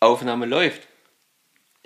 Aufnahme 0.00 0.46
läuft. 0.46 0.82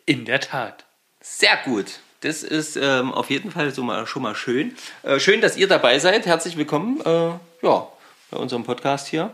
In 0.07 0.25
der 0.25 0.41
Tat. 0.41 0.85
Sehr 1.21 1.57
gut. 1.65 2.01
Das 2.21 2.43
ist 2.43 2.77
ähm, 2.77 3.13
auf 3.13 3.31
jeden 3.31 3.51
Fall 3.51 3.71
so 3.71 3.83
mal, 3.83 4.07
schon 4.07 4.23
mal 4.23 4.35
schön. 4.35 4.75
Äh, 5.03 5.21
schön, 5.21 5.41
dass 5.41 5.57
ihr 5.57 5.69
dabei 5.69 5.99
seid. 5.99 6.27
Herzlich 6.27 6.57
willkommen 6.57 7.01
äh, 7.01 7.31
ja, 7.63 7.89
bei 8.31 8.37
unserem 8.39 8.65
Podcast 8.65 9.07
hier. 9.07 9.33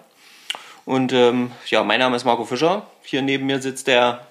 Und 0.84 1.12
ähm, 1.12 1.50
ja, 1.66 1.82
mein 1.82 2.00
Name 2.00 2.16
ist 2.16 2.24
Marco 2.24 2.44
Fischer. 2.44 2.86
Hier 3.02 3.22
neben 3.22 3.46
mir 3.46 3.62
sitzt 3.62 3.86
der 3.86 4.26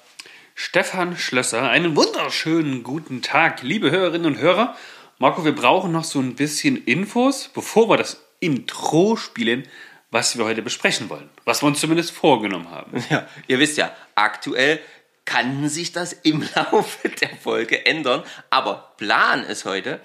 Stefan 0.56 1.18
Schlösser, 1.18 1.68
einen 1.68 1.96
wunderschönen 1.96 2.84
guten 2.84 3.24
Tag, 3.24 3.64
liebe 3.64 3.90
Hörerinnen 3.90 4.28
und 4.28 4.38
Hörer. 4.38 4.76
Marco, 5.18 5.44
wir 5.46 5.56
brauchen 5.56 5.92
noch 5.92 6.04
so 6.04 6.20
ein 6.20 6.36
bisschen 6.36 6.78
Infos, 6.78 7.50
bevor 7.52 7.90
wir 7.90 7.98
das 7.98 8.24
Intro 8.40 9.16
spielen, 9.16 9.68
was 10.14 10.38
wir 10.38 10.46
heute 10.46 10.62
besprechen 10.62 11.10
wollen. 11.10 11.30
Was 11.44 11.64
wir 11.64 11.68
uns 11.68 11.80
zumindest 11.80 12.12
vorgenommen 12.12 12.70
haben. 12.70 13.04
Ja, 13.10 13.28
ihr 13.48 13.60
wisst 13.60 13.78
ja, 13.78 13.92
aktuell 14.16 14.80
kann 15.26 15.68
sich 15.70 15.92
das 15.92 16.14
im 16.14 16.48
Laufe 16.56 17.10
der 17.10 17.30
Folge 17.42 17.86
ändern. 17.86 18.24
Aber 18.50 18.94
Plan 18.98 19.44
ist 19.44 19.66
heute, 19.66 20.00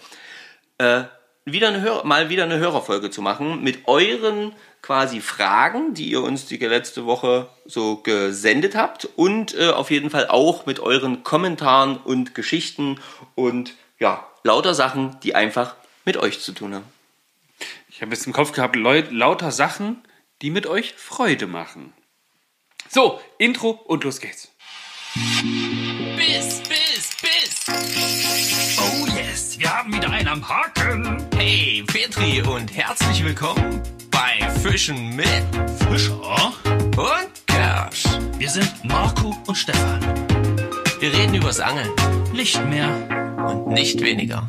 äh, 0.78 1.04
wieder 1.44 1.68
eine 1.68 2.02
mal 2.04 2.28
wieder 2.28 2.44
eine 2.44 2.58
Hörerfolge 2.58 3.10
zu 3.10 3.22
machen 3.22 3.62
mit 3.62 3.86
euren 3.86 4.52
quasi 4.82 5.20
Fragen, 5.20 5.94
die 5.94 6.10
ihr 6.10 6.22
uns 6.22 6.46
die 6.46 6.56
letzte 6.56 7.04
Woche 7.04 7.48
so 7.66 7.96
gesendet 7.96 8.74
habt 8.74 9.08
und 9.16 9.54
äh, 9.54 9.68
auf 9.68 9.90
jeden 9.90 10.10
Fall 10.10 10.28
auch 10.28 10.66
mit 10.66 10.80
euren 10.80 11.22
Kommentaren 11.22 11.96
und 11.96 12.34
Geschichten 12.34 12.98
und 13.34 13.74
ja, 13.98 14.26
lauter 14.42 14.74
Sachen, 14.74 15.18
die 15.22 15.34
einfach 15.34 15.74
mit 16.04 16.16
euch 16.16 16.40
zu 16.40 16.52
tun 16.52 16.74
haben. 16.74 16.97
Ich 17.98 18.02
habe 18.02 18.14
jetzt 18.14 18.28
im 18.28 18.32
Kopf 18.32 18.52
gehabt, 18.52 18.76
Leut, 18.76 19.10
lauter 19.10 19.50
Sachen, 19.50 20.04
die 20.40 20.50
mit 20.50 20.68
euch 20.68 20.94
Freude 20.94 21.48
machen. 21.48 21.92
So, 22.88 23.20
Intro 23.38 23.70
und 23.70 24.04
los 24.04 24.20
geht's. 24.20 24.52
Biss, 26.16 26.62
Biss, 26.68 27.16
Biss. 27.20 28.76
Oh 28.78 29.04
yes, 29.16 29.58
wir 29.58 29.76
haben 29.76 29.92
wieder 29.92 30.10
einen 30.10 30.28
am 30.28 30.48
Haken. 30.48 31.26
Hey, 31.34 31.82
Petri 31.88 32.40
und 32.40 32.72
herzlich 32.72 33.24
willkommen 33.24 33.82
bei 34.12 34.48
Fischen 34.60 35.16
mit 35.16 35.26
Fischer. 35.90 36.52
und 36.96 37.46
Kersch. 37.48 38.04
Wir 38.38 38.48
sind 38.48 38.72
Marco 38.84 39.36
und 39.48 39.56
Stefan. 39.56 40.00
Wir 41.00 41.12
reden 41.12 41.34
übers 41.34 41.58
Angeln 41.58 41.90
Nicht 42.32 42.64
mehr. 42.66 42.90
und 43.44 43.66
nicht 43.74 44.00
weniger. 44.00 44.48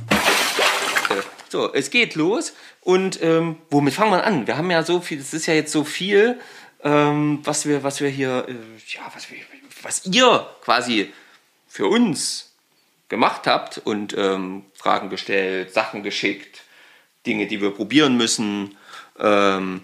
So, 1.50 1.73
es 1.73 1.89
geht 1.89 2.14
los 2.16 2.53
und 2.81 3.22
ähm, 3.23 3.58
womit 3.72 3.95
fangen 3.95 4.11
wir 4.11 4.23
an? 4.23 4.45
Wir 4.45 4.55
haben 4.55 4.69
ja 4.69 4.83
so 4.83 5.02
viel, 5.02 5.19
es 5.19 5.33
ist 5.33 5.47
ja 5.47 5.55
jetzt 5.55 5.72
so 5.72 5.83
viel, 5.83 6.39
ähm, 6.83 7.39
was 7.44 7.66
wir, 7.66 7.83
was 7.83 8.02
wir 8.02 8.09
hier, 8.09 8.45
äh, 8.47 8.53
ja, 8.95 9.11
was, 9.14 9.31
wir, 9.31 9.39
was 9.81 10.05
ihr 10.05 10.47
quasi 10.61 11.11
für 11.67 11.88
uns 11.88 12.53
gemacht 13.09 13.47
habt 13.47 13.80
und 13.80 14.16
ähm, 14.16 14.66
Fragen 14.75 15.09
gestellt, 15.09 15.73
Sachen 15.73 16.03
geschickt, 16.03 16.61
Dinge, 17.25 17.47
die 17.47 17.61
wir 17.61 17.72
probieren 17.72 18.16
müssen, 18.16 18.77
ähm, 19.20 19.81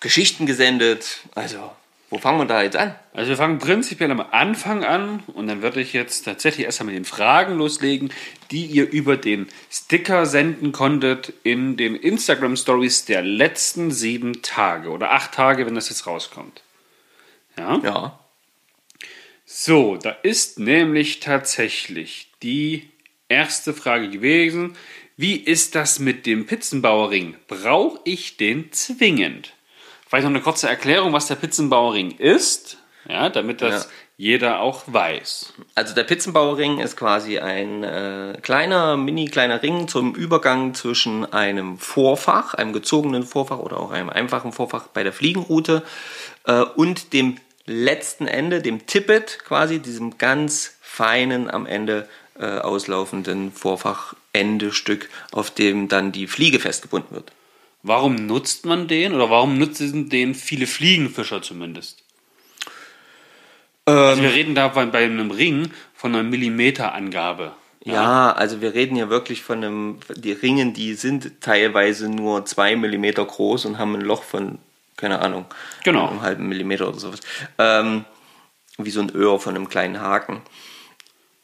Geschichten 0.00 0.46
gesendet. 0.46 1.18
Also, 1.34 1.72
wo 2.08 2.18
fangen 2.18 2.38
wir 2.38 2.44
da 2.44 2.62
jetzt 2.62 2.76
an? 2.76 2.94
Also 3.12 3.30
wir 3.30 3.36
fangen 3.36 3.58
prinzipiell 3.58 4.10
am 4.12 4.20
Anfang 4.20 4.84
an 4.84 5.24
und 5.26 5.48
dann 5.48 5.62
würde 5.62 5.80
ich 5.80 5.92
jetzt 5.92 6.22
tatsächlich 6.24 6.66
erst 6.66 6.80
einmal 6.80 6.94
mit 6.94 7.04
den 7.04 7.08
Fragen 7.08 7.56
loslegen, 7.56 8.12
die 8.52 8.66
ihr 8.66 8.88
über 8.88 9.16
den 9.16 9.48
Sticker 9.70 10.24
senden 10.24 10.70
konntet 10.70 11.32
in 11.42 11.76
den 11.76 11.96
Instagram 11.96 12.56
Stories 12.56 13.06
der 13.06 13.22
letzten 13.22 13.90
sieben 13.90 14.42
Tage 14.42 14.90
oder 14.90 15.10
acht 15.12 15.32
Tage, 15.32 15.66
wenn 15.66 15.74
das 15.74 15.88
jetzt 15.88 16.06
rauskommt. 16.06 16.62
Ja? 17.58 17.80
Ja. 17.82 18.20
So, 19.44 19.96
da 19.96 20.10
ist 20.10 20.60
nämlich 20.60 21.18
tatsächlich 21.20 22.32
die 22.42 22.88
erste 23.28 23.74
Frage 23.74 24.10
gewesen. 24.10 24.76
Wie 25.16 25.36
ist 25.36 25.74
das 25.74 25.98
mit 25.98 26.26
dem 26.26 26.46
Pizzenbauerring? 26.46 27.34
Brauche 27.48 28.00
ich 28.04 28.36
den 28.36 28.70
zwingend? 28.72 29.55
Vielleicht 30.06 30.24
noch 30.24 30.30
eine 30.30 30.40
kurze 30.40 30.68
Erklärung, 30.68 31.12
was 31.12 31.26
der 31.26 31.34
Pizzenbauerring 31.34 32.12
ist, 32.12 32.78
ja, 33.08 33.28
damit 33.28 33.60
das 33.60 33.84
Ja. 33.84 33.90
jeder 34.16 34.60
auch 34.60 34.84
weiß. 34.86 35.52
Also 35.74 35.94
der 35.94 36.04
Pizzenbauerring 36.04 36.78
ist 36.78 36.96
quasi 36.96 37.38
ein 37.38 37.82
äh, 37.82 38.38
kleiner, 38.40 38.96
mini 38.96 39.26
kleiner 39.26 39.62
Ring 39.62 39.88
zum 39.88 40.14
Übergang 40.14 40.74
zwischen 40.74 41.30
einem 41.32 41.78
Vorfach, 41.78 42.54
einem 42.54 42.72
gezogenen 42.72 43.24
Vorfach 43.24 43.58
oder 43.58 43.78
auch 43.80 43.90
einem 43.90 44.08
einfachen 44.08 44.52
Vorfach 44.52 44.86
bei 44.88 45.02
der 45.02 45.12
Fliegenroute 45.12 45.82
äh, 46.44 46.62
und 46.62 47.12
dem 47.12 47.38
letzten 47.66 48.28
Ende, 48.28 48.62
dem 48.62 48.86
Tippet 48.86 49.40
quasi, 49.44 49.80
diesem 49.80 50.18
ganz 50.18 50.76
feinen 50.80 51.50
am 51.50 51.66
Ende 51.66 52.08
äh, 52.38 52.58
auslaufenden 52.58 53.50
Vorfachendestück, 53.52 55.08
auf 55.32 55.50
dem 55.50 55.88
dann 55.88 56.12
die 56.12 56.28
Fliege 56.28 56.60
festgebunden 56.60 57.14
wird. 57.14 57.32
Warum 57.86 58.26
nutzt 58.26 58.66
man 58.66 58.88
den 58.88 59.14
oder 59.14 59.30
warum 59.30 59.58
nutzen 59.58 60.08
den 60.08 60.34
viele 60.34 60.66
Fliegenfischer 60.66 61.40
zumindest? 61.40 62.02
also 63.84 64.20
wir 64.20 64.32
reden 64.32 64.56
da 64.56 64.66
bei, 64.66 64.84
bei 64.86 65.04
einem 65.04 65.30
Ring 65.30 65.70
von 65.94 66.12
einer 66.12 66.24
Millimeterangabe. 66.24 67.52
Ja, 67.84 68.32
also 68.32 68.60
wir 68.60 68.74
reden 68.74 68.96
hier 68.96 69.10
wirklich 69.10 69.42
von 69.42 69.62
einem, 69.62 69.98
die 70.16 70.32
Ringen, 70.32 70.72
die 70.74 70.94
sind 70.94 71.40
teilweise 71.40 72.08
nur 72.08 72.44
zwei 72.44 72.74
Millimeter 72.74 73.24
groß 73.24 73.64
und 73.66 73.78
haben 73.78 73.94
ein 73.94 74.00
Loch 74.00 74.24
von, 74.24 74.58
keine 74.96 75.20
Ahnung, 75.20 75.46
Genau. 75.84 76.08
einem 76.08 76.22
halben 76.22 76.48
Millimeter 76.48 76.88
oder 76.88 76.98
sowas. 76.98 77.20
Ähm, 77.58 78.04
wie 78.78 78.90
so 78.90 79.00
ein 79.00 79.14
Öhr 79.14 79.38
von 79.38 79.54
einem 79.54 79.68
kleinen 79.68 80.00
Haken. 80.00 80.42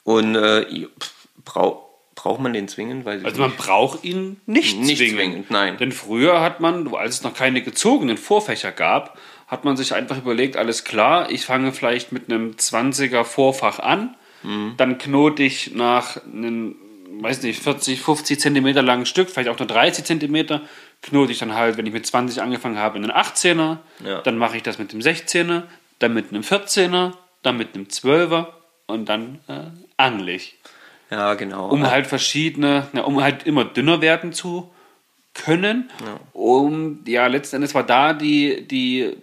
Und 0.02 0.34
äh, 0.34 0.88
pff, 0.98 1.12
brau, 1.44 1.91
braucht 2.14 2.40
man 2.40 2.52
den 2.52 2.68
zwingend? 2.68 3.06
Also 3.06 3.40
man 3.40 3.52
braucht 3.56 4.04
ihn 4.04 4.40
nicht, 4.46 4.78
Nicht 4.78 4.98
zwingend. 4.98 5.16
zwingend, 5.18 5.50
nein. 5.50 5.76
Denn 5.78 5.92
früher 5.92 6.40
hat 6.40 6.60
man, 6.60 6.92
als 6.94 7.16
es 7.16 7.22
noch 7.22 7.34
keine 7.34 7.62
gezogenen 7.62 8.16
Vorfächer 8.16 8.72
gab, 8.72 9.18
hat 9.48 9.64
man 9.64 9.76
sich 9.76 9.94
einfach 9.94 10.18
überlegt, 10.18 10.56
alles 10.56 10.84
klar, 10.84 11.30
ich 11.30 11.44
fange 11.44 11.72
vielleicht 11.72 12.12
mit 12.12 12.30
einem 12.30 12.52
20er 12.52 13.24
Vorfach 13.24 13.78
an, 13.78 14.14
Mhm. 14.42 14.74
dann 14.76 14.98
knote 14.98 15.42
ich 15.42 15.74
nach 15.74 16.16
einem, 16.24 16.74
weiß 17.20 17.42
nicht, 17.42 17.62
40, 17.62 18.00
50 18.00 18.40
Zentimeter 18.40 18.82
langen 18.82 19.06
Stück, 19.06 19.30
vielleicht 19.30 19.48
auch 19.50 19.58
nur 19.58 19.68
30 19.68 20.04
Zentimeter, 20.04 20.62
knote 21.02 21.32
ich 21.32 21.38
dann 21.38 21.54
halt, 21.54 21.76
wenn 21.76 21.86
ich 21.86 21.92
mit 21.92 22.06
20 22.06 22.42
angefangen 22.42 22.78
habe, 22.78 22.98
in 22.98 23.04
einen 23.04 23.12
18er, 23.12 23.78
Ja. 24.04 24.20
dann 24.22 24.38
mache 24.38 24.56
ich 24.56 24.62
das 24.62 24.78
mit 24.78 24.92
dem 24.92 25.00
16er, 25.00 25.64
dann 25.98 26.14
mit 26.14 26.30
einem 26.30 26.42
14er, 26.42 27.12
dann 27.42 27.56
mit 27.56 27.74
einem 27.74 27.86
12er 27.86 28.46
und 28.86 29.08
dann 29.08 29.38
äh, 29.48 29.70
angle 29.96 30.32
ich 30.32 30.58
Ja, 31.12 31.34
genau. 31.34 31.68
um 31.68 31.90
halt 31.90 32.06
verschiedene, 32.06 32.88
na, 32.94 33.02
um 33.02 33.22
halt 33.22 33.42
immer 33.46 33.66
dünner 33.66 34.00
werden 34.00 34.32
zu 34.32 34.72
können. 35.34 35.90
Um, 36.32 37.00
ja, 37.06 37.26
letzten 37.26 37.56
Endes 37.56 37.74
war 37.74 37.84
da 37.84 38.14
die, 38.14 38.66
die, 38.66 39.14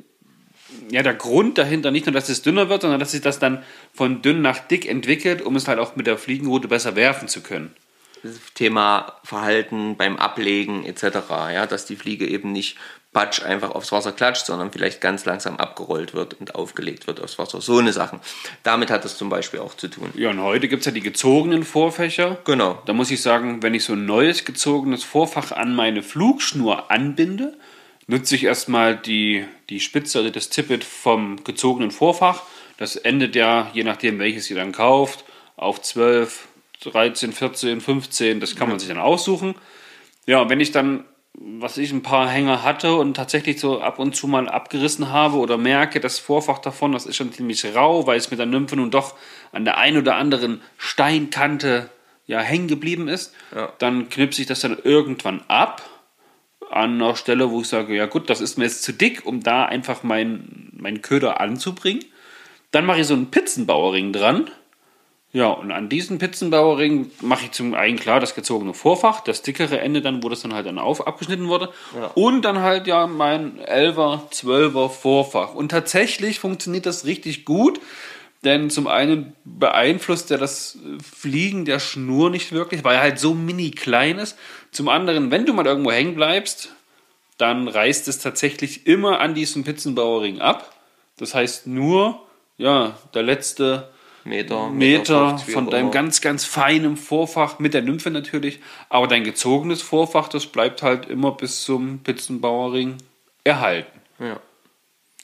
ja, 0.91 1.01
der 1.01 1.15
Grund 1.15 1.57
dahinter 1.57 1.89
nicht 1.89 2.05
nur, 2.05 2.13
dass 2.13 2.29
es 2.29 2.43
dünner 2.43 2.69
wird, 2.69 2.83
sondern 2.83 2.99
dass 2.99 3.13
sich 3.13 3.21
das 3.21 3.39
dann 3.39 3.63
von 3.91 4.21
dünn 4.21 4.43
nach 4.43 4.59
dick 4.59 4.87
entwickelt, 4.87 5.41
um 5.41 5.55
es 5.55 5.67
halt 5.67 5.79
auch 5.79 5.95
mit 5.95 6.05
der 6.05 6.19
Fliegenroute 6.19 6.67
besser 6.67 6.95
werfen 6.95 7.27
zu 7.27 7.41
können. 7.41 7.75
das 8.21 8.33
Thema 8.53 9.15
Verhalten 9.23 9.97
beim 9.97 10.17
Ablegen 10.17 10.85
etc., 10.85 11.01
ja, 11.51 11.65
dass 11.65 11.85
die 11.85 11.95
Fliege 11.95 12.27
eben 12.27 12.51
nicht 12.51 12.77
patsch 13.11 13.43
einfach 13.43 13.71
aufs 13.71 13.91
Wasser 13.91 14.11
klatscht, 14.11 14.45
sondern 14.45 14.71
vielleicht 14.71 15.01
ganz 15.01 15.25
langsam 15.25 15.57
abgerollt 15.57 16.13
wird 16.13 16.35
und 16.35 16.53
aufgelegt 16.53 17.07
wird 17.07 17.21
aufs 17.21 17.39
Wasser. 17.39 17.59
So 17.59 17.79
eine 17.79 17.91
Sachen. 17.91 18.19
Damit 18.63 18.91
hat 18.91 19.03
es 19.03 19.17
zum 19.17 19.29
Beispiel 19.29 19.59
auch 19.61 19.75
zu 19.75 19.87
tun. 19.87 20.11
Ja, 20.15 20.29
und 20.29 20.41
heute 20.41 20.67
gibt 20.67 20.81
es 20.81 20.85
ja 20.85 20.91
die 20.91 21.01
gezogenen 21.01 21.63
Vorfächer. 21.63 22.37
Genau. 22.45 22.81
Da 22.85 22.93
muss 22.93 23.09
ich 23.09 23.21
sagen, 23.21 23.63
wenn 23.63 23.73
ich 23.73 23.83
so 23.83 23.93
ein 23.93 24.05
neues 24.05 24.45
gezogenes 24.45 25.03
Vorfach 25.03 25.51
an 25.51 25.75
meine 25.75 26.03
Flugschnur 26.03 26.91
anbinde, 26.91 27.57
nutze 28.05 28.35
ich 28.35 28.43
erstmal 28.43 28.95
die, 28.95 29.45
die 29.69 29.79
Spitze, 29.79 30.19
also 30.19 30.29
das 30.29 30.49
Tippet 30.49 30.83
vom 30.83 31.43
gezogenen 31.43 31.91
Vorfach. 31.91 32.43
Das 32.77 32.95
endet 32.95 33.35
ja, 33.35 33.69
je 33.73 33.83
nachdem 33.83 34.19
welches 34.19 34.49
ihr 34.49 34.55
dann 34.55 34.71
kauft, 34.71 35.25
auf 35.57 35.81
12, 35.81 36.47
13, 36.81 37.33
14, 37.33 37.81
15, 37.81 38.39
das 38.39 38.55
kann 38.55 38.69
man 38.69 38.79
sich 38.79 38.87
dann 38.87 38.97
aussuchen. 38.97 39.55
Ja, 40.25 40.41
und 40.41 40.49
wenn 40.49 40.59
ich 40.59 40.71
dann, 40.71 41.05
was 41.33 41.77
ich, 41.77 41.91
ein 41.91 42.01
paar 42.01 42.29
Hänger 42.29 42.63
hatte 42.63 42.95
und 42.95 43.13
tatsächlich 43.15 43.59
so 43.59 43.81
ab 43.81 43.99
und 43.99 44.15
zu 44.15 44.27
mal 44.27 44.49
abgerissen 44.49 45.11
habe 45.11 45.37
oder 45.37 45.57
merke, 45.57 45.99
das 45.99 46.19
Vorfach 46.19 46.59
davon, 46.59 46.91
das 46.91 47.05
ist 47.05 47.15
schon 47.15 47.31
ziemlich 47.31 47.63
rau, 47.75 48.07
weil 48.07 48.17
es 48.17 48.29
mit 48.31 48.39
der 48.39 48.45
Nymphe 48.45 48.75
nun 48.75 48.91
doch 48.91 49.15
an 49.51 49.63
der 49.65 49.77
einen 49.77 49.97
oder 49.97 50.15
anderen 50.15 50.61
Steinkante 50.77 51.89
ja 52.25 52.39
hängen 52.39 52.67
geblieben 52.67 53.07
ist, 53.07 53.33
Ja. 53.55 53.71
dann 53.79 54.09
knipse 54.09 54.41
ich 54.41 54.47
das 54.47 54.59
dann 54.59 54.77
irgendwann 54.83 55.41
ab 55.47 55.81
an 56.69 57.01
einer 57.01 57.15
Stelle, 57.15 57.49
wo 57.49 57.61
ich 57.61 57.67
sage, 57.67 57.95
ja 57.95 58.05
gut, 58.05 58.29
das 58.29 58.41
ist 58.41 58.57
mir 58.57 58.65
jetzt 58.65 58.83
zu 58.83 58.91
dick, 58.93 59.25
um 59.25 59.41
da 59.41 59.65
einfach 59.65 60.03
meinen 60.03 60.71
mein 60.77 61.01
Köder 61.01 61.39
anzubringen. 61.41 62.05
Dann 62.71 62.85
mache 62.85 62.99
ich 63.01 63.07
so 63.07 63.15
einen 63.15 63.31
Pizzenbauerring 63.31 64.13
dran. 64.13 64.51
Ja, 65.31 65.47
und 65.49 65.71
an 65.71 65.89
diesen 65.89 66.17
Pizzenbauerring 66.17 67.11
mache 67.21 67.45
ich 67.45 67.51
zum 67.51 67.75
einen 67.75 67.99
klar 67.99 68.19
das 68.19 68.33
gezogene 68.33 68.73
Vorfach, 68.73 69.21
das 69.21 69.43
dickere 69.43 69.79
Ende 69.79 70.01
dann, 70.01 70.23
wo 70.23 70.29
das 70.29 70.41
dann 70.41 70.55
halt 70.55 70.65
dann 70.65 70.79
auf, 70.79 71.05
abgeschnitten 71.05 71.47
wurde. 71.47 71.71
Und 72.15 72.41
dann 72.41 72.61
halt 72.61 72.87
ja 72.87 73.05
mein 73.05 73.59
11er, 73.59 74.31
12er 74.31 74.89
Vorfach. 74.89 75.53
Und 75.53 75.69
tatsächlich 75.69 76.39
funktioniert 76.39 76.87
das 76.87 77.05
richtig 77.05 77.45
gut. 77.45 77.79
Denn 78.43 78.69
zum 78.69 78.87
einen 78.87 79.33
beeinflusst 79.43 80.31
er 80.31 80.37
das 80.37 80.79
Fliegen 81.03 81.65
der 81.65 81.79
Schnur 81.79 82.29
nicht 82.29 82.51
wirklich, 82.51 82.83
weil 82.83 82.95
er 82.95 83.01
halt 83.01 83.19
so 83.19 83.33
mini 83.33 83.71
klein 83.71 84.17
ist. 84.17 84.37
Zum 84.71 84.87
anderen, 84.87 85.29
wenn 85.29 85.45
du 85.45 85.53
mal 85.53 85.65
irgendwo 85.65 85.91
hängen 85.91 86.15
bleibst, 86.15 86.73
dann 87.37 87.67
reißt 87.67 88.07
es 88.07 88.19
tatsächlich 88.19 88.87
immer 88.87 89.19
an 89.19 89.35
diesem 89.35 89.63
Pizzenbauerring 89.63 90.39
ab. 90.39 90.73
Das 91.17 91.35
heißt 91.35 91.67
nur, 91.67 92.21
ja, 92.57 92.97
der 93.13 93.23
letzte 93.23 93.89
Meter, 94.29 94.69
Meter 94.69 95.29
50, 95.29 95.47
wie 95.47 95.51
von 95.51 95.69
deinem 95.69 95.91
ganz, 95.91 96.21
ganz 96.21 96.45
feinen 96.45 96.95
Vorfach 96.95 97.59
mit 97.59 97.73
der 97.73 97.81
Nymphe 97.81 98.11
natürlich. 98.11 98.59
Aber 98.87 99.07
dein 99.07 99.23
gezogenes 99.23 99.81
Vorfach, 99.81 100.29
das 100.29 100.45
bleibt 100.45 100.83
halt 100.83 101.07
immer 101.07 101.31
bis 101.31 101.63
zum 101.63 101.99
Pizzenbauerring 101.99 102.97
erhalten. 103.43 103.99
Ja. 104.19 104.39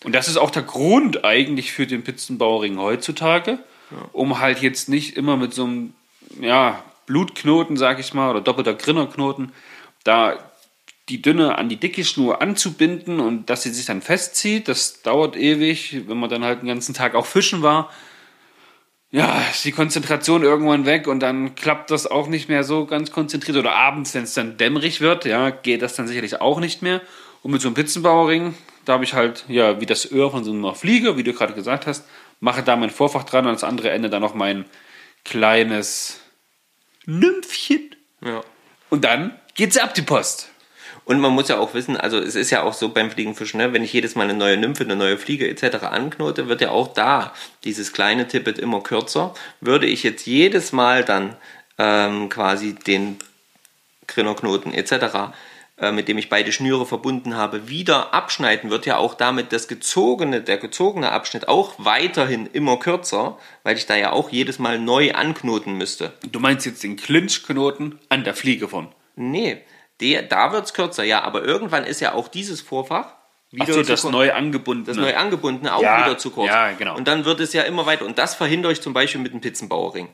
Und 0.03 0.13
das 0.13 0.27
ist 0.27 0.37
auch 0.37 0.51
der 0.51 0.63
Grund 0.63 1.23
eigentlich 1.23 1.71
für 1.71 1.87
den 1.87 2.03
Pizzenbauerring 2.03 2.77
heutzutage, 2.77 3.59
um 4.11 4.39
halt 4.39 4.61
jetzt 4.61 4.89
nicht 4.89 5.15
immer 5.15 5.37
mit 5.37 5.53
so 5.53 5.63
einem 5.63 5.93
ja, 6.41 6.83
Blutknoten, 7.05 7.77
sag 7.77 7.99
ich 7.99 8.13
mal, 8.13 8.29
oder 8.29 8.41
doppelter 8.41 8.73
Grinnerknoten, 8.73 9.51
da 10.03 10.37
die 11.09 11.21
dünne 11.21 11.57
an 11.57 11.69
die 11.69 11.77
dicke 11.77 12.03
Schnur 12.03 12.41
anzubinden 12.41 13.19
und 13.19 13.49
dass 13.49 13.63
sie 13.63 13.71
sich 13.71 13.85
dann 13.85 14.01
festzieht. 14.01 14.67
Das 14.67 15.01
dauert 15.03 15.35
ewig, 15.35 16.07
wenn 16.07 16.17
man 16.17 16.29
dann 16.29 16.43
halt 16.43 16.61
den 16.61 16.67
ganzen 16.67 16.95
Tag 16.95 17.13
auch 17.13 17.27
fischen 17.27 17.61
war. 17.61 17.91
Ja, 19.11 19.41
ist 19.49 19.63
die 19.63 19.71
Konzentration 19.71 20.43
irgendwann 20.43 20.85
weg 20.85 21.07
und 21.07 21.19
dann 21.21 21.55
klappt 21.55 21.91
das 21.91 22.05
auch 22.07 22.27
nicht 22.27 22.49
mehr 22.49 22.63
so 22.63 22.85
ganz 22.85 23.11
konzentriert. 23.11 23.57
Oder 23.57 23.73
abends, 23.73 24.13
wenn 24.13 24.23
es 24.23 24.33
dann 24.33 24.57
dämmerig 24.57 24.99
wird, 24.99 25.25
ja, 25.25 25.51
geht 25.51 25.81
das 25.81 25.95
dann 25.95 26.07
sicherlich 26.07 26.41
auch 26.41 26.59
nicht 26.59 26.81
mehr. 26.81 27.01
Und 27.41 27.51
mit 27.51 27.61
so 27.61 27.67
einem 27.67 27.75
Pizzenbauerring, 27.75 28.55
da 28.83 28.93
habe 28.93 29.03
ich 29.03 29.13
halt, 29.13 29.45
ja, 29.47 29.79
wie 29.79 29.85
das 29.85 30.11
Öhr 30.11 30.31
von 30.31 30.43
so 30.43 30.51
einer 30.51 30.75
Fliege, 30.75 31.17
wie 31.17 31.23
du 31.23 31.33
gerade 31.33 31.53
gesagt 31.53 31.87
hast, 31.87 32.05
mache 32.39 32.63
da 32.63 32.75
mein 32.75 32.89
Vorfach 32.89 33.23
dran 33.23 33.45
und 33.45 33.49
ans 33.49 33.63
andere 33.63 33.91
Ende 33.91 34.09
dann 34.09 34.21
noch 34.21 34.33
mein 34.33 34.65
kleines 35.23 36.19
Nymphchen. 37.05 37.95
Ja. 38.21 38.41
Und 38.89 39.03
dann 39.03 39.39
geht's 39.55 39.77
ab 39.77 39.93
die 39.93 40.01
Post. 40.01 40.49
Und 41.05 41.19
man 41.19 41.33
muss 41.33 41.49
ja 41.49 41.59
auch 41.59 41.75
wissen, 41.75 41.95
also 41.95 42.17
es 42.17 42.35
ist 42.35 42.49
ja 42.49 42.63
auch 42.63 42.73
so 42.73 42.89
beim 42.89 43.11
Fliegenfischen, 43.11 43.59
ne, 43.59 43.73
wenn 43.73 43.83
ich 43.83 43.93
jedes 43.93 44.15
Mal 44.15 44.23
eine 44.23 44.33
neue 44.33 44.57
Nymphe, 44.57 44.83
eine 44.83 44.95
neue 44.95 45.17
Fliege 45.17 45.47
etc. 45.47 45.85
anknote, 45.85 46.47
wird 46.49 46.61
ja 46.61 46.71
auch 46.71 46.93
da 46.93 47.33
dieses 47.63 47.93
kleine 47.93 48.27
Tippet 48.27 48.57
immer 48.57 48.81
kürzer. 48.81 49.35
Würde 49.61 49.85
ich 49.85 50.01
jetzt 50.01 50.25
jedes 50.25 50.71
Mal 50.71 51.05
dann 51.05 51.35
ähm, 51.77 52.29
quasi 52.29 52.73
den 52.73 53.17
Grinnerknoten 54.07 54.73
etc., 54.73 55.33
äh, 55.77 55.91
mit 55.91 56.07
dem 56.07 56.17
ich 56.17 56.29
beide 56.29 56.51
Schnüre 56.51 56.85
verbunden 56.85 57.35
habe, 57.35 57.67
wieder 57.67 58.13
abschneiden, 58.13 58.69
wird 58.69 58.85
ja 58.85 58.97
auch 58.97 59.13
damit 59.13 59.51
das 59.51 59.67
gezogene, 59.67 60.41
der 60.41 60.57
gezogene 60.57 61.11
Abschnitt 61.11 61.47
auch 61.47 61.73
weiterhin 61.77 62.47
immer 62.47 62.77
kürzer, 62.77 63.37
weil 63.63 63.75
ich 63.75 63.85
da 63.85 63.95
ja 63.95 64.11
auch 64.11 64.29
jedes 64.29 64.57
Mal 64.57 64.79
neu 64.79 65.11
anknoten 65.11 65.77
müsste. 65.77 66.13
Du 66.31 66.39
meinst 66.39 66.65
jetzt 66.65 66.83
den 66.83 66.95
Clinchknoten 66.95 67.99
an 68.09 68.23
der 68.23 68.33
Fliege 68.33 68.69
von. 68.69 68.87
Nee, 69.17 69.61
der, 70.01 70.23
da 70.23 70.51
wird 70.51 70.65
es 70.65 70.73
kürzer, 70.73 71.03
ja, 71.03 71.21
aber 71.23 71.43
irgendwann 71.43 71.83
ist 71.85 72.01
ja 72.01 72.13
auch 72.13 72.27
dieses 72.27 72.61
Vorfach 72.61 73.13
wieder 73.51 73.71
zu 73.71 73.83
das 73.83 74.01
kurz. 74.01 74.11
neu 74.11 74.33
angebundene. 74.33 74.87
das 74.87 74.97
neu 74.97 75.15
angebundene 75.15 75.73
auch 75.73 75.81
Ja, 75.81 76.05
wieder 76.05 76.17
zu 76.17 76.31
kurz. 76.31 76.47
ja, 76.49 76.71
genau. 76.73 76.95
Und 76.97 77.07
dann 77.07 77.23
wird 77.25 77.39
es 77.39 77.53
ja 77.53 77.63
immer 77.63 77.85
weiter. 77.85 78.05
Und 78.05 78.17
das 78.17 78.35
verhindere 78.35 78.71
ich 78.73 78.81
zum 78.81 78.93
Beispiel 78.93 79.21
mit 79.21 79.31
dem 79.31 79.39
Pizzenbauerring. 79.41 80.09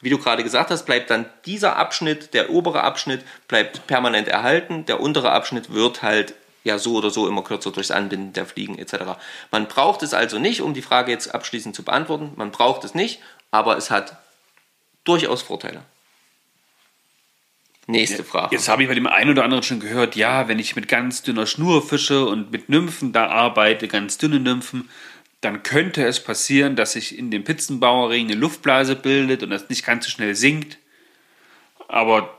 Wie 0.00 0.10
du 0.10 0.18
gerade 0.18 0.44
gesagt 0.44 0.70
hast, 0.70 0.84
bleibt 0.84 1.10
dann 1.10 1.26
dieser 1.46 1.76
Abschnitt, 1.76 2.34
der 2.34 2.50
obere 2.50 2.82
Abschnitt, 2.82 3.24
bleibt 3.48 3.86
permanent 3.86 4.28
erhalten. 4.28 4.84
Der 4.86 5.00
untere 5.00 5.32
Abschnitt 5.32 5.72
wird 5.72 6.02
halt 6.02 6.34
ja 6.62 6.78
so 6.78 6.94
oder 6.94 7.10
so 7.10 7.26
immer 7.26 7.42
kürzer 7.42 7.72
durchs 7.72 7.90
Anbinden 7.90 8.32
der 8.34 8.46
Fliegen 8.46 8.78
etc. 8.78 8.96
Man 9.50 9.66
braucht 9.66 10.02
es 10.02 10.14
also 10.14 10.38
nicht, 10.38 10.60
um 10.60 10.74
die 10.74 10.82
Frage 10.82 11.10
jetzt 11.10 11.34
abschließend 11.34 11.74
zu 11.74 11.82
beantworten. 11.82 12.32
Man 12.36 12.50
braucht 12.52 12.84
es 12.84 12.94
nicht, 12.94 13.20
aber 13.50 13.76
es 13.76 13.90
hat 13.90 14.16
durchaus 15.04 15.42
Vorteile. 15.42 15.82
Nächste 17.86 18.24
Frage. 18.24 18.54
Jetzt 18.54 18.68
habe 18.68 18.82
ich 18.82 18.88
bei 18.88 18.94
dem 18.94 19.06
einen 19.06 19.30
oder 19.30 19.44
anderen 19.44 19.62
schon 19.62 19.80
gehört, 19.80 20.16
ja, 20.16 20.48
wenn 20.48 20.58
ich 20.58 20.74
mit 20.74 20.88
ganz 20.88 21.22
dünner 21.22 21.46
Schnur 21.46 21.86
fische 21.86 22.24
und 22.26 22.50
mit 22.50 22.68
Nymphen 22.68 23.12
da 23.12 23.26
arbeite, 23.28 23.88
ganz 23.88 24.16
dünne 24.16 24.40
Nymphen, 24.40 24.88
dann 25.42 25.62
könnte 25.62 26.04
es 26.06 26.20
passieren, 26.24 26.76
dass 26.76 26.92
sich 26.92 27.18
in 27.18 27.30
dem 27.30 27.44
Pizzenbauerring 27.44 28.26
eine 28.28 28.34
Luftblase 28.36 28.96
bildet 28.96 29.42
und 29.42 29.50
das 29.50 29.68
nicht 29.68 29.84
ganz 29.84 30.06
so 30.06 30.10
schnell 30.10 30.34
sinkt. 30.34 30.78
Aber 31.88 32.38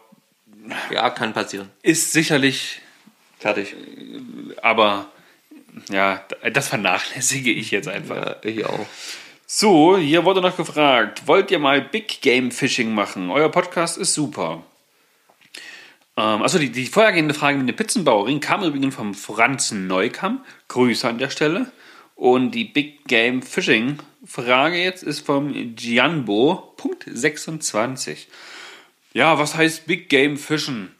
Ja, 0.91 1.11
kann 1.11 1.33
passieren. 1.33 1.69
ist 1.83 2.11
sicherlich, 2.11 2.81
Fertig. 3.39 3.75
aber 4.63 5.09
ja, 5.91 6.23
das 6.51 6.69
vernachlässige 6.69 7.51
ich 7.51 7.69
jetzt 7.69 7.87
einfach. 7.87 8.15
Ja, 8.15 8.35
ich 8.41 8.65
auch. 8.65 8.87
So, 9.45 9.95
hier 9.97 10.25
wurde 10.25 10.41
noch 10.41 10.57
gefragt, 10.57 11.27
wollt 11.27 11.51
ihr 11.51 11.59
mal 11.59 11.81
Big 11.81 12.21
Game 12.21 12.49
Fishing 12.49 12.95
machen? 12.95 13.29
Euer 13.29 13.49
Podcast 13.51 13.99
ist 13.99 14.15
super. 14.15 14.63
Ähm, 16.17 16.41
also 16.41 16.59
die, 16.59 16.71
die 16.71 16.85
vorhergehende 16.85 17.33
Frage 17.33 17.57
mit 17.57 17.67
dem 17.67 17.75
Pizzenbauerring 17.75 18.39
kam 18.39 18.63
übrigens 18.63 18.95
vom 18.95 19.13
Franz 19.13 19.71
Neukamm. 19.71 20.43
Grüße 20.67 21.07
an 21.07 21.17
der 21.17 21.29
Stelle. 21.29 21.71
Und 22.15 22.51
die 22.51 22.63
Big 22.63 23.05
Game 23.07 23.41
Fishing 23.41 23.99
Frage 24.25 24.77
jetzt 24.77 25.03
ist 25.03 25.25
vom 25.25 25.53
Gianbo, 25.75 26.73
Punkt 26.77 27.05
26. 27.11 28.27
Ja, 29.13 29.37
was 29.37 29.55
heißt 29.55 29.85
Big 29.85 30.09
Game 30.09 30.37
Fischen? 30.37 30.91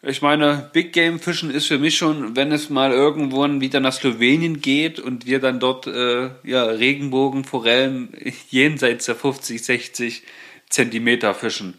Ich 0.00 0.22
meine, 0.22 0.70
Big 0.72 0.92
Game 0.92 1.18
Fischen 1.18 1.50
ist 1.50 1.66
für 1.66 1.78
mich 1.78 1.98
schon, 1.98 2.36
wenn 2.36 2.52
es 2.52 2.70
mal 2.70 2.92
irgendwo 2.92 3.42
wieder 3.60 3.80
nach 3.80 3.92
Slowenien 3.92 4.60
geht 4.60 5.00
und 5.00 5.26
wir 5.26 5.40
dann 5.40 5.58
dort 5.58 5.88
äh, 5.88 6.30
ja, 6.44 6.64
Regenbogenforellen 6.64 8.14
jenseits 8.48 9.06
der 9.06 9.16
50, 9.16 9.62
60 9.62 10.22
Zentimeter 10.70 11.34
fischen. 11.34 11.74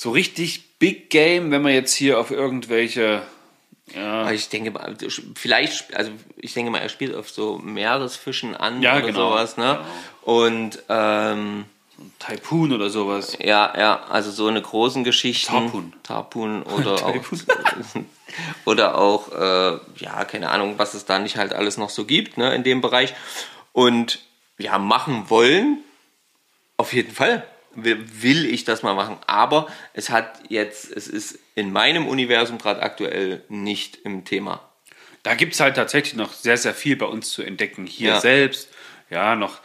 So 0.00 0.12
richtig 0.12 0.78
Big 0.78 1.10
Game, 1.10 1.50
wenn 1.50 1.60
man 1.60 1.72
jetzt 1.72 1.92
hier 1.92 2.20
auf 2.20 2.30
irgendwelche 2.30 3.20
Aber 3.96 4.32
Ich 4.32 4.48
denke 4.48 4.70
mal, 4.70 4.96
vielleicht, 5.34 5.92
also 5.92 6.12
ich 6.36 6.54
denke 6.54 6.70
mal, 6.70 6.78
er 6.78 6.88
spielt 6.88 7.16
auf 7.16 7.28
so 7.30 7.58
Meeresfischen 7.58 8.54
an 8.56 8.80
Ja, 8.80 8.98
oder 8.98 9.06
genau, 9.06 9.30
sowas, 9.30 9.56
ne? 9.56 9.80
Und 10.22 10.80
ähm, 10.88 11.64
Taipun 12.20 12.72
oder 12.72 12.90
sowas. 12.90 13.36
ja, 13.40 13.76
ja, 13.76 14.04
also 14.08 14.30
so 14.30 14.46
eine 14.46 14.62
großen 14.62 15.02
Geschichten. 15.02 15.50
Tarpun. 15.50 15.92
Tarpun 16.04 16.62
oder 16.76 17.04
auch 17.04 17.16
oder 18.66 18.98
auch, 18.98 19.32
äh, 19.32 19.80
ja, 19.96 20.24
keine 20.26 20.50
Ahnung, 20.50 20.74
was 20.76 20.94
es 20.94 21.06
da 21.06 21.18
nicht 21.18 21.36
halt 21.38 21.52
alles 21.52 21.76
noch 21.76 21.90
so 21.90 22.04
gibt, 22.04 22.38
ne, 22.38 22.54
in 22.54 22.62
dem 22.62 22.82
Bereich. 22.82 23.14
Und 23.72 24.20
ja, 24.58 24.78
machen 24.78 25.28
wollen, 25.28 25.78
auf 26.76 26.92
jeden 26.92 27.12
Fall 27.12 27.44
will, 27.84 28.46
ich 28.46 28.64
das 28.64 28.82
mal 28.82 28.94
machen. 28.94 29.16
Aber 29.26 29.68
es 29.92 30.10
hat 30.10 30.40
jetzt, 30.48 30.90
es 30.90 31.08
ist 31.08 31.38
in 31.54 31.72
meinem 31.72 32.06
Universum 32.06 32.58
gerade 32.58 32.82
aktuell 32.82 33.44
nicht 33.48 33.96
im 34.04 34.24
Thema. 34.24 34.60
Da 35.22 35.34
gibt 35.34 35.54
es 35.54 35.60
halt 35.60 35.76
tatsächlich 35.76 36.14
noch 36.14 36.32
sehr, 36.32 36.56
sehr 36.56 36.74
viel 36.74 36.96
bei 36.96 37.06
uns 37.06 37.30
zu 37.30 37.42
entdecken. 37.42 37.86
Hier 37.86 38.10
Ja. 38.10 38.20
selbst, 38.20 38.68
ja, 39.10 39.34
noch, 39.36 39.58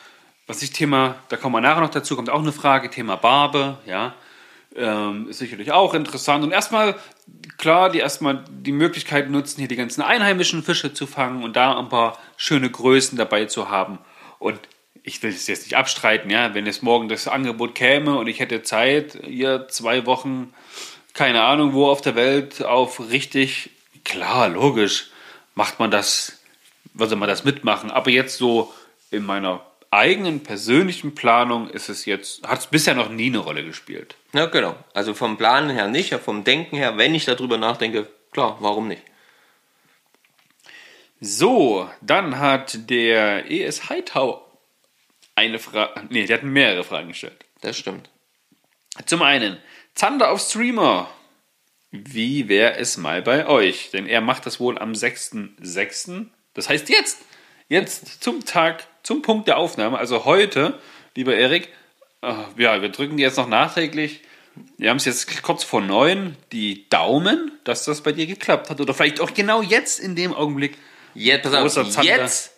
was 0.48 0.62
ich 0.62 0.72
Thema, 0.72 1.16
da 1.30 1.38
kommen 1.38 1.56
wir 1.56 1.62
nachher 1.62 1.82
noch 1.82 1.90
dazu, 1.90 2.16
kommt 2.16 2.30
auch 2.30 2.42
eine 2.42 2.52
Frage, 2.52 2.90
Thema 2.90 3.16
Barbe, 3.16 3.78
ja, 3.86 4.16
ähm, 4.76 5.30
ist 5.30 5.38
sicherlich 5.38 5.72
auch 5.72 5.94
interessant. 5.94 6.44
Und 6.44 6.52
erstmal, 6.52 6.96
klar, 7.58 7.90
die 7.92 8.00
erstmal 8.00 8.44
die 8.50 8.72
Möglichkeit 8.72 9.30
nutzen, 9.30 9.60
hier 9.60 9.68
die 9.68 9.76
ganzen 9.76 10.02
einheimischen 10.02 10.64
Fische 10.64 10.94
zu 10.94 11.06
fangen 11.06 11.44
und 11.44 11.56
da 11.56 11.78
ein 11.78 11.90
paar 11.90 12.18
schöne 12.38 12.70
Größen 12.70 13.18
dabei 13.18 13.46
zu 13.46 13.70
haben. 13.70 14.00
Und 14.40 14.60
ich 15.04 15.22
will 15.22 15.32
es 15.32 15.48
jetzt 15.48 15.64
nicht 15.64 15.76
abstreiten, 15.76 16.30
ja, 16.30 16.54
wenn 16.54 16.66
es 16.66 16.82
morgen 16.82 17.10
das 17.10 17.28
Angebot 17.28 17.76
käme 17.76 18.18
und 18.18 18.28
ich 18.28 18.40
hätte 18.40 18.64
Zeit, 18.64 19.20
hier 19.24 19.68
zwei 19.68 20.06
Wochen, 20.06 20.54
keine 21.14 21.44
Ahnung 21.44 21.74
wo 21.74 21.88
auf 21.88 22.02
der 22.02 22.16
Welt, 22.16 22.64
auf 22.64 23.00
richtig, 23.12 23.70
klar, 24.06 24.48
logisch, 24.48 25.12
macht 25.56 25.80
man 25.80 25.92
das, 25.92 26.40
würde 26.94 27.18
man 27.18 27.28
das 27.28 27.44
mitmachen. 27.44 27.92
Aber 27.92 28.10
jetzt 28.10 28.38
so 28.38 28.74
in 29.12 29.26
meiner 29.26 29.62
eigenen 29.92 30.42
persönlichen 30.42 31.14
Planung 31.14 31.70
ist 31.70 31.90
es 31.90 32.06
jetzt, 32.06 32.48
hat 32.48 32.60
es 32.60 32.68
bisher 32.68 32.96
noch 32.96 33.10
nie 33.10 33.28
eine 33.28 33.40
Rolle 33.40 33.64
gespielt. 33.64 34.16
Ja, 34.34 34.48
genau. 34.48 34.76
Also 34.94 35.14
vom 35.14 35.38
Planen 35.38 35.70
her 35.70 35.88
nicht, 35.88 36.14
vom 36.16 36.44
Denken 36.44 36.78
her, 36.78 36.98
wenn 36.98 37.14
ich 37.14 37.26
darüber 37.26 37.58
nachdenke, 37.58 38.08
klar, 38.32 38.58
warum 38.60 38.88
nicht? 38.88 39.04
So, 41.20 41.90
dann 42.02 42.40
hat 42.40 42.90
der 42.90 43.50
ES 43.50 43.90
Heitau 43.90 44.44
eine 45.36 45.60
Frage, 45.60 46.08
nee, 46.10 46.26
der 46.26 46.38
hat 46.38 46.44
mehrere 46.44 46.84
Fragen 46.84 47.10
gestellt. 47.10 47.46
Das 47.62 47.78
stimmt. 47.78 48.10
Zum 49.06 49.22
einen, 49.22 49.58
Zander 49.96 50.32
auf 50.32 50.42
Streamer. 50.42 51.10
Wie 51.92 52.50
wäre 52.50 52.78
es 52.78 52.98
mal 52.98 53.22
bei 53.22 53.48
euch? 53.48 53.92
Denn 53.92 54.08
er 54.08 54.22
macht 54.22 54.46
das 54.46 54.60
wohl 54.60 54.80
am 54.80 54.94
6.6. 54.94 56.26
Das 56.54 56.70
heißt 56.70 56.90
jetzt. 56.90 57.20
Jetzt 57.70 58.24
zum 58.24 58.46
Tag, 58.46 58.88
zum 59.04 59.22
Punkt 59.22 59.48
der 59.48 59.58
Aufnahme. 59.58 59.98
Also 59.98 60.26
heute, 60.26 60.80
lieber 61.16 61.36
Erik, 61.36 61.70
äh, 62.22 62.34
ja, 62.58 62.82
wir 62.82 62.90
drücken 62.90 63.18
dir 63.18 63.28
jetzt 63.28 63.38
noch 63.38 63.48
nachträglich. 63.48 64.22
Wir 64.78 64.90
haben 64.90 64.98
es 64.98 65.06
jetzt 65.06 65.42
kurz 65.44 65.64
vor 65.64 65.82
neun, 65.82 66.36
die 66.52 66.88
Daumen, 66.90 67.52
dass 67.64 67.86
das 67.86 68.02
bei 68.02 68.12
dir 68.12 68.28
geklappt 68.28 68.70
hat. 68.70 68.82
Oder 68.82 68.94
vielleicht 68.94 69.20
auch 69.20 69.34
genau 69.34 69.62
jetzt 69.62 70.00
in 70.00 70.16
dem 70.16 70.34
Augenblick. 70.34 70.78
Jetzt, 71.16 71.44
pass 71.44 71.78
auf, 71.78 71.90
Zander. 71.90 72.10
jetzt 72.10 72.53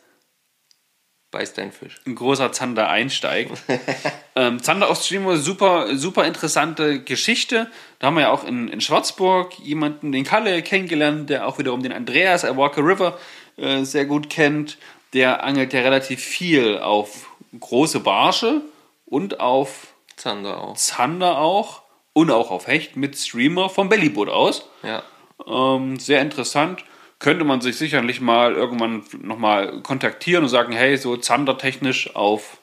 beißt 1.35 1.57
dein 1.57 1.73
Fisch. 1.73 1.99
ein 2.07 2.15
großer 2.15 2.53
Zander 2.53 2.87
einsteigt. 2.87 3.51
ähm, 4.37 4.63
Zander 4.63 4.89
aus 4.89 5.05
Streamer, 5.05 5.35
super, 5.35 5.97
super 5.97 6.23
interessante 6.23 7.01
Geschichte. 7.03 7.69
Da 7.99 8.07
haben 8.07 8.15
wir 8.15 8.21
ja 8.21 8.31
auch 8.31 8.45
in, 8.45 8.69
in 8.69 8.79
Schwarzburg 8.79 9.59
jemanden, 9.59 10.13
den 10.13 10.23
Kalle, 10.23 10.61
kennengelernt, 10.61 11.29
der 11.29 11.45
auch 11.45 11.59
wiederum 11.59 11.83
den 11.83 11.91
Andreas 11.91 12.45
at 12.45 12.55
Walker 12.55 12.85
River 12.85 13.19
äh, 13.57 13.83
sehr 13.83 14.05
gut 14.05 14.29
kennt. 14.29 14.77
Der 15.11 15.43
angelt 15.43 15.73
ja 15.73 15.81
relativ 15.81 16.21
viel 16.21 16.77
auf 16.77 17.27
große 17.59 17.99
Barsche 17.99 18.61
und 19.05 19.41
auf 19.41 19.87
Zander 20.15 20.61
auch. 20.61 20.77
Zander 20.77 21.39
auch 21.39 21.81
und 22.13 22.31
auch 22.31 22.49
auf 22.49 22.67
Hecht 22.67 22.95
mit 22.95 23.17
Streamer 23.17 23.67
vom 23.67 23.89
Bellyboot 23.89 24.29
aus. 24.29 24.69
Ja. 24.83 25.03
Ähm, 25.45 25.99
sehr 25.99 26.21
interessant. 26.21 26.85
Könnte 27.19 27.45
man 27.45 27.61
sich 27.61 27.77
sicherlich 27.77 28.21
mal 28.21 28.53
irgendwann 28.53 29.03
nochmal 29.21 29.81
kontaktieren 29.81 30.43
und 30.43 30.49
sagen, 30.49 30.73
hey, 30.73 30.97
so 30.97 31.17
zandertechnisch 31.17 32.15
auf, 32.15 32.57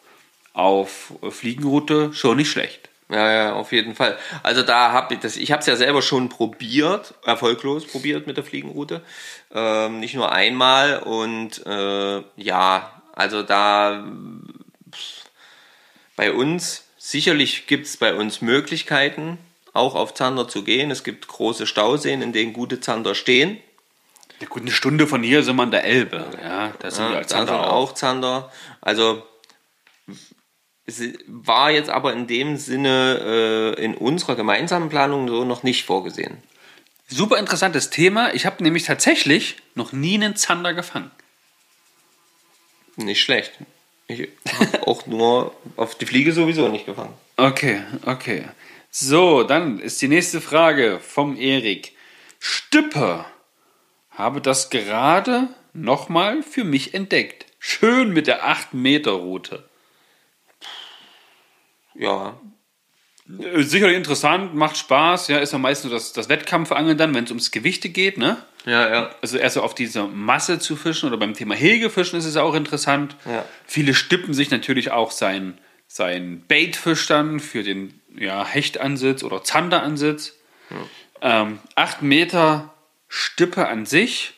auf 0.53 1.15
Fliegenroute 1.31 2.13
schon 2.13 2.37
nicht 2.37 2.51
schlecht. 2.51 2.91
Ja, 3.13 3.31
ja, 3.31 3.53
auf 3.55 3.73
jeden 3.73 3.95
Fall. 3.95 4.17
Also 4.43 4.63
da 4.63 4.93
habe 4.93 5.15
ich 5.15 5.21
das, 5.21 5.37
ich 5.37 5.53
habe 5.53 5.61
es 5.61 5.67
ja 5.67 5.77
selber 5.77 6.01
schon 6.01 6.31
probiert, 6.31 7.15
erfolglos 7.25 7.87
probiert 7.87 8.27
mit 8.27 8.39
der 8.39 8.45
Fliegenroute. 8.45 9.03
Ähm, 9.55 10.01
nicht 10.01 10.15
nur 10.15 10.33
einmal 10.33 10.99
und 11.01 11.65
äh, 11.67 12.23
ja, 12.37 13.03
also 13.13 13.43
da 13.43 14.07
bei 16.17 16.33
uns, 16.33 16.85
sicherlich 16.97 17.67
gibt 17.67 17.87
es 17.87 17.99
bei 17.99 18.15
uns 18.15 18.41
Möglichkeiten, 18.41 19.39
auch 19.75 19.95
auf 19.95 20.15
Zander 20.15 20.49
zu 20.49 20.65
gehen. 20.65 20.91
Es 20.91 21.05
gibt 21.05 21.29
große 21.29 21.67
Stauseen, 21.67 22.23
in 22.23 22.33
denen 22.33 22.55
gute 22.55 22.81
Zander 22.81 23.15
stehen. 23.15 23.59
Ja, 24.43 24.49
gut, 24.49 24.63
eine 24.63 24.73
Stunde 24.73 25.07
von 25.07 25.23
hier 25.23 25.45
sind 25.45 25.55
wir 25.55 25.63
an 25.63 25.71
der 25.71 25.85
Elbe. 25.85 26.27
Ja, 26.43 26.73
da 26.81 26.91
sind 26.91 27.05
Ja, 27.13 27.19
wir 27.21 27.27
Zander 27.29 27.61
auch. 27.71 27.91
auch 27.91 27.95
Zander. 27.95 28.51
Also 28.81 29.23
war 31.29 31.71
jetzt 31.71 31.89
aber 31.91 32.13
in 32.13 32.27
dem 32.27 32.57
Sinne 32.57 33.75
äh, 33.79 33.85
in 33.85 33.95
unserer 33.95 34.35
gemeinsamen 34.35 34.89
Planung 34.89 35.29
so 35.29 35.45
noch 35.45 35.63
nicht 35.63 35.85
vorgesehen. 35.87 36.39
Super 37.07 37.39
interessantes 37.39 37.91
Thema. 37.91 38.35
Ich 38.35 38.45
habe 38.47 38.65
nämlich 38.65 38.83
tatsächlich 38.83 39.57
noch 39.77 39.93
nie 39.93 40.15
einen 40.15 40.35
Zander 40.35 40.75
gefangen. 40.75 41.13
Nicht 42.97 43.23
schlecht. 43.23 43.53
Ich 44.09 44.29
habe 44.59 44.83
auch 44.89 45.07
nur 45.07 45.55
auf 45.77 45.95
die 45.95 46.07
Fliege 46.07 46.33
sowieso 46.33 46.67
nicht 46.67 46.85
gefangen. 46.87 47.15
Okay, 47.37 47.83
okay. 48.05 48.49
So, 48.91 49.45
dann 49.45 49.79
ist 49.79 50.03
die 50.03 50.09
nächste 50.09 50.41
Frage 50.41 50.99
vom 51.01 51.37
Erik. 51.37 51.93
Stüpper. 52.41 53.27
Habe 54.13 54.41
das 54.41 54.71
gerade 54.71 55.49
nochmal 55.73 56.43
für 56.43 56.65
mich 56.65 56.95
entdeckt. 56.95 57.47
Schön 57.59 58.13
mit 58.13 58.27
der 58.27 58.45
8-Meter-Route. 58.49 59.69
Ja, 61.95 62.39
Äh, 63.41 63.63
Sicherlich 63.63 63.97
interessant, 63.97 64.55
macht 64.55 64.77
Spaß. 64.77 65.29
Ja, 65.29 65.39
ist 65.39 65.53
ja 65.53 65.59
meist 65.59 65.85
nur 65.85 65.93
das, 65.93 66.13
das 66.13 66.29
Wettkampfangeln 66.29 66.99
dann, 66.99 67.15
wenn 67.15 67.25
es 67.25 67.31
ums 67.31 67.51
Gewichte 67.53 67.89
geht, 67.89 68.19
ne? 68.19 68.37
ja, 68.67 68.91
ja. 68.91 69.11
Also 69.23 69.39
erst 69.39 69.55
so 69.55 69.63
auf 69.63 69.75
diese 69.75 70.05
Masse 70.09 70.59
zu 70.59 70.77
fischen 70.77 71.09
oder 71.09 71.17
beim 71.17 71.35
Thema 71.35 71.55
Hegefischen 71.55 72.19
ist 72.19 72.25
es 72.27 72.37
auch 72.37 72.55
interessant. 72.55 73.17
Ja. 73.25 73.45
Viele 73.65 73.95
stippen 73.95 74.35
sich 74.35 74.51
natürlich 74.51 74.91
auch 74.91 75.11
sein, 75.13 75.57
sein 75.87 76.45
Baitfisch 76.49 77.07
dann 77.07 77.39
für 77.41 77.63
den 77.63 78.01
ja, 78.17 78.45
Hechtansitz 78.45 79.23
oder 79.23 79.43
Zanderansitz. 79.45 80.35
Ähm, 81.21 81.61
acht 81.77 82.03
Meter 82.03 82.75
Stippe 83.15 83.69
an 83.69 83.85
sich 83.85 84.33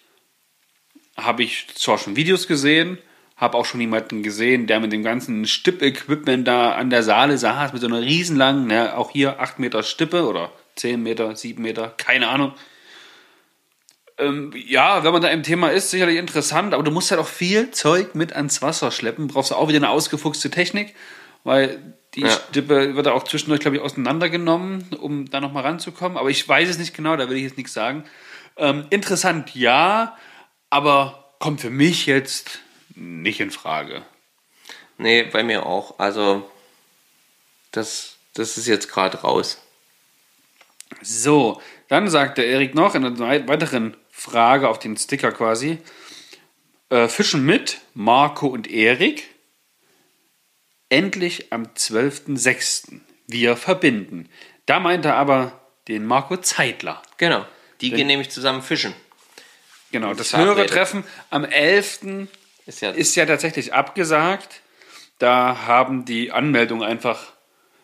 habe 1.16 1.44
ich 1.44 1.68
zwar 1.76 1.96
schon 1.96 2.16
Videos 2.16 2.48
gesehen, 2.48 2.98
habe 3.36 3.56
auch 3.56 3.64
schon 3.64 3.80
jemanden 3.80 4.24
gesehen, 4.24 4.66
der 4.66 4.80
mit 4.80 4.90
dem 4.92 5.04
ganzen 5.04 5.46
Stipp-Equipment 5.46 6.48
da 6.48 6.72
an 6.72 6.90
der 6.90 7.04
Saale 7.04 7.38
saß, 7.38 7.72
mit 7.72 7.80
so 7.80 7.86
einer 7.86 8.00
riesenlangen, 8.00 8.66
ne, 8.66 8.96
auch 8.96 9.12
hier 9.12 9.38
8 9.38 9.60
Meter 9.60 9.84
Stippe 9.84 10.26
oder 10.26 10.50
10 10.74 11.00
Meter, 11.00 11.36
7 11.36 11.62
Meter, 11.62 11.94
keine 11.96 12.26
Ahnung. 12.26 12.52
Ähm, 14.18 14.52
ja, 14.56 15.04
wenn 15.04 15.12
man 15.12 15.22
da 15.22 15.28
im 15.28 15.44
Thema 15.44 15.68
ist, 15.68 15.92
sicherlich 15.92 16.16
interessant, 16.18 16.74
aber 16.74 16.82
du 16.82 16.90
musst 16.90 17.12
halt 17.12 17.20
auch 17.20 17.28
viel 17.28 17.70
Zeug 17.70 18.16
mit 18.16 18.32
ans 18.32 18.60
Wasser 18.60 18.90
schleppen, 18.90 19.28
brauchst 19.28 19.52
du 19.52 19.54
auch 19.54 19.68
wieder 19.68 19.78
eine 19.78 19.90
ausgefuchste 19.90 20.50
Technik, 20.50 20.96
weil 21.44 21.94
die 22.14 22.22
Ja. 22.22 22.30
Stippe 22.30 22.96
wird 22.96 23.06
auch 23.06 23.22
zwischendurch, 23.22 23.60
glaube 23.60 23.76
ich, 23.76 23.82
auseinandergenommen, 23.82 24.96
um 25.00 25.30
da 25.30 25.40
nochmal 25.40 25.62
ranzukommen, 25.62 26.18
aber 26.18 26.30
ich 26.30 26.48
weiß 26.48 26.68
es 26.68 26.78
nicht 26.78 26.94
genau, 26.96 27.16
da 27.16 27.30
will 27.30 27.36
ich 27.36 27.44
jetzt 27.44 27.56
nichts 27.56 27.72
sagen. 27.72 28.02
Ähm, 28.56 28.86
interessant, 28.90 29.54
ja, 29.54 30.16
aber 30.70 31.34
kommt 31.40 31.60
für 31.60 31.70
mich 31.70 32.06
jetzt 32.06 32.60
nicht 32.94 33.40
in 33.40 33.50
Frage. 33.50 34.04
Nee, 34.98 35.24
bei 35.24 35.42
mir 35.42 35.66
auch. 35.66 35.98
Also, 35.98 36.48
das, 37.72 38.16
das 38.34 38.56
ist 38.56 38.66
jetzt 38.66 38.88
gerade 38.90 39.18
raus. 39.22 39.60
So, 41.02 41.60
dann 41.88 42.08
sagt 42.08 42.38
der 42.38 42.46
Erik 42.46 42.74
noch 42.74 42.94
in 42.94 43.04
einer 43.04 43.18
wei- 43.18 43.46
weiteren 43.48 43.96
Frage 44.10 44.68
auf 44.68 44.78
den 44.78 44.96
Sticker 44.96 45.32
quasi: 45.32 45.78
äh, 46.90 47.08
Fischen 47.08 47.44
mit 47.44 47.80
Marco 47.94 48.46
und 48.46 48.70
Erik. 48.70 49.28
Endlich 50.88 51.52
am 51.52 51.64
12.06. 51.64 53.00
Wir 53.26 53.56
verbinden. 53.56 54.28
Da 54.66 54.78
meint 54.78 55.04
er 55.04 55.16
aber 55.16 55.60
den 55.88 56.06
Marco 56.06 56.36
Zeitler. 56.36 57.02
Genau. 57.16 57.44
Die 57.80 57.90
gehen 57.90 58.06
nämlich 58.06 58.30
zusammen 58.30 58.62
fischen. 58.62 58.94
Genau, 59.92 60.14
das 60.14 60.30
verabredet. 60.30 60.56
höhere 60.56 60.68
Treffen 60.68 61.04
am 61.30 61.44
11. 61.44 62.00
Ist 62.66 62.80
ja, 62.80 62.90
ist 62.90 63.14
ja 63.14 63.26
tatsächlich 63.26 63.72
abgesagt. 63.72 64.60
Da 65.18 65.66
haben 65.66 66.04
die 66.04 66.32
Anmeldungen 66.32 66.82
einfach 66.86 67.32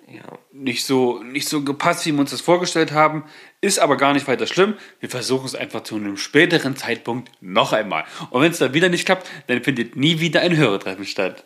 ja, 0.09 0.23
nicht 0.53 0.85
so, 0.85 1.23
nicht 1.23 1.49
so 1.49 1.63
gepasst, 1.63 2.05
wie 2.05 2.13
wir 2.13 2.21
uns 2.21 2.33
das 2.33 2.41
vorgestellt 2.41 2.91
haben. 2.91 3.25
Ist 3.61 3.79
aber 3.79 3.97
gar 3.97 4.13
nicht 4.13 4.27
weiter 4.27 4.49
schlimm. 4.49 4.75
Wir 4.99 5.09
versuchen 5.09 5.47
es 5.47 5.55
einfach 5.55 5.85
zu 5.85 5.97
einem 5.97 6.17
späteren 6.17 6.77
Zeitpunkt 6.77 7.31
noch 7.41 7.73
einmal. 7.73 8.05
Und 8.31 8.43
wenn 8.43 8.51
es 8.51 8.59
dann 8.59 8.75
wieder 8.75 8.89
nicht 8.89 9.07
klappt, 9.07 9.29
dann 9.47 9.63
findet 9.63 9.95
nie 9.95 10.19
wieder 10.19 10.41
ein 10.41 10.57
Hörertreffen 10.57 11.07
statt. 11.07 11.45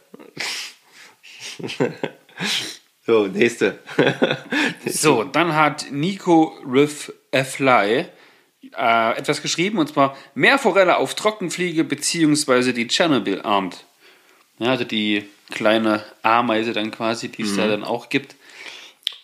So, 3.06 3.26
nächste. 3.26 3.80
So, 4.86 5.24
dann 5.24 5.54
hat 5.54 5.90
Nico 5.90 6.58
Riff 6.66 7.12
Fly 7.32 8.06
äh, 8.76 9.16
etwas 9.16 9.42
geschrieben 9.42 9.78
und 9.78 9.88
zwar 9.88 10.16
Meerforelle 10.34 10.96
auf 10.96 11.14
Trockenfliege 11.14 11.84
beziehungsweise 11.84 12.72
die 12.72 12.86
Chernobyl 12.88 13.42
Armed. 13.42 13.84
Ja, 14.58 14.70
also 14.70 14.84
die 14.84 15.24
kleine 15.50 16.04
Ameise 16.22 16.72
dann 16.72 16.90
quasi, 16.90 17.28
die 17.28 17.42
es 17.42 17.56
da 17.56 17.66
dann 17.66 17.84
auch 17.84 18.08
gibt. 18.08 18.36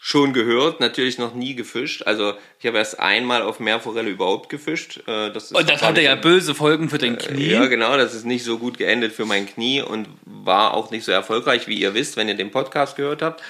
Schon 0.03 0.33
gehört, 0.33 0.81
natürlich 0.81 1.19
noch 1.19 1.35
nie 1.35 1.55
gefischt. 1.55 2.03
Also 2.07 2.33
ich 2.59 2.67
habe 2.67 2.79
erst 2.79 2.99
einmal 2.99 3.43
auf 3.43 3.61
Meerforelle 3.61 4.09
überhaupt 4.09 4.49
gefischt. 4.49 5.03
Äh, 5.07 5.31
Das 5.31 5.53
Und 5.53 5.69
das 5.69 5.83
hatte 5.83 6.01
ja 6.01 6.15
böse 6.15 6.55
Folgen 6.55 6.89
für 6.89 6.99
dein 6.99 7.19
Knie. 7.19 7.51
Ja, 7.51 7.67
genau, 7.67 7.97
das 7.97 8.15
ist 8.15 8.25
nicht 8.25 8.43
so 8.43 8.59
gut 8.59 8.79
geendet 8.79 9.13
für 9.13 9.27
mein 9.27 9.47
Knie 9.47 9.83
und 9.83 10.09
war 10.25 10.75
auch 10.75 10.91
nicht 10.91 11.05
so 11.05 11.13
erfolgreich, 11.13 11.69
wie 11.69 11.79
ihr 11.79 11.93
wisst, 11.95 12.17
wenn 12.17 12.29
ihr 12.29 12.35
den 12.35 12.51
Podcast 12.51 12.97
gehört 12.97 13.21
habt. 13.21 13.43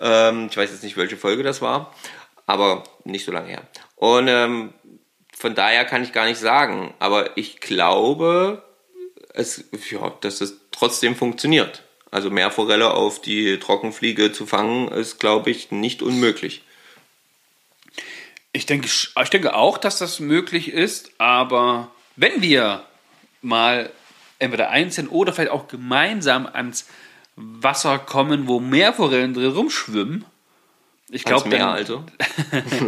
Ähm, 0.00 0.48
ich 0.50 0.56
weiß 0.56 0.70
jetzt 0.70 0.82
nicht, 0.82 0.96
welche 0.96 1.18
Folge 1.18 1.42
das 1.42 1.60
war, 1.60 1.94
aber 2.46 2.84
nicht 3.04 3.26
so 3.26 3.32
lange 3.32 3.48
her. 3.48 3.62
Und 3.96 4.28
ähm, 4.28 4.72
von 5.38 5.54
daher 5.54 5.84
kann 5.84 6.02
ich 6.02 6.12
gar 6.12 6.26
nicht 6.26 6.40
sagen, 6.40 6.94
aber 6.98 7.36
ich 7.36 7.60
glaube, 7.60 8.62
es, 9.34 9.64
ja, 9.90 10.12
dass 10.20 10.40
es 10.40 10.60
trotzdem 10.72 11.14
funktioniert. 11.14 11.84
Also 12.10 12.30
Meerforelle 12.30 12.92
auf 12.92 13.20
die 13.20 13.58
Trockenfliege 13.58 14.32
zu 14.32 14.46
fangen, 14.46 14.88
ist, 14.88 15.20
glaube 15.20 15.50
ich, 15.50 15.70
nicht 15.70 16.02
unmöglich. 16.02 16.62
Ich 18.52 18.66
denke, 18.66 18.88
ich 18.88 19.30
denke 19.30 19.54
auch, 19.54 19.78
dass 19.78 19.98
das 19.98 20.20
möglich 20.20 20.72
ist, 20.72 21.12
aber 21.18 21.90
wenn 22.16 22.42
wir 22.42 22.84
mal 23.42 23.92
entweder 24.38 24.70
einzeln 24.70 25.08
oder 25.08 25.32
vielleicht 25.32 25.52
auch 25.52 25.68
gemeinsam 25.68 26.46
ans 26.46 26.88
Wasser 27.36 27.98
kommen, 27.98 28.48
wo 28.48 28.58
Meerforellen 28.58 29.34
drin 29.34 29.52
rumschwimmen, 29.52 30.24
ich 31.10 31.24
glaube, 31.24 31.48
Meer, 31.48 31.58
dann, 31.58 31.68
also. 31.70 32.04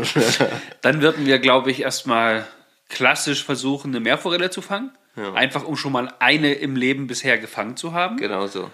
dann 0.82 1.02
würden 1.02 1.26
wir, 1.26 1.38
glaube 1.38 1.70
ich, 1.70 1.82
erstmal 1.82 2.46
klassisch 2.88 3.44
versuchen, 3.44 3.90
eine 3.90 4.00
Meerforelle 4.00 4.50
zu 4.50 4.62
fangen. 4.62 4.92
Einfach 5.34 5.64
um 5.64 5.76
schon 5.76 5.92
mal 5.92 6.12
eine 6.18 6.54
im 6.54 6.76
Leben 6.76 7.06
bisher 7.06 7.36
gefangen 7.36 7.76
zu 7.76 7.92
haben. 7.92 8.16
Genau 8.16 8.46
so. 8.46 8.70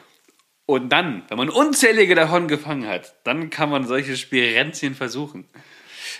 Und 0.66 0.90
dann, 0.90 1.22
wenn 1.28 1.38
man 1.38 1.48
unzählige 1.48 2.14
davon 2.14 2.46
gefangen 2.46 2.86
hat, 2.86 3.14
dann 3.24 3.50
kann 3.50 3.70
man 3.70 3.86
solche 3.86 4.16
Spirenzchen 4.16 4.94
versuchen. 4.94 5.48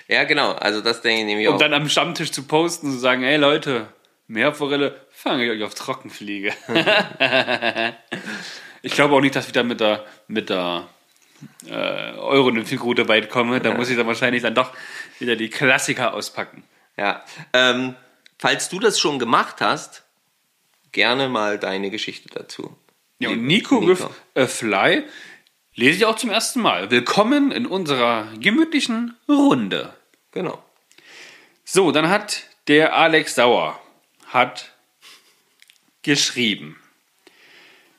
Ja, 0.09 0.25
genau. 0.25 0.52
Also 0.52 0.80
das 0.80 1.02
denke 1.02 1.21
ich 1.21 1.26
nämlich 1.26 1.49
Und 1.49 1.54
auch. 1.54 1.59
dann 1.59 1.75
am 1.75 1.88
Stammtisch 1.88 2.30
zu 2.30 2.45
posten 2.45 2.87
und 2.87 2.92
zu 2.92 2.99
sagen, 2.99 3.23
hey 3.23 3.37
Leute, 3.37 3.88
Meerforelle, 4.28 5.00
fange 5.11 5.45
ich 5.45 5.50
euch 5.50 5.62
auf 5.64 5.75
Trockenfliege. 5.75 6.52
ich 8.83 8.92
glaube 8.92 9.14
auch 9.14 9.21
nicht, 9.21 9.37
dass 9.37 9.47
ich 9.47 9.52
da 9.52 9.62
mit 9.62 9.80
der, 9.80 10.04
mit 10.28 10.49
der 10.49 10.88
äh, 11.66 12.12
Euro-Nymphenroute 12.16 13.09
weit 13.09 13.31
komme. 13.31 13.61
Da 13.61 13.75
muss 13.75 13.90
ich 13.90 13.97
dann 13.97 14.07
wahrscheinlich 14.07 14.43
dann 14.43 14.55
doch 14.55 14.73
wieder 15.19 15.37
die 15.37 15.50
Klassiker 15.50 16.14
auspacken. 16.14 16.64
Ja. 16.97 17.25
Ähm, 17.52 17.95
falls 18.38 18.69
du 18.69 18.78
das 18.78 18.99
schon 18.99 19.19
gemacht 19.19 19.57
hast, 19.61 20.05
gerne 20.93 21.28
mal 21.28 21.59
deine 21.59 21.90
Geschichte 21.90 22.28
dazu. 22.33 22.76
Ja, 23.19 23.31
und 23.31 23.45
Nico, 23.45 23.81
Nico. 23.81 23.88
with 23.88 24.07
a 24.35 24.47
Fly 24.47 25.05
lese 25.75 25.99
ich 25.99 26.05
auch 26.07 26.16
zum 26.16 26.31
ersten 26.31 26.61
Mal. 26.61 26.90
Willkommen 26.90 27.52
in 27.52 27.66
unserer 27.66 28.28
gemütlichen 28.38 29.16
Runde. 29.28 29.95
Genau. 30.33 30.62
So, 31.64 31.93
dann 31.93 32.09
hat 32.09 32.45
der 32.69 32.95
Alex 32.95 33.35
Sauer 33.35 33.81
hat 34.28 34.73
geschrieben. 36.02 36.81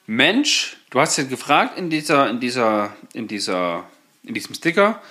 Mensch, 0.09 0.77
du 0.89 1.01
hast 1.01 1.17
ja 1.17 1.25
gefragt 1.25 1.77
in 1.77 1.89
dieser, 1.89 2.29
in 2.29 2.39
dieser, 2.39 2.95
in 3.13 3.27
dieser, 3.27 3.89
in 4.23 4.33
diesem 4.33 4.55
Sticker, 4.55 5.01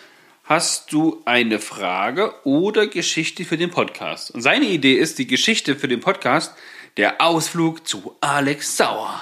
hast 0.44 0.90
du 0.90 1.20
eine 1.26 1.58
Frage 1.58 2.32
oder 2.44 2.86
Geschichte 2.86 3.44
für 3.44 3.58
den 3.58 3.70
Podcast? 3.70 4.30
Und 4.30 4.40
seine 4.40 4.64
Idee 4.64 4.94
ist 4.94 5.18
die 5.18 5.26
Geschichte 5.26 5.76
für 5.76 5.86
den 5.86 6.00
Podcast, 6.00 6.54
der 6.96 7.20
Ausflug 7.20 7.86
zu 7.86 8.16
Alex 8.22 8.78
Sauer. 8.78 9.20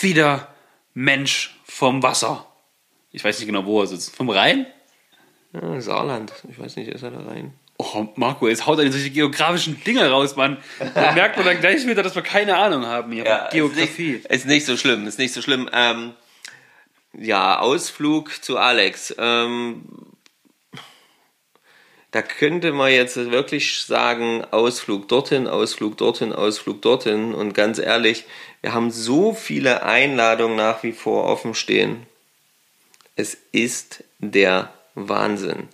Wieder 0.00 0.52
Mensch 0.94 1.60
vom 1.64 2.02
Wasser. 2.02 2.44
Ich 3.12 3.22
weiß 3.22 3.38
nicht 3.38 3.46
genau, 3.46 3.66
wo 3.66 3.82
er 3.82 3.86
sitzt. 3.86 4.16
Vom 4.16 4.30
Rhein? 4.30 4.66
Ja, 5.52 5.80
Saarland. 5.80 6.32
Ich 6.50 6.58
weiß 6.58 6.74
nicht, 6.74 6.88
ist 6.88 7.04
er 7.04 7.12
da 7.12 7.20
rein? 7.20 7.54
Oh, 7.78 8.08
Marco, 8.16 8.48
jetzt 8.48 8.66
haut 8.66 8.78
er 8.78 8.90
solche 8.90 9.10
geografischen 9.10 9.82
Dinge 9.84 10.08
raus, 10.10 10.34
Mann. 10.36 10.56
Da 10.94 11.12
merkt 11.12 11.36
man 11.36 11.44
dann 11.44 11.60
gleich 11.60 11.86
wieder, 11.86 12.02
dass 12.02 12.14
wir 12.14 12.22
keine 12.22 12.56
Ahnung 12.56 12.86
haben 12.86 13.12
hier. 13.12 13.24
von 13.26 13.50
Geografie. 13.50 14.12
Ist 14.12 14.22
nicht, 14.22 14.30
ist 14.30 14.46
nicht 14.46 14.66
so 14.66 14.76
schlimm, 14.76 15.06
ist 15.06 15.18
nicht 15.18 15.34
so 15.34 15.42
schlimm. 15.42 15.68
Ähm, 15.72 16.14
ja, 17.12 17.58
Ausflug 17.58 18.42
zu 18.42 18.56
Alex. 18.56 19.14
Ähm, 19.18 19.82
da 22.12 22.22
könnte 22.22 22.72
man 22.72 22.92
jetzt 22.92 23.16
wirklich 23.30 23.82
sagen, 23.82 24.42
Ausflug 24.50 25.06
dorthin, 25.08 25.46
Ausflug 25.46 25.98
dorthin, 25.98 26.32
Ausflug 26.32 26.80
dorthin. 26.80 27.34
Und 27.34 27.52
ganz 27.52 27.78
ehrlich, 27.78 28.24
wir 28.62 28.72
haben 28.72 28.90
so 28.90 29.34
viele 29.34 29.82
Einladungen 29.82 30.56
nach 30.56 30.82
wie 30.82 30.92
vor 30.92 31.24
offen 31.24 31.54
stehen. 31.54 32.06
Es 33.16 33.36
ist 33.52 34.02
der 34.18 34.72
Wahnsinn. 34.94 35.68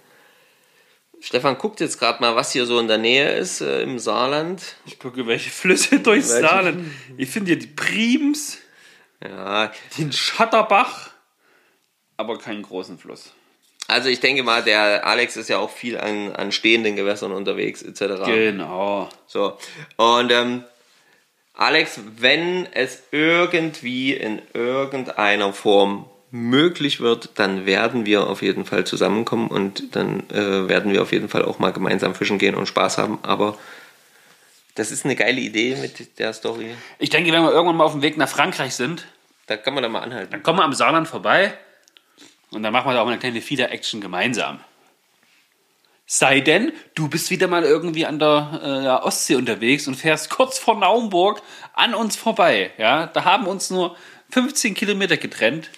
Stefan 1.22 1.56
guckt 1.56 1.78
jetzt 1.78 2.00
gerade 2.00 2.20
mal, 2.20 2.34
was 2.34 2.52
hier 2.52 2.66
so 2.66 2.80
in 2.80 2.88
der 2.88 2.98
Nähe 2.98 3.30
ist 3.32 3.60
äh, 3.60 3.82
im 3.82 4.00
Saarland. 4.00 4.60
Ich 4.86 4.98
gucke, 4.98 5.24
welche 5.28 5.50
Flüsse 5.50 6.00
durchs 6.00 6.30
Welche? 6.30 6.48
Saarland. 6.48 6.90
Ich 7.16 7.30
finde 7.30 7.52
hier 7.52 7.58
die 7.60 7.68
Prims, 7.68 8.58
Ja, 9.22 9.70
den 9.96 10.12
Schatterbach, 10.12 11.10
aber 12.16 12.38
keinen 12.38 12.62
großen 12.62 12.98
Fluss. 12.98 13.32
Also 13.86 14.08
ich 14.08 14.18
denke 14.18 14.42
mal, 14.42 14.64
der 14.64 15.06
Alex 15.06 15.36
ist 15.36 15.48
ja 15.48 15.58
auch 15.58 15.70
viel 15.70 15.96
an, 15.96 16.32
an 16.34 16.50
stehenden 16.50 16.96
Gewässern 16.96 17.30
unterwegs, 17.30 17.82
etc. 17.82 18.24
Genau. 18.24 19.08
So. 19.26 19.58
Und 19.96 20.32
ähm, 20.32 20.64
Alex, 21.54 22.00
wenn 22.16 22.66
es 22.72 23.04
irgendwie 23.12 24.12
in 24.14 24.42
irgendeiner 24.54 25.52
Form 25.52 26.08
möglich 26.32 27.00
wird, 27.00 27.30
dann 27.34 27.66
werden 27.66 28.06
wir 28.06 28.26
auf 28.26 28.42
jeden 28.42 28.64
Fall 28.64 28.84
zusammenkommen 28.84 29.48
und 29.48 29.94
dann 29.94 30.28
äh, 30.30 30.68
werden 30.68 30.92
wir 30.92 31.02
auf 31.02 31.12
jeden 31.12 31.28
Fall 31.28 31.44
auch 31.44 31.58
mal 31.58 31.72
gemeinsam 31.72 32.14
fischen 32.14 32.38
gehen 32.38 32.54
und 32.54 32.66
Spaß 32.66 32.98
haben. 32.98 33.18
Aber 33.22 33.56
das 34.74 34.90
ist 34.90 35.04
eine 35.04 35.14
geile 35.14 35.40
Idee 35.40 35.76
mit 35.76 36.18
der 36.18 36.32
Story. 36.32 36.74
Ich 36.98 37.10
denke, 37.10 37.30
wenn 37.32 37.42
wir 37.42 37.52
irgendwann 37.52 37.76
mal 37.76 37.84
auf 37.84 37.92
dem 37.92 38.00
Weg 38.02 38.16
nach 38.16 38.28
Frankreich 38.28 38.74
sind, 38.74 39.06
Da 39.46 39.56
kann 39.58 39.74
man 39.74 39.82
dann 39.82 39.92
mal 39.92 40.00
anhalten. 40.00 40.30
dann 40.32 40.42
kommen 40.42 40.58
wir 40.58 40.64
am 40.64 40.72
Saarland 40.72 41.06
vorbei 41.06 41.52
und 42.50 42.62
dann 42.62 42.72
machen 42.72 42.88
wir 42.88 42.94
da 42.94 43.00
auch 43.02 43.04
mal 43.04 43.12
eine 43.12 43.20
kleine 43.20 43.42
Feeder-Action 43.42 44.00
gemeinsam. 44.00 44.60
Sei 46.06 46.40
denn, 46.40 46.72
du 46.94 47.08
bist 47.08 47.30
wieder 47.30 47.48
mal 47.48 47.62
irgendwie 47.64 48.06
an 48.06 48.18
der 48.18 48.60
äh, 48.62 49.06
Ostsee 49.06 49.34
unterwegs 49.34 49.86
und 49.86 49.96
fährst 49.96 50.30
kurz 50.30 50.58
vor 50.58 50.78
Naumburg 50.78 51.42
an 51.74 51.94
uns 51.94 52.16
vorbei. 52.16 52.70
Ja, 52.78 53.06
da 53.06 53.24
haben 53.24 53.46
uns 53.46 53.70
nur 53.70 53.96
15 54.30 54.74
Kilometer 54.74 55.16
getrennt. 55.18 55.70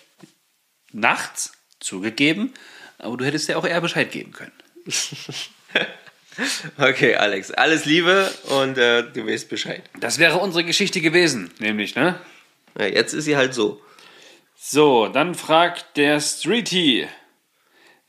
Nachts 0.94 1.52
zugegeben, 1.80 2.54
aber 2.98 3.16
du 3.16 3.24
hättest 3.24 3.48
ja 3.48 3.56
auch 3.56 3.66
eher 3.66 3.80
Bescheid 3.80 4.10
geben 4.10 4.32
können. 4.32 4.52
Okay, 6.78 7.14
Alex, 7.14 7.52
alles 7.52 7.84
Liebe 7.84 8.28
und 8.48 8.76
äh, 8.76 9.04
du 9.04 9.24
weißt 9.24 9.48
Bescheid. 9.48 9.84
Das 10.00 10.18
wäre 10.18 10.38
unsere 10.38 10.64
Geschichte 10.64 11.00
gewesen, 11.00 11.52
nämlich, 11.60 11.94
ne? 11.94 12.18
Ja, 12.76 12.86
jetzt 12.86 13.12
ist 13.12 13.26
sie 13.26 13.36
halt 13.36 13.54
so. 13.54 13.80
So, 14.56 15.06
dann 15.06 15.36
fragt 15.36 15.96
der 15.96 16.20
Streety, 16.20 17.06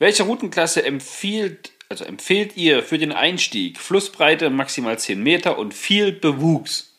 welche 0.00 0.24
Routenklasse 0.24 0.84
empfiehlt, 0.84 1.70
also 1.88 2.04
empfehlt 2.04 2.56
ihr 2.56 2.82
für 2.82 2.98
den 2.98 3.12
Einstieg? 3.12 3.78
Flussbreite 3.78 4.50
maximal 4.50 4.98
10 4.98 5.22
Meter 5.22 5.56
und 5.56 5.72
viel 5.72 6.10
Bewuchs. 6.10 6.94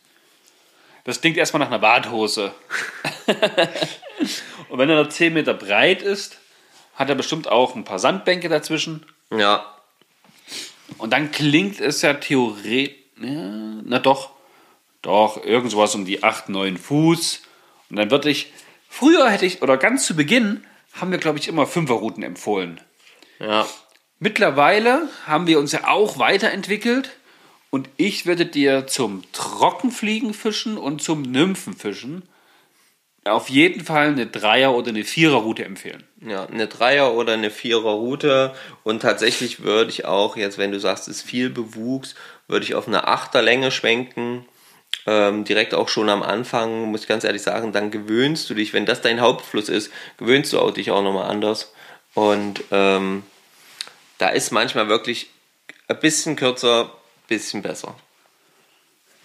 Das 1.04 1.20
klingt 1.20 1.38
erstmal 1.38 1.60
nach 1.60 1.68
einer 1.68 1.80
Badhose. 1.80 2.54
und 4.70 4.80
wenn 4.80 4.90
er 4.90 5.04
noch 5.04 5.10
10 5.10 5.34
Meter 5.34 5.54
breit 5.54 6.02
ist, 6.02 6.38
hat 6.96 7.10
er 7.10 7.16
bestimmt 7.16 7.48
auch 7.48 7.76
ein 7.76 7.84
paar 7.84 8.00
Sandbänke 8.00 8.50
dazwischen. 8.50 9.06
Ja, 9.32 9.66
Und 10.98 11.12
dann 11.14 11.32
klingt 11.32 11.80
es 11.80 12.02
ja 12.02 12.14
theoretisch, 12.14 12.96
ja, 13.22 13.82
na 13.84 14.00
doch, 14.00 14.32
doch, 15.02 15.44
irgend 15.44 15.72
sowas 15.72 15.96
um 15.96 16.06
die 16.06 16.24
8, 16.24 16.50
9 16.50 16.78
Fuß. 16.78 17.42
Und 17.90 17.96
dann 17.98 18.12
würde 18.12 18.30
ich, 18.30 18.52
früher 18.90 19.30
hätte 19.30 19.46
ich, 19.46 19.62
oder 19.62 19.78
ganz 19.78 20.06
zu 20.06 20.16
Beginn, 20.16 20.66
haben 20.94 21.12
wir, 21.12 21.18
glaube 21.18 21.40
ich, 21.40 21.48
immer 21.48 21.68
Fünferrouten 21.68 22.24
empfohlen. 22.24 22.82
ja. 23.40 23.66
Mittlerweile 24.20 25.10
haben 25.28 25.46
wir 25.46 25.60
uns 25.60 25.72
ja 25.74 25.88
auch 25.88 26.18
weiterentwickelt 26.18 27.12
und 27.70 27.88
ich 27.98 28.26
würde 28.26 28.48
dir 28.48 28.88
zum 28.88 29.22
Trockenfliegenfischen 29.32 30.76
und 30.80 31.04
zum 31.04 31.22
Nymphenfischen 31.22 32.24
auf 33.28 33.50
jeden 33.50 33.84
Fall 33.84 34.08
eine 34.08 34.28
Dreier- 34.28 34.76
oder 34.76 34.90
eine 34.90 35.04
Viererroute 35.04 35.66
empfehlen. 35.66 36.04
Ja, 36.22 36.46
eine 36.46 36.68
Dreier- 36.68 37.14
oder 37.14 37.34
eine 37.34 37.52
Vierer-Route. 37.52 38.54
Und 38.84 39.02
tatsächlich 39.02 39.64
würde 39.64 39.92
ich 39.92 40.06
auch, 40.06 40.36
jetzt 40.38 40.58
wenn 40.58 40.72
du 40.72 40.80
sagst, 40.80 41.08
es 41.08 41.18
ist 41.18 41.28
viel 41.28 41.50
Bewuchs, 41.50 42.16
würde 42.48 42.66
ich 42.66 42.76
auf 42.76 42.88
eine 42.88 43.08
Achterlänge 43.08 43.72
schwenken. 43.72 44.46
Ähm, 45.06 45.44
direkt 45.44 45.74
auch 45.74 45.90
schon 45.90 46.10
am 46.10 46.24
Anfang, 46.24 46.92
muss 46.92 47.02
ich 47.02 47.08
ganz 47.08 47.24
ehrlich 47.24 47.42
sagen, 47.42 47.72
dann 47.72 47.92
gewöhnst 47.92 48.50
du 48.50 48.54
dich, 48.54 48.74
wenn 48.74 48.86
das 48.86 49.02
dein 49.02 49.22
Hauptfluss 49.22 49.70
ist, 49.70 49.92
gewöhnst 50.18 50.52
du 50.54 50.60
auch 50.60 50.72
dich 50.72 50.92
auch 50.92 51.02
nochmal 51.02 51.30
anders. 51.30 51.74
Und 52.14 52.64
ähm, 52.72 53.24
da 54.18 54.30
ist 54.30 54.52
manchmal 54.52 54.90
wirklich 54.90 55.30
ein 55.88 56.00
bisschen 56.00 56.36
kürzer, 56.36 56.86
ein 56.86 57.28
bisschen 57.28 57.62
besser. 57.62 57.96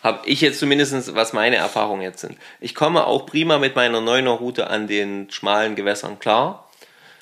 Habe 0.03 0.29
ich 0.29 0.41
jetzt 0.41 0.59
zumindest, 0.59 1.15
was 1.15 1.33
meine 1.33 1.57
Erfahrungen 1.57 2.03
jetzt 2.03 2.21
sind. 2.21 2.37
Ich 2.61 2.75
komme 2.75 3.07
auch 3.07 3.25
prima 3.27 3.59
mit 3.59 3.77
meiner 3.77 4.01
Neuner-Route 4.01 4.69
an 4.69 4.89
den 4.89 5.31
schmalen 5.31 5.77
Gewässern 5.77 6.19
klar. 6.19 6.69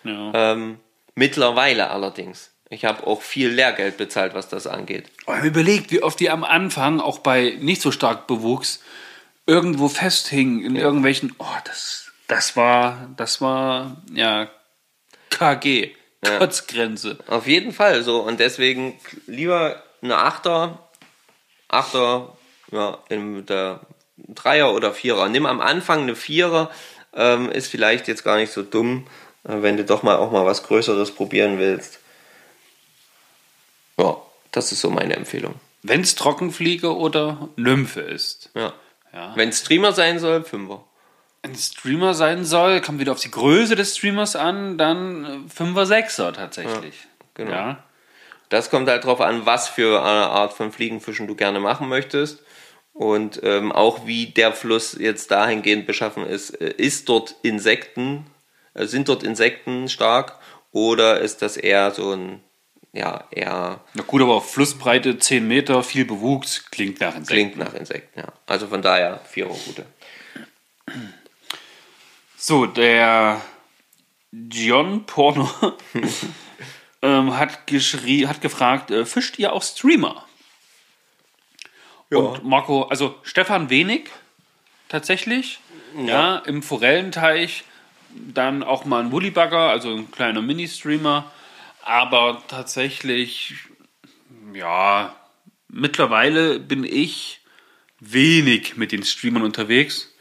Ja. 0.03 0.33
Ähm, 0.35 0.81
mittlerweile 1.14 1.90
allerdings. 1.90 2.53
Ich 2.71 2.85
habe 2.85 3.07
auch 3.07 3.21
viel 3.21 3.49
Lehrgeld 3.49 3.97
bezahlt, 3.97 4.33
was 4.33 4.49
das 4.49 4.66
angeht. 4.66 5.11
Überlegt, 5.43 5.90
wie 5.90 6.03
oft 6.03 6.21
die 6.21 6.31
am 6.31 6.45
Anfang, 6.45 7.01
auch 7.01 7.19
bei 7.19 7.57
nicht 7.61 7.83
so 7.83 7.90
stark 7.90 8.27
Bewuchs, 8.27 8.81
irgendwo 9.45 9.88
festhingen 9.88 10.64
in 10.64 10.77
irgendwelchen. 10.77 11.35
Oh, 11.38 11.45
das, 11.64 12.12
das 12.29 12.57
war, 12.57 13.09
das 13.16 13.40
war, 13.40 13.97
ja, 14.14 14.49
KG, 15.31 15.93
Ja. 16.25 16.38
Kotzgrenze. 16.38 17.19
Auf 17.27 17.47
jeden 17.47 17.73
Fall 17.73 18.03
so. 18.05 18.21
Und 18.21 18.40
deswegen 18.40 18.99
lieber 19.27 19.83
eine 20.03 20.16
Achter, 20.19 20.90
Achter, 21.69 22.37
ja, 22.71 22.99
in 23.09 23.47
der 23.47 23.81
Dreier 24.17 24.75
oder 24.75 24.93
Vierer. 24.93 25.29
Nimm 25.29 25.47
am 25.47 25.61
Anfang 25.61 26.03
eine 26.03 26.17
Vierer, 26.17 26.71
ähm, 27.15 27.51
ist 27.51 27.69
vielleicht 27.69 28.09
jetzt 28.09 28.25
gar 28.25 28.37
nicht 28.37 28.53
so 28.53 28.63
dumm, 28.63 29.07
äh, 29.45 29.63
wenn 29.63 29.77
du 29.77 29.85
doch 29.85 30.03
mal 30.03 30.17
auch 30.17 30.31
mal 30.31 30.47
was 30.47 30.63
Größeres 30.63 31.15
probieren 31.15 31.59
willst. 31.59 31.99
Ja, 33.99 34.17
das 34.53 34.73
ist 34.73 34.81
so 34.81 34.91
meine 34.91 35.17
Empfehlung. 35.17 35.55
Wenn 35.83 36.03
es 36.03 36.15
Trockenfliege 36.15 36.95
oder 36.95 37.49
Nymphe 37.57 38.01
ist. 38.01 38.51
Ja. 38.55 38.73
Ja. 39.13 39.33
Wenn 39.35 39.53
Streamer 39.53 39.93
sein 39.93 40.19
soll, 40.19 40.45
Fünfer. 40.45 40.85
Wenn 41.43 41.53
es 41.53 41.69
Streamer 41.69 42.15
sein 42.15 42.45
soll, 42.45 42.81
kommt 42.81 43.01
wieder 43.01 43.13
auf 43.13 43.21
die 43.21 43.31
Größe 43.31 43.75
des 43.75 43.97
Streamers 43.97 44.37
an, 44.37 44.77
dann 44.77 45.49
5er, 45.49 45.87
6er 45.87 46.33
tatsächlich. 46.33 46.95
genau. 47.35 47.51
Ja. 47.51 47.85
Das 48.51 48.69
kommt 48.69 48.89
halt 48.89 49.05
drauf 49.05 49.21
an, 49.21 49.47
was 49.47 49.69
für 49.69 50.03
eine 50.03 50.27
Art 50.27 50.53
von 50.53 50.73
Fliegenfischen 50.73 51.27
du 51.29 51.37
gerne 51.37 51.61
machen 51.61 51.89
möchtest. 51.89 52.41
Und 53.01 53.41
ähm, 53.45 53.73
auch 53.73 54.07
wie 54.07 54.27
der 54.27 54.53
Fluss 54.53 54.93
jetzt 54.93 55.31
dahingehend 55.31 55.87
beschaffen 55.87 56.27
ist. 56.27 56.51
Äh, 56.51 56.75
Ist 56.77 57.09
dort 57.09 57.35
Insekten, 57.41 58.27
äh, 58.75 58.85
sind 58.85 59.09
dort 59.09 59.23
Insekten 59.23 59.89
stark 59.89 60.39
oder 60.71 61.19
ist 61.19 61.41
das 61.41 61.57
eher 61.57 61.93
so 61.93 62.13
ein, 62.13 62.43
ja, 62.93 63.25
eher 63.31 63.81
Na 63.95 64.03
gut, 64.03 64.21
aber 64.21 64.43
Flussbreite 64.43 65.19
10 65.19 65.49
Meter, 65.49 65.83
viel 65.83 66.05
Bewuchs, 66.05 66.71
klingt 66.71 67.01
nach 67.01 67.17
Insekten. 67.17 67.53
klingt 67.53 67.57
nach 67.57 67.73
Insekten, 67.73 68.21
ja. 68.21 68.27
Also 68.45 68.67
von 68.67 68.83
daher 68.83 69.21
Viererroute. 69.25 69.87
So, 72.37 72.67
der 72.67 73.41
John 74.31 75.07
Porno 75.07 75.49
ähm, 77.01 77.35
hat, 77.39 77.67
geschrie, 77.67 78.27
hat 78.27 78.43
gefragt, 78.43 78.91
äh, 78.91 79.07
fischt 79.07 79.39
ihr 79.39 79.55
auch 79.55 79.63
Streamer? 79.63 80.27
Und 82.18 82.44
Marco, 82.44 82.83
also 82.85 83.14
Stefan 83.23 83.70
wenig, 83.70 84.11
tatsächlich. 84.88 85.61
Ja, 85.96 86.37
im 86.38 86.62
Forellenteich 86.62 87.64
dann 88.14 88.62
auch 88.62 88.85
mal 88.85 89.03
ein 89.03 89.12
Woolybugger, 89.12 89.70
also 89.70 89.90
ein 89.90 90.11
kleiner 90.11 90.42
Mini-Streamer. 90.42 91.31
Aber 91.83 92.42
tatsächlich, 92.49 93.55
ja, 94.53 95.14
mittlerweile 95.68 96.61
bin 96.61 96.85
ich 96.85 97.40
wenig 98.01 98.77
mit 98.77 98.92
den 98.92 99.03
Streamern 99.03 99.42
unterwegs. 99.42 100.12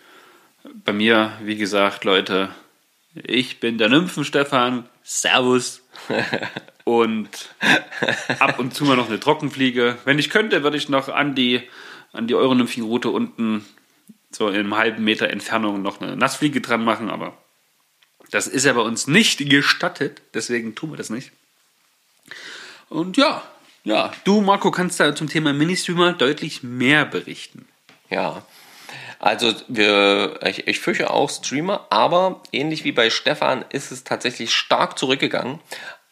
Bei 0.85 0.93
mir, 0.93 1.33
wie 1.41 1.55
gesagt, 1.55 2.03
Leute, 2.03 2.49
ich 3.15 3.59
bin 3.59 3.77
der 3.77 3.89
Nymphen-Stefan. 3.89 4.87
Servus. 5.03 5.81
und 6.89 7.29
ab 8.39 8.57
und 8.57 8.73
zu 8.73 8.83
mal 8.83 8.97
noch 8.97 9.09
eine 9.09 9.19
Trockenfliege. 9.19 9.99
Wenn 10.05 10.17
ich 10.17 10.31
könnte, 10.31 10.63
würde 10.63 10.77
ich 10.77 10.89
noch 10.89 11.07
an 11.07 11.35
die, 11.35 11.61
an 12.13 12.25
die 12.25 12.33
Euronymphen-Route 12.33 13.09
unten 13.09 13.63
so 14.31 14.47
in 14.47 14.55
einem 14.55 14.75
halben 14.75 15.03
Meter 15.03 15.29
Entfernung 15.29 15.83
noch 15.83 16.01
eine 16.01 16.15
Nassfliege 16.15 16.61
dran 16.61 16.83
machen, 16.83 17.11
aber 17.11 17.37
das 18.31 18.47
ist 18.47 18.65
ja 18.65 18.73
bei 18.73 18.81
uns 18.81 19.05
nicht 19.05 19.37
gestattet, 19.37 20.21
deswegen 20.33 20.73
tun 20.73 20.91
wir 20.91 20.97
das 20.97 21.11
nicht. 21.11 21.31
Und 22.89 23.17
ja, 23.17 23.43
ja, 23.83 24.11
du 24.23 24.41
Marco 24.41 24.71
kannst 24.71 24.99
da 24.99 25.15
zum 25.15 25.29
Thema 25.29 25.53
Ministreamer 25.53 26.13
deutlich 26.13 26.63
mehr 26.63 27.05
berichten. 27.05 27.67
Ja. 28.09 28.43
Also 29.19 29.53
wir, 29.67 30.39
ich, 30.43 30.67
ich 30.67 30.79
fische 30.79 31.11
auch 31.11 31.29
Streamer, 31.29 31.85
aber 31.89 32.41
ähnlich 32.51 32.83
wie 32.83 32.93
bei 32.93 33.09
Stefan 33.09 33.65
ist 33.69 33.91
es 33.91 34.03
tatsächlich 34.03 34.53
stark 34.53 34.97
zurückgegangen. 34.97 35.59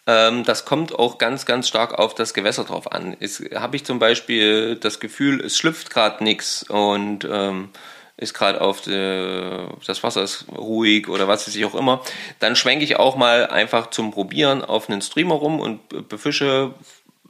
Ähm, 0.08 0.46
das 0.46 0.64
kommt 0.64 0.98
auch 0.98 1.18
ganz, 1.18 1.46
ganz 1.46 1.68
stark 1.68 1.94
auf 2.00 2.16
das 2.16 2.34
Gewässer 2.34 2.64
drauf 2.64 2.92
an. 2.92 3.18
Habe 3.54 3.76
ich 3.76 3.86
zum 3.86 4.00
Beispiel 4.00 4.78
das 4.78 5.00
Gefühl, 5.00 5.42
es 5.42 5.58
schlüpft 5.58 5.90
gerade 5.90 6.24
nichts 6.24 6.64
und 6.64 7.28
ähm, 7.30 7.70
ist 8.16 8.34
gerade 8.34 8.62
auf 8.62 8.82
de, 8.82 9.68
das 9.86 10.02
Wasser 10.02 10.24
ist 10.24 10.46
ruhig 10.50 11.08
oder 11.08 11.28
was 11.28 11.46
weiß 11.48 11.56
ich 11.56 11.66
auch 11.66 11.76
immer, 11.76 12.02
dann 12.40 12.56
schwenke 12.56 12.84
ich 12.84 12.96
auch 12.96 13.16
mal 13.16 13.46
einfach 13.48 13.92
zum 13.92 14.12
Probieren 14.12 14.64
auf 14.64 14.90
einen 14.90 15.02
Streamer 15.02 15.36
rum 15.36 15.60
und 15.60 16.10
befische 16.10 16.74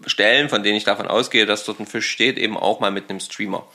Stellen, 0.05 0.47
von 0.47 0.63
denen 0.63 0.77
ich 0.77 0.85
davon 0.85 1.07
ausgehe, 1.07 1.45
dass 1.45 1.65
dort 1.65 1.79
ein 1.79 1.87
Fisch 1.87 2.09
steht, 2.09 2.37
eben 2.37 2.55
auch 2.55 2.79
mal 2.79 2.91
mit 2.91 3.09
einem 3.09 3.19
Streamer. 3.19 3.65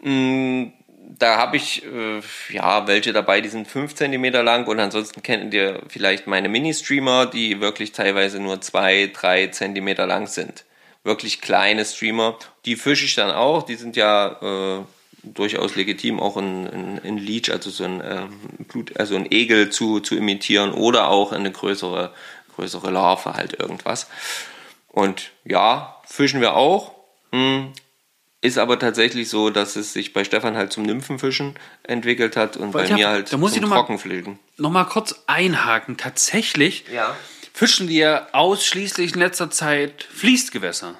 Mm, 0.00 0.68
da 1.06 1.36
habe 1.36 1.56
ich 1.56 1.84
äh, 1.84 2.20
ja 2.50 2.86
welche 2.86 3.12
dabei, 3.12 3.40
die 3.40 3.48
sind 3.48 3.68
5 3.68 3.94
cm 3.94 4.24
lang 4.44 4.66
und 4.66 4.80
ansonsten 4.80 5.22
kennt 5.22 5.52
ihr 5.54 5.82
vielleicht 5.88 6.26
meine 6.26 6.48
Mini-Streamer, 6.48 7.26
die 7.26 7.60
wirklich 7.60 7.92
teilweise 7.92 8.40
nur 8.40 8.60
2, 8.60 9.10
3 9.14 9.48
cm 9.48 9.96
lang 10.06 10.26
sind. 10.26 10.64
Wirklich 11.02 11.40
kleine 11.40 11.84
Streamer. 11.84 12.38
Die 12.64 12.76
fische 12.76 13.04
ich 13.04 13.14
dann 13.14 13.30
auch, 13.30 13.62
die 13.62 13.74
sind 13.74 13.96
ja 13.96 14.78
äh, 14.80 14.84
durchaus 15.22 15.76
legitim, 15.76 16.18
auch 16.20 16.36
ein, 16.36 16.66
ein, 16.66 17.00
ein 17.04 17.18
Leech, 17.18 17.52
also 17.52 17.70
so 17.70 17.84
ein 17.84 18.02
ähm, 18.04 18.40
Blut, 18.66 18.98
also 18.98 19.16
ein 19.16 19.30
Egel 19.30 19.70
zu, 19.70 20.00
zu 20.00 20.16
imitieren 20.16 20.72
oder 20.72 21.08
auch 21.08 21.32
eine 21.32 21.50
größere, 21.50 22.12
größere 22.56 22.90
Larve, 22.90 23.34
halt 23.34 23.58
irgendwas. 23.58 24.08
Und 24.88 25.32
ja, 25.44 26.00
fischen 26.06 26.40
wir 26.40 26.54
auch. 26.54 26.92
Hm, 27.32 27.72
ist 28.44 28.58
aber 28.58 28.78
tatsächlich 28.78 29.28
so, 29.28 29.50
dass 29.50 29.74
es 29.76 29.92
sich 29.92 30.12
bei 30.12 30.22
Stefan 30.24 30.56
halt 30.56 30.72
zum 30.72 30.84
Nymphenfischen 30.84 31.54
entwickelt 31.82 32.36
hat 32.36 32.56
und 32.56 32.74
Wollt 32.74 32.88
bei 32.90 32.94
mir 32.94 33.08
halt 33.08 33.32
da 33.32 33.36
muss 33.36 33.52
ich 33.52 33.56
zum 33.60 33.62
noch 33.64 33.70
mal- 33.70 33.76
Trockenfliegen. 33.76 34.38
Nochmal 34.56 34.86
kurz 34.86 35.22
einhaken. 35.26 35.96
Tatsächlich 35.96 36.84
Ja, 36.92 37.16
fischen 37.52 37.88
wir 37.88 38.28
ausschließlich 38.32 39.14
in 39.14 39.18
letzter 39.20 39.50
Zeit 39.50 40.04
Fließgewässer. 40.12 40.94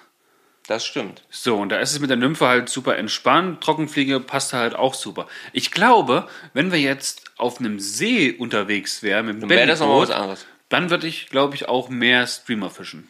das 0.67 0.85
stimmt. 0.87 1.23
So, 1.31 1.57
und 1.59 1.69
da 1.69 1.79
ist 1.79 1.93
es 1.93 2.01
mit 2.01 2.09
der 2.11 2.17
Nymphe 2.17 2.47
halt 2.49 2.69
super 2.69 2.97
entspannt. 2.97 3.61
Trockenfliege 3.63 4.21
passt 4.21 4.53
halt 4.55 4.75
auch 4.75 4.95
super. 4.95 5.27
Ich 5.53 5.71
glaube, 5.71 6.27
wenn 6.55 6.73
wir 6.73 6.81
jetzt 6.81 7.23
auf 7.37 7.61
einem 7.61 7.79
See 7.81 8.33
unterwegs 8.33 9.03
wären, 9.03 9.27
mit 9.27 9.35
dem 9.37 9.41
Dann 9.43 9.51
wäre 9.51 9.67
das 9.67 9.81
nochmal 9.81 10.03
was 10.03 10.11
anderes. 10.11 10.47
dann 10.71 10.89
würde 10.91 11.07
ich, 11.07 11.29
glaube 11.29 11.55
ich, 11.55 11.69
auch 11.69 11.89
mehr 11.91 12.27
Streamer 12.27 12.71
fischen. 12.71 13.09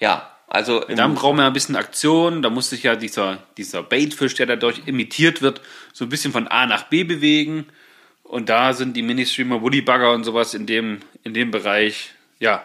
Ja, 0.00 0.30
also 0.46 0.80
Dann 0.80 1.14
brauchen 1.14 1.38
wir 1.38 1.46
ein 1.46 1.52
bisschen 1.52 1.76
Aktion. 1.76 2.42
Da 2.42 2.50
muss 2.50 2.70
sich 2.70 2.82
ja 2.82 2.96
dieser, 2.96 3.38
dieser 3.56 3.82
Baitfisch, 3.82 4.34
der 4.34 4.46
dadurch 4.46 4.82
imitiert 4.86 5.42
wird, 5.42 5.60
so 5.92 6.04
ein 6.04 6.08
bisschen 6.08 6.32
von 6.32 6.48
A 6.48 6.66
nach 6.66 6.84
B 6.84 7.04
bewegen. 7.04 7.66
Und 8.22 8.48
da 8.48 8.72
sind 8.72 8.96
die 8.96 9.02
Mini-Streamer, 9.02 9.62
Woodybugger 9.62 10.12
und 10.12 10.24
sowas 10.24 10.54
in 10.54 10.66
dem, 10.66 11.00
in 11.22 11.34
dem 11.34 11.50
Bereich, 11.50 12.12
ja, 12.40 12.64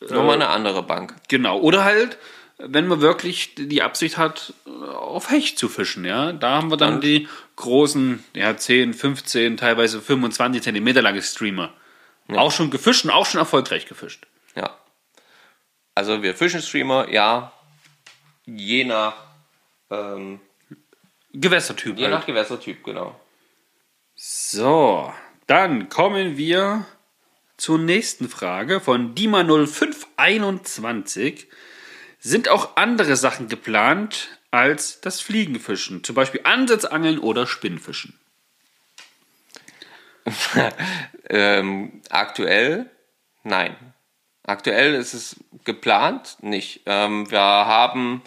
nochmal 0.00 0.34
eine 0.36 0.48
andere 0.48 0.82
Bank. 0.82 1.14
Genau. 1.28 1.58
Oder 1.58 1.84
halt, 1.84 2.18
wenn 2.58 2.86
man 2.86 3.00
wirklich 3.00 3.54
die 3.56 3.82
Absicht 3.82 4.16
hat, 4.16 4.52
auf 4.94 5.30
Hecht 5.30 5.58
zu 5.58 5.68
fischen, 5.68 6.04
ja. 6.04 6.32
Da 6.32 6.50
haben 6.56 6.70
wir 6.70 6.76
dann 6.76 6.94
Dann- 6.94 7.00
die 7.00 7.28
großen, 7.56 8.24
ja, 8.34 8.56
10, 8.56 8.94
15, 8.94 9.56
teilweise 9.56 10.00
25 10.00 10.62
Zentimeter 10.62 11.02
lange 11.02 11.22
Streamer. 11.22 11.72
Auch 12.28 12.52
schon 12.52 12.70
gefischt 12.70 13.04
und 13.04 13.10
auch 13.10 13.26
schon 13.26 13.40
erfolgreich 13.40 13.86
gefischt. 13.86 14.26
Also 15.98 16.22
wir 16.22 16.34
fischen 16.36 16.62
Streamer, 16.62 17.10
ja, 17.10 17.52
je 18.46 18.84
nach, 18.84 19.16
ähm, 19.90 20.38
Gewässertyp 21.32 21.96
je 21.96 22.04
halt. 22.04 22.14
nach 22.14 22.24
Gewässertyp, 22.24 22.84
genau. 22.84 23.20
So, 24.14 25.12
dann 25.48 25.88
kommen 25.88 26.36
wir 26.36 26.86
zur 27.56 27.80
nächsten 27.80 28.28
Frage 28.28 28.78
von 28.78 29.16
Dima0521. 29.16 31.46
Sind 32.20 32.48
auch 32.48 32.76
andere 32.76 33.16
Sachen 33.16 33.48
geplant 33.48 34.28
als 34.52 35.00
das 35.00 35.20
Fliegenfischen? 35.20 36.04
Zum 36.04 36.14
Beispiel 36.14 36.42
Ansitzangeln 36.44 37.18
oder 37.18 37.48
Spinnfischen? 37.48 38.16
Ähm, 41.30 42.00
aktuell, 42.08 42.90
nein. 43.42 43.76
Aktuell 44.48 44.94
ist 44.94 45.12
es 45.12 45.36
geplant, 45.64 46.38
nicht. 46.40 46.80
Ähm, 46.86 47.30
wir 47.30 47.38
haben 47.38 48.22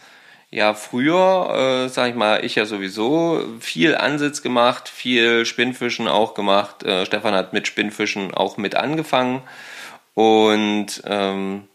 ja 0.52 0.76
früher, 0.76 1.86
äh, 1.86 1.90
sag 1.90 2.10
ich 2.12 2.16
mal, 2.16 2.46
ich 2.46 2.54
ja 2.54 2.66
sowieso 2.66 3.44
viel 3.60 3.96
Ansitz 3.96 4.44
gemacht, 4.44 4.88
viel 4.88 5.48
Spinnfischen 5.48 6.08
auch 6.08 6.36
gemacht. 6.36 6.84
Äh, 6.84 7.08
Stefan 7.08 7.34
hat 7.34 7.54
mit 7.54 7.66
Spinnfischen 7.66 8.36
auch 8.36 8.58
mit 8.58 8.76
angefangen. 8.76 9.42
Und 10.14 11.02
ähm, 11.06 11.68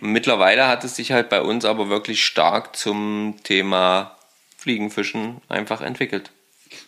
mittlerweile 0.00 0.68
hat 0.68 0.84
es 0.84 0.94
sich 0.94 1.10
halt 1.10 1.28
bei 1.28 1.42
uns 1.42 1.64
aber 1.64 1.88
wirklich 1.88 2.24
stark 2.24 2.76
zum 2.76 3.38
Thema 3.42 4.16
Fliegenfischen 4.56 5.40
einfach 5.48 5.80
entwickelt. 5.80 6.30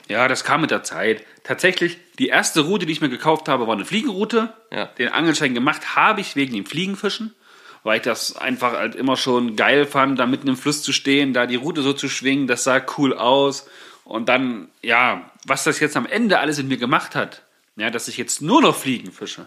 Ja, 0.08 0.28
das 0.28 0.44
kam 0.44 0.60
mit 0.60 0.70
der 0.70 0.82
Zeit. 0.82 1.24
Tatsächlich, 1.44 1.98
die 2.18 2.28
erste 2.28 2.60
Route, 2.60 2.86
die 2.86 2.92
ich 2.92 3.00
mir 3.00 3.08
gekauft 3.08 3.48
habe, 3.48 3.66
war 3.66 3.74
eine 3.74 3.84
Fliegenroute. 3.84 4.52
Ja. 4.70 4.86
Den 4.86 5.08
Angelschein 5.08 5.54
gemacht 5.54 5.96
habe 5.96 6.20
ich 6.20 6.36
wegen 6.36 6.54
dem 6.54 6.66
Fliegenfischen, 6.66 7.34
weil 7.82 7.96
ich 7.96 8.02
das 8.02 8.36
einfach 8.36 8.72
halt 8.72 8.94
immer 8.94 9.16
schon 9.16 9.56
geil 9.56 9.86
fand, 9.86 10.18
da 10.18 10.26
mitten 10.26 10.48
im 10.48 10.56
Fluss 10.56 10.82
zu 10.82 10.92
stehen, 10.92 11.32
da 11.32 11.46
die 11.46 11.56
Route 11.56 11.82
so 11.82 11.92
zu 11.92 12.08
schwingen, 12.08 12.46
das 12.46 12.64
sah 12.64 12.80
cool 12.96 13.14
aus. 13.14 13.68
Und 14.04 14.28
dann, 14.28 14.68
ja, 14.82 15.30
was 15.46 15.64
das 15.64 15.80
jetzt 15.80 15.96
am 15.96 16.06
Ende 16.06 16.38
alles 16.38 16.58
in 16.58 16.68
mir 16.68 16.76
gemacht 16.76 17.14
hat, 17.14 17.42
ja, 17.76 17.90
dass 17.90 18.08
ich 18.08 18.16
jetzt 18.16 18.42
nur 18.42 18.60
noch 18.60 18.76
Fliegen 18.76 19.12
fische, 19.12 19.46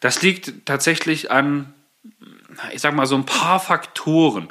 das 0.00 0.22
liegt 0.22 0.64
tatsächlich 0.64 1.30
an, 1.30 1.74
ich 2.72 2.80
sag 2.80 2.94
mal, 2.94 3.06
so 3.06 3.16
ein 3.16 3.26
paar 3.26 3.60
Faktoren. 3.60 4.48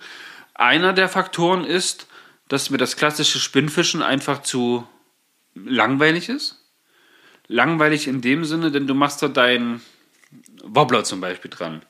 Einer 0.54 0.94
der 0.94 1.10
Faktoren 1.10 1.64
ist, 1.64 2.08
dass 2.48 2.70
mir 2.70 2.78
das 2.78 2.98
klassische 2.98 3.40
Spinnfischen 3.40 4.02
einfach 4.02 4.42
zu 4.42 4.88
langweilig 5.66 6.30
ist. 6.30 6.64
Langweilig 7.48 8.08
in 8.08 8.22
dem 8.22 8.46
Sinne, 8.46 8.72
denn 8.72 8.88
du 8.88 8.94
machst 8.94 9.22
da 9.22 9.28
deinen 9.28 9.82
Wobbler 10.64 11.04
zum 11.04 11.22
Beispiel 11.22 11.50
dran. 11.50 11.82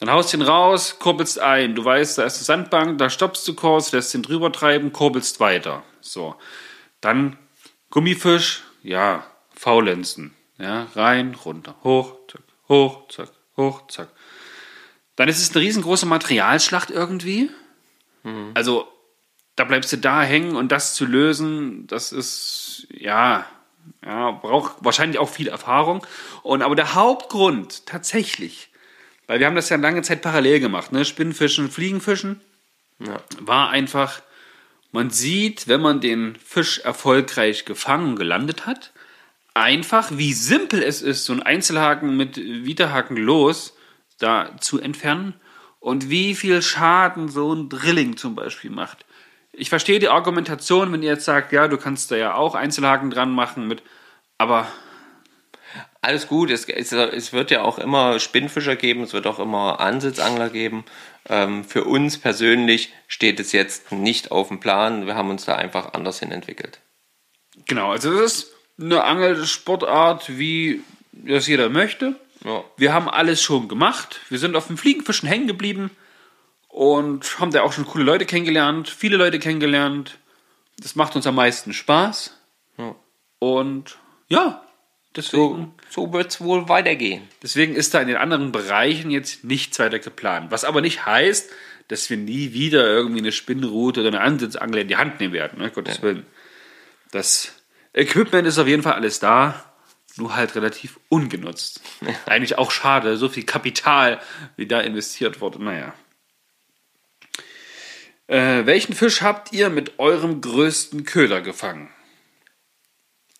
Dann 0.00 0.10
haust 0.10 0.32
ihn 0.32 0.42
raus, 0.42 0.98
kurbelst 0.98 1.40
ein. 1.40 1.74
Du 1.74 1.84
weißt, 1.84 2.18
da 2.18 2.24
ist 2.24 2.36
eine 2.36 2.44
Sandbank, 2.44 2.98
da 2.98 3.10
stoppst 3.10 3.46
du 3.48 3.54
kurz, 3.54 3.92
lässt 3.92 4.14
ihn 4.14 4.22
drüber 4.22 4.52
treiben, 4.52 4.92
kurbelst 4.92 5.40
weiter. 5.40 5.82
So. 6.00 6.36
Dann 7.00 7.36
Gummifisch, 7.90 8.62
ja, 8.82 9.24
faulenzen. 9.54 10.34
Ja, 10.58 10.88
rein, 10.94 11.34
runter, 11.34 11.76
hoch, 11.84 12.16
zack, 12.30 12.42
hoch, 12.68 13.08
zack, 13.08 13.30
hoch, 13.56 13.86
zack. 13.88 14.08
Dann 15.16 15.28
ist 15.28 15.40
es 15.40 15.50
eine 15.50 15.64
riesengroße 15.64 16.06
Materialschlacht 16.06 16.90
irgendwie. 16.90 17.50
Also, 18.54 18.88
da 19.58 19.64
bleibst 19.64 19.92
du 19.92 19.96
da 19.96 20.22
hängen 20.22 20.54
und 20.54 20.70
das 20.70 20.94
zu 20.94 21.04
lösen, 21.04 21.86
das 21.88 22.12
ist, 22.12 22.86
ja, 22.90 23.44
ja, 24.04 24.30
braucht 24.30 24.76
wahrscheinlich 24.80 25.18
auch 25.18 25.28
viel 25.28 25.48
Erfahrung. 25.48 26.06
Und 26.42 26.62
aber 26.62 26.76
der 26.76 26.94
Hauptgrund 26.94 27.86
tatsächlich, 27.86 28.68
weil 29.26 29.40
wir 29.40 29.46
haben 29.46 29.56
das 29.56 29.68
ja 29.68 29.76
lange 29.76 30.02
Zeit 30.02 30.22
parallel 30.22 30.60
gemacht, 30.60 30.92
ne? 30.92 31.04
Spinnfischen, 31.04 31.70
Fliegenfischen, 31.70 32.40
Ja. 33.00 33.20
war 33.40 33.70
einfach, 33.70 34.20
man 34.92 35.10
sieht, 35.10 35.66
wenn 35.66 35.80
man 35.80 36.00
den 36.00 36.36
Fisch 36.36 36.78
erfolgreich 36.78 37.64
gefangen 37.64 38.10
und 38.10 38.16
gelandet 38.16 38.66
hat, 38.66 38.92
einfach, 39.54 40.10
wie 40.12 40.34
simpel 40.34 40.82
es 40.82 41.02
ist, 41.02 41.24
so 41.24 41.32
einen 41.32 41.42
Einzelhaken 41.42 42.16
mit 42.16 42.36
Widerhaken 42.36 43.16
los 43.16 43.74
da 44.18 44.56
zu 44.60 44.80
entfernen 44.80 45.34
und 45.80 46.10
wie 46.10 46.34
viel 46.34 46.62
Schaden 46.62 47.28
so 47.28 47.52
ein 47.52 47.68
Drilling 47.68 48.16
zum 48.16 48.34
Beispiel 48.34 48.70
macht. 48.70 49.04
Ich 49.58 49.70
verstehe 49.70 49.98
die 49.98 50.08
Argumentation, 50.08 50.92
wenn 50.92 51.02
ihr 51.02 51.10
jetzt 51.10 51.24
sagt, 51.24 51.52
ja, 51.52 51.66
du 51.66 51.78
kannst 51.78 52.10
da 52.12 52.16
ja 52.16 52.34
auch 52.34 52.54
Einzelhaken 52.54 53.10
dran 53.10 53.32
machen 53.32 53.66
mit, 53.66 53.82
Aber 54.38 54.68
Alles 56.00 56.28
gut, 56.28 56.50
es, 56.50 56.68
es, 56.68 56.92
es 56.92 57.32
wird 57.32 57.50
ja 57.50 57.62
auch 57.62 57.78
immer 57.78 58.20
Spinnfischer 58.20 58.76
geben, 58.76 59.02
es 59.02 59.12
wird 59.12 59.26
auch 59.26 59.40
immer 59.40 59.80
Ansitzangler 59.80 60.48
geben. 60.48 60.84
Ähm, 61.28 61.64
für 61.64 61.84
uns 61.84 62.18
persönlich 62.18 62.92
steht 63.08 63.40
es 63.40 63.50
jetzt 63.50 63.90
nicht 63.90 64.30
auf 64.30 64.48
dem 64.48 64.60
Plan. 64.60 65.06
Wir 65.06 65.16
haben 65.16 65.30
uns 65.30 65.44
da 65.44 65.56
einfach 65.56 65.92
anders 65.92 66.20
hin 66.20 66.30
entwickelt. 66.30 66.80
genau, 67.66 67.90
also 67.90 68.12
das 68.12 68.32
ist 68.32 68.52
eine 68.80 69.02
Angelsportart, 69.02 70.38
wie 70.38 70.84
das 71.10 71.48
jeder 71.48 71.68
möchte. 71.68 72.14
Ja. 72.44 72.62
Wir 72.76 72.92
haben 72.92 73.08
alles 73.08 73.42
schon 73.42 73.66
gemacht. 73.66 74.20
Wir 74.28 74.38
sind 74.38 74.54
auf 74.54 74.68
dem 74.68 74.78
Fliegenfischen 74.78 75.28
hängen 75.28 75.48
geblieben 75.48 75.90
und 76.78 77.40
haben 77.40 77.50
da 77.50 77.62
auch 77.62 77.72
schon 77.72 77.86
coole 77.86 78.04
Leute 78.04 78.24
kennengelernt, 78.24 78.88
viele 78.88 79.16
Leute 79.16 79.40
kennengelernt. 79.40 80.16
Das 80.78 80.94
macht 80.94 81.16
uns 81.16 81.26
am 81.26 81.34
meisten 81.34 81.72
Spaß. 81.72 82.38
Ja. 82.76 82.94
Und 83.40 83.98
ja, 84.28 84.62
deswegen, 85.16 85.74
So, 85.90 86.04
so 86.06 86.12
wird 86.12 86.28
es 86.30 86.40
wohl 86.40 86.68
weitergehen. 86.68 87.26
deswegen 87.42 87.74
ist 87.74 87.94
da 87.94 88.00
in 88.00 88.06
den 88.06 88.16
anderen 88.16 88.52
Bereichen 88.52 89.10
jetzt 89.10 89.42
nichts 89.42 89.80
weiter 89.80 89.98
geplant. 89.98 90.52
Was 90.52 90.64
aber 90.64 90.80
nicht 90.80 91.04
heißt, 91.04 91.50
dass 91.88 92.08
wir 92.10 92.16
nie 92.16 92.52
wieder 92.52 92.86
irgendwie 92.86 93.18
eine 93.22 93.32
Spinnrute 93.32 93.98
oder 94.02 94.10
eine 94.10 94.20
Ansitzangel 94.20 94.82
in 94.82 94.86
die 94.86 94.96
Hand 94.98 95.18
nehmen 95.18 95.32
werden. 95.34 95.58
Ne? 95.58 95.72
Gottes 95.72 96.00
Willen. 96.00 96.26
Das 97.10 97.54
Equipment 97.92 98.46
ist 98.46 98.56
auf 98.60 98.68
jeden 98.68 98.84
Fall 98.84 98.92
alles 98.92 99.18
da, 99.18 99.64
nur 100.16 100.36
halt 100.36 100.54
relativ 100.54 101.00
ungenutzt. 101.08 101.80
Eigentlich 102.26 102.56
auch 102.56 102.70
schade, 102.70 103.16
so 103.16 103.28
viel 103.28 103.42
Kapital, 103.42 104.20
wie 104.56 104.66
da 104.68 104.80
investiert 104.80 105.40
wurde. 105.40 105.60
Naja. 105.60 105.92
Äh, 108.28 108.66
welchen 108.66 108.94
Fisch 108.94 109.22
habt 109.22 109.52
ihr 109.52 109.70
mit 109.70 109.98
eurem 109.98 110.40
größten 110.40 111.04
Köder 111.04 111.40
gefangen? 111.40 111.90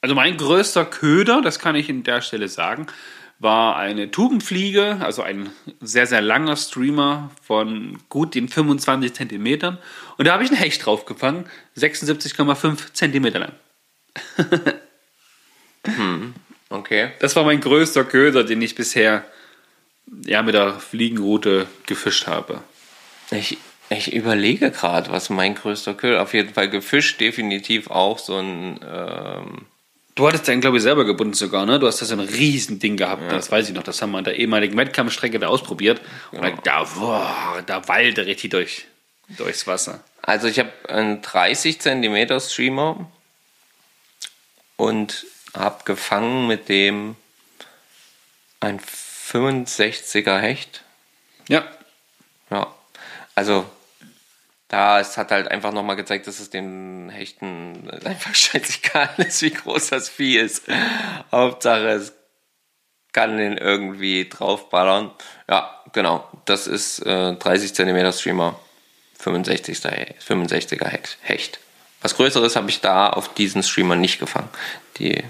Also 0.01 0.15
mein 0.15 0.37
größter 0.37 0.85
Köder, 0.85 1.41
das 1.43 1.59
kann 1.59 1.77
ich 1.77 1.89
in 1.89 2.03
der 2.03 2.21
Stelle 2.21 2.49
sagen, 2.49 2.87
war 3.39 3.77
eine 3.77 4.11
Tubenfliege, 4.11 4.99
also 5.01 5.23
ein 5.23 5.51
sehr, 5.81 6.07
sehr 6.07 6.21
langer 6.21 6.57
Streamer 6.57 7.31
von 7.43 7.99
gut 8.09 8.35
den 8.35 8.49
25 8.49 9.13
Zentimetern. 9.13 9.79
Und 10.17 10.27
da 10.27 10.33
habe 10.33 10.43
ich 10.43 10.51
einen 10.51 10.59
Hecht 10.59 10.85
drauf 10.85 11.05
gefangen, 11.05 11.47
76,5 11.77 12.93
Zentimeter 12.93 13.39
lang. 13.39 13.53
Okay. 16.71 17.13
Das 17.21 17.35
war 17.35 17.45
mein 17.45 17.61
größter 17.61 18.05
Köder, 18.05 18.45
den 18.45 18.61
ich 18.61 18.75
bisher 18.75 19.25
ja, 20.25 20.43
mit 20.43 20.55
der 20.55 20.75
Fliegenroute 20.75 21.67
gefischt 21.87 22.27
habe. 22.27 22.63
Ich, 23.31 23.59
ich 23.91 24.13
überlege 24.13 24.71
gerade, 24.71 25.11
was 25.11 25.31
mein 25.31 25.55
größter 25.55 25.95
Köder. 25.95 26.23
Auf 26.23 26.35
jeden 26.35 26.53
Fall 26.55 26.69
gefischt, 26.69 27.21
definitiv 27.21 27.91
auch 27.91 28.19
so 28.19 28.39
ein. 28.39 28.81
Ähm, 28.87 29.67
Du 30.15 30.27
hattest 30.27 30.49
den, 30.49 30.61
glaube 30.61 30.79
ich, 30.79 30.83
selber 30.83 31.05
gebunden 31.05 31.35
sogar, 31.35 31.65
ne? 31.65 31.79
Du 31.79 31.87
hast 31.87 32.03
da 32.03 32.05
so 32.05 32.15
ein 32.15 32.19
Riesending 32.19 32.97
gehabt, 32.97 33.31
das 33.31 33.53
weiß 33.53 33.69
ich 33.69 33.75
noch. 33.77 33.85
Das 33.85 34.03
haben 34.03 34.11
wir 34.11 34.19
an 34.19 34.25
der 34.25 34.35
ehemaligen 34.35 34.77
Wettkampfstrecke 34.77 35.39
da 35.39 35.47
ausprobiert. 35.47 36.01
Und 36.33 36.43
da, 36.43 36.51
da, 36.51 36.83
boah, 36.83 37.63
da 37.65 37.87
wallte 37.87 38.27
richtig 38.27 38.51
durch, 38.51 38.87
durchs 39.29 39.69
Wasser. 39.69 40.03
also 40.23 40.49
ich 40.49 40.59
habe 40.59 40.73
einen 40.89 41.23
30 41.23 41.81
Zentimeter 41.81 42.41
Streamer 42.41 43.09
und 44.77 45.25
habe 45.55 45.85
gefangen 45.85 46.49
mit 46.49 46.69
dem 46.69 47.15
ein 48.59 48.81
65er 48.81 50.39
Hecht. 50.41 50.83
Ja, 51.49 51.65
Ja, 52.51 52.75
also 53.37 53.65
da 54.69 55.01
es 55.01 55.17
hat 55.17 55.31
halt 55.31 55.49
einfach 55.49 55.73
nochmal 55.73 55.97
gezeigt, 55.97 56.27
dass 56.27 56.41
es 56.41 56.51
den 56.51 57.09
Hechten 57.11 57.91
einfach 58.05 58.35
scheißegal 58.35 59.11
ist, 59.19 59.43
wie 59.43 59.51
groß 59.51 59.89
das 59.89 60.09
Vieh 60.09 60.39
ist. 60.39 60.65
Hauptsache, 61.33 61.89
es 61.89 62.13
kann 63.13 63.39
den 63.39 63.57
irgendwie 63.57 64.29
draufballern. 64.29 65.11
Ja, 65.49 65.83
genau. 65.93 66.29
Das 66.45 66.67
ist 66.67 67.01
äh, 67.01 67.35
30 67.35 67.75
cm 67.75 68.13
Streamer, 68.13 68.59
65 69.19 69.79
65er 69.79 70.87
Hecht- 70.87 71.19
Hecht. 71.23 71.59
Was 72.01 72.15
Größeres 72.17 72.55
habe 72.55 72.69
ich 72.71 72.81
da 72.81 73.09
auf 73.09 73.33
diesen 73.35 73.63
Streamer 73.63 73.97
nicht 73.97 74.21
gefangen. 74.21 74.51
Die 74.99 75.25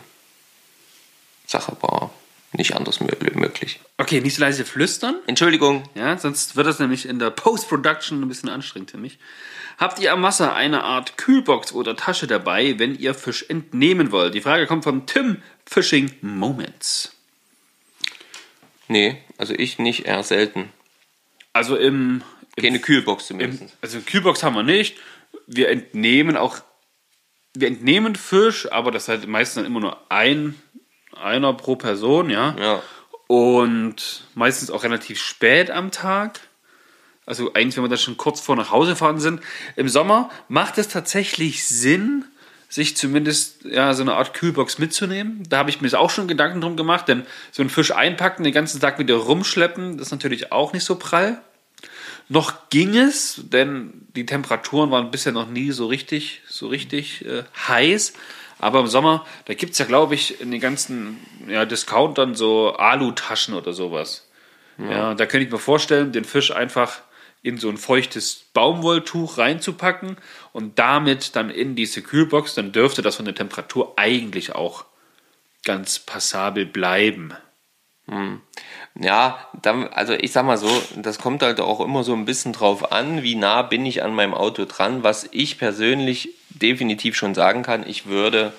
Sache 1.47 1.77
war 1.81 2.11
nicht 2.59 2.75
anders 2.77 3.01
mö- 3.01 3.35
möglich. 3.39 3.81
okay, 3.97 4.21
nicht 4.21 4.35
so 4.37 4.43
leise 4.43 4.65
flüstern. 4.67 5.17
Entschuldigung. 5.27 5.85
Ja, 5.95 6.19
sonst 6.19 6.57
wird 6.57 6.67
das 6.67 6.79
nämlich 6.79 7.07
in 7.09 7.19
der 7.19 7.31
Post-Production 7.31 8.21
ein 8.23 8.29
bisschen 8.29 8.51
anstrengend 8.51 8.91
für 8.91 8.99
mich. 8.99 9.19
Habt 9.79 10.01
ihr 10.01 10.13
am 10.13 10.23
Wasser 10.23 10.55
eine 10.55 10.83
Art 10.83 11.17
Kühlbox 11.17 11.73
oder 11.73 11.97
Tasche 11.97 12.27
dabei, 12.27 12.79
wenn 12.79 12.99
ihr 12.99 13.15
Fisch 13.15 13.45
entnehmen 13.49 14.11
wollt? 14.11 14.35
Die 14.35 14.41
Frage 14.41 14.67
kommt 14.67 14.85
von 14.85 15.07
Tim 15.07 15.41
Fishing 15.65 16.11
Moments. 16.21 17.13
Nee, 18.89 19.19
also 19.37 19.55
ich 19.55 19.79
nicht, 19.79 20.07
eher 20.07 20.23
selten. 20.23 20.71
Also 21.53 21.77
im, 21.77 22.23
im 22.57 22.63
Keine 22.63 22.81
Kühlbox 22.81 23.31
Im, 23.31 23.39
zumindest. 23.41 23.77
also 23.81 24.01
Kühlbox 24.01 24.43
haben 24.43 24.55
wir 24.57 24.63
nicht. 24.63 24.97
Wir 25.47 25.69
entnehmen 25.69 26.37
auch, 26.37 26.59
wir 27.55 27.69
entnehmen 27.69 28.17
Fisch, 28.17 28.71
aber 28.73 28.91
das 28.91 29.05
ist 29.05 29.09
halt 29.09 29.27
meistens 29.27 29.57
dann 29.63 29.67
immer 29.67 29.81
nur 29.81 30.11
ein, 30.11 30.55
einer 31.21 31.53
pro 31.55 31.77
Person, 31.77 32.31
ja. 32.31 32.55
Ja. 32.59 32.83
Und 33.27 34.25
meistens 34.35 34.71
auch 34.71 34.85
relativ 34.85 35.21
spät 35.21 35.71
am 35.71 35.91
Tag. 35.91 36.41
Also 37.27 37.53
eigentlich, 37.53 37.77
wenn 37.77 37.85
wir 37.85 37.89
dann 37.91 37.99
schon 37.99 38.17
kurz 38.17 38.41
vor 38.41 38.57
nach 38.57 38.71
Hause 38.71 38.97
fahren 38.97 39.21
sind. 39.21 39.43
Im 39.77 39.89
Sommer 39.89 40.31
macht 40.49 40.79
es 40.79 40.89
tatsächlich 40.89 41.67
Sinn, 41.67 42.25
sich 42.71 42.97
zumindest 42.97 43.65
ja, 43.65 43.93
so 43.95 44.03
eine 44.03 44.15
Art 44.15 44.35
Kühlbox 44.35 44.79
mitzunehmen. 44.79 45.43
Da 45.49 45.59
habe 45.59 45.71
ich 45.71 45.81
mir 45.81 45.99
auch 45.99 46.11
schon 46.11 46.29
Gedanken 46.29 46.61
drum 46.61 46.77
gemacht, 46.77 47.09
denn 47.09 47.27
so 47.51 47.63
einen 47.63 47.71
Fisch 47.71 47.93
einpacken, 47.93 48.45
den 48.45 48.53
ganzen 48.53 48.81
Tag 48.81 48.99
wieder 48.99 49.17
rumschleppen, 49.17 49.99
das 49.99 50.09
ist 50.09 50.13
natürlich 50.13 50.53
auch 50.53 50.73
nicht 50.73 50.85
so 50.85 50.97
prall. 50.97 51.41
Noch 52.31 52.69
ging 52.69 52.95
es, 52.95 53.41
denn 53.45 54.07
die 54.15 54.27
Temperaturen 54.27 54.91
waren 54.91 55.11
bisher 55.11 55.33
noch 55.33 55.49
nie 55.49 55.71
so 55.71 55.87
richtig, 55.87 56.43
so 56.47 56.69
richtig 56.69 57.25
äh, 57.25 57.45
heiß. 57.69 58.13
Aber 58.59 58.81
im 58.81 58.87
Sommer, 58.87 59.25
da 59.45 59.55
gibt 59.55 59.73
es 59.73 59.79
ja, 59.79 59.85
glaube 59.85 60.15
ich, 60.15 60.41
in 60.41 60.51
den 60.51 60.61
ganzen 60.61 61.19
ja, 61.47 61.65
Discountern 61.65 62.35
so 62.35 62.73
Alutaschen 62.73 63.55
oder 63.55 63.73
sowas. 63.73 64.29
Ja. 64.79 65.15
da 65.15 65.27
könnte 65.27 65.45
ich 65.45 65.53
mir 65.53 65.59
vorstellen, 65.59 66.13
den 66.13 66.25
Fisch 66.25 66.53
einfach 66.53 67.01
in 67.43 67.59
so 67.59 67.69
ein 67.69 67.77
feuchtes 67.77 68.45
Baumwolltuch 68.53 69.39
reinzupacken 69.39 70.17
und 70.53 70.79
damit 70.79 71.35
dann 71.37 71.51
in 71.51 71.75
diese 71.75 72.03
Kühlbox, 72.03 72.55
dann 72.55 72.73
dürfte 72.73 73.03
das 73.03 73.17
von 73.17 73.25
der 73.25 73.35
Temperatur 73.35 73.95
eigentlich 73.97 74.55
auch 74.55 74.85
ganz 75.65 75.99
passabel 75.99 76.67
bleiben. 76.67 77.35
Ja, 79.01 79.39
dann, 79.63 79.87
also 79.89 80.13
ich 80.13 80.33
sag 80.33 80.45
mal 80.45 80.59
so, 80.59 80.69
das 80.97 81.19
kommt 81.19 81.43
halt 81.43 81.61
auch 81.61 81.81
immer 81.81 82.03
so 82.03 82.15
ein 82.15 82.25
bisschen 82.25 82.53
drauf 82.53 82.91
an, 82.91 83.23
wie 83.23 83.37
nah 83.37 83.63
bin 83.63 83.87
ich 83.87 84.03
an 84.03 84.13
meinem 84.13 84.35
Auto 84.35 84.65
dran. 84.65 85.05
Was 85.05 85.29
ich 85.31 85.57
persönlich 85.57 86.31
definitiv 86.51 87.15
schon 87.15 87.35
sagen 87.35 87.63
kann, 87.63 87.89
ich 87.89 88.07
würde 88.07 88.53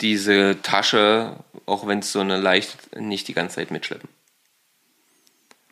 diese 0.00 0.62
Tasche, 0.62 1.36
auch 1.66 1.88
wenn 1.88 1.98
es 1.98 2.12
so 2.12 2.20
eine 2.20 2.36
leicht, 2.36 2.94
nicht 2.96 3.26
die 3.26 3.34
ganze 3.34 3.56
Zeit 3.56 3.72
mitschleppen. 3.72 4.08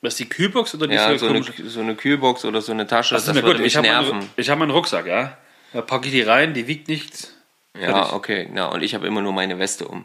Was 0.00 0.16
die 0.16 0.29
Kühlbox 0.29 0.74
oder 0.74 0.88
die 0.88 0.94
Ja, 0.94 1.16
so 1.16 1.29
eine, 1.29 1.42
so 1.42 1.81
eine 1.81 1.94
Kühlbox 1.94 2.44
oder 2.44 2.62
so 2.62 2.72
eine 2.72 2.87
Tasche, 2.87 3.14
das 3.14 3.27
na 3.29 3.35
würde 3.37 3.46
gut, 3.46 3.59
mich 3.59 3.68
ich 3.68 3.77
habe 3.77 3.87
nerven. 3.87 4.18
meinen, 4.18 4.31
ich 4.37 4.50
hab 4.50 4.59
meinen 4.59 4.70
Rucksack, 4.72 5.07
ja. 5.07 5.38
Da 5.72 5.83
packe 5.83 6.07
ich 6.07 6.12
die 6.12 6.22
rein, 6.22 6.53
die 6.53 6.66
wiegt 6.66 6.88
nichts. 6.88 7.33
Ja, 7.79 7.92
fertig. 7.92 8.12
okay. 8.12 8.50
Ja, 8.55 8.66
und 8.66 8.83
ich 8.83 8.94
habe 8.94 9.07
immer 9.07 9.22
nur 9.22 9.33
meine 9.33 9.59
Weste 9.59 9.87
um. 9.87 10.05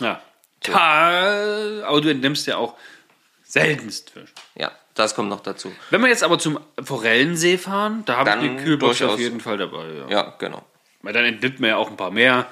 Ja. 0.00 0.20
Ta, 0.64 1.84
aber 1.84 2.00
du 2.00 2.08
entnimmst 2.08 2.46
ja 2.46 2.56
auch 2.56 2.74
seltenst 3.44 4.10
Fisch. 4.10 4.32
Ja, 4.56 4.72
das 4.94 5.14
kommt 5.14 5.28
noch 5.28 5.40
dazu. 5.40 5.72
Wenn 5.90 6.00
wir 6.00 6.08
jetzt 6.08 6.24
aber 6.24 6.38
zum 6.38 6.58
Forellensee 6.82 7.58
fahren, 7.58 8.02
da 8.06 8.16
habe 8.16 8.30
ich 8.30 8.36
Dann 8.36 8.48
eine 8.48 8.64
Kühlbox 8.64 9.02
auf 9.02 9.20
jeden 9.20 9.40
Fall 9.40 9.58
dabei. 9.58 9.86
Ja. 9.92 10.08
Ja, 10.08 10.34
genau. 10.38 10.64
Weil 11.02 11.12
dann 11.12 11.24
entnimmt 11.24 11.60
man 11.60 11.70
ja 11.70 11.76
auch 11.76 11.90
ein 11.90 11.96
paar 11.96 12.10
mehr. 12.10 12.46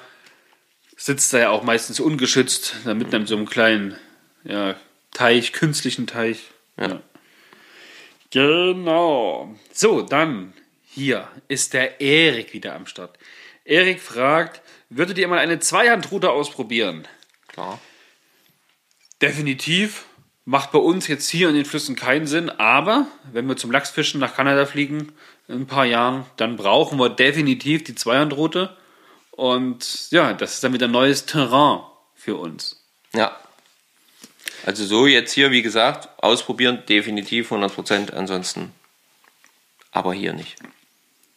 Sitzt 0.95 1.33
da 1.33 1.39
ja 1.39 1.49
auch 1.49 1.63
meistens 1.63 1.99
ungeschützt, 1.99 2.75
da 2.85 2.93
mitten 2.93 3.15
in 3.15 3.25
so 3.25 3.35
einem 3.35 3.49
kleinen 3.49 3.97
ja, 4.43 4.75
Teich, 5.11 5.51
künstlichen 5.51 6.07
Teich. 6.07 6.51
Ja. 6.79 7.01
Genau. 8.29 9.55
So, 9.73 10.01
dann 10.01 10.53
hier 10.85 11.27
ist 11.47 11.73
der 11.73 11.99
Erik 11.99 12.53
wieder 12.53 12.75
am 12.75 12.85
Start. 12.85 13.17
Erik 13.65 13.99
fragt, 13.99 14.61
würdet 14.89 15.17
ihr 15.17 15.27
mal 15.27 15.39
eine 15.39 15.59
Zweihandrute 15.59 16.29
ausprobieren? 16.29 17.07
Klar. 17.47 17.79
Definitiv. 19.23 20.05
Macht 20.45 20.73
bei 20.73 20.79
uns 20.79 21.07
jetzt 21.07 21.29
hier 21.29 21.47
in 21.47 21.55
den 21.55 21.65
Flüssen 21.65 21.95
keinen 21.95 22.27
Sinn, 22.27 22.49
aber 22.49 23.07
wenn 23.31 23.47
wir 23.47 23.55
zum 23.55 23.71
Lachsfischen 23.71 24.19
nach 24.19 24.35
Kanada 24.35 24.65
fliegen 24.65 25.13
in 25.47 25.61
ein 25.61 25.67
paar 25.67 25.85
Jahren, 25.85 26.25
dann 26.35 26.57
brauchen 26.57 26.99
wir 26.99 27.09
definitiv 27.09 27.85
die 27.85 27.95
Zweihandroute. 27.95 28.75
Und 29.31 30.11
ja, 30.11 30.33
das 30.33 30.55
ist 30.55 30.63
dann 30.63 30.73
wieder 30.73 30.89
neues 30.89 31.25
Terrain 31.25 31.79
für 32.15 32.35
uns. 32.35 32.83
Ja. 33.13 33.37
Also 34.65 34.85
so 34.85 35.07
jetzt 35.07 35.31
hier, 35.31 35.51
wie 35.51 35.61
gesagt, 35.61 36.09
ausprobieren, 36.21 36.83
definitiv 36.89 37.51
100%, 37.51 38.11
ansonsten 38.11 38.73
aber 39.91 40.13
hier 40.13 40.33
nicht. 40.33 40.57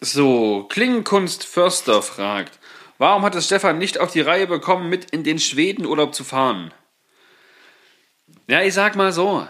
So, 0.01 0.65
Klingenkunst 0.69 1.45
Förster 1.45 2.03
fragt, 2.03 2.59
Warum 2.99 3.23
hat 3.23 3.35
es 3.35 3.47
Stefan 3.47 3.79
nicht 3.79 4.01
auf 4.01 4.13
die 4.13 4.23
Reihe 4.23 4.47
bekommen, 4.47 4.89
mit 4.89 5.11
in 5.11 5.23
den 5.23 5.39
Schwedenurlaub 5.39 6.15
zu 6.15 6.25
fahren? 6.25 6.73
Ja, 8.47 8.63
ich 8.63 8.75
sag 8.75 8.95
mal 8.97 9.13
so. 9.13 9.47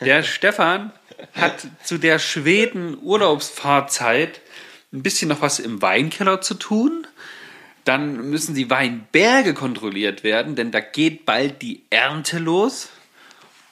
Der 0.00 0.22
Stefan 0.22 0.92
hat 1.34 1.66
zu 1.82 1.98
der 1.98 2.18
Schweden-Urlaubsfahrzeit 2.18 4.40
ein 4.92 5.02
bisschen 5.02 5.28
noch 5.28 5.40
was 5.40 5.58
im 5.58 5.80
Weinkeller 5.80 6.42
zu 6.42 6.52
tun. 6.54 7.06
Dann 7.84 8.30
müssen 8.30 8.54
die 8.54 8.70
Weinberge 8.70 9.54
kontrolliert 9.54 10.22
werden, 10.22 10.54
denn 10.54 10.70
da 10.70 10.80
geht 10.80 11.24
bald 11.24 11.62
die 11.62 11.82
Ernte 11.90 12.38
los. 12.38 12.90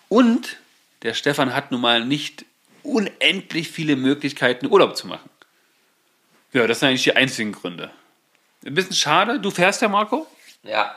Und 0.08 0.56
der 1.02 1.14
Stefan 1.14 1.54
hat 1.54 1.70
nun 1.70 1.80
mal 1.80 2.04
nicht 2.04 2.44
unendlich 2.82 3.70
viele 3.70 3.94
Möglichkeiten, 3.96 4.66
Urlaub 4.66 4.96
zu 4.96 5.06
machen. 5.06 5.30
Ja, 6.52 6.66
das 6.66 6.80
sind 6.80 6.88
eigentlich 6.88 7.04
die 7.04 7.14
einzigen 7.14 7.52
Gründe. 7.52 7.92
Ein 8.66 8.74
bisschen 8.74 8.96
schade. 8.96 9.38
Du 9.38 9.50
fährst 9.50 9.82
ja, 9.82 9.88
Marco? 9.88 10.26
Ja. 10.62 10.96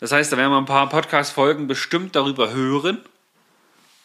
Das 0.00 0.12
heißt, 0.12 0.32
da 0.32 0.36
werden 0.36 0.52
wir 0.52 0.58
ein 0.58 0.64
paar 0.64 0.88
Podcast-Folgen 0.88 1.66
bestimmt 1.66 2.14
darüber 2.14 2.52
hören. 2.52 3.00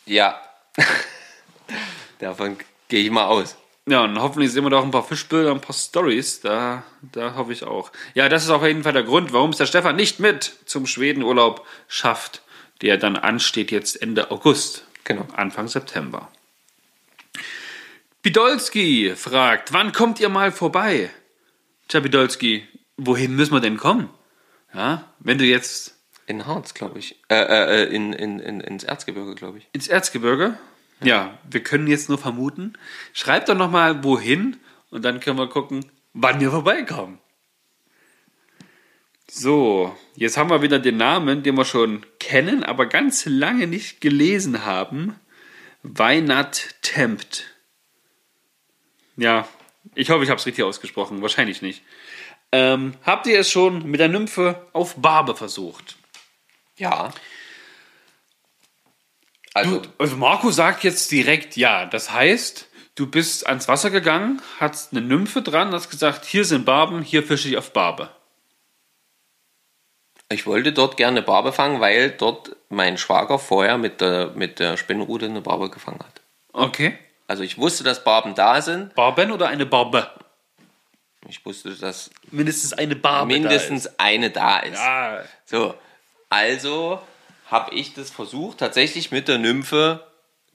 Ja. 0.05 0.41
Davon 2.19 2.57
gehe 2.87 3.03
ich 3.03 3.11
mal 3.11 3.25
aus. 3.25 3.55
Ja, 3.85 4.05
und 4.05 4.19
hoffentlich 4.19 4.51
sehen 4.51 4.63
wir 4.63 4.69
da 4.69 4.77
auch 4.77 4.83
ein 4.85 4.91
paar 4.91 5.03
Fischbilder, 5.03 5.51
ein 5.51 5.61
paar 5.61 5.75
Stories. 5.75 6.39
Da, 6.39 6.83
da 7.01 7.35
hoffe 7.35 7.51
ich 7.51 7.63
auch. 7.63 7.91
Ja, 8.13 8.29
das 8.29 8.43
ist 8.43 8.49
auf 8.49 8.63
jeden 8.63 8.83
Fall 8.83 8.93
der 8.93 9.03
Grund, 9.03 9.33
warum 9.33 9.49
es 9.49 9.57
der 9.57 9.65
Stefan 9.65 9.97
nicht 9.97 10.19
mit 10.19 10.53
zum 10.65 10.87
Schwedenurlaub 10.87 11.65
schafft, 11.87 12.41
der 12.81 12.97
dann 12.97 13.17
ansteht 13.17 13.71
jetzt 13.71 14.01
Ende 14.01 14.31
August. 14.31 14.85
Genau. 15.03 15.27
Anfang 15.35 15.67
September. 15.67 16.29
Bidolski 18.21 19.15
fragt, 19.17 19.73
wann 19.73 19.91
kommt 19.91 20.21
ihr 20.21 20.29
mal 20.29 20.53
vorbei? 20.53 21.09
Tja, 21.89 21.99
Bidolski, 21.99 22.65
wohin 22.95 23.35
müssen 23.35 23.53
wir 23.53 23.59
denn 23.59 23.75
kommen? 23.75 24.09
Ja, 24.73 25.13
wenn 25.19 25.37
du 25.37 25.45
jetzt 25.45 25.95
In 26.25 26.45
Harz, 26.45 26.73
glaube 26.73 26.99
ich. 26.99 27.19
Äh, 27.29 27.35
äh, 27.35 27.83
äh, 27.83 27.95
in, 27.95 28.13
in, 28.13 28.39
in, 28.39 28.61
ins 28.61 28.83
Erzgebirge, 28.83 29.35
glaube 29.35 29.57
ich. 29.59 29.67
ins 29.73 29.87
Erzgebirge, 29.87 30.57
ja, 31.01 31.37
wir 31.49 31.61
können 31.61 31.87
jetzt 31.87 32.09
nur 32.09 32.17
vermuten. 32.17 32.73
Schreibt 33.13 33.49
doch 33.49 33.55
nochmal, 33.55 34.03
wohin 34.03 34.57
und 34.89 35.03
dann 35.03 35.19
können 35.19 35.37
wir 35.37 35.49
gucken, 35.49 35.85
wann 36.13 36.39
wir 36.39 36.51
vorbeikommen. 36.51 37.19
So, 39.29 39.95
jetzt 40.15 40.37
haben 40.37 40.49
wir 40.49 40.61
wieder 40.61 40.79
den 40.79 40.97
Namen, 40.97 41.43
den 41.43 41.57
wir 41.57 41.65
schon 41.65 42.05
kennen, 42.19 42.63
aber 42.63 42.85
ganz 42.85 43.25
lange 43.25 43.67
nicht 43.67 43.99
gelesen 43.99 44.63
haben. 44.63 45.15
Weinat 45.81 46.75
Tempt. 46.81 47.45
Ja, 49.17 49.47
ich 49.95 50.09
hoffe, 50.09 50.23
ich 50.23 50.29
habe 50.29 50.39
es 50.39 50.45
richtig 50.45 50.63
ausgesprochen. 50.63 51.21
Wahrscheinlich 51.21 51.61
nicht. 51.61 51.83
Ähm, 52.53 52.93
habt 53.03 53.25
ihr 53.25 53.39
es 53.39 53.49
schon 53.49 53.89
mit 53.89 53.99
der 53.99 54.09
Nymphe 54.09 54.67
auf 54.73 54.93
Barbe 54.97 55.35
versucht? 55.35 55.95
Ja. 56.77 57.11
Also, 59.55 59.81
Also 59.97 60.17
Marco 60.17 60.51
sagt 60.51 60.83
jetzt 60.83 61.11
direkt 61.11 61.57
ja. 61.57 61.87
Das 61.87 62.11
heißt, 62.11 62.69
du 62.93 63.07
bist 63.07 63.47
ans 63.47 63.67
Wasser 63.67 63.89
gegangen, 63.89 64.39
hast 64.59 64.91
eine 64.91 65.01
Nymphe 65.01 65.41
dran, 65.41 65.73
hast 65.73 65.89
gesagt, 65.89 66.25
hier 66.25 66.45
sind 66.45 66.63
Barben, 66.63 67.01
hier 67.01 67.23
fische 67.23 67.49
ich 67.49 67.57
auf 67.57 67.73
Barbe. 67.73 68.09
ich 70.29 70.45
wollte 70.45 70.73
dort 70.73 70.95
gerne 70.95 71.23
Barbe 71.23 71.53
fangen, 71.53 71.81
weil 71.81 72.11
dort 72.11 72.55
mein 72.69 72.99
Schwager 72.99 73.39
vorher 73.39 73.79
mit 73.79 73.99
der, 73.99 74.31
mit 74.35 74.59
der 74.59 74.77
Spinnrute 74.77 75.25
eine 75.25 75.41
Barbe 75.41 75.71
gefangen 75.71 75.99
hat. 75.99 76.21
Okay. 76.53 76.99
Also 77.25 77.41
ich 77.41 77.57
wusste, 77.57 77.83
dass 77.83 78.03
Barben 78.03 78.35
da 78.35 78.61
sind. 78.61 78.93
Barben 78.93 79.31
oder 79.31 79.47
eine 79.47 79.65
Barbe? 79.65 80.07
Ich 81.27 81.45
wusste, 81.45 81.73
dass 81.75 82.09
Mindestens 82.31 82.73
eine 82.73 82.95
Barbe. 82.95 83.33
mindestens 83.33 83.99
eine 83.99 84.29
da 84.29 84.59
ist. 84.59 84.75
Da 84.77 85.17
ist. 85.17 85.23
Ah, 85.23 85.29
So, 85.45 85.75
also 86.29 87.01
habe 87.49 87.73
ich 87.75 87.93
das 87.93 88.09
versucht, 88.09 88.57
tatsächlich 88.57 89.11
mit 89.11 89.27
der 89.27 89.37
Nymphe 89.37 90.05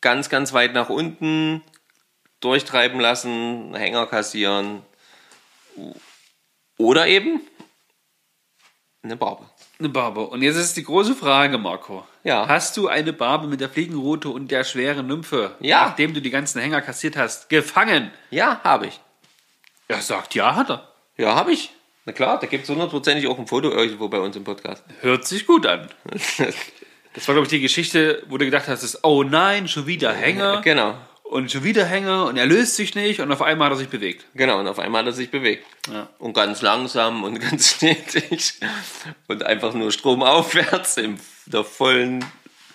ganz, 0.00 0.28
ganz 0.28 0.52
weit 0.52 0.74
nach 0.74 0.88
unten 0.90 1.62
durchtreiben 2.40 3.00
lassen, 3.00 3.74
Hänger 3.74 4.07
kassieren. 4.07 4.83
Oder 6.76 7.07
eben 7.07 7.40
eine 9.02 9.16
Barbe. 9.16 9.48
eine 9.78 9.88
Barbe. 9.88 10.26
Und 10.26 10.42
jetzt 10.42 10.57
ist 10.57 10.76
die 10.76 10.83
große 10.85 11.14
Frage, 11.14 11.57
Marco. 11.57 12.07
Ja. 12.24 12.46
Hast 12.48 12.76
du 12.76 12.88
eine 12.88 13.12
Barbe 13.12 13.46
mit 13.46 13.61
der 13.61 13.68
Fliegenrute 13.68 14.28
und 14.28 14.50
der 14.50 14.64
schweren 14.64 15.07
Nymphe, 15.07 15.57
Ja. 15.61 15.87
nachdem 15.87 16.14
du 16.14 16.20
die 16.20 16.31
ganzen 16.31 16.61
Hänger 16.61 16.83
kassiert 16.83 17.16
hast, 17.16 17.48
gefangen? 17.48 18.11
Ja, 18.31 18.61
habe 18.64 18.88
ich. 18.88 19.00
Er 19.88 20.01
sagt, 20.03 20.35
ja, 20.35 20.55
hat 20.55 20.70
er. 20.70 20.88
Ja, 21.16 21.35
habe 21.35 21.53
ich. 21.53 21.70
Na 22.05 22.12
klar, 22.12 22.38
da 22.38 22.46
gibt 22.46 22.64
es 22.64 22.70
hundertprozentig 22.70 23.27
auch 23.27 23.38
ein 23.38 23.46
Foto 23.46 23.70
irgendwo 23.70 24.09
bei 24.09 24.18
uns 24.18 24.37
im 24.37 24.44
Podcast. 24.44 24.83
Hört 25.01 25.27
sich 25.27 25.46
gut 25.46 25.66
an. 25.66 25.88
Das 27.14 27.27
war, 27.27 27.35
glaube 27.35 27.46
ich, 27.46 27.51
die 27.51 27.61
Geschichte, 27.61 28.22
wo 28.29 28.37
du 28.38 28.44
gedacht 28.44 28.68
hast, 28.68 29.03
oh 29.03 29.24
nein, 29.24 29.66
schon 29.66 29.87
wieder 29.88 30.12
Hänger. 30.12 30.61
genau, 30.61 30.94
Und 31.24 31.51
schon 31.51 31.64
wieder 31.64 31.85
Hänger 31.85 32.27
und 32.27 32.37
er 32.37 32.46
löst 32.46 32.77
sich 32.77 32.94
nicht 32.94 33.18
und 33.20 33.33
auf 33.33 33.42
einmal 33.42 33.66
hat 33.70 33.72
er 33.72 33.79
sich 33.79 33.88
bewegt. 33.88 34.27
genau. 34.35 34.61
Und 34.61 34.68
auf 34.68 34.79
einmal 34.79 35.01
hat 35.01 35.07
er 35.09 35.12
sich 35.12 35.31
bewegt. 35.31 35.66
Ja. 35.92 36.09
Und 36.18 36.35
ganz 36.35 36.62
langsam 36.62 37.24
und 37.24 37.40
ganz 37.40 37.70
stetig. 37.74 38.53
Und 39.27 39.42
einfach 39.42 39.72
nur 39.74 39.90
stromaufwärts 39.90 40.98
in 40.98 41.18
der 41.46 41.64
vollen 41.64 42.24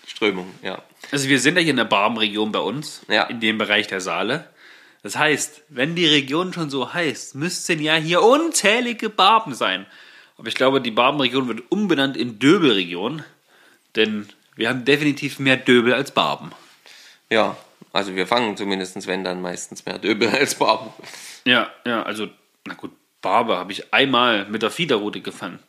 Strömung, 0.08 0.52
ja. 0.62 0.82
Also 1.12 1.30
wir 1.30 1.40
sind 1.40 1.56
ja 1.56 1.62
hier 1.62 1.72
in 1.72 1.78
der 1.78 1.86
Barbenregion 1.86 2.52
bei 2.52 2.60
uns, 2.60 3.02
Ja. 3.08 3.24
in 3.26 3.40
dem 3.40 3.58
Bereich 3.60 3.88
der 3.88 4.02
Saale. 4.02 4.50
Das 5.04 5.18
heißt, 5.18 5.64
wenn 5.68 5.96
die 5.96 6.08
Region 6.08 6.54
schon 6.54 6.70
so 6.70 6.94
heißt, 6.94 7.36
müssten 7.36 7.80
ja 7.82 7.96
hier 7.96 8.22
unzählige 8.22 9.10
Barben 9.10 9.54
sein. 9.54 9.86
Aber 10.38 10.48
ich 10.48 10.56
glaube, 10.56 10.82
die 10.82 10.92
Barbenregion 10.92 11.48
wird 11.48 11.64
umbenannt 11.70 12.18
in 12.18 12.40
Döbelregion, 12.40 13.24
denn 13.96 14.30
wir 14.56 14.70
haben 14.70 14.86
definitiv 14.86 15.40
mehr 15.40 15.58
Döbel 15.58 15.94
als 15.94 16.12
Barben. 16.12 16.52
Ja, 17.30 17.58
also 17.92 18.16
wir 18.16 18.26
fangen 18.26 18.56
zumindest, 18.58 19.06
wenn 19.06 19.24
dann 19.24 19.42
meistens 19.42 19.86
mehr 19.86 20.00
Döbel 20.00 20.30
als 20.30 20.56
Barben. 20.56 20.92
Ja, 21.46 21.70
ja, 21.86 22.04
also, 22.04 22.30
na 22.66 22.74
gut, 22.74 22.92
Barbe 23.22 23.58
habe 23.58 23.72
ich 23.72 23.94
einmal 23.94 24.46
mit 24.46 24.62
der 24.62 24.72
Fiederrute 24.72 25.22
gefangen. 25.22 25.60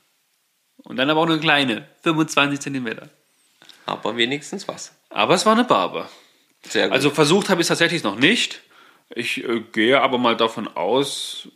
Und 0.85 0.97
dann 0.97 1.11
aber 1.11 1.20
auch 1.20 1.27
eine 1.27 1.40
kleine, 1.40 1.87
25 2.03 2.61
Zentimeter. 2.61 3.09
Aber 3.87 4.16
wenigstens 4.16 4.68
was. 4.68 4.92
Aber 5.11 5.35
es 5.35 5.44
war 5.44 5.55
eine 5.55 5.64
Barbe. 5.64 6.09
Sehr 6.62 6.87
gut. 6.87 6.94
Also 6.94 7.11
versucht 7.11 7.49
habe 7.49 7.61
ich 7.61 7.64
es 7.64 7.68
tatsächlich 7.68 8.03
noch 8.03 8.16
nicht. 8.16 8.61
Ich 9.14 9.44
äh, 9.44 9.61
gehe 9.72 10.00
aber 10.00 10.18
mal 10.18 10.37
davon 10.37 10.68
aus, 10.68 11.48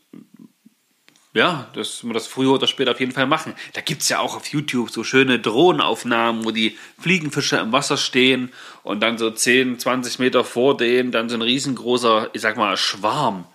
ja, 1.34 1.68
dass 1.74 2.04
wir 2.04 2.14
das 2.14 2.26
früher 2.26 2.52
oder 2.52 2.66
später 2.66 2.92
auf 2.92 3.00
jeden 3.00 3.12
Fall 3.12 3.26
machen. 3.26 3.54
Da 3.74 3.80
gibt 3.80 4.02
es 4.02 4.08
ja 4.08 4.20
auch 4.20 4.36
auf 4.36 4.46
YouTube 4.46 4.90
so 4.90 5.04
schöne 5.04 5.38
Drohnenaufnahmen, 5.38 6.44
wo 6.44 6.50
die 6.50 6.78
Fliegenfische 7.00 7.56
im 7.56 7.72
Wasser 7.72 7.96
stehen 7.96 8.52
und 8.82 9.00
dann 9.00 9.18
so 9.18 9.30
10, 9.30 9.78
20 9.78 10.18
Meter 10.18 10.44
vor 10.44 10.76
denen 10.76 11.12
dann 11.12 11.28
so 11.28 11.36
ein 11.36 11.42
riesengroßer, 11.42 12.30
ich 12.32 12.40
sag 12.40 12.56
mal, 12.56 12.76
Schwarm, 12.76 13.46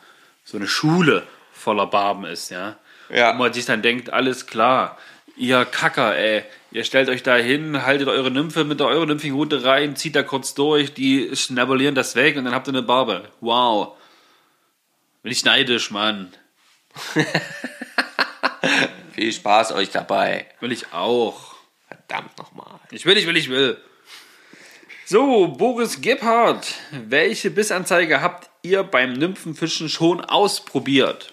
so 0.43 0.57
eine 0.57 0.67
Schule 0.67 1.23
voller 1.51 1.87
Barben 1.87 2.25
ist, 2.25 2.51
ja. 2.51 2.77
Ja. 3.09 3.33
Wo 3.33 3.39
man 3.39 3.53
sich 3.53 3.65
dann 3.65 3.81
denkt, 3.81 4.11
alles 4.11 4.47
klar, 4.47 4.97
ihr 5.35 5.65
Kacker, 5.65 6.15
ey, 6.15 6.43
ihr 6.71 6.83
stellt 6.83 7.09
euch 7.09 7.23
da 7.23 7.35
hin, 7.35 7.85
haltet 7.85 8.07
eure 8.07 8.31
Nymphe 8.31 8.63
mit 8.63 8.79
der 8.79 8.87
euren 8.87 9.09
Nymphenrute 9.09 9.63
rein, 9.63 9.95
zieht 9.95 10.15
da 10.15 10.23
kurz 10.23 10.53
durch, 10.53 10.93
die 10.93 11.35
schnabulieren 11.35 11.95
das 11.95 12.15
weg 12.15 12.37
und 12.37 12.45
dann 12.45 12.53
habt 12.53 12.67
ihr 12.67 12.73
eine 12.73 12.83
Barbe. 12.83 13.29
Wow. 13.41 13.97
Bin 15.21 15.31
ich 15.31 15.45
neidisch, 15.45 15.91
Mann. 15.91 16.33
Viel 19.13 19.31
Spaß 19.31 19.71
euch 19.73 19.89
dabei. 19.89 20.47
Will 20.59 20.71
ich 20.71 20.91
auch. 20.93 21.55
Verdammt 21.87 22.37
nochmal. 22.37 22.79
Ich 22.91 23.05
will, 23.05 23.17
ich 23.17 23.25
will, 23.27 23.37
ich 23.37 23.49
will. 23.49 23.77
So, 25.05 25.47
Boris 25.47 26.01
Gebhardt. 26.01 26.75
Welche 26.91 27.51
Bissanzeige 27.51 28.21
habt 28.21 28.49
ihr 28.61 28.83
beim 28.83 29.13
Nymphenfischen 29.13 29.89
schon 29.89 30.21
ausprobiert? 30.21 31.32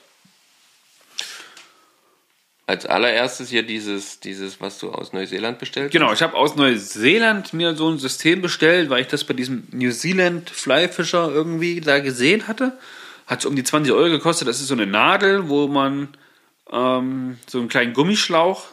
Als 2.70 2.86
allererstes 2.86 3.48
hier 3.50 3.64
dieses, 3.64 4.20
dieses, 4.20 4.60
was 4.60 4.78
du 4.78 4.92
aus 4.92 5.12
Neuseeland 5.12 5.58
bestellt 5.58 5.90
Genau, 5.90 6.12
ich 6.12 6.22
habe 6.22 6.36
aus 6.36 6.54
Neuseeland 6.54 7.52
mir 7.52 7.74
so 7.74 7.90
ein 7.90 7.98
System 7.98 8.42
bestellt, 8.42 8.90
weil 8.90 9.00
ich 9.00 9.08
das 9.08 9.24
bei 9.24 9.34
diesem 9.34 9.66
New 9.72 9.90
Zealand 9.90 10.50
Flyfisher 10.50 11.32
irgendwie 11.32 11.80
da 11.80 11.98
gesehen 11.98 12.46
hatte. 12.46 12.78
Hat 13.26 13.44
um 13.44 13.56
die 13.56 13.64
20 13.64 13.92
Euro 13.92 14.08
gekostet. 14.08 14.46
Das 14.46 14.60
ist 14.60 14.68
so 14.68 14.74
eine 14.74 14.86
Nadel, 14.86 15.48
wo 15.48 15.66
man 15.66 16.16
ähm, 16.70 17.38
so 17.48 17.58
einen 17.58 17.68
kleinen 17.68 17.92
Gummischlauch 17.92 18.66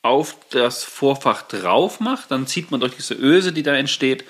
auf 0.00 0.34
das 0.48 0.82
Vorfach 0.82 1.42
drauf 1.42 2.00
macht. 2.00 2.30
Dann 2.30 2.46
zieht 2.46 2.70
man 2.70 2.80
durch 2.80 2.94
diese 2.96 3.12
Öse, 3.12 3.52
die 3.52 3.62
da 3.62 3.74
entsteht, 3.74 4.24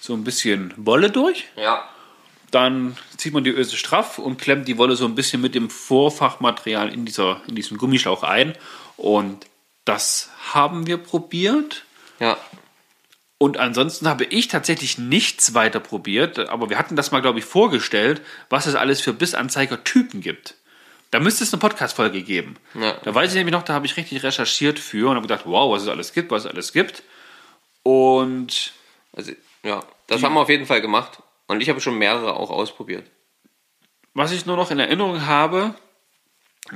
so 0.00 0.12
ein 0.12 0.22
bisschen 0.22 0.74
Wolle 0.76 1.10
durch. 1.10 1.46
Ja. 1.56 1.88
Dann 2.50 2.96
zieht 3.16 3.32
man 3.32 3.44
die 3.44 3.50
Öse 3.50 3.76
straff 3.76 4.18
und 4.18 4.38
klemmt 4.38 4.68
die 4.68 4.78
Wolle 4.78 4.96
so 4.96 5.04
ein 5.04 5.14
bisschen 5.14 5.40
mit 5.40 5.54
dem 5.54 5.68
Vorfachmaterial 5.68 6.92
in, 6.92 7.04
dieser, 7.04 7.42
in 7.48 7.54
diesem 7.54 7.76
Gummischlauch 7.76 8.22
ein. 8.22 8.54
Und 8.96 9.46
das 9.84 10.30
haben 10.52 10.86
wir 10.86 10.98
probiert. 10.98 11.84
Ja. 12.20 12.36
Und 13.38 13.58
ansonsten 13.58 14.08
habe 14.08 14.24
ich 14.24 14.48
tatsächlich 14.48 14.96
nichts 14.96 15.52
weiter 15.52 15.80
probiert, 15.80 16.38
aber 16.38 16.70
wir 16.70 16.78
hatten 16.78 16.96
das 16.96 17.10
mal, 17.10 17.20
glaube 17.20 17.38
ich, 17.38 17.44
vorgestellt, 17.44 18.22
was 18.48 18.66
es 18.66 18.74
alles 18.74 19.00
für 19.00 19.12
Bissanzeiger-Typen 19.12 20.22
gibt. 20.22 20.54
Da 21.10 21.20
müsste 21.20 21.44
es 21.44 21.52
eine 21.52 21.60
Podcast-Folge 21.60 22.22
geben. 22.22 22.56
Ja. 22.74 22.94
Da 23.04 23.14
weiß 23.14 23.30
ich 23.30 23.36
nämlich 23.36 23.52
noch, 23.52 23.62
da 23.62 23.74
habe 23.74 23.86
ich 23.86 23.96
richtig 23.96 24.22
recherchiert 24.22 24.78
für 24.78 25.10
und 25.10 25.16
habe 25.16 25.28
gedacht, 25.28 25.44
wow, 25.44 25.72
was 25.72 25.82
es 25.82 25.88
alles 25.88 26.12
gibt, 26.12 26.30
was 26.30 26.44
es 26.44 26.50
alles 26.50 26.72
gibt. 26.72 27.02
Und 27.82 28.72
Also, 29.12 29.32
ja, 29.62 29.82
das 30.06 30.22
haben 30.22 30.34
wir 30.34 30.40
auf 30.40 30.48
jeden 30.48 30.66
Fall 30.66 30.80
gemacht. 30.80 31.18
Und 31.46 31.60
ich 31.60 31.68
habe 31.68 31.80
schon 31.80 31.98
mehrere 31.98 32.34
auch 32.34 32.50
ausprobiert. 32.50 33.10
was 34.14 34.32
ich 34.32 34.46
nur 34.46 34.56
noch 34.56 34.70
in 34.70 34.78
Erinnerung 34.78 35.26
habe, 35.26 35.74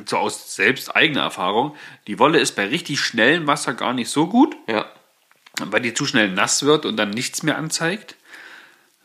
so 0.05 0.18
aus 0.18 0.55
selbst 0.55 0.95
eigener 0.95 1.23
Erfahrung, 1.23 1.75
die 2.07 2.18
Wolle 2.18 2.39
ist 2.39 2.55
bei 2.55 2.66
richtig 2.66 3.01
schnellem 3.01 3.47
Wasser 3.47 3.73
gar 3.73 3.95
nicht 3.95 4.11
so 4.11 4.27
gut, 4.27 4.55
Ja. 4.68 4.85
weil 5.59 5.81
die 5.81 5.95
zu 5.95 6.05
schnell 6.05 6.31
nass 6.31 6.64
wird 6.64 6.85
und 6.85 6.97
dann 6.97 7.09
nichts 7.11 7.43
mehr 7.43 7.57
anzeigt, 7.57 8.16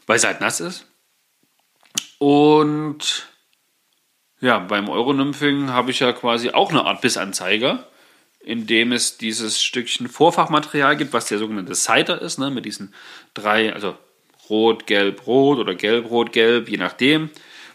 weil 0.05 0.19
sie 0.19 0.27
halt 0.27 0.41
nass 0.41 0.59
ist. 0.59 0.85
Und 2.17 3.27
ja, 4.41 4.59
beim 4.59 4.89
Euronymphing 4.89 5.69
habe 5.71 5.91
ich 5.91 5.99
ja 6.01 6.11
quasi 6.13 6.49
auch 6.51 6.69
eine 6.71 6.83
Art 6.83 7.01
Bissanzeiger, 7.01 7.87
in 8.39 8.67
dem 8.67 8.91
es 8.91 9.17
dieses 9.17 9.63
Stückchen 9.63 10.07
Vorfachmaterial 10.07 10.97
gibt, 10.97 11.13
was 11.13 11.27
der 11.27 11.39
sogenannte 11.39 11.73
Cider 11.73 12.21
ist, 12.21 12.37
ne, 12.37 12.51
mit 12.51 12.65
diesen 12.65 12.93
drei, 13.33 13.73
also 13.73 13.97
rot, 14.49 14.87
gelb, 14.87 15.25
rot 15.27 15.59
oder 15.59 15.75
gelb, 15.75 16.09
rot, 16.09 16.31
gelb, 16.31 16.69
je 16.69 16.77
nachdem, 16.77 17.29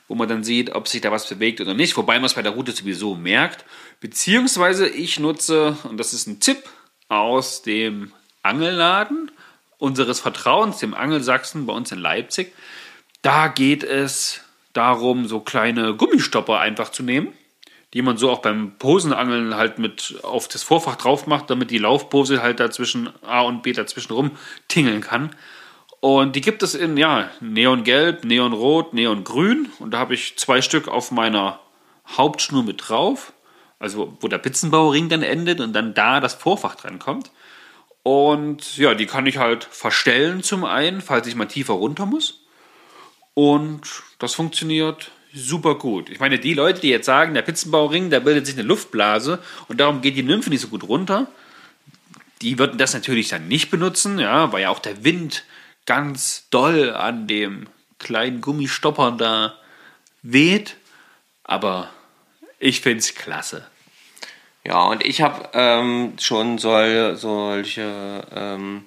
wo 0.09 0.15
man 0.15 0.29
dann 0.29 0.45
sieht, 0.45 0.75
ob 0.75 0.89
sich 0.89 1.01
da 1.01 1.13
was 1.13 1.29
bewegt 1.29 1.61
oder 1.61 1.75
nicht, 1.75 1.97
wobei 1.97 2.17
man 2.17 2.25
es 2.25 2.35
bei 2.35 2.43
der 2.43 2.53
Route 2.53 2.73
sowieso 2.73 3.15
merkt. 3.15 3.65
Beziehungsweise 4.01 4.89
ich 4.89 5.21
nutze, 5.21 5.77
und 5.85 5.99
das 5.99 6.13
ist 6.13 6.27
ein 6.27 6.41
Tipp 6.41 6.63
aus 7.09 7.63
dem 7.63 8.13
Angelladen 8.43 9.31
unseres 9.79 10.21
Vertrauens, 10.21 10.79
dem 10.79 10.95
Angelsachsen 10.95 11.67
bei 11.67 11.73
uns 11.73 11.93
in 11.93 11.99
Leipzig, 11.99 12.53
da 13.23 13.49
geht 13.49 13.83
es 13.85 14.41
darum, 14.73 15.27
so 15.27 15.41
kleine 15.41 15.95
Gummistopper 15.95 16.61
einfach 16.61 16.91
zu 16.91 17.03
nehmen, 17.03 17.33
die 17.93 18.03
man 18.03 18.17
so 18.17 18.31
auch 18.31 18.41
beim 18.41 18.77
Posenangeln 18.79 19.57
halt 19.57 19.79
mit 19.79 20.19
auf 20.23 20.49
das 20.49 20.63
Vorfach 20.63 20.97
drauf 20.97 21.27
macht, 21.27 21.51
damit 21.51 21.71
die 21.71 21.79
Laufpose 21.79 22.43
halt 22.43 22.61
dazwischen 22.61 23.11
A 23.23 23.43
und 23.43 23.63
B 23.63 23.73
dazwischen 23.73 24.13
rum 24.13 24.31
tingeln 24.69 25.01
kann. 25.01 25.35
Und 26.01 26.35
die 26.35 26.41
gibt 26.41 26.63
es 26.63 26.75
in 26.75 26.97
ja, 26.97 27.31
Neongelb, 27.41 28.25
Neonrot, 28.25 28.95
Neongrün. 28.95 29.71
Und 29.79 29.93
da 29.93 29.99
habe 29.99 30.15
ich 30.15 30.37
zwei 30.39 30.63
Stück 30.63 30.89
auf 30.89 31.11
meiner 31.11 31.61
Hauptschnur 32.09 32.65
mit 32.65 32.89
drauf. 32.89 33.33
Also 33.79 34.17
wo 34.21 34.29
der 34.29 34.39
Pizzenbauring 34.39 35.09
dann 35.09 35.23
endet 35.23 35.61
und 35.61 35.73
dann 35.73 35.95
da 35.95 36.21
das 36.21 36.35
Vorfach 36.35 36.75
dran 36.75 36.99
kommt. 36.99 37.31
Und 38.03 38.79
ja, 38.79 38.95
die 38.95 39.07
kann 39.07 39.27
ich 39.27 39.37
halt 39.37 39.65
verstellen 39.65 40.43
zum 40.43 40.65
einen, 40.65 41.01
falls 41.01 41.27
ich 41.27 41.35
mal 41.35 41.47
tiefer 41.47 41.75
runter 41.75 42.07
muss. 42.07 42.43
Und 43.35 43.83
das 44.19 44.35
funktioniert 44.35 45.11
super 45.33 45.77
gut. 45.77 46.11
Ich 46.11 46.19
meine, 46.19 46.39
die 46.39 46.55
Leute, 46.55 46.81
die 46.81 46.89
jetzt 46.89 47.07
sagen, 47.07 47.35
der 47.35 47.43
Pizzenbauring, 47.43 48.11
da 48.11 48.21
bildet 48.21 48.47
sich 48.47 48.57
eine 48.57 48.67
Luftblase 48.67 49.39
und 49.69 49.81
darum 49.81 50.01
geht 50.01 50.17
die 50.17 50.23
Nymphe 50.23 50.51
nicht 50.51 50.61
so 50.61 50.69
gut 50.69 50.83
runter, 50.83 51.29
die 52.43 52.59
würden 52.59 52.79
das 52.79 52.95
natürlich 52.95 53.29
dann 53.29 53.49
nicht 53.49 53.71
benutzen, 53.71 54.19
ja, 54.19 54.53
weil 54.53 54.63
ja 54.63 54.71
auch 54.71 54.79
der 54.79 55.05
Wind 55.05 55.45
ganz 55.87 56.49
doll 56.51 56.95
an 56.95 57.27
dem 57.27 57.69
kleinen 57.99 58.41
Gummistopper 58.41 59.13
da 59.13 59.55
weht. 60.23 60.77
Aber 61.45 61.91
ich 62.59 62.81
finde 62.81 62.99
es 62.99 63.15
klasse. 63.15 63.67
Ja, 64.65 64.85
und 64.85 65.05
ich 65.05 65.23
habe 65.23 65.49
ähm, 65.55 66.15
schon 66.21 66.59
sol, 66.59 67.17
solche, 67.17 68.23
ähm, 68.35 68.85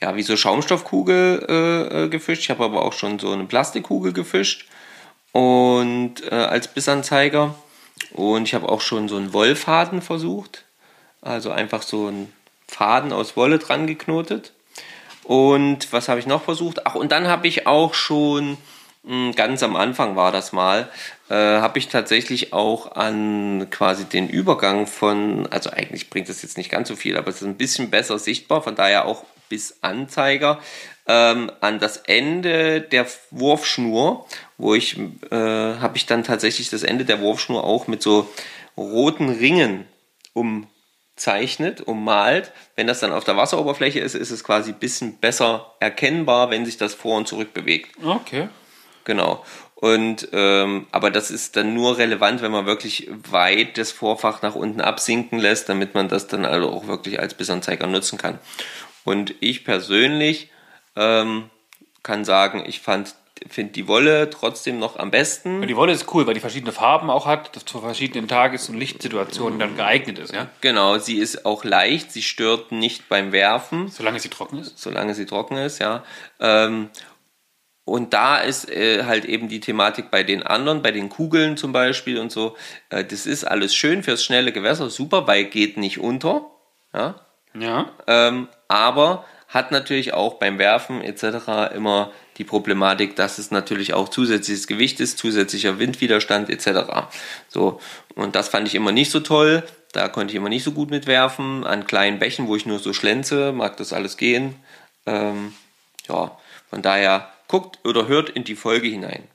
ja, 0.00 0.16
wie 0.16 0.22
so 0.22 0.36
Schaumstoffkugel 0.36 1.46
äh, 1.48 2.04
äh, 2.04 2.08
gefischt. 2.08 2.42
Ich 2.42 2.50
habe 2.50 2.64
aber 2.64 2.82
auch 2.82 2.92
schon 2.92 3.18
so 3.18 3.30
eine 3.30 3.44
Plastikkugel 3.44 4.12
gefischt 4.12 4.66
und 5.32 6.16
äh, 6.30 6.34
als 6.34 6.68
Bissanzeiger. 6.68 7.54
Und 8.12 8.42
ich 8.48 8.54
habe 8.54 8.68
auch 8.68 8.80
schon 8.80 9.08
so 9.08 9.16
einen 9.16 9.32
Wollfaden 9.32 10.02
versucht. 10.02 10.64
Also 11.20 11.50
einfach 11.50 11.82
so 11.82 12.08
einen 12.08 12.32
Faden 12.66 13.12
aus 13.12 13.36
Wolle 13.36 13.58
dran 13.58 13.86
geknotet. 13.86 14.52
Und 15.24 15.92
was 15.92 16.08
habe 16.08 16.20
ich 16.20 16.26
noch 16.26 16.42
versucht? 16.42 16.86
Ach, 16.86 16.94
und 16.94 17.10
dann 17.12 17.26
habe 17.26 17.48
ich 17.48 17.66
auch 17.66 17.94
schon, 17.94 18.58
mh, 19.04 19.32
ganz 19.32 19.62
am 19.62 19.74
Anfang 19.74 20.16
war 20.16 20.32
das 20.32 20.52
mal, 20.52 20.88
äh, 21.30 21.34
habe 21.34 21.78
ich 21.78 21.88
tatsächlich 21.88 22.52
auch 22.52 22.92
an 22.92 23.68
quasi 23.70 24.04
den 24.04 24.28
Übergang 24.28 24.86
von, 24.86 25.46
also 25.50 25.70
eigentlich 25.70 26.10
bringt 26.10 26.28
das 26.28 26.42
jetzt 26.42 26.58
nicht 26.58 26.70
ganz 26.70 26.88
so 26.88 26.96
viel, 26.96 27.16
aber 27.16 27.28
es 27.28 27.36
ist 27.36 27.48
ein 27.48 27.56
bisschen 27.56 27.90
besser 27.90 28.18
sichtbar, 28.18 28.62
von 28.62 28.74
daher 28.74 29.06
auch 29.06 29.24
bis 29.48 29.78
Anzeiger, 29.82 30.58
ähm, 31.06 31.50
an 31.60 31.78
das 31.78 31.98
Ende 31.98 32.80
der 32.80 33.06
Wurfschnur, 33.30 34.26
wo 34.58 34.74
ich, 34.74 34.98
äh, 34.98 35.34
habe 35.34 35.96
ich 35.96 36.06
dann 36.06 36.24
tatsächlich 36.24 36.70
das 36.70 36.82
Ende 36.82 37.04
der 37.04 37.20
Wurfschnur 37.20 37.64
auch 37.64 37.86
mit 37.86 38.02
so 38.02 38.28
roten 38.76 39.28
Ringen 39.28 39.86
umzeichnet, 41.14 41.80
ummalt. 41.80 42.52
Wenn 42.76 42.86
das 42.86 43.00
dann 43.00 43.12
auf 43.12 43.24
der 43.24 43.36
Wasseroberfläche 43.36 44.00
ist, 44.00 44.14
ist 44.14 44.30
es 44.30 44.42
quasi 44.42 44.72
ein 44.72 44.78
bisschen 44.78 45.18
besser 45.18 45.74
erkennbar, 45.80 46.50
wenn 46.50 46.66
sich 46.66 46.76
das 46.76 46.94
vor 46.94 47.16
und 47.16 47.28
zurück 47.28 47.54
bewegt. 47.54 47.90
Okay. 48.04 48.48
Genau. 49.04 49.44
Und 49.76 50.28
ähm, 50.32 50.86
aber 50.92 51.10
das 51.10 51.30
ist 51.30 51.56
dann 51.56 51.74
nur 51.74 51.98
relevant, 51.98 52.42
wenn 52.42 52.50
man 52.50 52.66
wirklich 52.66 53.10
weit 53.30 53.76
das 53.76 53.92
Vorfach 53.92 54.42
nach 54.42 54.54
unten 54.54 54.80
absinken 54.80 55.38
lässt, 55.38 55.68
damit 55.68 55.94
man 55.94 56.08
das 56.08 56.26
dann 56.26 56.44
also 56.44 56.70
auch 56.70 56.86
wirklich 56.86 57.20
als 57.20 57.34
Bissanzeiger 57.34 57.86
nutzen 57.86 58.18
kann. 58.18 58.38
Und 59.04 59.34
ich 59.40 59.64
persönlich 59.64 60.50
ähm, 60.96 61.50
kann 62.02 62.24
sagen, 62.24 62.64
ich 62.66 62.80
fand 62.80 63.14
finde 63.48 63.72
die 63.72 63.88
Wolle 63.88 64.30
trotzdem 64.30 64.78
noch 64.78 64.96
am 64.98 65.10
besten. 65.10 65.66
Die 65.66 65.76
Wolle 65.76 65.92
ist 65.92 66.12
cool, 66.14 66.26
weil 66.26 66.34
die 66.34 66.40
verschiedene 66.40 66.72
Farben 66.72 67.10
auch 67.10 67.26
hat, 67.26 67.54
das 67.56 67.64
zu 67.64 67.80
verschiedenen 67.80 68.28
Tages- 68.28 68.68
und 68.68 68.78
Lichtsituationen 68.78 69.58
dann 69.58 69.76
geeignet 69.76 70.18
ist, 70.18 70.32
ja? 70.32 70.48
Genau, 70.60 70.98
sie 70.98 71.18
ist 71.18 71.44
auch 71.44 71.64
leicht, 71.64 72.12
sie 72.12 72.22
stört 72.22 72.72
nicht 72.72 73.08
beim 73.08 73.32
Werfen. 73.32 73.88
Solange 73.88 74.20
sie 74.20 74.28
trocken 74.28 74.58
ist. 74.58 74.78
solange 74.78 75.14
sie 75.14 75.26
trocken 75.26 75.56
ist, 75.56 75.80
ja. 75.80 76.04
Ähm, 76.40 76.90
und 77.84 78.14
da 78.14 78.38
ist 78.38 78.70
äh, 78.70 79.04
halt 79.04 79.26
eben 79.26 79.48
die 79.48 79.60
Thematik 79.60 80.10
bei 80.10 80.22
den 80.22 80.42
anderen, 80.42 80.80
bei 80.80 80.90
den 80.90 81.10
Kugeln 81.10 81.56
zum 81.58 81.72
Beispiel 81.72 82.18
und 82.18 82.32
so. 82.32 82.56
Äh, 82.88 83.04
das 83.04 83.26
ist 83.26 83.44
alles 83.44 83.74
schön 83.74 84.02
fürs 84.02 84.24
schnelle 84.24 84.52
Gewässer, 84.52 84.88
super, 84.88 85.26
weil 85.26 85.44
geht 85.44 85.76
nicht 85.76 85.98
unter, 85.98 86.50
ja. 86.94 87.20
Ja. 87.56 87.92
Ähm, 88.06 88.48
aber 88.68 89.24
hat 89.48 89.70
natürlich 89.70 90.14
auch 90.14 90.34
beim 90.34 90.58
Werfen 90.58 91.02
etc. 91.02 91.72
immer 91.74 92.10
die 92.36 92.44
Problematik, 92.44 93.16
dass 93.16 93.38
es 93.38 93.50
natürlich 93.50 93.94
auch 93.94 94.08
zusätzliches 94.08 94.66
Gewicht 94.66 95.00
ist, 95.00 95.18
zusätzlicher 95.18 95.78
Windwiderstand 95.78 96.50
etc. 96.50 97.08
So 97.48 97.80
und 98.14 98.34
das 98.34 98.48
fand 98.48 98.66
ich 98.66 98.74
immer 98.74 98.92
nicht 98.92 99.10
so 99.10 99.20
toll. 99.20 99.62
Da 99.92 100.08
konnte 100.08 100.32
ich 100.32 100.36
immer 100.36 100.48
nicht 100.48 100.64
so 100.64 100.72
gut 100.72 100.90
mit 100.90 101.06
werfen. 101.06 101.64
An 101.64 101.86
kleinen 101.86 102.18
Bächen, 102.18 102.48
wo 102.48 102.56
ich 102.56 102.66
nur 102.66 102.78
so 102.78 102.92
schlänze, 102.92 103.52
mag 103.52 103.76
das 103.76 103.92
alles 103.92 104.16
gehen. 104.16 104.56
Ähm, 105.06 105.54
ja, 106.08 106.36
von 106.68 106.82
daher 106.82 107.30
guckt 107.48 107.78
oder 107.84 108.08
hört 108.08 108.30
in 108.30 108.44
die 108.44 108.56
Folge 108.56 108.88
hinein. 108.88 109.28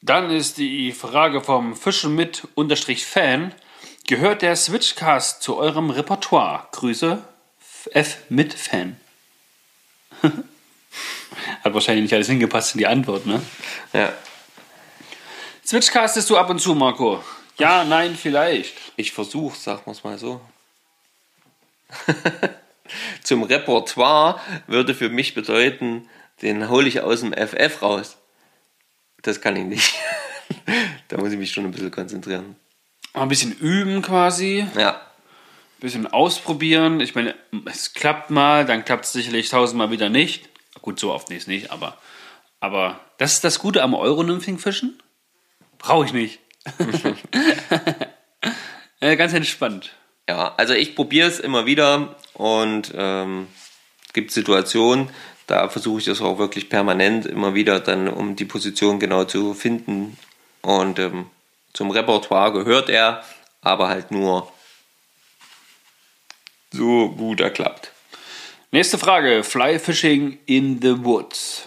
Dann 0.00 0.30
ist 0.30 0.58
die 0.58 0.92
Frage 0.92 1.40
vom 1.40 1.74
Fischen 1.74 2.14
mit 2.14 2.46
Unterstrich 2.54 3.04
Fan. 3.04 3.52
Gehört 4.06 4.42
der 4.42 4.54
Switchcast 4.54 5.42
zu 5.42 5.56
eurem 5.56 5.90
Repertoire? 5.90 6.68
Grüße, 6.70 7.22
F 7.92 8.18
mit 8.28 8.54
Fan. 8.54 8.96
Hat 11.62 11.74
wahrscheinlich 11.74 12.02
nicht 12.02 12.14
alles 12.14 12.28
hingepasst 12.28 12.74
in 12.74 12.78
die 12.78 12.86
Antwort, 12.86 13.26
ne? 13.26 13.40
Ja, 13.92 14.12
Switchcastest 15.68 16.30
du 16.30 16.38
ab 16.38 16.48
und 16.48 16.60
zu, 16.60 16.74
Marco? 16.74 17.22
Ja, 17.58 17.84
nein, 17.84 18.16
vielleicht. 18.16 18.74
ich 18.96 19.12
versuche, 19.12 19.54
sagen 19.54 19.82
wir 19.84 19.92
es 19.92 20.02
mal 20.02 20.16
so. 20.16 20.40
Zum 23.22 23.42
Repertoire 23.42 24.40
würde 24.66 24.94
für 24.94 25.10
mich 25.10 25.34
bedeuten, 25.34 26.08
den 26.40 26.70
hole 26.70 26.88
ich 26.88 27.02
aus 27.02 27.20
dem 27.20 27.34
FF 27.34 27.82
raus. 27.82 28.16
Das 29.20 29.42
kann 29.42 29.56
ich 29.56 29.64
nicht. 29.64 29.94
da 31.08 31.18
muss 31.18 31.32
ich 31.32 31.38
mich 31.38 31.52
schon 31.52 31.66
ein 31.66 31.70
bisschen 31.72 31.90
konzentrieren. 31.90 32.56
Ein 33.12 33.28
bisschen 33.28 33.52
üben 33.52 34.00
quasi, 34.00 34.62
ein 34.72 34.80
Ja, 34.80 35.02
bisschen 35.80 36.06
ausprobieren. 36.06 37.00
Ich 37.00 37.14
meine, 37.14 37.34
es 37.66 37.92
klappt 37.92 38.30
mal, 38.30 38.64
dann 38.64 38.86
klappt 38.86 39.04
es 39.04 39.12
sicherlich 39.12 39.50
tausendmal 39.50 39.90
wieder 39.90 40.08
nicht. 40.08 40.48
Gut, 40.82 40.98
so 40.98 41.12
oft 41.12 41.30
ist 41.30 41.48
nicht, 41.48 41.70
aber, 41.70 41.98
aber 42.60 43.00
das 43.18 43.34
ist 43.34 43.44
das 43.44 43.58
Gute 43.58 43.82
am 43.82 43.94
Euronymphing-Fischen. 43.94 45.00
Brauche 45.78 46.06
ich 46.06 46.12
nicht. 46.12 46.40
ganz 49.00 49.32
entspannt. 49.32 49.94
ja. 50.28 50.54
Also 50.56 50.74
ich 50.74 50.94
probiere 50.94 51.28
es 51.28 51.40
immer 51.40 51.66
wieder 51.66 52.16
und 52.34 52.92
ähm, 52.94 53.46
es 54.06 54.12
gibt 54.12 54.32
Situationen, 54.32 55.10
da 55.46 55.68
versuche 55.68 56.00
ich 56.00 56.04
das 56.04 56.20
auch 56.20 56.38
wirklich 56.38 56.68
permanent 56.68 57.24
immer 57.24 57.54
wieder 57.54 57.80
dann, 57.80 58.08
um 58.08 58.36
die 58.36 58.44
Position 58.44 59.00
genau 59.00 59.24
zu 59.24 59.54
finden. 59.54 60.18
Und 60.60 60.98
ähm, 60.98 61.30
zum 61.72 61.90
Repertoire 61.90 62.52
gehört 62.52 62.90
er, 62.90 63.24
aber 63.62 63.88
halt 63.88 64.10
nur 64.10 64.52
so 66.70 67.08
gut 67.10 67.40
er 67.40 67.50
klappt. 67.50 67.92
Nächste 68.70 68.98
Frage. 68.98 69.44
Fly 69.44 69.78
Fishing 69.78 70.40
in 70.44 70.82
the 70.82 71.02
Woods. 71.02 71.66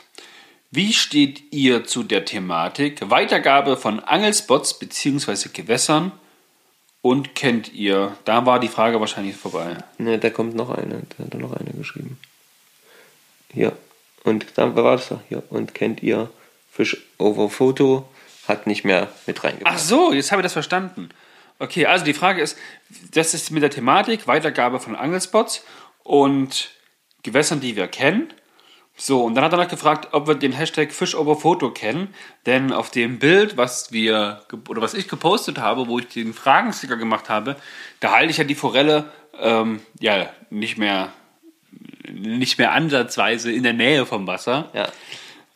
Wie 0.70 0.94
steht 0.94 1.52
ihr 1.52 1.84
zu 1.84 2.04
der 2.04 2.26
Thematik 2.26 3.10
Weitergabe 3.10 3.76
von 3.76 4.00
Angelspots 4.02 4.78
bzw. 4.78 5.50
Gewässern 5.52 6.12
und 7.02 7.34
kennt 7.34 7.74
ihr? 7.74 8.16
Da 8.26 8.46
war 8.46 8.60
die 8.60 8.68
Frage 8.68 9.00
wahrscheinlich 9.00 9.36
vorbei. 9.36 9.78
Ne, 9.98 10.20
da 10.20 10.30
kommt 10.30 10.54
noch 10.54 10.70
eine. 10.70 11.02
Da 11.18 11.24
hat 11.26 11.34
er 11.34 11.40
noch 11.40 11.54
eine 11.54 11.72
geschrieben. 11.72 12.20
Hier. 13.52 13.76
Und 14.24 14.46
dann 14.60 14.76
war 14.76 14.98
das 14.98 15.10
doch 15.10 15.22
hier. 15.28 15.42
Und 15.50 15.74
kennt 15.74 16.04
ihr 16.04 16.30
Fish 16.72 16.98
over 17.18 17.50
Photo? 17.50 18.08
Hat 18.48 18.68
nicht 18.68 18.84
mehr 18.84 19.12
mit 19.26 19.44
reingebracht. 19.44 19.74
Ach 19.76 19.80
so, 19.80 20.14
jetzt 20.14 20.32
habe 20.32 20.42
ich 20.42 20.46
das 20.46 20.54
verstanden. 20.54 21.10
Okay, 21.58 21.88
also 21.88 22.06
die 22.06 22.14
Frage 22.14 22.44
ist, 22.44 22.60
das 23.12 23.34
ist 23.34 23.50
mit 23.50 23.64
der 23.64 23.72
Thematik 23.72 24.28
Weitergabe 24.28 24.80
von 24.80 24.96
Angelspots 24.96 25.64
und 26.04 26.70
Gewässern, 27.24 27.60
die 27.60 27.76
wir 27.76 27.88
kennen. 27.88 28.34
So, 28.98 29.24
und 29.24 29.36
dann 29.36 29.44
hat 29.44 29.54
er 29.54 29.58
noch 29.58 29.68
gefragt, 29.68 30.10
ob 30.12 30.28
wir 30.28 30.36
den 30.36 30.52
Hashtag 30.52 30.92
Fish 30.92 31.16
over 31.16 31.36
Photo 31.36 31.72
kennen, 31.72 32.14
denn 32.46 32.72
auf 32.72 32.92
dem 32.92 33.20
Bild, 33.20 33.58
was 33.58 33.92
wir 33.92 34.44
oder 34.68 34.82
was 34.82 34.94
ich 34.94 35.08
gepostet 35.08 35.58
habe, 35.58 35.88
wo 35.88 35.98
ich 36.00 36.08
den 36.08 36.34
Fragensticker 36.34 36.98
gemacht 36.98 37.30
habe, 37.30 37.56
da 38.00 38.12
halte 38.12 38.32
ich 38.32 38.38
ja 38.38 38.44
die 38.44 38.56
Forelle 38.56 39.12
ähm, 39.40 39.82
ja 40.00 40.30
nicht 40.50 40.78
mehr 40.78 41.14
nicht 42.12 42.58
mehr 42.58 42.74
ansatzweise 42.74 43.52
in 43.52 43.64
der 43.64 43.74
Nähe 43.74 44.06
vom 44.06 44.28
Wasser. 44.28 44.70
Ja, 44.74 44.90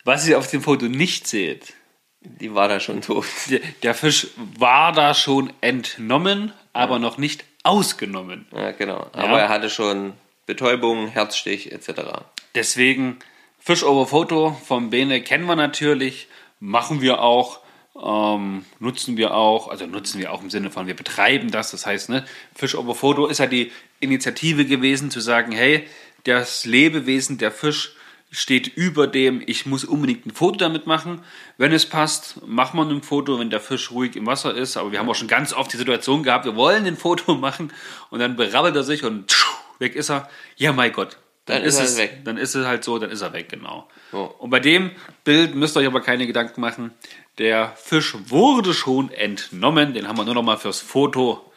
Was 0.06 0.28
ihr 0.28 0.38
auf 0.40 0.50
dem 0.50 0.62
Foto 0.62 0.86
nicht 0.86 1.28
seht, 1.28 1.74
die 2.22 2.54
war 2.56 2.68
da 2.68 2.80
schon 2.80 3.02
tot. 3.02 3.26
der, 3.50 3.60
der 3.84 3.94
Fisch 3.94 4.28
war 4.58 4.92
da 4.92 5.14
schon 5.14 5.52
entnommen, 5.62 6.54
aber 6.74 7.00
noch 7.00 7.18
nicht 7.18 7.44
ausgenommen. 7.64 8.48
Ja, 8.56 8.72
genau. 8.72 9.08
Aber 9.12 9.42
er 9.42 9.50
hatte 9.50 9.70
schon 9.70 10.14
Betäubung, 10.46 11.08
Herzstich 11.08 11.72
etc. 11.72 12.24
Deswegen 12.54 13.18
Fish 13.60 13.84
over 13.84 14.08
Photo 14.08 14.58
vom 14.66 14.90
Bene 14.90 15.22
kennen 15.22 15.46
wir 15.46 15.56
natürlich, 15.56 16.28
machen 16.60 17.02
wir 17.02 17.22
auch, 17.22 17.60
ähm, 18.02 18.66
nutzen 18.80 19.18
wir 19.18 19.34
auch, 19.34 19.70
also 19.70 19.88
nutzen 19.88 20.20
wir 20.20 20.32
auch 20.32 20.42
im 20.42 20.50
Sinne 20.50 20.70
von 20.70 20.88
wir 20.88 20.96
betreiben 20.96 21.50
das. 21.50 21.72
Das 21.72 21.86
heißt, 21.86 22.10
ne, 22.10 22.26
Fish 22.54 22.76
over 22.76 22.94
Photo 22.94 23.26
ist 23.26 23.40
ja 23.40 23.48
die 23.48 23.72
Initiative 24.00 24.66
gewesen 24.66 25.10
zu 25.10 25.20
sagen, 25.20 25.52
hey, 25.52 25.88
das 26.26 26.66
Lebewesen, 26.66 27.38
der 27.38 27.52
Fisch 27.52 27.96
steht 28.32 28.68
über 28.68 29.08
dem, 29.08 29.42
ich 29.46 29.66
muss 29.66 29.86
unbedingt 29.86 30.26
ein 30.26 30.32
Foto 30.32 30.58
damit 30.58 30.88
machen. 30.88 31.22
Wenn 31.58 31.72
es 31.72 31.86
passt, 31.86 32.46
machen 32.46 32.78
wir 32.78 32.86
ein 32.86 33.02
Foto, 33.02 33.40
wenn 33.40 33.50
der 33.50 33.62
Fisch 33.62 33.92
ruhig 33.92 34.16
im 34.16 34.26
Wasser 34.26 34.54
ist. 34.54 34.78
Aber 34.78 34.92
wir 34.92 35.00
haben 35.00 35.10
auch 35.10 35.16
schon 35.16 35.28
ganz 35.28 35.54
oft 35.54 35.72
die 35.72 35.78
Situation 35.78 36.24
gehabt, 36.24 36.46
wir 36.46 36.56
wollen 36.56 36.86
ein 36.86 36.98
Foto 36.98 37.36
machen 37.36 37.72
und 38.10 38.20
dann 38.20 38.36
berabbelt 38.36 38.76
er 38.76 38.84
sich 38.84 39.04
und 39.04 39.32
weg 39.80 39.96
ist 39.96 40.10
er. 40.10 40.30
Ja, 40.58 40.74
mein 40.74 40.92
Gott. 40.92 41.18
Dann 41.46 41.62
ist 41.62 41.78
er 41.78 41.86
es 41.86 41.98
weg. 41.98 42.22
Dann 42.26 42.38
ist 42.38 42.56
es 42.56 42.66
halt 42.66 42.84
so, 42.84 42.98
dann 42.98 43.12
ist 43.12 43.22
er 43.22 43.34
weg, 43.34 43.50
genau. 43.50 43.88
So. 44.12 44.24
Und 44.24 44.50
bei 44.50 44.60
dem 44.60 44.92
Bild 45.24 45.54
müsst 45.54 45.78
ihr 45.78 45.82
euch 45.82 45.88
aber 45.88 46.02
keine 46.02 46.26
Gedanken 46.26 46.60
machen. 46.60 46.92
Der 47.38 47.74
Fisch 47.76 48.16
wurde 48.30 48.74
schon 48.74 49.12
entnommen, 49.12 49.94
den 49.94 50.08
haben 50.08 50.18
wir 50.18 50.26
nur 50.26 50.34
noch 50.34 50.44
mal 50.44 50.58
fürs 50.58 50.80
Foto 50.80 51.52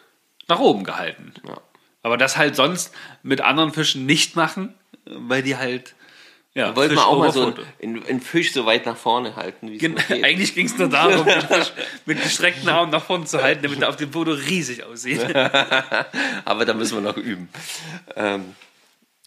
nach 0.46 0.58
oben 0.58 0.84
gehalten. 0.84 1.32
Ja. 1.46 1.60
Aber 2.02 2.16
das 2.16 2.36
halt 2.36 2.54
sonst 2.56 2.94
mit 3.22 3.40
anderen 3.40 3.72
Fischen 3.72 4.04
nicht 4.04 4.36
machen, 4.36 4.74
weil 5.04 5.42
die 5.42 5.56
halt. 5.56 5.94
Ja, 6.58 6.74
Wollten 6.74 6.96
wir 6.96 7.06
auch 7.06 7.20
mal 7.20 7.30
so 7.32 7.54
einen, 7.80 8.04
einen 8.04 8.20
Fisch 8.20 8.52
so 8.52 8.66
weit 8.66 8.84
nach 8.84 8.96
vorne 8.96 9.36
halten, 9.36 9.70
wie 9.70 9.78
geht. 9.78 10.10
Eigentlich 10.24 10.56
ging 10.56 10.66
es 10.66 10.76
nur 10.76 10.88
darum, 10.88 11.24
den 11.24 11.40
Fisch 11.40 11.72
mit 12.04 12.20
gestreckten 12.20 12.68
Armen 12.68 12.90
nach 12.90 13.04
vorne 13.04 13.26
zu 13.26 13.40
halten, 13.40 13.62
damit 13.62 13.80
er 13.80 13.88
auf 13.88 13.94
dem 13.94 14.10
Foto 14.10 14.32
riesig 14.32 14.82
aussieht. 14.82 15.24
Aber 16.44 16.64
da 16.64 16.74
müssen 16.74 16.96
wir 16.96 17.12
noch 17.12 17.16
üben. 17.16 17.48
Ähm, 18.16 18.56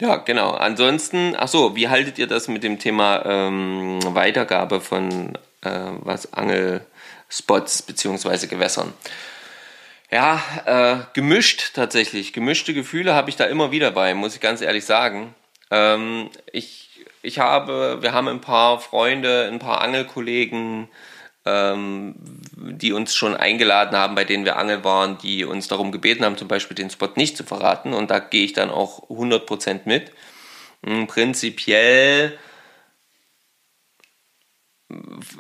ja, 0.02 0.18
genau. 0.18 0.52
Ansonsten, 0.52 1.34
ach 1.38 1.48
so, 1.48 1.74
wie 1.74 1.88
haltet 1.88 2.18
ihr 2.18 2.28
das 2.28 2.50
mit 2.50 2.64
dem 2.64 2.80
Thema 2.80 3.24
ähm, 3.26 4.00
Weitergabe 4.14 4.82
von 4.82 5.36
äh, 5.62 5.70
was 6.02 6.34
Angelspots 6.34 7.84
beziehungsweise 7.84 8.50
Gewässern? 8.50 8.92
Ja, 10.12 10.44
äh, 10.66 10.98
gemischt 11.14 11.76
tatsächlich. 11.76 12.34
Gemischte 12.34 12.74
Gefühle 12.74 13.14
habe 13.14 13.30
ich 13.30 13.38
da 13.38 13.46
immer 13.46 13.72
wieder 13.72 13.92
bei, 13.92 14.14
muss 14.16 14.36
ich 14.36 14.42
ganz 14.42 14.60
ehrlich 14.60 14.84
sagen. 14.84 15.34
Ähm, 15.72 16.30
ich, 16.52 16.91
ich 17.22 17.40
habe, 17.40 18.02
wir 18.02 18.14
haben 18.14 18.28
ein 18.28 18.42
paar 18.42 18.80
Freunde, 18.80 19.50
ein 19.52 19.60
paar 19.60 19.82
Angelkollegen, 19.82 20.88
ähm, 21.46 22.16
die 22.56 22.94
uns 22.94 23.16
schon 23.16 23.36
eingeladen 23.36 23.98
haben, 23.98 24.16
bei 24.16 24.24
denen 24.24 24.46
wir 24.46 24.58
angeln 24.58 24.84
waren, 24.84 25.18
die 25.18 25.46
uns 25.46 25.68
darum 25.68 25.92
gebeten 25.92 26.24
haben, 26.24 26.38
zum 26.38 26.48
Beispiel 26.48 26.76
den 26.76 26.90
Spot 26.90 27.10
nicht 27.16 27.38
zu 27.38 27.44
verraten. 27.44 27.94
Und 27.94 28.12
da 28.12 28.20
gehe 28.20 28.46
ich 28.46 28.54
dann 28.54 28.70
auch 28.70 29.10
100% 29.10 29.82
mit. 29.86 30.12
Mm, 30.82 31.06
Prinzipiell 31.06 32.38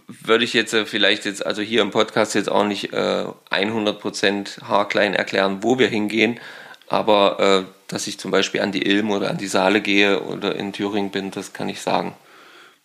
würde 0.07 0.43
ich 0.43 0.53
jetzt 0.53 0.73
äh, 0.73 0.85
vielleicht 0.85 1.25
jetzt, 1.25 1.45
also 1.45 1.61
hier 1.61 1.81
im 1.81 1.91
Podcast 1.91 2.35
jetzt 2.35 2.49
auch 2.49 2.63
nicht 2.63 2.93
äh, 2.93 3.25
100% 3.49 4.63
haarklein 4.63 5.13
erklären, 5.13 5.61
wo 5.61 5.77
wir 5.79 5.87
hingehen, 5.87 6.39
aber 6.87 7.39
äh, 7.39 7.80
dass 7.91 8.07
ich 8.07 8.17
zum 8.17 8.31
Beispiel 8.31 8.61
an 8.61 8.71
die 8.71 8.85
Ilm 8.85 9.11
oder 9.11 9.29
an 9.29 9.37
die 9.37 9.47
Saale 9.47 9.81
gehe 9.81 10.21
oder 10.21 10.55
in 10.55 10.73
Thüringen 10.73 11.11
bin, 11.11 11.31
das 11.31 11.53
kann 11.53 11.69
ich 11.69 11.81
sagen. 11.81 12.15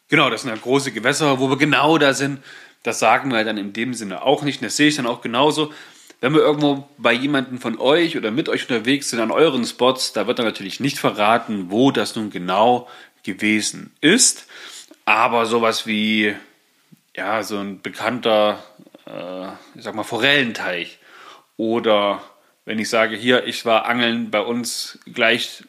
Genau, 0.09 0.31
das 0.31 0.43
sind 0.43 0.51
ja 0.51 0.57
große 0.57 0.93
Gewässer, 0.93 1.41
wo 1.41 1.49
wir 1.49 1.57
genau 1.57 1.99
da 1.99 2.15
sind. 2.15 2.41
Das 2.83 2.99
sagen 2.99 3.33
wir 3.33 3.45
dann 3.45 3.59
in 3.59 3.73
dem 3.73 3.95
Sinne 3.95 4.23
auch 4.23 4.43
nicht. 4.43 4.63
Das 4.63 4.77
sehe 4.77 4.89
ich 4.89 4.97
dann 4.97 5.07
auch 5.07 5.21
genauso. 5.21 5.73
Wenn 6.21 6.33
wir 6.33 6.41
irgendwo 6.41 6.89
bei 6.99 7.13
jemandem 7.13 7.59
von 7.59 7.79
euch 7.79 8.17
oder 8.17 8.31
mit 8.31 8.49
euch 8.49 8.63
unterwegs 8.63 9.11
sind 9.11 9.21
an 9.21 9.31
euren 9.31 9.65
Spots, 9.65 10.13
da 10.13 10.27
wird 10.27 10.39
dann 10.39 10.47
natürlich 10.47 10.81
nicht 10.81 10.99
verraten, 10.99 11.71
wo 11.71 11.91
das 11.91 12.17
nun 12.17 12.31
genau 12.31 12.89
gewesen 13.23 13.93
ist. 14.01 14.47
Aber 15.05 15.47
sowas 15.47 15.87
wie, 15.87 16.35
ja, 17.15 17.43
so 17.43 17.59
ein 17.59 17.83
bekannter, 17.83 18.63
äh, 19.07 19.49
ich 19.77 19.85
sag 19.85 19.95
mal, 19.95 20.05
Forellenteich. 20.05 20.99
Oder 21.57 22.23
wenn 22.67 22.79
ich 22.79 22.91
sage, 22.91 23.17
hier, 23.17 23.47
ich 23.47 23.65
war 23.65 23.87
angeln 23.87 24.31
bei 24.31 24.41
uns 24.41 24.99
gleich 25.07 25.65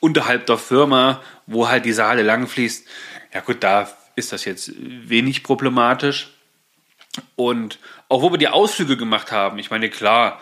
unterhalb 0.00 0.46
der 0.46 0.58
Firma, 0.58 1.22
wo 1.46 1.68
halt 1.68 1.84
die 1.84 1.92
Saale 1.92 2.22
langfließt, 2.22 2.86
ja 3.34 3.40
gut, 3.40 3.62
da 3.62 3.90
ist 4.16 4.32
das 4.32 4.44
jetzt 4.44 4.72
wenig 4.76 5.42
problematisch. 5.42 6.30
Und 7.36 7.78
auch 8.08 8.22
wo 8.22 8.30
wir 8.30 8.38
die 8.38 8.48
Ausflüge 8.48 8.96
gemacht 8.96 9.32
haben, 9.32 9.58
ich 9.58 9.70
meine, 9.70 9.90
klar, 9.90 10.40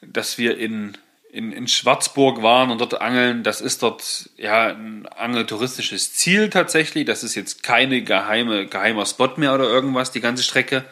dass 0.00 0.38
wir 0.38 0.58
in, 0.58 0.96
in, 1.30 1.52
in 1.52 1.68
Schwarzburg 1.68 2.42
waren 2.42 2.70
und 2.70 2.80
dort 2.80 3.00
angeln, 3.00 3.42
das 3.42 3.60
ist 3.60 3.82
dort 3.82 4.30
ja 4.36 4.68
ein 4.68 5.06
angeltouristisches 5.06 6.14
Ziel 6.14 6.50
tatsächlich. 6.50 7.04
Das 7.04 7.22
ist 7.22 7.34
jetzt 7.34 7.62
keine 7.62 8.02
geheime, 8.02 8.66
geheimer 8.66 9.06
Spot 9.06 9.32
mehr 9.36 9.54
oder 9.54 9.64
irgendwas, 9.64 10.10
die 10.10 10.20
ganze 10.20 10.42
Strecke. 10.42 10.84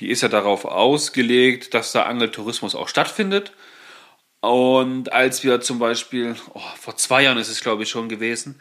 Die 0.00 0.10
ist 0.10 0.22
ja 0.22 0.28
darauf 0.28 0.64
ausgelegt, 0.64 1.74
dass 1.74 1.92
da 1.92 2.04
Angeltourismus 2.04 2.74
auch 2.74 2.88
stattfindet. 2.88 3.52
Und 4.40 5.12
als 5.12 5.42
wir 5.42 5.60
zum 5.60 5.78
Beispiel, 5.78 6.36
oh, 6.52 6.60
vor 6.78 6.96
zwei 6.96 7.22
Jahren 7.22 7.38
ist 7.38 7.48
es 7.48 7.60
glaube 7.60 7.84
ich 7.84 7.88
schon 7.88 8.08
gewesen, 8.08 8.60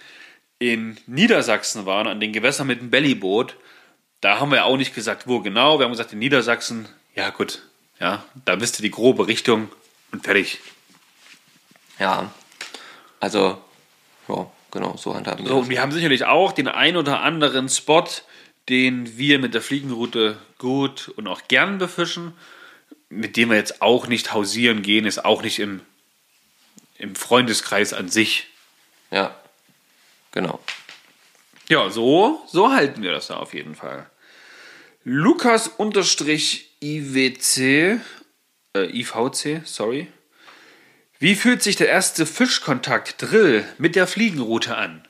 in 0.59 0.97
Niedersachsen 1.07 1.86
waren, 1.86 2.07
an 2.07 2.19
den 2.19 2.31
Gewässern 2.31 2.67
mit 2.67 2.79
dem 2.79 2.89
Bellyboot, 2.89 3.57
da 4.21 4.39
haben 4.39 4.51
wir 4.51 4.63
auch 4.65 4.77
nicht 4.77 4.95
gesagt, 4.95 5.27
wo 5.27 5.41
genau. 5.41 5.79
Wir 5.79 5.86
haben 5.86 5.91
gesagt, 5.91 6.13
in 6.13 6.19
Niedersachsen, 6.19 6.88
ja 7.15 7.29
gut, 7.31 7.63
ja, 7.99 8.23
da 8.45 8.61
wisst 8.61 8.79
ihr 8.79 8.84
die 8.84 8.91
grobe 8.91 9.27
Richtung 9.27 9.69
und 10.13 10.23
fertig. 10.23 10.59
Ja, 11.99 12.31
also, 13.19 13.57
ja, 14.29 14.47
genau, 14.71 14.95
so 14.95 15.15
handhaben 15.15 15.43
wir 15.43 15.49
So, 15.49 15.57
und 15.57 15.69
wir 15.69 15.81
haben 15.81 15.91
sicherlich 15.91 16.25
auch 16.25 16.53
den 16.53 16.69
ein 16.69 16.95
oder 16.95 17.21
anderen 17.21 17.67
Spot, 17.67 18.05
den 18.70 19.18
wir 19.18 19.39
mit 19.39 19.53
der 19.53 19.61
Fliegenroute 19.61 20.38
gut 20.57 21.09
und 21.16 21.28
auch 21.28 21.41
gern 21.47 21.78
befischen, 21.78 22.34
mit 23.09 23.38
dem 23.38 23.49
wir 23.49 23.57
jetzt 23.57 23.82
auch 23.82 24.07
nicht 24.07 24.34
hausieren 24.34 24.82
gehen, 24.82 25.05
ist 25.05 25.24
auch 25.24 25.43
nicht 25.43 25.59
im, 25.59 25.82
im 26.97 27.16
Freundeskreis 27.16 27.93
an 27.93 28.09
sich. 28.09 28.47
Ja, 29.11 29.36
genau. 30.32 30.59
Ja, 31.70 31.89
so, 31.89 32.43
so 32.47 32.72
halten 32.72 33.03
wir 33.03 33.11
das 33.11 33.28
da 33.28 33.38
auf 33.38 33.53
jeden 33.53 33.76
Fall. 33.76 34.09
Lukas 35.03 35.68
unterstrich 35.68 36.70
IWC, 36.82 37.99
äh, 38.76 38.99
IVC, 38.99 39.61
sorry. 39.66 40.07
Wie 41.20 41.36
fühlt 41.36 41.61
sich 41.61 41.76
der 41.76 41.89
erste 41.89 42.26
Fischkontakt 42.26 43.22
Drill 43.22 43.66
mit 43.78 43.95
der 43.95 44.07
Fliegenroute 44.07 44.76
an? 44.76 45.07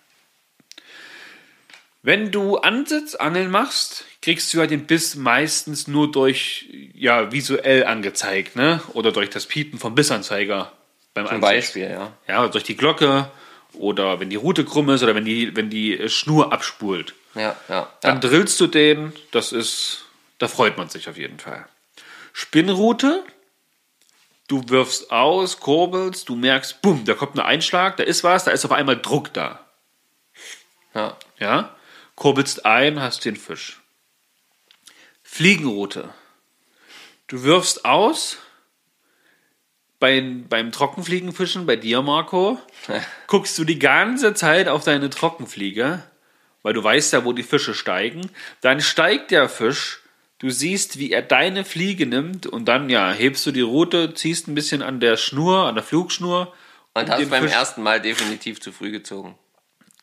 Wenn 2.05 2.31
du 2.31 2.57
Ansitz 2.57 3.15
Angeln 3.15 3.49
machst, 3.49 4.03
kriegst 4.21 4.53
du 4.53 4.57
ja 4.57 4.67
den 4.67 4.85
Biss 4.85 5.15
meistens 5.15 5.87
nur 5.87 6.11
durch, 6.11 6.65
ja, 6.93 7.31
visuell 7.31 7.85
angezeigt, 7.85 8.57
ne? 8.57 8.81
Oder 8.91 9.13
durch 9.13 9.29
das 9.29 9.45
Piepen 9.45 9.79
vom 9.79 9.95
Bissanzeiger 9.95 10.73
beim 11.13 11.25
Zum 11.25 11.35
Ansitz. 11.35 11.49
Beispiel, 11.49 11.89
ja. 11.89 12.11
Ja, 12.27 12.47
durch 12.49 12.65
die 12.65 12.75
Glocke 12.75 13.31
oder 13.71 14.19
wenn 14.19 14.29
die 14.29 14.35
Route 14.35 14.65
krumm 14.65 14.89
ist 14.89 15.01
oder 15.01 15.15
wenn 15.15 15.23
die, 15.23 15.55
wenn 15.55 15.69
die 15.69 15.97
äh, 15.97 16.09
Schnur 16.09 16.51
abspult. 16.51 17.15
Ja, 17.35 17.55
ja. 17.69 17.89
Dann 18.01 18.15
ja. 18.15 18.19
drillst 18.19 18.59
du 18.59 18.67
den, 18.67 19.13
das 19.31 19.53
ist, 19.53 20.03
da 20.39 20.49
freut 20.49 20.77
man 20.77 20.89
sich 20.89 21.07
auf 21.07 21.17
jeden 21.17 21.39
Fall. 21.39 21.65
Spinnroute, 22.33 23.23
du 24.49 24.61
wirfst 24.67 25.09
aus, 25.09 25.61
kurbelst, 25.61 26.27
du 26.27 26.35
merkst, 26.35 26.81
bumm, 26.81 27.05
da 27.05 27.13
kommt 27.13 27.39
ein 27.39 27.45
Einschlag, 27.45 27.95
da 27.95 28.03
ist 28.03 28.25
was, 28.25 28.43
da 28.43 28.51
ist 28.51 28.65
auf 28.65 28.73
einmal 28.73 28.99
Druck 28.99 29.33
da. 29.33 29.65
ja. 30.93 31.15
Ja? 31.39 31.73
Kurbelst 32.23 32.65
ein, 32.65 33.01
hast 33.01 33.25
den 33.25 33.35
Fisch. 33.35 33.81
Fliegenroute. 35.23 36.13
Du 37.27 37.43
wirfst 37.43 37.83
aus, 37.83 38.37
beim, 39.99 40.47
beim 40.47 40.71
Trockenfliegenfischen, 40.71 41.65
bei 41.65 41.75
dir, 41.75 42.01
Marco, 42.01 42.57
guckst 43.27 43.57
du 43.57 43.65
die 43.65 43.77
ganze 43.77 44.33
Zeit 44.33 44.69
auf 44.69 44.85
deine 44.85 45.09
Trockenfliege, 45.09 46.01
weil 46.61 46.73
du 46.73 46.81
weißt 46.81 47.11
ja, 47.11 47.25
wo 47.25 47.33
die 47.33 47.43
Fische 47.43 47.73
steigen. 47.73 48.31
Dann 48.61 48.79
steigt 48.79 49.31
der 49.31 49.49
Fisch, 49.49 49.99
du 50.39 50.49
siehst, 50.49 50.99
wie 50.99 51.11
er 51.11 51.23
deine 51.23 51.65
Fliege 51.65 52.05
nimmt 52.05 52.47
und 52.47 52.69
dann, 52.69 52.89
ja, 52.89 53.11
hebst 53.11 53.45
du 53.45 53.51
die 53.51 53.59
Route, 53.59 54.13
ziehst 54.13 54.47
ein 54.47 54.55
bisschen 54.55 54.81
an 54.81 55.01
der 55.01 55.17
Schnur, 55.17 55.65
an 55.67 55.75
der 55.75 55.83
Flugschnur. 55.83 56.53
Und 56.93 57.03
um 57.03 57.09
hast 57.09 57.29
beim 57.29 57.43
Fisch- 57.43 57.51
ersten 57.51 57.83
Mal 57.83 57.99
definitiv 57.99 58.61
zu 58.61 58.71
früh 58.71 58.91
gezogen. 58.91 59.37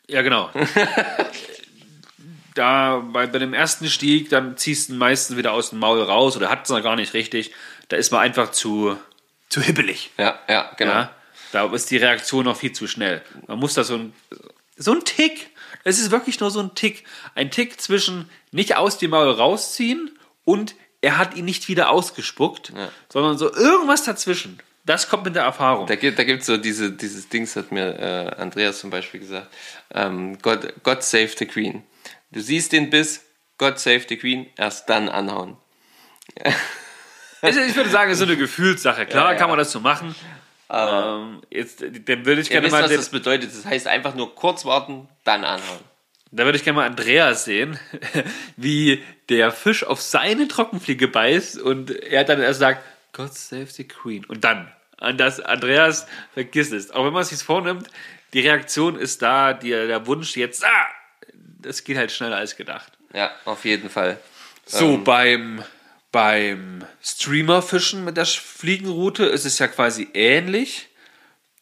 Ja, 0.06 0.20
genau. 0.20 0.50
da 2.60 2.98
bei, 2.98 3.26
bei 3.26 3.38
dem 3.38 3.54
ersten 3.54 3.88
Stieg, 3.88 4.28
dann 4.28 4.56
ziehst 4.56 4.88
du 4.88 4.92
ihn 4.92 4.98
meistens 4.98 5.36
wieder 5.36 5.52
aus 5.52 5.70
dem 5.70 5.78
Maul 5.78 6.02
raus 6.02 6.36
oder 6.36 6.50
hat 6.50 6.64
es 6.64 6.70
noch 6.70 6.82
gar 6.82 6.96
nicht 6.96 7.14
richtig. 7.14 7.52
Da 7.88 7.96
ist 7.96 8.12
man 8.12 8.20
einfach 8.20 8.50
zu, 8.50 8.96
zu 9.48 9.62
hibbelig. 9.62 10.10
Ja, 10.18 10.38
ja, 10.48 10.70
genau. 10.76 10.92
Ja, 10.92 11.14
da 11.52 11.72
ist 11.72 11.90
die 11.90 11.96
Reaktion 11.96 12.44
noch 12.44 12.56
viel 12.56 12.72
zu 12.72 12.86
schnell. 12.86 13.22
Man 13.46 13.58
muss 13.58 13.74
da 13.74 13.84
so 13.84 13.94
ein, 13.94 14.12
so 14.76 14.92
ein 14.92 15.04
Tick, 15.04 15.50
es 15.84 15.98
ist 15.98 16.10
wirklich 16.10 16.38
nur 16.40 16.50
so 16.50 16.60
ein 16.60 16.74
Tick, 16.74 17.04
ein 17.34 17.50
Tick 17.50 17.80
zwischen 17.80 18.28
nicht 18.52 18.76
aus 18.76 18.98
dem 18.98 19.10
Maul 19.10 19.30
rausziehen 19.30 20.10
und 20.44 20.74
er 21.00 21.16
hat 21.16 21.34
ihn 21.34 21.46
nicht 21.46 21.68
wieder 21.68 21.88
ausgespuckt, 21.88 22.72
sondern 23.08 23.38
so 23.38 23.50
irgendwas 23.52 24.04
dazwischen. 24.04 24.60
Das 24.84 25.08
kommt 25.08 25.24
mit 25.24 25.34
der 25.34 25.44
Erfahrung. 25.44 25.86
Da 25.86 25.94
gibt 25.94 26.18
da 26.18 26.24
gibt's 26.24 26.46
so 26.46 26.56
diese, 26.56 26.92
dieses 26.92 27.28
Dings, 27.28 27.56
hat 27.56 27.72
mir 27.72 27.98
äh, 27.98 28.40
Andreas 28.40 28.80
zum 28.80 28.90
Beispiel 28.90 29.20
gesagt. 29.20 29.48
Ähm, 29.94 30.38
God, 30.42 30.74
God 30.82 31.02
save 31.02 31.30
the 31.38 31.46
Queen. 31.46 31.84
Du 32.32 32.40
siehst 32.40 32.72
den 32.72 32.90
Biss, 32.90 33.24
God 33.58 33.78
save 33.78 34.04
the 34.08 34.16
Queen, 34.16 34.46
erst 34.56 34.88
dann 34.88 35.08
anhauen. 35.08 35.56
Ich 37.42 37.74
würde 37.74 37.88
sagen, 37.88 38.10
es 38.10 38.16
ist 38.16 38.26
so 38.26 38.26
eine 38.26 38.36
Gefühlssache. 38.36 39.06
Klar 39.06 39.32
Ja, 39.32 39.38
kann 39.38 39.48
man 39.48 39.58
das 39.58 39.72
so 39.72 39.80
machen. 39.80 40.14
Ähm, 40.68 41.40
jetzt, 41.50 41.80
dann 41.82 42.26
würde 42.26 42.40
ich 42.40 42.50
gerne 42.50 42.66
wisst, 42.66 42.72
mal, 42.72 42.82
was 42.82 42.90
den, 42.90 42.98
das 42.98 43.08
bedeutet. 43.08 43.50
Das 43.50 43.64
heißt 43.64 43.86
einfach 43.88 44.14
nur 44.14 44.34
kurz 44.34 44.64
warten, 44.64 45.08
dann 45.24 45.44
anhauen. 45.44 45.80
da 46.30 46.44
würde 46.44 46.58
ich 46.58 46.64
gerne 46.64 46.76
mal 46.76 46.86
Andreas 46.86 47.44
sehen, 47.44 47.78
wie 48.56 49.02
der 49.30 49.50
Fisch 49.52 49.84
auf 49.84 50.00
seine 50.00 50.48
Trockenfliege 50.48 51.08
beißt 51.08 51.58
und 51.58 51.90
er 51.90 52.24
dann 52.24 52.40
erst 52.40 52.60
sagt, 52.60 52.84
God 53.12 53.32
save 53.32 53.66
the 53.66 53.84
Queen. 53.84 54.24
Und 54.26 54.44
dann, 54.44 54.70
an 54.98 55.16
das 55.16 55.40
Andreas 55.40 56.06
vergisst 56.34 56.72
es. 56.72 56.90
Auch 56.90 57.04
wenn 57.04 57.12
man 57.12 57.22
es 57.22 57.30
sich 57.30 57.42
vornimmt, 57.42 57.88
die 58.32 58.40
Reaktion 58.40 58.96
ist 58.96 59.22
da, 59.22 59.54
die, 59.54 59.70
der 59.70 60.06
Wunsch 60.06 60.36
jetzt, 60.36 60.64
ah, 60.64 60.86
das 61.62 61.84
geht 61.84 61.96
halt 61.96 62.12
schneller 62.12 62.36
als 62.36 62.56
gedacht. 62.56 62.92
Ja, 63.12 63.30
auf 63.44 63.64
jeden 63.64 63.90
Fall. 63.90 64.18
So, 64.66 64.98
beim, 64.98 65.64
beim 66.12 66.84
Streamerfischen 67.02 68.04
mit 68.04 68.16
der 68.16 68.26
Fliegenroute 68.26 69.24
ist 69.24 69.44
es 69.44 69.58
ja 69.58 69.68
quasi 69.68 70.08
ähnlich 70.14 70.88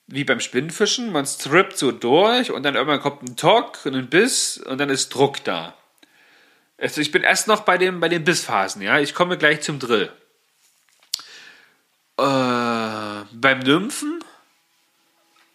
wie 0.06 0.24
beim 0.24 0.40
Spinnfischen. 0.40 1.12
Man 1.12 1.26
strippt 1.26 1.78
so 1.78 1.92
durch 1.92 2.50
und 2.50 2.62
dann 2.62 2.74
irgendwann 2.74 3.00
kommt 3.00 3.22
ein 3.22 3.36
Tock 3.36 3.80
und 3.84 3.94
ein 3.94 4.08
Biss 4.08 4.58
und 4.58 4.78
dann 4.78 4.90
ist 4.90 5.10
Druck 5.10 5.44
da. 5.44 5.74
Also 6.78 7.00
ich 7.00 7.10
bin 7.10 7.22
erst 7.22 7.48
noch 7.48 7.60
bei, 7.60 7.76
dem, 7.76 8.00
bei 8.00 8.08
den 8.08 8.24
Bissphasen, 8.24 8.82
ja. 8.82 8.98
Ich 8.98 9.14
komme 9.14 9.36
gleich 9.36 9.60
zum 9.62 9.78
Drill. 9.78 10.12
Äh, 12.18 12.22
beim 13.32 13.60
Nymphen 13.60 14.24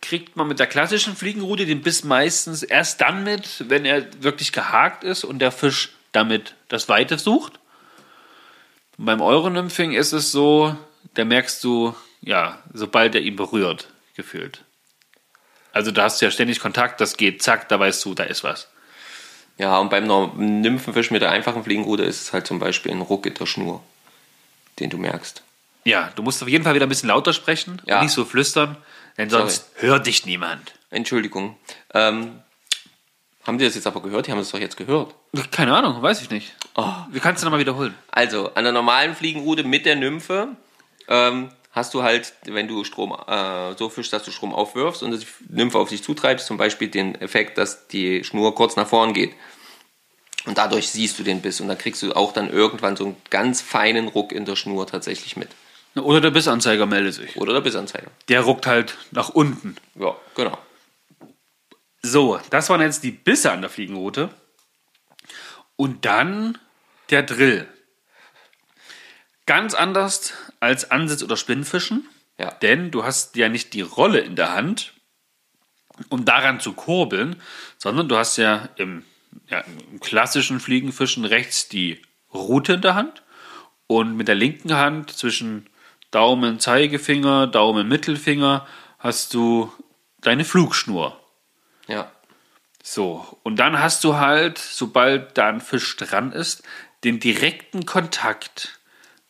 kriegt 0.03 0.35
man 0.35 0.47
mit 0.47 0.59
der 0.59 0.67
klassischen 0.67 1.15
Fliegenrute 1.15 1.65
den 1.65 1.81
Biss 1.81 2.03
meistens 2.03 2.61
erst 2.61 2.99
dann 3.01 3.23
mit, 3.23 3.63
wenn 3.69 3.85
er 3.85 4.05
wirklich 4.21 4.51
gehakt 4.51 5.03
ist 5.03 5.23
und 5.23 5.39
der 5.39 5.51
Fisch 5.51 5.93
damit 6.11 6.53
das 6.67 6.89
Weite 6.89 7.17
sucht. 7.17 7.53
Und 8.97 9.05
beim 9.05 9.21
Euronymphing 9.21 9.93
ist 9.93 10.11
es 10.11 10.31
so, 10.31 10.75
da 11.15 11.23
merkst 11.25 11.63
du, 11.63 11.95
ja, 12.21 12.59
sobald 12.73 13.15
er 13.15 13.21
ihn 13.21 13.35
berührt, 13.37 13.87
gefühlt. 14.15 14.61
Also 15.71 15.89
da 15.91 16.03
hast 16.03 16.21
du 16.21 16.25
ja 16.25 16.31
ständig 16.31 16.59
Kontakt, 16.59 17.01
das 17.01 17.17
geht 17.17 17.41
zack, 17.41 17.69
da 17.69 17.79
weißt 17.79 18.03
du, 18.05 18.13
da 18.13 18.23
ist 18.25 18.43
was. 18.43 18.67
Ja, 19.57 19.77
und 19.79 19.89
beim 19.89 20.05
Nymphenfisch 20.61 21.11
mit 21.11 21.21
der 21.21 21.31
einfachen 21.31 21.63
Fliegenrute 21.63 22.03
ist 22.03 22.21
es 22.21 22.33
halt 22.33 22.45
zum 22.45 22.59
Beispiel 22.59 22.91
ein 22.91 23.01
Ruck 23.01 23.25
in 23.25 23.33
der 23.35 23.45
Schnur, 23.45 23.81
den 24.79 24.89
du 24.89 24.97
merkst. 24.97 25.43
Ja, 25.85 26.11
du 26.15 26.23
musst 26.23 26.41
auf 26.43 26.49
jeden 26.49 26.63
Fall 26.63 26.75
wieder 26.75 26.85
ein 26.85 26.89
bisschen 26.89 27.09
lauter 27.09 27.33
sprechen 27.33 27.81
Ja. 27.85 27.97
und 27.97 28.03
nicht 28.03 28.13
so 28.13 28.25
flüstern, 28.25 28.77
denn 29.17 29.29
sonst 29.29 29.69
hört 29.75 30.07
dich 30.07 30.25
niemand. 30.25 30.73
Entschuldigung. 30.89 31.57
Ähm, 31.93 32.41
haben 33.43 33.57
die 33.57 33.65
das 33.65 33.75
jetzt 33.75 33.87
aber 33.87 34.01
gehört? 34.01 34.27
Die 34.27 34.31
haben 34.31 34.39
das 34.39 34.51
doch 34.51 34.59
jetzt 34.59 34.77
gehört. 34.77 35.15
Keine 35.51 35.75
Ahnung, 35.75 36.01
weiß 36.01 36.21
ich 36.21 36.29
nicht. 36.29 36.53
Wie 37.11 37.19
kannst 37.19 37.41
du 37.41 37.45
nochmal 37.45 37.59
wiederholen? 37.59 37.93
Also, 38.09 38.53
an 38.53 38.63
der 38.63 38.73
normalen 38.73 39.15
Fliegenrute 39.15 39.63
mit 39.63 39.85
der 39.85 39.95
Nymphe 39.95 40.55
ähm, 41.07 41.49
hast 41.71 41.93
du 41.93 42.03
halt, 42.03 42.33
wenn 42.45 42.67
du 42.67 42.83
Strom 42.83 43.11
äh, 43.27 43.75
so 43.75 43.89
fischst, 43.89 44.13
dass 44.13 44.23
du 44.23 44.31
Strom 44.31 44.53
aufwirfst 44.53 45.03
und 45.03 45.11
die 45.11 45.25
Nymphe 45.49 45.77
auf 45.77 45.89
dich 45.89 46.03
zutreibst, 46.03 46.47
zum 46.47 46.57
Beispiel 46.57 46.87
den 46.87 47.15
Effekt, 47.15 47.57
dass 47.57 47.87
die 47.87 48.23
Schnur 48.23 48.55
kurz 48.55 48.75
nach 48.75 48.87
vorn 48.87 49.13
geht. 49.13 49.33
Und 50.45 50.57
dadurch 50.57 50.89
siehst 50.89 51.19
du 51.19 51.23
den 51.23 51.41
Biss 51.41 51.61
und 51.61 51.67
dann 51.67 51.77
kriegst 51.77 52.01
du 52.01 52.13
auch 52.13 52.33
dann 52.33 52.49
irgendwann 52.49 52.95
so 52.95 53.05
einen 53.05 53.15
ganz 53.29 53.61
feinen 53.61 54.07
Ruck 54.07 54.31
in 54.31 54.45
der 54.45 54.55
Schnur 54.55 54.87
tatsächlich 54.87 55.35
mit. 55.37 55.49
Oder 55.95 56.21
der 56.21 56.31
Bissanzeiger 56.31 56.85
meldet 56.85 57.13
sich. 57.13 57.37
Oder 57.37 57.53
der 57.53 57.61
Bissanzeiger. 57.61 58.09
Der 58.27 58.41
ruckt 58.41 58.65
halt 58.65 58.97
nach 59.11 59.29
unten. 59.29 59.75
Ja, 59.95 60.15
genau. 60.35 60.57
So, 62.01 62.39
das 62.49 62.69
waren 62.69 62.81
jetzt 62.81 63.03
die 63.03 63.11
Bisse 63.11 63.51
an 63.51 63.61
der 63.61 63.69
Fliegenroute. 63.69 64.29
Und 65.75 66.05
dann 66.05 66.57
der 67.09 67.23
Drill. 67.23 67.67
Ganz 69.45 69.73
anders 69.73 70.33
als 70.59 70.89
Ansitz- 70.89 71.23
oder 71.23 71.37
Spinnfischen. 71.37 72.07
Ja. 72.39 72.51
Denn 72.51 72.89
du 72.89 73.03
hast 73.03 73.35
ja 73.35 73.49
nicht 73.49 73.73
die 73.73 73.81
Rolle 73.81 74.19
in 74.19 74.35
der 74.35 74.53
Hand, 74.53 74.93
um 76.09 76.25
daran 76.25 76.59
zu 76.59 76.73
kurbeln, 76.73 77.41
sondern 77.77 78.09
du 78.09 78.17
hast 78.17 78.37
ja 78.37 78.69
im, 78.77 79.03
ja, 79.47 79.59
im 79.59 79.99
klassischen 79.99 80.59
Fliegenfischen 80.59 81.25
rechts 81.25 81.69
die 81.69 82.01
Rute 82.33 82.73
in 82.73 82.81
der 82.81 82.95
Hand 82.95 83.23
und 83.85 84.17
mit 84.17 84.27
der 84.27 84.35
linken 84.35 84.73
Hand 84.73 85.11
zwischen 85.11 85.69
Daumen, 86.13 86.59
Zeigefinger, 86.59 87.47
Daumen, 87.47 87.87
Mittelfinger 87.87 88.67
hast 88.99 89.33
du 89.33 89.73
deine 90.21 90.45
Flugschnur. 90.45 91.19
Ja. 91.87 92.11
So, 92.83 93.39
und 93.43 93.57
dann 93.57 93.79
hast 93.79 94.03
du 94.03 94.15
halt, 94.15 94.57
sobald 94.57 95.37
da 95.37 95.47
ein 95.47 95.61
Fisch 95.61 95.97
dran 95.97 96.31
ist, 96.31 96.63
den 97.03 97.19
direkten 97.19 97.85
Kontakt 97.85 98.79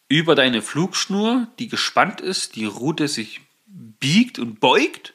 über 0.10 0.36
deine 0.36 0.62
Flugschnur, 0.62 1.48
die 1.58 1.70
gespannt 1.70 2.20
ist, 2.20 2.56
die 2.56 2.66
Rute 2.66 3.08
sich 3.08 3.42
biegt 3.66 4.38
und 4.38 4.60
beugt. 4.60 5.14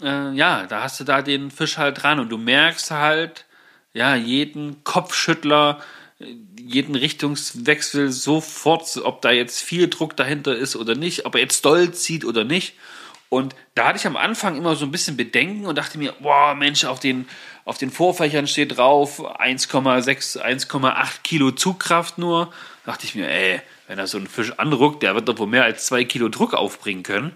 Äh, 0.00 0.32
ja, 0.32 0.66
da 0.66 0.82
hast 0.82 1.00
du 1.00 1.04
da 1.04 1.20
den 1.20 1.50
Fisch 1.50 1.76
halt 1.76 2.02
dran 2.02 2.18
und 2.18 2.30
du 2.30 2.38
merkst 2.38 2.90
halt, 2.90 3.44
ja, 3.92 4.14
jeden 4.14 4.82
Kopfschüttler, 4.84 5.80
jeden 6.58 6.94
Richtungswechsel 6.94 8.10
sofort, 8.10 8.96
ob 9.04 9.22
da 9.22 9.30
jetzt 9.30 9.60
viel 9.60 9.88
Druck 9.88 10.16
dahinter 10.16 10.54
ist 10.54 10.76
oder 10.76 10.94
nicht, 10.94 11.26
ob 11.26 11.34
er 11.34 11.40
jetzt 11.40 11.64
doll 11.64 11.92
zieht 11.92 12.24
oder 12.24 12.44
nicht. 12.44 12.74
Und 13.28 13.54
da 13.74 13.88
hatte 13.88 13.98
ich 13.98 14.06
am 14.06 14.16
Anfang 14.16 14.56
immer 14.56 14.76
so 14.76 14.84
ein 14.84 14.90
bisschen 14.90 15.16
Bedenken 15.16 15.64
und 15.64 15.78
dachte 15.78 15.96
mir, 15.96 16.12
boah, 16.20 16.54
Mensch, 16.54 16.84
auf 16.84 17.00
den, 17.00 17.26
auf 17.64 17.78
den 17.78 17.90
Vorfächern 17.90 18.46
steht 18.46 18.76
drauf 18.76 19.20
1,6, 19.20 20.38
1,8 20.38 21.22
Kilo 21.22 21.50
Zugkraft 21.50 22.18
nur. 22.18 22.52
Da 22.84 22.92
dachte 22.92 23.06
ich 23.06 23.14
mir, 23.14 23.30
ey, 23.30 23.62
wenn 23.88 23.98
er 23.98 24.06
so 24.06 24.18
einen 24.18 24.26
Fisch 24.26 24.52
anruckt, 24.58 25.02
der 25.02 25.14
wird 25.14 25.28
doch 25.28 25.38
wohl 25.38 25.46
mehr 25.46 25.64
als 25.64 25.86
2 25.86 26.04
Kilo 26.04 26.28
Druck 26.28 26.52
aufbringen 26.52 27.02
können. 27.04 27.32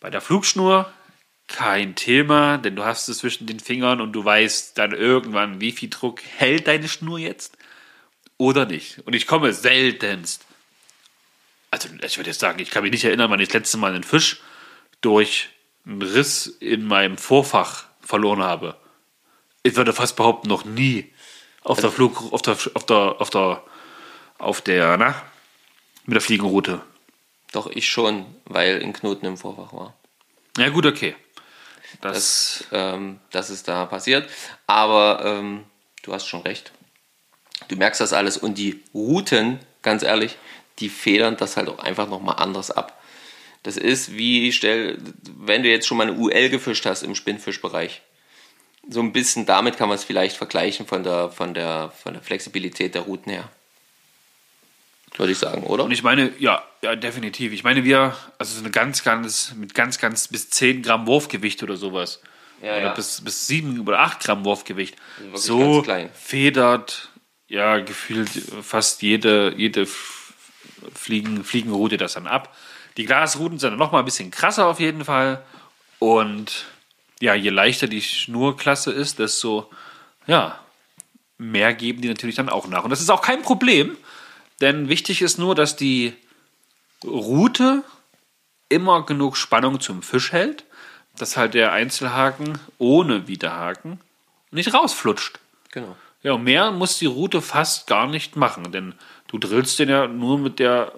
Bei 0.00 0.08
der 0.08 0.22
Flugschnur 0.22 0.90
kein 1.48 1.94
Thema, 1.94 2.58
denn 2.58 2.76
du 2.76 2.84
hast 2.84 3.08
es 3.08 3.18
zwischen 3.18 3.46
den 3.46 3.60
Fingern 3.60 4.00
und 4.00 4.12
du 4.12 4.24
weißt 4.24 4.76
dann 4.78 4.92
irgendwann, 4.92 5.60
wie 5.60 5.72
viel 5.72 5.90
Druck 5.90 6.22
hält 6.36 6.66
deine 6.66 6.88
Schnur 6.88 7.18
jetzt 7.18 7.55
oder 8.38 8.66
nicht. 8.66 8.98
Und 9.06 9.14
ich 9.14 9.26
komme 9.26 9.52
seltenst. 9.52 10.44
Also, 11.70 11.88
ich 12.02 12.16
würde 12.16 12.30
jetzt 12.30 12.40
sagen, 12.40 12.58
ich 12.58 12.70
kann 12.70 12.82
mich 12.82 12.92
nicht 12.92 13.04
erinnern, 13.04 13.30
wann 13.30 13.40
ich 13.40 13.48
das 13.48 13.54
letzte 13.54 13.78
Mal 13.78 13.94
einen 13.94 14.04
Fisch 14.04 14.40
durch 15.00 15.48
einen 15.84 16.02
Riss 16.02 16.46
in 16.46 16.86
meinem 16.86 17.18
Vorfach 17.18 17.84
verloren 18.00 18.42
habe. 18.42 18.76
Ich 19.62 19.76
würde 19.76 19.92
fast 19.92 20.16
behaupten, 20.16 20.48
noch 20.48 20.64
nie 20.64 21.12
auf 21.62 21.80
der 21.80 21.90
Flug, 21.90 22.32
auf 22.32 22.42
der, 22.42 22.56
auf 22.74 22.86
der, 22.86 23.20
auf 23.20 23.30
der, 23.30 23.62
auf 24.38 24.60
der, 24.60 24.96
na, 24.96 25.22
mit 26.04 26.14
der 26.14 26.22
Fliegenroute. 26.22 26.80
Doch, 27.52 27.66
ich 27.66 27.88
schon, 27.88 28.26
weil 28.44 28.82
ein 28.82 28.92
Knoten 28.92 29.26
im 29.26 29.36
Vorfach 29.36 29.72
war. 29.72 29.94
Ja, 30.58 30.68
gut, 30.68 30.86
okay. 30.86 31.16
Das, 32.00 32.12
Das, 32.12 32.64
ähm, 32.72 33.20
das 33.30 33.50
ist 33.50 33.68
da 33.68 33.86
passiert. 33.86 34.28
Aber 34.66 35.22
ähm, 35.24 35.64
du 36.02 36.12
hast 36.12 36.26
schon 36.26 36.42
recht. 36.42 36.72
Du 37.68 37.76
merkst 37.76 38.00
das 38.00 38.12
alles 38.12 38.36
und 38.36 38.58
die 38.58 38.82
Routen, 38.94 39.58
ganz 39.82 40.02
ehrlich, 40.02 40.36
die 40.78 40.88
federn 40.88 41.36
das 41.36 41.56
halt 41.56 41.68
auch 41.68 41.78
einfach 41.78 42.08
nochmal 42.08 42.36
anders 42.38 42.70
ab. 42.70 43.00
Das 43.62 43.76
ist 43.76 44.16
wie, 44.16 44.52
stell, 44.52 44.98
wenn 45.38 45.62
du 45.62 45.68
jetzt 45.68 45.86
schon 45.86 45.96
mal 45.96 46.06
eine 46.06 46.16
UL 46.16 46.50
gefischt 46.50 46.86
hast 46.86 47.02
im 47.02 47.14
Spinnfischbereich 47.14 48.02
so 48.88 49.00
ein 49.00 49.12
bisschen 49.12 49.46
damit 49.46 49.76
kann 49.76 49.88
man 49.88 49.96
es 49.96 50.04
vielleicht 50.04 50.36
vergleichen 50.36 50.86
von 50.86 51.02
der, 51.02 51.30
von 51.30 51.54
der, 51.54 51.90
von 52.02 52.14
der 52.14 52.22
Flexibilität 52.22 52.94
der 52.94 53.02
Routen 53.02 53.32
her. 53.32 53.48
Würde 55.16 55.32
ich 55.32 55.38
sagen, 55.38 55.62
oder? 55.62 55.84
Und 55.84 55.92
ich 55.92 56.02
meine, 56.02 56.32
ja, 56.38 56.62
ja, 56.82 56.94
definitiv. 56.94 57.52
Ich 57.52 57.64
meine, 57.64 57.84
wir, 57.84 58.14
also 58.38 58.54
so 58.54 58.60
eine 58.60 58.70
ganz, 58.70 59.02
ganz, 59.02 59.54
mit 59.56 59.74
ganz, 59.74 59.98
ganz 59.98 60.28
bis 60.28 60.50
10 60.50 60.82
Gramm 60.82 61.06
Wurfgewicht 61.06 61.62
oder 61.62 61.76
sowas. 61.76 62.20
Ja, 62.62 62.72
oder 62.72 62.82
ja. 62.82 62.92
bis, 62.92 63.22
bis 63.22 63.46
7 63.46 63.80
oder 63.80 64.00
8 64.00 64.20
Gramm 64.20 64.44
Wurfgewicht. 64.44 64.96
wirklich 65.18 65.40
so 65.40 65.84
federt, 66.12 67.08
ja, 67.48 67.78
gefühlt 67.78 68.30
fast 68.62 69.02
jede, 69.02 69.54
jede 69.56 69.86
Fliegen, 70.94 71.44
Fliegenroute 71.44 71.96
das 71.96 72.14
dann 72.14 72.26
ab. 72.26 72.56
Die 72.96 73.04
Glasrouten 73.04 73.58
sind 73.58 73.70
dann 73.70 73.78
nochmal 73.78 74.02
ein 74.02 74.06
bisschen 74.06 74.30
krasser 74.30 74.66
auf 74.66 74.80
jeden 74.80 75.04
Fall. 75.04 75.44
Und 75.98 76.66
ja, 77.20 77.34
je 77.34 77.50
leichter 77.50 77.86
die 77.86 78.02
Schnurklasse 78.02 78.92
ist, 78.92 79.18
desto, 79.18 79.70
ja, 80.26 80.58
mehr 81.38 81.74
geben 81.74 82.02
die 82.02 82.08
natürlich 82.08 82.36
dann 82.36 82.48
auch 82.48 82.66
nach. 82.66 82.84
Und 82.84 82.90
das 82.90 83.00
ist 83.00 83.10
auch 83.10 83.22
kein 83.22 83.42
Problem, 83.42 83.96
denn 84.60 84.88
wichtig 84.88 85.22
ist 85.22 85.38
nur, 85.38 85.54
dass 85.54 85.76
die 85.76 86.14
Route 87.04 87.84
immer 88.68 89.04
genug 89.04 89.36
Spannung 89.36 89.80
zum 89.80 90.02
Fisch 90.02 90.32
hält, 90.32 90.64
dass 91.16 91.36
halt 91.36 91.54
der 91.54 91.72
Einzelhaken 91.72 92.58
ohne 92.78 93.28
Widerhaken 93.28 94.00
nicht 94.50 94.74
rausflutscht. 94.74 95.38
Genau. 95.70 95.96
Ja, 96.22 96.36
mehr 96.36 96.70
muss 96.72 96.98
die 96.98 97.06
Route 97.06 97.42
fast 97.42 97.86
gar 97.86 98.06
nicht 98.06 98.36
machen, 98.36 98.72
denn 98.72 98.94
du 99.28 99.38
drillst 99.38 99.78
den 99.78 99.88
ja 99.88 100.06
nur 100.06 100.38
mit 100.38 100.58
der, 100.58 100.92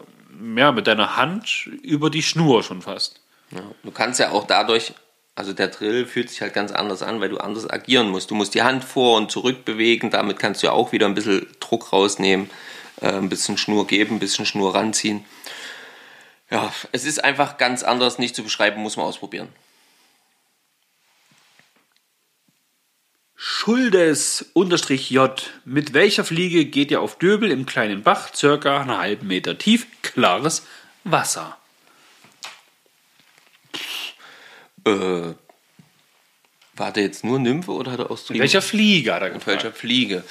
ja, 0.56 0.72
mit 0.72 0.86
deiner 0.86 1.16
Hand 1.16 1.66
über 1.82 2.10
die 2.10 2.22
Schnur 2.22 2.62
schon 2.62 2.82
fast. 2.82 3.20
Ja. 3.50 3.62
Du 3.82 3.90
kannst 3.90 4.20
ja 4.20 4.30
auch 4.30 4.46
dadurch, 4.46 4.94
also 5.34 5.52
der 5.52 5.68
Drill 5.68 6.06
fühlt 6.06 6.30
sich 6.30 6.40
halt 6.40 6.54
ganz 6.54 6.72
anders 6.72 7.02
an, 7.02 7.20
weil 7.20 7.28
du 7.28 7.38
anders 7.38 7.68
agieren 7.68 8.10
musst. 8.10 8.30
Du 8.30 8.34
musst 8.34 8.54
die 8.54 8.62
Hand 8.62 8.84
vor 8.84 9.16
und 9.16 9.30
zurück 9.30 9.64
bewegen, 9.64 10.10
damit 10.10 10.38
kannst 10.38 10.62
du 10.62 10.68
ja 10.68 10.72
auch 10.72 10.92
wieder 10.92 11.06
ein 11.06 11.14
bisschen 11.14 11.46
Druck 11.60 11.92
rausnehmen, 11.92 12.50
äh, 13.00 13.12
ein 13.12 13.28
bisschen 13.28 13.58
Schnur 13.58 13.86
geben, 13.86 14.16
ein 14.16 14.20
bisschen 14.20 14.46
Schnur 14.46 14.74
ranziehen. 14.74 15.24
Ja, 16.50 16.72
es 16.92 17.04
ist 17.04 17.22
einfach 17.22 17.58
ganz 17.58 17.82
anders, 17.82 18.18
nicht 18.18 18.34
zu 18.34 18.42
beschreiben, 18.42 18.80
muss 18.80 18.96
man 18.96 19.06
ausprobieren. 19.06 19.48
Schuldes 23.40 24.50
unterstrich 24.52 25.10
J. 25.10 25.48
Mit 25.64 25.94
welcher 25.94 26.24
Fliege 26.24 26.64
geht 26.64 26.90
ihr 26.90 27.00
auf 27.00 27.18
Döbel 27.18 27.52
im 27.52 27.66
kleinen 27.66 28.02
Bach, 28.02 28.34
circa 28.34 28.80
einen 28.80 28.98
halben 28.98 29.28
Meter 29.28 29.56
tief, 29.56 29.86
klares 30.02 30.66
Wasser? 31.04 31.56
Äh, 34.84 35.34
war 36.74 36.92
der 36.92 37.04
jetzt 37.04 37.22
nur 37.22 37.38
Nymphe 37.38 37.70
oder 37.70 37.92
hat 37.92 38.00
er 38.00 38.10
Mit 38.10 38.40
welcher 38.40 38.60
Fliege 38.60 39.14
hat 39.14 39.22
er 39.22 39.30
gefragt? 39.30 39.46
welcher 39.62 39.72
Fliege? 39.72 40.24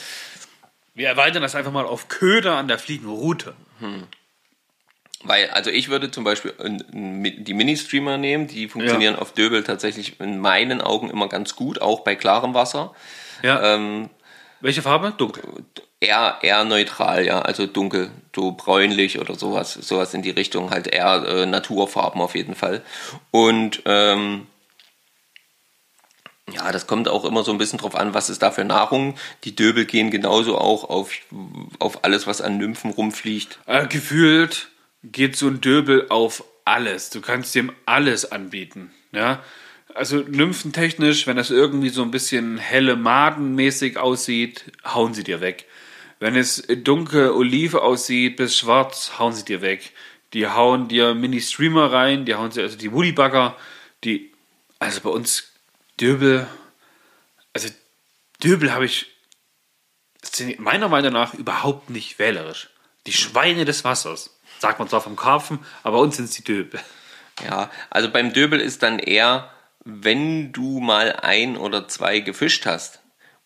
Wir 0.93 1.07
erweitern 1.07 1.43
das 1.43 1.55
einfach 1.55 1.71
mal 1.71 1.85
auf 1.85 2.09
Köder 2.09 2.57
an 2.57 2.67
der 2.67 2.77
Fliegenroute. 2.77 3.55
Weil, 5.23 5.49
also 5.49 5.71
ich 5.71 5.89
würde 5.89 6.11
zum 6.11 6.23
Beispiel 6.23 6.53
die 6.59 7.53
Mini-Streamer 7.53 8.17
nehmen, 8.17 8.47
die 8.47 8.67
funktionieren 8.67 9.15
auf 9.15 9.33
Döbel 9.33 9.63
tatsächlich 9.63 10.19
in 10.19 10.39
meinen 10.39 10.79
Augen 10.79 11.09
immer 11.09 11.27
ganz 11.27 11.55
gut, 11.55 11.81
auch 11.81 12.01
bei 12.01 12.15
klarem 12.15 12.53
Wasser. 12.53 12.93
Ja. 13.41 13.75
Ähm, 13.75 14.09
Welche 14.61 14.83
Farbe? 14.83 15.13
Dunkel. 15.17 15.43
eher, 15.99 16.37
eher 16.41 16.63
neutral, 16.63 17.25
ja, 17.25 17.41
also 17.41 17.65
dunkel, 17.65 18.11
so 18.35 18.51
bräunlich 18.51 19.19
oder 19.19 19.33
sowas, 19.33 19.73
sowas 19.73 20.13
in 20.13 20.21
die 20.21 20.29
Richtung, 20.29 20.69
halt 20.69 20.87
eher 20.87 21.23
äh, 21.25 21.45
Naturfarben 21.47 22.21
auf 22.21 22.35
jeden 22.35 22.53
Fall. 22.53 22.83
Und 23.31 23.81
ähm, 23.85 24.45
ja, 26.53 26.71
das 26.71 26.87
kommt 26.87 27.09
auch 27.09 27.25
immer 27.25 27.43
so 27.43 27.51
ein 27.51 27.57
bisschen 27.57 27.79
drauf 27.79 27.95
an, 27.95 28.13
was 28.13 28.29
ist 28.29 28.41
da 28.41 28.51
für 28.51 28.63
Nahrung. 28.63 29.15
Die 29.43 29.55
Döbel 29.55 29.85
gehen 29.85 30.11
genauso 30.11 30.57
auch 30.57 30.83
auf, 30.83 31.11
auf 31.79 32.03
alles, 32.03 32.27
was 32.27 32.41
an 32.41 32.57
Nymphen 32.57 32.91
rumfliegt. 32.91 33.59
Äh, 33.65 33.87
gefühlt 33.87 34.69
geht 35.03 35.35
so 35.35 35.47
ein 35.47 35.61
Döbel 35.61 36.07
auf 36.09 36.43
alles. 36.65 37.09
Du 37.09 37.21
kannst 37.21 37.55
dem 37.55 37.71
alles 37.85 38.31
anbieten. 38.31 38.91
Ja? 39.11 39.43
Also 39.93 40.17
nymphentechnisch, 40.17 41.27
wenn 41.27 41.37
das 41.37 41.49
irgendwie 41.49 41.89
so 41.89 42.03
ein 42.03 42.11
bisschen 42.11 42.57
helle 42.57 42.95
Madenmäßig 42.95 43.97
aussieht, 43.97 44.65
hauen 44.85 45.13
sie 45.13 45.23
dir 45.23 45.41
weg. 45.41 45.65
Wenn 46.19 46.35
es 46.35 46.63
dunkel 46.67 47.29
olive 47.29 47.81
aussieht 47.81 48.37
bis 48.37 48.57
schwarz, 48.57 49.13
hauen 49.19 49.33
sie 49.33 49.45
dir 49.45 49.61
weg. 49.61 49.91
Die 50.33 50.47
hauen 50.47 50.87
dir 50.87 51.13
Mini-Streamer 51.13 51.91
rein, 51.91 52.25
die 52.25 52.35
hauen 52.35 52.51
sie, 52.51 52.61
also 52.61 52.77
die 52.77 52.91
Woodybugger, 52.91 53.55
die, 54.03 54.31
also 54.79 55.01
bei 55.01 55.09
uns 55.09 55.51
Döbel, 55.99 56.47
also 57.53 57.69
Döbel 58.43 58.73
habe 58.73 58.85
ich 58.85 59.07
meiner 60.57 60.89
Meinung 60.89 61.13
nach 61.13 61.33
überhaupt 61.33 61.89
nicht 61.89 62.19
wählerisch. 62.19 62.69
Die 63.05 63.13
Schweine 63.13 63.65
des 63.65 63.83
Wassers. 63.83 64.36
Sagt 64.59 64.79
man 64.79 64.87
zwar 64.87 65.01
vom 65.01 65.15
Karpfen, 65.15 65.59
aber 65.83 65.97
bei 65.97 66.03
uns 66.03 66.17
sind 66.17 66.25
es 66.25 66.35
die 66.35 66.43
Döbel. 66.43 66.79
Ja, 67.43 67.69
also 67.89 68.09
beim 68.09 68.33
Döbel 68.33 68.59
ist 68.59 68.81
dann 68.83 68.99
eher, 68.99 69.51
wenn 69.83 70.51
du 70.51 70.79
mal 70.79 71.15
ein 71.21 71.55
oder 71.55 71.87
zwei 71.87 72.19
gefischt 72.19 72.65
hast 72.65 72.99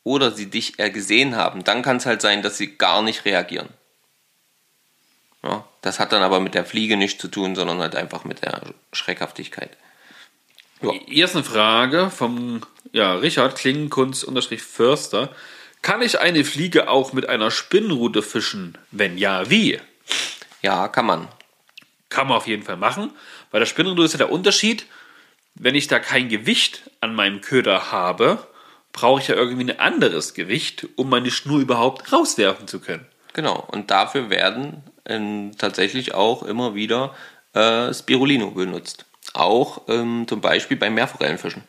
oder 0.04 0.32
sie 0.32 0.50
dich 0.50 0.80
eher 0.80 0.90
gesehen 0.90 1.36
haben, 1.36 1.64
dann 1.64 1.82
kann 1.82 1.98
es 1.98 2.06
halt 2.06 2.22
sein, 2.22 2.42
dass 2.42 2.58
sie 2.58 2.78
gar 2.78 3.02
nicht 3.02 3.26
reagieren. 3.26 3.70
Ja, 5.44 5.66
das 5.82 6.00
hat 6.00 6.12
dann 6.12 6.22
aber 6.22 6.40
mit 6.40 6.54
der 6.54 6.66
Fliege 6.66 6.98
nichts 6.98 7.22
zu 7.22 7.28
tun, 7.28 7.56
sondern 7.56 7.80
halt 7.80 7.96
einfach 7.96 8.26
mit 8.26 8.44
der 8.44 8.62
Schreckhaftigkeit. 8.94 9.76
Ja. 10.82 10.92
Hier 11.08 11.26
ist 11.26 11.36
eine 11.36 11.44
Frage 11.44 12.10
vom 12.10 12.62
ja, 12.92 13.16
Richard 13.16 13.56
Klingenkunst-Förster. 13.56 15.30
Kann 15.82 16.02
ich 16.02 16.20
eine 16.20 16.44
Fliege 16.44 16.90
auch 16.90 17.14
mit 17.14 17.28
einer 17.28 17.52
Spinnrute 17.52 18.22
fischen? 18.22 18.78
Wenn 18.92 19.18
ja, 19.18 19.50
wie? 19.50 19.80
Ja, 20.62 20.88
kann 20.88 21.06
man. 21.06 21.28
Kann 22.10 22.28
man 22.28 22.38
auf 22.38 22.48
jeden 22.48 22.64
Fall 22.64 22.78
machen. 22.78 23.12
Bei 23.52 23.60
der 23.60 23.66
Spinnrute 23.66 24.04
ist 24.04 24.14
ja 24.14 24.18
der 24.18 24.32
Unterschied, 24.32 24.86
wenn 25.56 25.76
ich 25.76 25.88
da 25.88 26.00
kein 26.00 26.30
Gewicht 26.30 26.90
an 27.00 27.16
meinem 27.16 27.42
Köder 27.42 27.92
habe, 27.92 28.48
brauche 28.94 29.22
ich 29.22 29.28
ja 29.28 29.36
irgendwie 29.36 29.72
ein 29.72 29.80
anderes 29.80 30.34
Gewicht, 30.34 30.88
um 30.96 31.10
meine 31.10 31.32
Schnur 31.32 31.60
überhaupt 31.60 32.12
rauswerfen 32.12 32.68
zu 32.68 32.80
können. 32.80 33.06
Genau. 33.34 33.66
Und 33.72 33.92
dafür 33.92 34.30
werden 34.30 34.84
ähm, 35.06 35.52
tatsächlich 35.58 36.14
auch 36.14 36.44
immer 36.44 36.76
wieder 36.76 37.16
äh, 37.54 37.94
Spirulino 37.94 38.52
benutzt. 38.52 39.06
Auch 39.34 39.84
ähm, 39.88 40.26
zum 40.28 40.42
Beispiel 40.42 40.78
beim 40.78 40.94
Meerforellenfischen. 40.94 41.64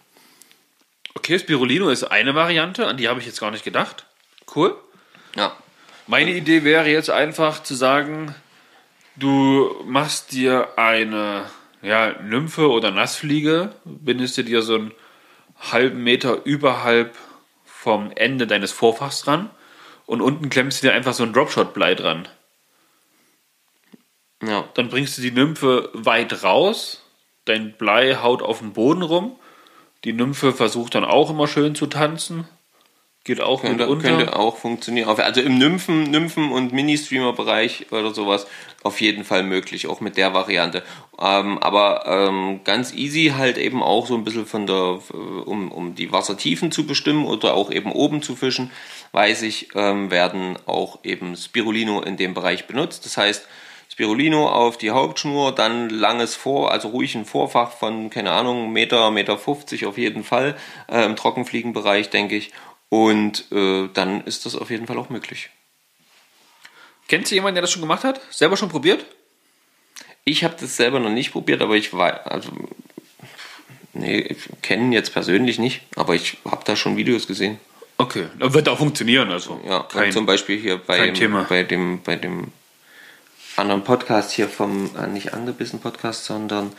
Okay, 1.14 1.38
Spirulino 1.38 1.90
ist 1.90 2.04
eine 2.04 2.34
Variante, 2.34 2.86
an 2.86 2.96
die 2.96 3.08
habe 3.08 3.20
ich 3.20 3.26
jetzt 3.26 3.40
gar 3.40 3.50
nicht 3.50 3.64
gedacht. 3.64 4.06
Cool. 4.54 4.76
Ja. 5.36 5.56
Meine 6.06 6.32
Idee 6.32 6.64
wäre 6.64 6.88
jetzt 6.88 7.10
einfach 7.10 7.62
zu 7.62 7.74
sagen, 7.74 8.34
du 9.16 9.82
machst 9.84 10.32
dir 10.32 10.78
eine 10.78 11.50
ja, 11.82 12.14
Nymphe 12.22 12.70
oder 12.70 12.90
Nassfliege, 12.90 13.74
bindest 13.84 14.38
du 14.38 14.44
dir 14.44 14.62
so 14.62 14.76
einen 14.76 14.92
halben 15.58 16.02
Meter 16.02 16.44
überhalb 16.44 17.16
vom 17.64 18.12
Ende 18.14 18.46
deines 18.46 18.72
Vorfachs 18.72 19.22
dran 19.22 19.50
und 20.06 20.20
unten 20.20 20.50
klemmst 20.50 20.82
du 20.82 20.86
dir 20.86 20.94
einfach 20.94 21.14
so 21.14 21.22
ein 21.22 21.32
Dropshot-Blei 21.32 21.94
dran. 21.94 22.28
Ja. 24.42 24.68
Dann 24.74 24.88
bringst 24.88 25.18
du 25.18 25.22
die 25.22 25.30
Nymphe 25.30 25.90
weit 25.92 26.42
raus, 26.42 27.04
dein 27.44 27.76
Blei 27.76 28.16
haut 28.16 28.42
auf 28.42 28.58
dem 28.58 28.72
Boden 28.72 29.02
rum, 29.02 29.36
die 30.04 30.12
Nymphe 30.12 30.52
versucht 30.52 30.94
dann 30.94 31.04
auch 31.04 31.30
immer 31.30 31.46
schön 31.46 31.74
zu 31.74 31.86
tanzen, 31.86 32.48
geht 33.24 33.40
auch 33.40 33.62
Könnte, 33.62 33.86
unter. 33.88 34.08
könnte 34.08 34.36
auch 34.36 34.56
funktionieren. 34.56 35.08
Also 35.08 35.40
im 35.40 35.56
Nymphen, 35.58 36.10
Nymphen- 36.10 36.50
und 36.50 36.72
Mini-Streamer-Bereich 36.72 37.86
oder 37.92 38.12
sowas 38.12 38.46
auf 38.82 39.00
jeden 39.00 39.24
Fall 39.24 39.44
möglich, 39.44 39.86
auch 39.86 40.00
mit 40.00 40.16
der 40.16 40.34
Variante. 40.34 40.82
Ähm, 41.20 41.58
aber 41.58 42.04
ähm, 42.06 42.60
ganz 42.64 42.92
easy 42.92 43.32
halt 43.36 43.58
eben 43.58 43.80
auch 43.80 44.06
so 44.06 44.16
ein 44.16 44.24
bisschen 44.24 44.46
von 44.46 44.66
der, 44.66 44.98
äh, 45.12 45.16
um, 45.16 45.70
um 45.70 45.94
die 45.94 46.10
Wassertiefen 46.10 46.72
zu 46.72 46.84
bestimmen 46.84 47.26
oder 47.26 47.54
auch 47.54 47.70
eben 47.70 47.92
oben 47.92 48.22
zu 48.22 48.34
fischen, 48.34 48.72
weiß 49.12 49.42
ich, 49.42 49.68
ähm, 49.76 50.10
werden 50.10 50.58
auch 50.66 50.98
eben 51.04 51.36
Spirulino 51.36 52.00
in 52.00 52.16
dem 52.16 52.34
Bereich 52.34 52.66
benutzt. 52.66 53.04
Das 53.04 53.16
heißt, 53.16 53.46
Spirulino 53.88 54.48
auf 54.48 54.78
die 54.78 54.90
Hauptschnur, 54.90 55.54
dann 55.54 55.90
langes 55.90 56.34
Vor, 56.34 56.72
also 56.72 56.88
ruhig 56.88 57.14
ein 57.14 57.26
Vorfach 57.26 57.72
von, 57.72 58.08
keine 58.08 58.32
Ahnung, 58.32 58.72
Meter, 58.72 59.10
Meter 59.10 59.36
50 59.36 59.84
auf 59.84 59.98
jeden 59.98 60.24
Fall, 60.24 60.56
äh, 60.90 61.04
im 61.04 61.14
Trockenfliegenbereich, 61.14 62.10
denke 62.10 62.34
ich. 62.34 62.52
Und 62.92 63.50
äh, 63.50 63.88
dann 63.94 64.22
ist 64.24 64.44
das 64.44 64.54
auf 64.54 64.68
jeden 64.68 64.86
Fall 64.86 64.98
auch 64.98 65.08
möglich. 65.08 65.48
Kennst 67.08 67.30
du 67.30 67.34
jemanden, 67.34 67.54
der 67.54 67.62
das 67.62 67.72
schon 67.72 67.80
gemacht 67.80 68.04
hat? 68.04 68.20
Selber 68.30 68.58
schon 68.58 68.68
probiert? 68.68 69.06
Ich 70.24 70.44
habe 70.44 70.56
das 70.60 70.76
selber 70.76 71.00
noch 71.00 71.08
nicht 71.08 71.32
probiert, 71.32 71.62
aber 71.62 71.74
ich 71.74 71.94
weiß, 71.94 72.26
also, 72.26 72.50
nee, 73.94 74.18
ich 74.18 74.36
kenne 74.60 74.94
jetzt 74.94 75.14
persönlich 75.14 75.58
nicht, 75.58 75.80
aber 75.96 76.14
ich 76.14 76.36
habe 76.44 76.64
da 76.66 76.76
schon 76.76 76.98
Videos 76.98 77.26
gesehen. 77.26 77.58
Okay, 77.96 78.26
dann 78.38 78.52
wird 78.52 78.68
auch 78.68 78.76
funktionieren. 78.76 79.30
Also 79.30 79.58
Ja, 79.66 79.84
kein, 79.84 80.12
zum 80.12 80.26
Beispiel 80.26 80.60
hier 80.60 80.76
bei, 80.76 81.12
Thema. 81.12 81.46
bei 81.48 81.62
dem, 81.62 82.02
bei 82.02 82.16
dem 82.16 82.48
anderen 83.56 83.84
Podcast 83.84 84.32
hier 84.32 84.50
vom, 84.50 84.90
äh, 84.96 85.06
nicht 85.06 85.32
angebissen 85.32 85.80
Podcast, 85.80 86.26
sondern 86.26 86.74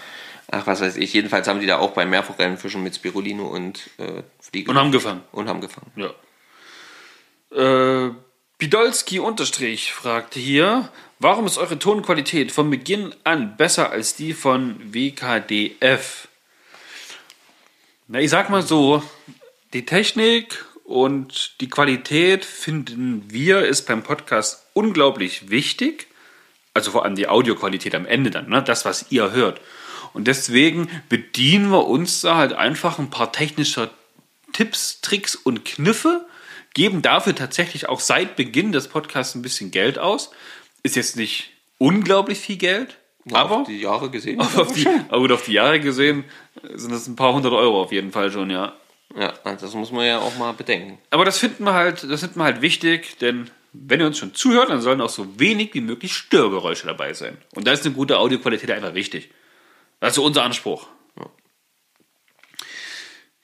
Ach, 0.51 0.67
was 0.67 0.81
weiß 0.81 0.97
ich. 0.97 1.13
Jedenfalls 1.13 1.47
haben 1.47 1.59
die 1.59 1.65
da 1.65 1.79
auch 1.79 1.91
bei 1.91 2.05
Meerforellenfischen 2.05 2.83
mit 2.83 2.95
Spirulino 2.95 3.47
und 3.47 3.89
äh, 3.97 4.23
Fliege. 4.39 4.69
Und 4.69 4.77
haben 4.77 4.91
gefangen. 4.91 5.23
Und 5.31 5.47
haben 5.47 5.61
gefangen. 5.61 5.91
Ja. 5.95 8.07
Äh, 8.07 8.13
Bidolski 8.57 9.19
unterstrich 9.19 9.93
fragt 9.93 10.35
hier, 10.35 10.89
warum 11.19 11.45
ist 11.45 11.57
eure 11.57 11.79
Tonqualität 11.79 12.51
von 12.51 12.69
Beginn 12.69 13.13
an 13.23 13.57
besser 13.57 13.91
als 13.91 14.15
die 14.15 14.33
von 14.33 14.93
WKDF? 14.93 16.27
Na, 18.07 18.19
ich 18.19 18.29
sag 18.29 18.49
mal 18.49 18.61
so, 18.61 19.03
die 19.73 19.85
Technik 19.85 20.65
und 20.83 21.59
die 21.61 21.69
Qualität 21.69 22.45
finden 22.45 23.23
wir 23.27 23.65
ist 23.65 23.87
beim 23.87 24.03
Podcast 24.03 24.67
unglaublich 24.73 25.49
wichtig. 25.49 26.07
Also 26.73 26.91
vor 26.91 27.05
allem 27.05 27.15
die 27.15 27.27
Audioqualität 27.27 27.95
am 27.95 28.05
Ende 28.05 28.31
dann, 28.31 28.49
ne? 28.49 28.63
das, 28.63 28.85
was 28.85 29.11
ihr 29.11 29.31
hört. 29.31 29.61
Und 30.13 30.27
deswegen 30.27 30.89
bedienen 31.09 31.69
wir 31.71 31.87
uns 31.87 32.21
da 32.21 32.35
halt 32.35 32.53
einfach 32.53 32.99
ein 32.99 33.09
paar 33.09 33.31
technischer 33.31 33.89
Tipps, 34.53 35.01
Tricks 35.01 35.35
und 35.35 35.65
Kniffe, 35.65 36.25
geben 36.73 37.01
dafür 37.01 37.35
tatsächlich 37.35 37.89
auch 37.89 37.99
seit 37.99 38.35
Beginn 38.35 38.71
des 38.71 38.87
Podcasts 38.87 39.35
ein 39.35 39.41
bisschen 39.41 39.71
Geld 39.71 39.99
aus. 39.99 40.31
Ist 40.83 40.95
jetzt 40.95 41.15
nicht 41.15 41.51
unglaublich 41.77 42.39
viel 42.39 42.57
Geld, 42.57 42.97
Ja, 43.25 43.37
aber 43.37 43.61
auf 43.61 43.67
die 43.67 43.79
Jahre 43.79 44.09
gesehen. 44.09 44.39
auf 44.39 44.73
die, 44.73 44.87
aber 44.87 45.19
gut, 45.19 45.31
auf 45.31 45.45
die 45.45 45.53
Jahre 45.53 45.79
gesehen 45.79 46.23
sind 46.73 46.91
das 46.91 47.07
ein 47.07 47.15
paar 47.15 47.33
hundert 47.33 47.53
Euro 47.53 47.81
auf 47.81 47.91
jeden 47.91 48.11
Fall 48.11 48.31
schon, 48.31 48.49
ja. 48.49 48.73
Ja, 49.15 49.33
das 49.43 49.73
muss 49.75 49.91
man 49.91 50.05
ja 50.07 50.19
auch 50.19 50.35
mal 50.37 50.53
bedenken. 50.53 50.97
Aber 51.11 51.23
das 51.23 51.37
finden 51.37 51.63
wir 51.65 51.73
halt, 51.73 52.03
das 52.09 52.21
finden 52.21 52.39
wir 52.39 52.45
halt 52.45 52.61
wichtig, 52.61 53.17
denn 53.19 53.51
wenn 53.71 53.99
ihr 53.99 54.07
uns 54.07 54.17
schon 54.17 54.33
zuhört, 54.33 54.69
dann 54.69 54.81
sollen 54.81 55.01
auch 55.01 55.09
so 55.09 55.39
wenig 55.39 55.73
wie 55.73 55.81
möglich 55.81 56.13
Störgeräusche 56.13 56.87
dabei 56.87 57.13
sein. 57.13 57.37
Und 57.55 57.67
da 57.67 57.71
ist 57.71 57.85
eine 57.85 57.93
gute 57.93 58.17
Audioqualität 58.17 58.71
einfach 58.71 58.93
wichtig. 58.93 59.29
Das 60.03 60.17
ist 60.17 60.19
unser 60.19 60.43
Anspruch. 60.43 60.87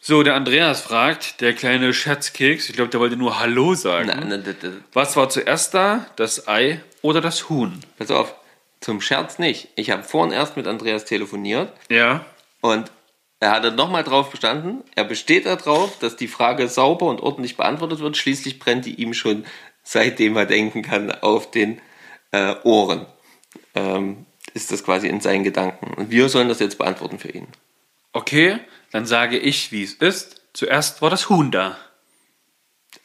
So, 0.02 0.24
der 0.24 0.36
Andreas 0.36 0.82
fragt, 0.82 1.40
der 1.40 1.54
kleine 1.54 1.94
Scherzkeks, 1.94 2.68
ich 2.68 2.76
glaube, 2.76 2.90
der 2.90 3.00
wollte 3.00 3.16
nur 3.16 3.40
Hallo 3.40 3.76
sagen. 3.76 4.08
Na, 4.10 4.16
na, 4.26 4.36
na, 4.46 4.54
na, 4.62 4.72
Was 4.92 5.16
war 5.16 5.30
zuerst 5.30 5.74
da, 5.74 6.06
das 6.18 6.50
Ei 6.50 6.82
oder 7.02 7.22
das 7.22 7.48
Huhn? 7.48 7.80
pass 7.98 8.12
auf, 8.12 8.36
zum 8.82 9.00
Scherz 9.00 9.40
nicht. 9.40 9.70
Ich 9.78 9.90
habe 9.90 10.04
vorhin 10.04 10.34
erst 10.34 10.58
mit 10.58 10.68
Andreas 10.68 11.06
telefoniert 11.06 11.72
Ja. 11.90 12.26
und 12.60 12.92
er 13.40 13.52
hat 13.52 13.64
dann 13.64 13.76
nochmal 13.76 14.04
drauf 14.04 14.30
bestanden. 14.30 14.84
Er 14.96 15.06
besteht 15.06 15.46
darauf, 15.46 15.98
dass 16.00 16.18
die 16.18 16.28
Frage 16.28 16.68
sauber 16.68 17.06
und 17.06 17.22
ordentlich 17.22 17.56
beantwortet 17.56 18.00
wird. 18.00 18.18
Schließlich 18.18 18.60
brennt 18.60 18.86
die 18.86 18.96
ihm 18.96 19.14
schon, 19.14 19.46
seitdem 19.84 20.36
er 20.36 20.46
denken 20.46 20.82
kann, 20.82 21.10
auf 21.10 21.52
den 21.52 21.80
äh, 22.32 22.56
Ohren. 22.64 23.06
Ähm, 23.76 24.26
ist 24.60 24.72
das 24.72 24.84
quasi 24.84 25.08
in 25.08 25.22
seinen 25.22 25.44
Gedanken. 25.44 25.94
Und 25.94 26.12
wir 26.12 26.30
sollen 26.30 26.50
das 26.50 26.60
jetzt 26.60 26.78
beantworten 26.78 27.18
für 27.18 27.30
ihn. 27.30 27.48
Okay, 28.12 28.60
dann 28.92 29.06
sage 29.06 29.38
ich, 29.38 29.72
wie 29.72 29.84
es 29.84 29.94
ist. 29.94 30.42
Zuerst 30.54 31.02
war 31.02 31.10
das 31.10 31.30
Huhn 31.30 31.52
da. 31.52 31.78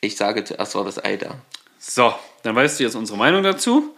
Ich 0.01 0.17
sage 0.17 0.45
zuerst 0.45 0.75
war 0.75 0.85
das 0.85 1.03
Ei 1.03 1.17
da. 1.17 1.37
So, 1.79 2.15
dann 2.43 2.57
weißt 2.57 2.81
du 2.81 2.85
jetzt 2.85 2.97
unsere 2.97 3.19
Meinung 3.19 3.43
dazu. 3.43 3.95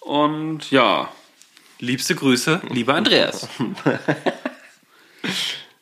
Und 0.00 0.70
ja, 0.70 1.12
liebste 1.78 2.14
Grüße, 2.14 2.62
lieber 2.70 2.94
Andreas. 2.94 3.48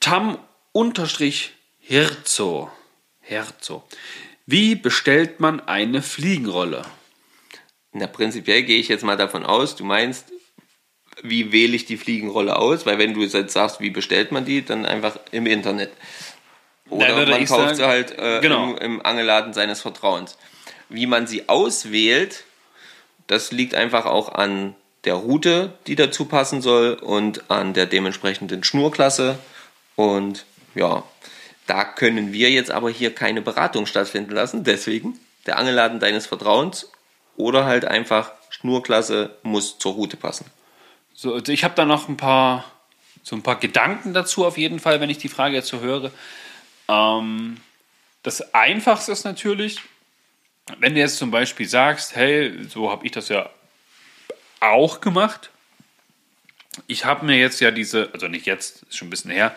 Tam 0.00 0.38
unterstrich 0.72 1.52
Hirzo. 1.78 2.70
Herzo. 3.20 3.84
Wie 4.46 4.74
bestellt 4.74 5.38
man 5.38 5.60
eine 5.60 6.02
Fliegenrolle? 6.02 6.84
Na, 7.92 8.06
prinzipiell 8.06 8.62
gehe 8.62 8.80
ich 8.80 8.88
jetzt 8.88 9.04
mal 9.04 9.16
davon 9.16 9.44
aus, 9.44 9.76
du 9.76 9.84
meinst, 9.84 10.32
wie 11.22 11.52
wähle 11.52 11.76
ich 11.76 11.84
die 11.84 11.96
Fliegenrolle 11.96 12.56
aus? 12.56 12.86
Weil 12.86 12.98
wenn 12.98 13.14
du 13.14 13.22
jetzt 13.22 13.52
sagst, 13.52 13.80
wie 13.80 13.90
bestellt 13.90 14.32
man 14.32 14.44
die, 14.44 14.64
dann 14.64 14.86
einfach 14.86 15.18
im 15.30 15.46
Internet. 15.46 15.90
Oder 16.88 17.26
man 17.26 17.44
kauft 17.44 17.48
sagen, 17.48 17.74
sie 17.74 17.86
halt 17.86 18.18
äh, 18.18 18.40
genau. 18.40 18.70
im, 18.72 18.78
im 18.78 19.06
Angeladen 19.06 19.52
seines 19.52 19.80
Vertrauens. 19.80 20.36
Wie 20.88 21.06
man 21.06 21.26
sie 21.26 21.48
auswählt, 21.48 22.44
das 23.26 23.50
liegt 23.50 23.74
einfach 23.74 24.04
auch 24.04 24.34
an 24.34 24.74
der 25.04 25.14
Route, 25.14 25.72
die 25.86 25.96
dazu 25.96 26.26
passen 26.26 26.60
soll 26.62 26.94
und 26.94 27.50
an 27.50 27.72
der 27.72 27.86
dementsprechenden 27.86 28.62
Schnurklasse. 28.62 29.38
Und 29.96 30.44
ja, 30.74 31.02
da 31.66 31.84
können 31.84 32.32
wir 32.32 32.50
jetzt 32.50 32.70
aber 32.70 32.90
hier 32.90 33.14
keine 33.14 33.42
Beratung 33.42 33.86
stattfinden 33.86 34.32
lassen. 34.32 34.64
Deswegen 34.64 35.18
der 35.46 35.58
Angeladen 35.58 35.98
deines 35.98 36.26
Vertrauens 36.26 36.90
oder 37.36 37.64
halt 37.64 37.84
einfach 37.84 38.32
Schnurklasse 38.50 39.36
muss 39.42 39.78
zur 39.78 39.94
Route 39.94 40.16
passen. 40.16 40.46
So, 41.14 41.34
also 41.34 41.52
ich 41.52 41.64
habe 41.64 41.74
da 41.74 41.84
noch 41.84 42.08
ein 42.08 42.16
paar, 42.16 42.64
so 43.22 43.36
ein 43.36 43.42
paar 43.42 43.56
Gedanken 43.56 44.14
dazu 44.14 44.44
auf 44.44 44.58
jeden 44.58 44.80
Fall, 44.80 45.00
wenn 45.00 45.10
ich 45.10 45.18
die 45.18 45.28
Frage 45.28 45.54
jetzt 45.54 45.68
so 45.68 45.80
höre. 45.80 46.10
Ähm, 46.88 47.58
das 48.22 48.54
Einfachste 48.54 49.12
ist 49.12 49.24
natürlich, 49.24 49.80
wenn 50.78 50.94
du 50.94 51.00
jetzt 51.00 51.18
zum 51.18 51.30
Beispiel 51.30 51.68
sagst, 51.68 52.14
hey, 52.16 52.64
so 52.68 52.90
habe 52.90 53.04
ich 53.06 53.12
das 53.12 53.28
ja 53.28 53.50
auch 54.60 55.00
gemacht. 55.00 55.50
Ich 56.86 57.04
habe 57.04 57.26
mir 57.26 57.36
jetzt 57.36 57.60
ja 57.60 57.70
diese, 57.70 58.10
also 58.14 58.28
nicht 58.28 58.46
jetzt, 58.46 58.84
ist 58.84 58.96
schon 58.96 59.08
ein 59.08 59.10
bisschen 59.10 59.30
her, 59.30 59.54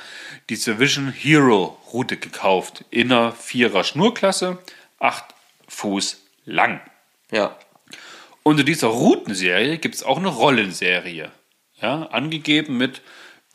diese 0.50 0.80
Vision 0.80 1.12
Hero 1.12 1.80
Route 1.94 2.18
gekauft. 2.18 2.84
In 2.90 3.12
einer 3.12 3.32
Vierer 3.32 3.84
Schnurklasse, 3.84 4.58
8 5.00 5.24
Fuß 5.68 6.22
lang. 6.46 6.82
Ja, 7.32 7.58
Unter 8.44 8.64
dieser 8.64 8.88
Routenserie 8.88 9.78
gibt 9.78 9.96
es 9.96 10.04
auch 10.04 10.18
eine 10.18 10.28
Rollenserie. 10.28 11.32
Ja, 11.82 12.04
angegeben 12.04 12.78
mit 12.78 13.02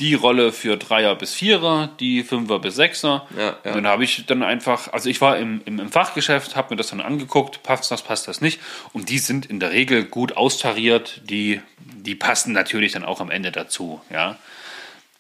die 0.01 0.15
Rolle 0.15 0.51
für 0.51 0.79
Dreier 0.79 1.15
bis 1.15 1.35
Vierer, 1.35 1.91
die 2.01 2.25
Fünfer 2.25 2.59
bis 2.59 2.75
Sechser. 2.75 3.27
Ja, 3.37 3.43
ja. 3.43 3.53
Und 3.71 3.77
dann 3.77 3.87
habe 3.87 4.03
ich 4.03 4.25
dann 4.27 4.43
einfach, 4.43 4.93
also 4.93 5.11
ich 5.11 5.21
war 5.21 5.37
im, 5.37 5.61
im, 5.67 5.79
im 5.79 5.93
Fachgeschäft, 5.93 6.57
habe 6.57 6.71
mir 6.71 6.77
das 6.77 6.89
dann 6.89 7.03
angeguckt, 7.03 7.63
passt 7.63 7.91
das, 7.91 8.03
passt 8.03 8.27
das 8.27 8.41
nicht. 8.41 8.61
Und 8.95 9.11
die 9.11 9.19
sind 9.19 9.47
in 9.47 9.61
der 9.61 9.73
Regel 9.73 10.05
gut 10.05 10.37
austariert, 10.37 11.21
die, 11.25 11.61
die 11.79 12.15
passen 12.15 12.53
natürlich 12.53 12.93
dann 12.93 13.05
auch 13.05 13.21
am 13.21 13.31
Ende 13.31 13.53
dazu. 13.53 14.01
Ja. 14.11 14.39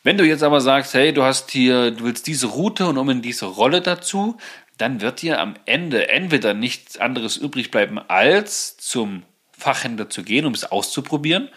Wenn 0.02 0.16
du 0.16 0.24
jetzt 0.24 0.42
aber 0.42 0.62
sagst, 0.62 0.94
hey, 0.94 1.12
du 1.12 1.22
hast 1.22 1.50
hier, 1.50 1.90
du 1.90 2.04
willst 2.04 2.26
diese 2.26 2.46
Route 2.46 2.86
und 2.86 2.96
um 2.96 3.10
in 3.10 3.20
diese 3.20 3.44
Rolle 3.44 3.82
dazu, 3.82 4.38
dann 4.78 5.02
wird 5.02 5.20
dir 5.20 5.40
am 5.40 5.54
Ende 5.66 6.08
entweder 6.08 6.54
nichts 6.54 6.96
anderes 6.96 7.36
übrig 7.36 7.70
bleiben, 7.70 7.98
als 7.98 8.78
zum 8.78 9.24
Fachhändler 9.52 10.08
zu 10.08 10.22
gehen, 10.22 10.46
um 10.46 10.54
es 10.54 10.64
auszuprobieren, 10.64 11.50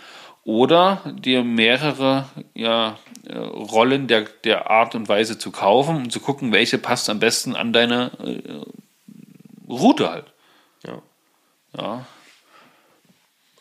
oder 0.46 1.02
dir 1.20 1.44
mehrere 1.44 2.28
ja, 2.54 2.98
äh, 3.26 3.38
Rollen 3.38 4.08
der, 4.08 4.22
der 4.44 4.70
Art 4.70 4.96
und 4.96 5.08
Weise 5.08 5.38
zu 5.38 5.52
kaufen, 5.52 5.96
um 5.96 6.10
zu 6.10 6.20
gucken, 6.20 6.52
welche 6.52 6.78
passt 6.78 7.10
am 7.10 7.20
besten 7.20 7.56
an 7.56 7.72
deine 7.72 8.12
äh, 8.20 9.72
Route 9.72 10.10
halt. 10.10 10.26
ja. 10.86 11.02
Ja, 11.76 12.06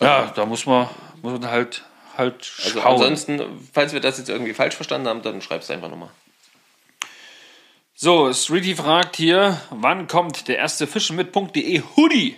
ja 0.00 0.32
da 0.34 0.44
muss 0.44 0.66
man, 0.66 0.88
muss 1.22 1.32
man 1.40 1.50
halt, 1.50 1.84
halt 2.16 2.52
Also 2.64 2.80
schauen. 2.80 2.92
ansonsten, 2.92 3.40
falls 3.72 3.92
wir 3.92 4.00
das 4.00 4.18
jetzt 4.18 4.28
irgendwie 4.28 4.52
falsch 4.52 4.74
verstanden 4.74 5.08
haben, 5.08 5.22
dann 5.22 5.40
schreib 5.40 5.62
es 5.62 5.70
einfach 5.70 5.88
nochmal. 5.88 6.10
So, 7.94 8.32
Streety 8.32 8.74
fragt 8.74 9.16
hier, 9.16 9.60
wann 9.70 10.08
kommt 10.08 10.48
der 10.48 10.58
erste 10.58 10.88
Fischen 10.88 11.14
mit.de 11.14 11.82
Hoodie? 11.96 12.36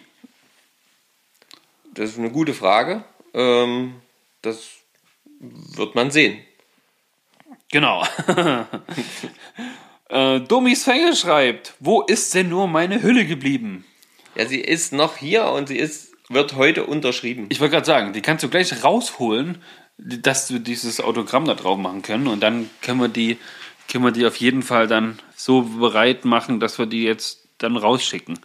Das 1.94 2.10
ist 2.10 2.18
eine 2.18 2.30
gute 2.30 2.52
Frage. 2.52 3.02
Ähm, 3.32 3.94
das 4.46 4.68
wird 5.38 5.94
man 5.94 6.10
sehen. 6.10 6.38
Genau. 7.70 8.04
äh, 10.08 10.40
Domis 10.40 10.84
Fänge 10.84 11.16
schreibt, 11.16 11.74
wo 11.80 12.02
ist 12.02 12.34
denn 12.34 12.48
nur 12.48 12.68
meine 12.68 13.02
Hülle 13.02 13.26
geblieben? 13.26 13.84
Ja, 14.36 14.46
sie 14.46 14.60
ist 14.60 14.92
noch 14.92 15.16
hier 15.16 15.46
und 15.46 15.68
sie 15.68 15.78
ist, 15.78 16.12
wird 16.28 16.56
heute 16.56 16.84
unterschrieben. 16.84 17.46
Ich 17.50 17.60
wollte 17.60 17.72
gerade 17.72 17.86
sagen, 17.86 18.12
die 18.12 18.22
kannst 18.22 18.44
du 18.44 18.48
gleich 18.48 18.84
rausholen, 18.84 19.62
dass 19.96 20.52
wir 20.52 20.58
dieses 20.58 21.00
Autogramm 21.00 21.44
da 21.44 21.54
drauf 21.54 21.78
machen 21.78 22.02
können 22.02 22.26
und 22.26 22.40
dann 22.40 22.68
können 22.80 23.00
wir 23.00 23.08
die, 23.08 23.38
können 23.88 24.04
wir 24.04 24.10
die 24.10 24.26
auf 24.26 24.36
jeden 24.36 24.62
Fall 24.62 24.86
dann 24.86 25.18
so 25.36 25.62
bereit 25.62 26.24
machen, 26.24 26.58
dass 26.60 26.78
wir 26.78 26.86
die 26.86 27.04
jetzt 27.04 27.48
dann 27.58 27.76
rausschicken. 27.76 28.38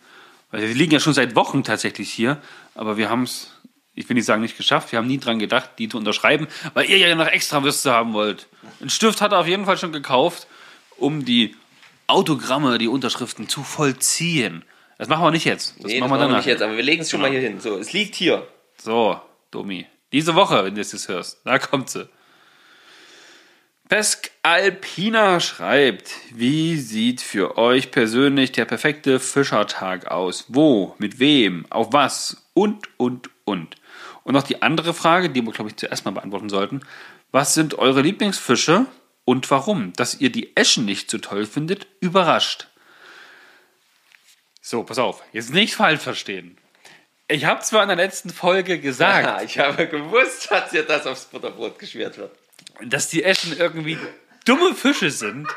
Weil 0.52 0.68
die 0.68 0.74
liegen 0.74 0.94
ja 0.94 1.00
schon 1.00 1.14
seit 1.14 1.36
Wochen 1.36 1.64
tatsächlich 1.64 2.12
hier, 2.12 2.42
aber 2.76 2.98
wir 2.98 3.10
haben 3.10 3.24
es, 3.24 3.52
ich 3.96 4.08
will 4.08 4.16
nicht 4.16 4.26
sagen 4.26 4.42
nicht 4.42 4.58
geschafft, 4.58 4.92
wir 4.92 5.00
haben 5.00 5.08
nie 5.08 5.20
dran 5.20 5.40
gedacht, 5.40 5.72
die 5.78 5.90
zu 5.90 5.98
unterschreiben, 5.98 6.48
weil 6.74 6.90
ihr 6.90 6.98
ja 6.98 7.14
noch 7.16 7.28
extra 7.28 7.64
Würste 7.64 7.92
haben 7.92 8.14
wollt. 8.14 8.48
Ein 8.82 8.90
Stift 8.90 9.22
hat 9.22 9.32
er 9.34 9.40
auf 9.40 9.48
jeden 9.48 9.66
Fall 9.66 9.78
schon 9.78 9.92
gekauft, 9.92 10.48
um 10.98 11.26
die 11.26 11.56
Autogramme, 12.08 12.78
die 12.78 12.88
Unterschriften 12.88 13.48
zu 13.50 13.64
vollziehen. 13.64 14.64
Das 14.98 15.08
machen 15.08 15.24
wir 15.24 15.32
nicht 15.32 15.46
jetzt. 15.46 15.76
Das 15.78 15.86
nee, 15.92 16.00
machen 16.00 16.02
das 16.02 16.02
wir 16.02 16.02
machen 16.02 16.12
wir 16.12 16.18
danach. 16.28 16.38
nicht 16.38 16.46
jetzt, 16.48 16.62
aber 16.62 16.76
wir 16.76 16.84
legen 16.84 17.02
es 17.02 17.10
schon 17.10 17.20
Genau. 17.22 17.32
mal 17.34 17.40
hier 17.40 17.50
hin. 17.50 17.60
So, 17.60 17.78
es 17.78 17.94
liegt 17.94 18.16
hier. 18.16 18.48
So, 18.78 19.20
Domi. 19.52 19.86
Diese 20.12 20.34
Woche, 20.36 20.66
wenn 20.66 20.76
du 20.76 20.82
es 20.82 20.92
jetzt 20.92 21.08
hörst. 21.08 21.40
Da 21.46 21.60
kommt 21.60 21.90
sie. 21.90 22.10
Pesk 23.88 24.30
Alpina 24.44 25.40
schreibt, 25.40 26.12
wie 26.32 26.78
sieht 26.78 27.22
für 27.22 27.58
euch 27.58 27.90
persönlich 27.92 28.52
der 28.52 28.66
perfekte 28.66 29.20
Fischertag 29.20 30.08
aus? 30.12 30.46
Wo, 30.48 30.96
mit 31.00 31.20
wem, 31.20 31.66
auf 31.72 31.92
was 31.92 32.46
und, 32.54 32.88
und, 32.98 33.30
und. 33.50 33.76
Und 34.24 34.34
noch 34.34 34.44
die 34.44 34.62
andere 34.62 34.94
Frage, 34.94 35.30
die 35.30 35.42
wir, 35.42 35.52
glaube 35.54 35.70
ich, 35.70 35.78
zuerst 35.78 36.06
mal 36.06 36.12
beantworten 36.12 36.50
sollten. 36.50 36.82
Was 37.32 37.54
sind 37.54 37.78
eure 37.78 38.02
Lieblingsfische 38.02 38.86
und 39.26 39.50
warum. 39.52 39.94
Dass 39.94 40.20
ihr 40.20 40.32
die 40.32 40.56
Eschen 40.56 40.86
nicht 40.86 41.10
so 41.12 41.18
toll 41.20 41.46
findet, 41.46 41.88
überrascht. 42.00 42.68
So, 44.62 44.84
pass 44.84 45.00
auf, 45.00 45.24
jetzt 45.34 45.54
nicht 45.54 45.76
falsch 45.76 46.02
verstehen. 46.02 46.58
Ich 47.28 47.46
habe 47.46 47.62
zwar 47.62 47.84
in 47.84 47.90
der 47.90 47.98
letzten 47.98 48.32
Folge 48.32 48.80
gesagt, 48.80 49.26
Ja, 49.26 49.42
ich 49.42 49.60
habe 49.60 49.88
gewusst, 49.88 50.50
dass 50.50 50.72
dir 50.72 50.84
das 50.84 51.06
aufs 51.06 51.26
Butterbrot 51.26 51.78
geschwert 51.78 52.18
wird. 52.18 52.36
dass 52.84 53.08
die 53.10 53.24
Eschen 53.24 53.56
irgendwie 53.58 53.98
dumme 54.46 54.74
Fische 54.74 55.12
sind, 55.12 55.48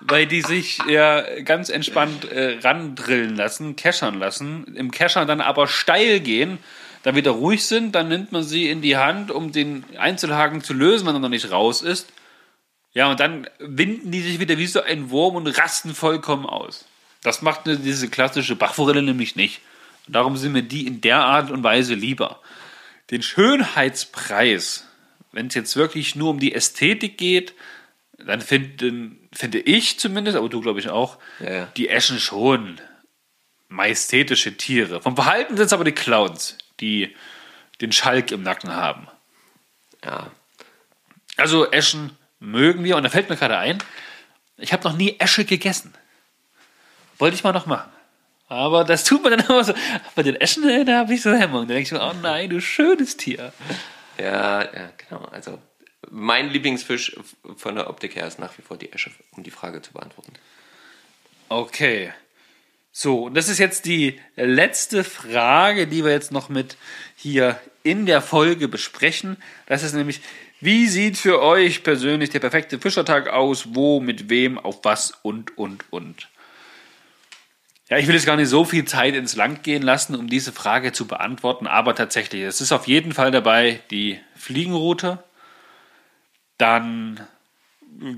weil 0.00 0.26
die 0.26 0.42
sich 0.42 0.78
ja 0.88 1.22
ganz 1.42 1.68
entspannt 1.68 2.24
äh, 2.30 2.58
randrillen 2.60 3.36
lassen, 3.36 3.76
keschern 3.76 4.18
lassen, 4.18 4.74
im 4.74 4.90
Keschern 4.90 5.26
dann 5.26 5.40
aber 5.40 5.66
steil 5.66 6.20
gehen, 6.20 6.58
dann 7.02 7.16
wieder 7.16 7.32
ruhig 7.32 7.64
sind, 7.64 7.94
dann 7.94 8.08
nimmt 8.08 8.32
man 8.32 8.42
sie 8.42 8.68
in 8.68 8.80
die 8.80 8.96
Hand, 8.96 9.30
um 9.30 9.52
den 9.52 9.84
Einzelhaken 9.98 10.62
zu 10.62 10.72
lösen, 10.72 11.06
wenn 11.06 11.14
er 11.14 11.20
noch 11.20 11.28
nicht 11.28 11.50
raus 11.50 11.82
ist. 11.82 12.12
Ja, 12.94 13.10
und 13.10 13.20
dann 13.20 13.48
winden 13.58 14.10
die 14.10 14.22
sich 14.22 14.40
wieder 14.40 14.56
wie 14.56 14.66
so 14.66 14.82
ein 14.82 15.10
Wurm 15.10 15.36
und 15.36 15.46
rasten 15.46 15.94
vollkommen 15.94 16.46
aus. 16.46 16.86
Das 17.22 17.42
macht 17.42 17.62
diese 17.66 18.08
klassische 18.08 18.56
Bachforelle 18.56 19.02
nämlich 19.02 19.36
nicht. 19.36 19.60
Und 20.06 20.14
darum 20.14 20.36
sind 20.36 20.52
mir 20.52 20.62
die 20.62 20.86
in 20.86 21.00
der 21.00 21.18
Art 21.18 21.50
und 21.50 21.62
Weise 21.62 21.94
lieber. 21.94 22.40
Den 23.10 23.22
Schönheitspreis, 23.22 24.86
wenn 25.32 25.48
es 25.48 25.54
jetzt 25.54 25.76
wirklich 25.76 26.14
nur 26.14 26.30
um 26.30 26.38
die 26.38 26.54
Ästhetik 26.54 27.18
geht, 27.18 27.54
dann 28.18 28.40
finden, 28.40 29.28
finde 29.32 29.58
ich 29.58 29.98
zumindest, 29.98 30.36
aber 30.36 30.48
du 30.48 30.60
glaube 30.60 30.80
ich 30.80 30.88
auch, 30.88 31.18
Ja, 31.40 31.52
ja. 31.52 31.68
die 31.76 31.88
Eschen 31.88 32.18
schon 32.18 32.80
majestätische 33.68 34.56
Tiere. 34.56 35.00
Vom 35.02 35.16
Verhalten 35.16 35.56
sind 35.56 35.66
es 35.66 35.72
aber 35.72 35.84
die 35.84 35.92
Clowns, 35.92 36.56
die 36.80 37.14
den 37.80 37.92
Schalk 37.92 38.30
im 38.30 38.42
Nacken 38.42 38.74
haben. 38.74 39.08
Ja. 40.04 40.30
Also 41.36 41.70
Eschen 41.70 42.16
mögen 42.38 42.84
wir 42.84 42.96
und 42.96 43.02
da 43.02 43.10
fällt 43.10 43.28
mir 43.30 43.36
gerade 43.36 43.58
ein, 43.58 43.78
ich 44.56 44.72
habe 44.72 44.84
noch 44.84 44.96
nie 44.96 45.16
Esche 45.18 45.44
gegessen. 45.44 45.92
Wollte 47.18 47.34
ich 47.36 47.42
mal 47.44 47.52
noch 47.52 47.66
machen. 47.66 47.90
Aber 48.48 48.84
das 48.84 49.04
tut 49.04 49.22
man 49.22 49.36
dann 49.36 49.46
immer 49.48 49.64
so. 49.64 49.74
Bei 50.14 50.22
den 50.22 50.36
Eschen, 50.36 50.86
da 50.86 50.98
habe 50.98 51.14
ich 51.14 51.22
so 51.22 51.32
Hemmung. 51.32 51.66
Da 51.66 51.74
denke 51.74 51.82
ich 51.88 51.92
mir, 51.92 52.02
oh 52.02 52.12
nein, 52.22 52.50
du 52.50 52.60
schönes 52.60 53.16
Tier. 53.16 53.52
Ja, 54.18 54.62
ja, 54.62 54.90
genau. 54.96 55.24
Also 55.32 55.58
mein 56.14 56.50
Lieblingsfisch 56.50 57.16
von 57.56 57.74
der 57.74 57.90
Optik 57.90 58.14
her 58.14 58.26
ist 58.26 58.38
nach 58.38 58.56
wie 58.56 58.62
vor 58.62 58.76
die 58.76 58.92
Esche, 58.92 59.10
um 59.32 59.42
die 59.42 59.50
Frage 59.50 59.82
zu 59.82 59.92
beantworten. 59.92 60.32
Okay. 61.48 62.12
So, 62.92 63.24
und 63.24 63.34
das 63.34 63.48
ist 63.48 63.58
jetzt 63.58 63.84
die 63.86 64.20
letzte 64.36 65.02
Frage, 65.02 65.88
die 65.88 66.04
wir 66.04 66.12
jetzt 66.12 66.30
noch 66.30 66.48
mit 66.48 66.76
hier 67.16 67.60
in 67.82 68.06
der 68.06 68.22
Folge 68.22 68.68
besprechen. 68.68 69.36
Das 69.66 69.82
ist 69.82 69.94
nämlich, 69.94 70.20
wie 70.60 70.86
sieht 70.86 71.18
für 71.18 71.42
euch 71.42 71.82
persönlich 71.82 72.30
der 72.30 72.38
perfekte 72.38 72.78
Fischertag 72.78 73.28
aus? 73.28 73.74
Wo, 73.74 73.98
mit 73.98 74.30
wem, 74.30 74.56
auf 74.56 74.84
was 74.84 75.18
und, 75.22 75.58
und, 75.58 75.84
und. 75.90 76.28
Ja, 77.88 77.98
ich 77.98 78.06
will 78.06 78.14
jetzt 78.14 78.26
gar 78.26 78.36
nicht 78.36 78.48
so 78.48 78.64
viel 78.64 78.84
Zeit 78.84 79.16
ins 79.16 79.34
Land 79.34 79.64
gehen 79.64 79.82
lassen, 79.82 80.14
um 80.14 80.28
diese 80.28 80.52
Frage 80.52 80.92
zu 80.92 81.08
beantworten, 81.08 81.66
aber 81.66 81.96
tatsächlich, 81.96 82.42
es 82.42 82.60
ist 82.60 82.70
auf 82.70 82.86
jeden 82.86 83.12
Fall 83.12 83.32
dabei 83.32 83.80
die 83.90 84.20
Fliegenroute. 84.36 85.24
Dann 86.58 87.20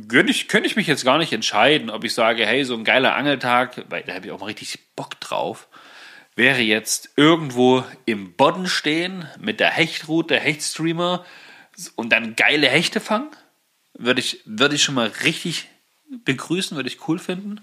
könnte 0.08 0.30
ich, 0.30 0.48
könnte 0.48 0.68
ich 0.68 0.76
mich 0.76 0.86
jetzt 0.86 1.04
gar 1.04 1.18
nicht 1.18 1.32
entscheiden, 1.32 1.90
ob 1.90 2.04
ich 2.04 2.14
sage, 2.14 2.46
hey, 2.46 2.64
so 2.64 2.74
ein 2.74 2.84
geiler 2.84 3.14
Angeltag, 3.14 3.84
weil 3.88 4.02
da 4.02 4.14
habe 4.14 4.26
ich 4.26 4.32
auch 4.32 4.40
mal 4.40 4.46
richtig 4.46 4.78
Bock 4.94 5.20
drauf, 5.20 5.68
wäre 6.34 6.60
jetzt 6.60 7.10
irgendwo 7.16 7.84
im 8.04 8.34
Bodden 8.34 8.66
stehen 8.66 9.26
mit 9.38 9.60
der 9.60 9.70
Hechtroute, 9.70 10.38
Hechtstreamer 10.38 11.24
und 11.94 12.10
dann 12.10 12.36
geile 12.36 12.68
Hechte 12.68 13.00
fangen. 13.00 13.30
Würde 13.94 14.20
ich, 14.20 14.40
würde 14.44 14.74
ich 14.74 14.82
schon 14.82 14.94
mal 14.94 15.10
richtig 15.24 15.68
begrüßen, 16.24 16.76
würde 16.76 16.88
ich 16.88 17.08
cool 17.08 17.18
finden. 17.18 17.62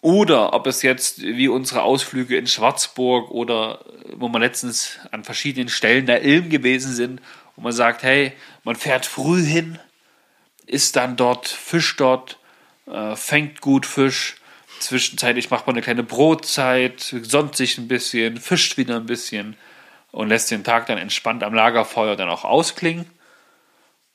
Oder 0.00 0.52
ob 0.52 0.66
es 0.66 0.82
jetzt 0.82 1.22
wie 1.22 1.48
unsere 1.48 1.82
Ausflüge 1.82 2.36
in 2.36 2.46
Schwarzburg 2.46 3.30
oder 3.30 3.84
wo 4.12 4.28
wir 4.28 4.38
letztens 4.38 4.98
an 5.12 5.24
verschiedenen 5.24 5.68
Stellen 5.68 6.04
der 6.06 6.22
Ilm 6.22 6.50
gewesen 6.50 6.92
sind, 6.92 7.22
wo 7.56 7.62
man 7.62 7.72
sagt, 7.72 8.02
hey, 8.02 8.32
man 8.64 8.76
fährt 8.76 9.06
früh 9.06 9.44
hin, 9.44 9.78
ist 10.66 10.96
dann 10.96 11.16
dort, 11.16 11.46
fischt 11.46 12.00
dort, 12.00 12.38
äh, 12.86 13.14
fängt 13.14 13.60
gut 13.60 13.86
Fisch. 13.86 14.36
Zwischenzeitlich 14.80 15.50
macht 15.50 15.66
man 15.66 15.76
eine 15.76 15.82
kleine 15.82 16.02
Brotzeit, 16.02 17.14
sonnt 17.22 17.56
sich 17.56 17.78
ein 17.78 17.88
bisschen, 17.88 18.38
fischt 18.38 18.76
wieder 18.76 18.96
ein 18.96 19.06
bisschen 19.06 19.56
und 20.10 20.28
lässt 20.28 20.50
den 20.50 20.64
Tag 20.64 20.86
dann 20.86 20.98
entspannt 20.98 21.42
am 21.42 21.54
Lagerfeuer 21.54 22.16
dann 22.16 22.28
auch 22.28 22.44
ausklingen. 22.44 23.06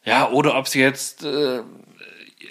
Ja, 0.03 0.29
oder 0.29 0.55
ob 0.55 0.67
sie 0.67 0.79
jetzt, 0.79 1.23
äh, 1.23 1.61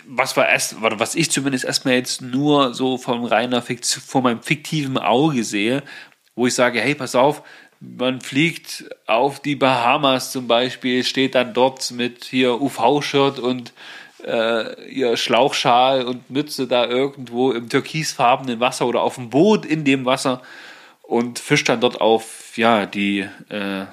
was 0.07 0.37
war 0.37 0.49
erst, 0.49 0.77
was 0.81 1.15
ich 1.15 1.31
zumindest 1.31 1.65
erstmal 1.65 1.95
jetzt 1.95 2.23
nur 2.23 2.75
so 2.75 2.99
vom 2.99 3.25
reiner 3.25 3.63
Fikt, 3.63 3.87
von 3.87 4.23
meinem 4.23 4.43
fiktiven 4.43 4.99
Auge 4.99 5.45
sehe, 5.45 5.83
wo 6.35 6.47
ich 6.47 6.55
sage, 6.55 6.81
hey, 6.81 6.95
pass 6.95 7.15
auf, 7.15 7.43
man 7.81 8.20
fliegt 8.20 8.85
auf 9.07 9.41
die 9.41 9.57
Bahamas 9.57 10.33
zum 10.33 10.49
Beispiel, 10.49 11.05
steht 11.05 11.35
dann 11.35 11.55
dort 11.55 11.91
mit 11.93 12.24
hier 12.24 12.61
UV-Shirt 12.61 13.39
und 13.39 13.72
äh, 14.24 14.91
ihr 14.91 15.16
Schlauchschal 15.16 16.05
und 16.05 16.29
Mütze 16.31 16.66
da 16.66 16.87
irgendwo 16.87 17.53
im 17.53 17.68
türkisfarbenen 17.68 18.61
Wasser 18.61 18.87
oder 18.87 19.03
auf 19.03 19.14
dem 19.14 19.31
Boot 19.31 19.64
in 19.64 19.85
dem 19.85 20.05
Wasser 20.05 20.43
und 21.03 21.39
fischt 21.39 21.68
dann 21.68 21.81
dort 21.81 22.01
auf 22.01 22.57
ja 22.57 22.85
die 22.87 23.20
äh, 23.49 23.87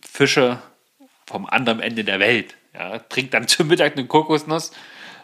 Fische 0.00 0.58
vom 1.26 1.46
anderen 1.46 1.80
Ende 1.80 2.04
der 2.04 2.18
Welt. 2.18 2.54
Ja, 2.74 2.98
trinkt 2.98 3.34
dann 3.34 3.46
zum 3.48 3.68
Mittag 3.68 3.96
eine 3.96 4.06
Kokosnuss 4.06 4.72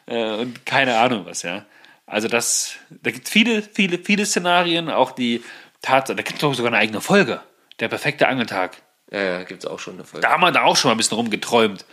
äh, 0.07 0.35
und 0.35 0.67
keine 0.67 0.99
Ahnung 0.99 1.25
was, 1.27 1.43
ja. 1.43 1.65
Also 2.07 2.29
das, 2.29 2.77
da 2.91 3.11
gibt 3.11 3.27
es 3.27 3.33
viele, 3.33 3.63
viele, 3.63 3.99
viele 3.99 4.27
Szenarien, 4.27 4.91
auch 4.91 5.13
die 5.13 5.43
Tatsache, 5.85 6.17
da 6.17 6.23
gibt 6.23 6.35
es 6.35 6.39
glaube 6.39 6.53
ich 6.53 6.57
sogar 6.57 6.73
eine 6.73 6.81
eigene 6.81 7.01
Folge, 7.01 7.41
der 7.81 7.89
perfekte 7.89 8.29
Angeltag. 8.29 8.77
Ja, 9.11 9.23
ja, 9.23 9.43
gibt 9.45 9.65
es 9.65 9.71
auch 9.71 9.79
schon 9.79 9.95
eine 9.95 10.05
Folge. 10.05 10.27
Da 10.27 10.33
haben 10.33 10.41
wir 10.41 10.51
da 10.51 10.63
auch 10.63 10.77
schon 10.77 10.89
mal 10.89 10.95
ein 10.95 10.99
bisschen 10.99 11.17
rumgeträumt. 11.17 11.85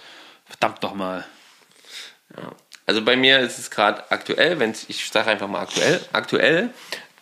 Verdammt 0.46 0.82
nochmal. 0.82 1.26
Also 2.86 3.04
bei 3.04 3.16
mir 3.16 3.40
ist 3.40 3.60
es 3.60 3.70
gerade 3.70 4.10
aktuell, 4.12 4.60
wenn 4.60 4.74
ich 4.88 5.10
sage 5.10 5.30
einfach 5.30 5.48
mal 5.48 5.62
aktuell, 5.62 6.02
aktuell 6.14 6.70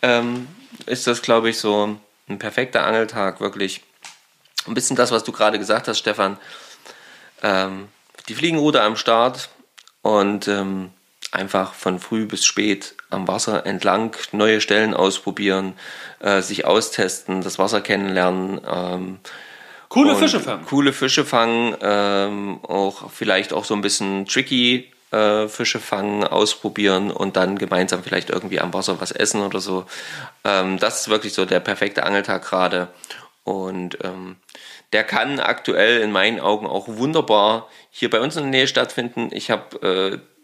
ähm, 0.02 0.48
ist 0.86 1.08
das, 1.08 1.22
glaube 1.22 1.50
ich, 1.50 1.58
so 1.58 2.00
ein 2.28 2.40
perfekter 2.40 2.86
Angeltag, 2.86 3.42
wirklich. 3.42 3.82
Ein 4.68 4.74
bisschen 4.74 4.96
das, 4.96 5.12
was 5.12 5.24
du 5.24 5.32
gerade 5.32 5.58
gesagt 5.58 5.88
hast, 5.88 6.00
Stefan. 6.00 6.38
Ähm, 7.42 7.90
die 8.28 8.36
Fliegenroute 8.36 8.82
am 8.82 8.96
Start 8.96 9.50
und 10.02 10.48
ähm, 10.48 10.92
einfach 11.32 11.74
von 11.74 12.00
früh 12.00 12.26
bis 12.26 12.46
spät 12.46 12.96
am 13.10 13.28
Wasser 13.28 13.66
entlang 13.66 14.16
neue 14.32 14.62
Stellen 14.62 14.94
ausprobieren, 14.94 15.74
äh, 16.20 16.42
sich 16.42 16.66
austesten, 16.66 17.42
das 17.42 17.60
Wasser 17.60 17.82
kennenlernen. 17.82 18.62
Ähm, 18.68 19.20
Coole 19.90 20.16
Fische 20.16 20.40
fangen. 20.40 20.66
Coole 20.66 20.94
Fische 20.94 21.26
fangen, 21.26 21.76
ähm, 21.82 22.60
auch 22.64 23.10
vielleicht 23.12 23.54
auch 23.54 23.66
so 23.66 23.74
ein 23.74 23.82
bisschen 23.82 24.26
tricky 24.26 24.92
äh, 25.12 25.48
Fische 25.48 25.80
fangen, 25.80 26.24
ausprobieren 26.24 27.10
und 27.10 27.36
dann 27.36 27.58
gemeinsam 27.58 28.04
vielleicht 28.04 28.30
irgendwie 28.30 28.60
am 28.60 28.74
Wasser 28.74 29.02
was 29.02 29.12
essen 29.12 29.42
oder 29.42 29.60
so. 29.60 29.86
Ähm, 30.44 30.78
das 30.78 31.02
ist 31.02 31.10
wirklich 31.10 31.34
so 31.34 31.46
der 31.46 31.60
perfekte 31.60 32.04
Angeltag 32.04 32.46
gerade. 32.46 32.90
Und 33.44 33.98
ähm, 34.04 34.36
der 34.94 35.04
kann 35.04 35.40
aktuell 35.40 36.02
in 36.02 36.12
meinen 36.12 36.40
Augen 36.40 36.68
auch 36.68 36.88
wunderbar 36.88 37.68
hier 37.90 38.12
bei 38.12 38.20
uns 38.20 38.36
in 38.36 38.44
der 38.44 38.52
Nähe 38.52 38.68
stattfinden. 38.68 39.30
Ich 39.32 39.50
habe 39.50 40.22
äh, 40.22 40.39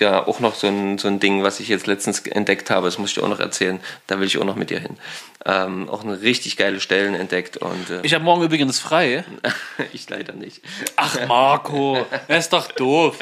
ja 0.00 0.26
auch 0.26 0.40
noch 0.40 0.54
so 0.54 0.66
ein, 0.66 0.98
so 0.98 1.08
ein 1.08 1.20
Ding, 1.20 1.42
was 1.42 1.60
ich 1.60 1.68
jetzt 1.68 1.86
letztens 1.86 2.20
entdeckt 2.26 2.70
habe, 2.70 2.86
das 2.86 2.98
muss 2.98 3.10
ich 3.10 3.14
dir 3.14 3.22
auch 3.22 3.28
noch 3.28 3.40
erzählen. 3.40 3.80
Da 4.06 4.20
will 4.20 4.26
ich 4.26 4.38
auch 4.38 4.44
noch 4.44 4.56
mit 4.56 4.70
dir 4.70 4.80
hin. 4.80 4.96
Ähm, 5.44 5.88
auch 5.88 6.04
eine 6.04 6.20
richtig 6.22 6.56
geile 6.56 6.80
Stellen 6.80 7.14
entdeckt 7.14 7.56
und 7.56 7.90
äh, 7.90 8.00
Ich 8.02 8.14
habe 8.14 8.24
morgen 8.24 8.42
übrigens 8.42 8.78
frei. 8.78 9.24
ich 9.92 10.08
leider 10.08 10.32
nicht. 10.32 10.62
Ach, 10.96 11.26
Marco, 11.26 12.04
er 12.28 12.38
ist 12.38 12.52
doch 12.52 12.70
doof. 12.72 13.18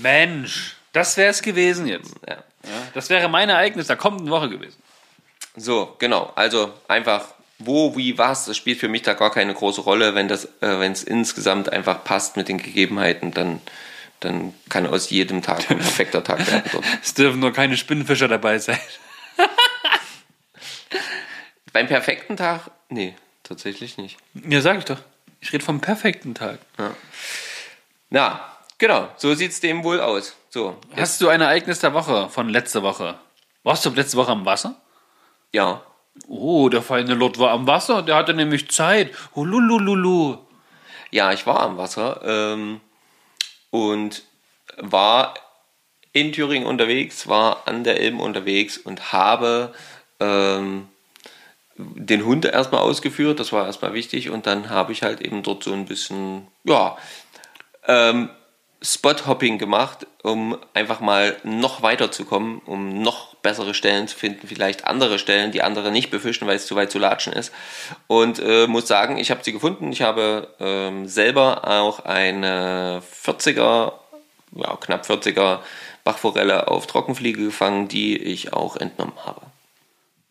Mensch, 0.00 0.76
das 0.92 1.16
wäre 1.16 1.30
es 1.30 1.42
gewesen 1.42 1.86
jetzt. 1.86 2.14
Ja. 2.28 2.38
Ja, 2.64 2.70
das 2.94 3.10
wäre 3.10 3.28
mein 3.28 3.50
Ereignis 3.50 3.88
der 3.88 3.96
kommenden 3.96 4.30
Woche 4.30 4.48
gewesen. 4.48 4.82
So, 5.56 5.94
genau. 5.98 6.32
Also 6.34 6.72
einfach 6.88 7.26
wo, 7.58 7.96
wie, 7.96 8.18
was, 8.18 8.46
das 8.46 8.56
spielt 8.56 8.78
für 8.78 8.88
mich 8.88 9.02
da 9.02 9.14
gar 9.14 9.30
keine 9.30 9.54
große 9.54 9.82
Rolle. 9.82 10.14
Wenn 10.14 10.28
das, 10.28 10.46
äh, 10.60 10.80
wenn 10.80 10.92
es 10.92 11.04
insgesamt 11.04 11.72
einfach 11.72 12.04
passt 12.04 12.36
mit 12.36 12.48
den 12.48 12.58
Gegebenheiten, 12.58 13.32
dann, 13.32 13.60
dann 14.24 14.54
kann 14.68 14.86
aus 14.86 15.10
jedem 15.10 15.42
Tag 15.42 15.70
ein 15.70 15.78
perfekter 15.78 16.24
Tag 16.24 16.46
werden. 16.50 16.82
Es 17.02 17.14
dürfen 17.14 17.40
nur 17.40 17.52
keine 17.52 17.76
Spinnenfischer 17.76 18.28
dabei 18.28 18.58
sein. 18.58 18.78
Beim 21.72 21.86
perfekten 21.86 22.36
Tag? 22.36 22.70
Nee, 22.88 23.14
tatsächlich 23.42 23.98
nicht. 23.98 24.16
Ja, 24.48 24.60
sag 24.60 24.78
ich 24.78 24.84
doch. 24.84 24.98
Ich 25.40 25.52
rede 25.52 25.64
vom 25.64 25.80
perfekten 25.80 26.34
Tag. 26.34 26.58
Na, 28.10 28.40
genau, 28.78 29.08
so 29.16 29.34
sieht 29.34 29.50
es 29.50 29.60
dem 29.60 29.82
wohl 29.84 30.00
aus. 30.00 30.36
So, 30.50 30.78
Hast 30.96 31.20
du 31.20 31.28
ein 31.28 31.40
Ereignis 31.40 31.80
der 31.80 31.94
Woche 31.94 32.28
von 32.30 32.48
letzter 32.48 32.82
Woche? 32.82 33.18
Warst 33.64 33.84
du 33.84 33.90
letzte 33.90 34.16
Woche 34.16 34.32
am 34.32 34.44
Wasser? 34.44 34.76
ja. 35.52 35.82
Oh, 36.28 36.68
der 36.68 36.80
feine 36.80 37.14
Lord 37.14 37.40
war 37.40 37.50
am 37.50 37.66
Wasser, 37.66 38.00
der 38.00 38.14
hatte 38.14 38.34
nämlich 38.34 38.70
Zeit. 38.70 39.10
Hululululu. 39.34 40.38
Ja, 41.10 41.32
ich 41.32 41.44
war 41.44 41.58
am 41.58 41.76
Wasser. 41.76 42.20
Ähm, 42.24 42.80
und 43.74 44.22
war 44.76 45.34
in 46.12 46.30
Thüringen 46.30 46.64
unterwegs, 46.64 47.26
war 47.26 47.66
an 47.66 47.82
der 47.82 48.00
Ilm 48.00 48.20
unterwegs 48.20 48.78
und 48.78 49.12
habe 49.12 49.74
ähm, 50.20 50.86
den 51.76 52.24
Hund 52.24 52.44
erstmal 52.44 52.82
ausgeführt, 52.82 53.40
das 53.40 53.52
war 53.52 53.66
erstmal 53.66 53.92
wichtig 53.92 54.30
und 54.30 54.46
dann 54.46 54.70
habe 54.70 54.92
ich 54.92 55.02
halt 55.02 55.20
eben 55.20 55.42
dort 55.42 55.64
so 55.64 55.72
ein 55.72 55.86
bisschen, 55.86 56.46
ja, 56.62 56.96
ähm, 57.88 58.30
Spot-Hopping 58.84 59.56
gemacht, 59.56 60.06
um 60.22 60.58
einfach 60.74 61.00
mal 61.00 61.36
noch 61.42 61.80
weiterzukommen, 61.80 62.60
um 62.66 63.00
noch 63.00 63.34
bessere 63.36 63.72
Stellen 63.72 64.08
zu 64.08 64.16
finden, 64.16 64.46
vielleicht 64.46 64.84
andere 64.84 65.18
Stellen, 65.18 65.52
die 65.52 65.62
andere 65.62 65.90
nicht 65.90 66.10
befischen, 66.10 66.46
weil 66.46 66.56
es 66.56 66.66
zu 66.66 66.76
weit 66.76 66.90
zu 66.90 66.98
latschen 66.98 67.32
ist. 67.32 67.52
Und 68.08 68.38
äh, 68.40 68.66
muss 68.66 68.86
sagen, 68.86 69.16
ich 69.16 69.30
habe 69.30 69.42
sie 69.42 69.52
gefunden. 69.52 69.90
Ich 69.90 70.02
habe 70.02 70.48
ähm, 70.60 71.08
selber 71.08 71.66
auch 71.66 72.04
eine 72.04 73.02
40er, 73.24 73.92
ja, 74.56 74.76
knapp 74.76 75.06
40er 75.06 75.60
Bachforelle 76.04 76.68
auf 76.68 76.86
Trockenfliege 76.86 77.42
gefangen, 77.42 77.88
die 77.88 78.18
ich 78.18 78.52
auch 78.52 78.76
entnommen 78.76 79.16
habe. 79.24 79.40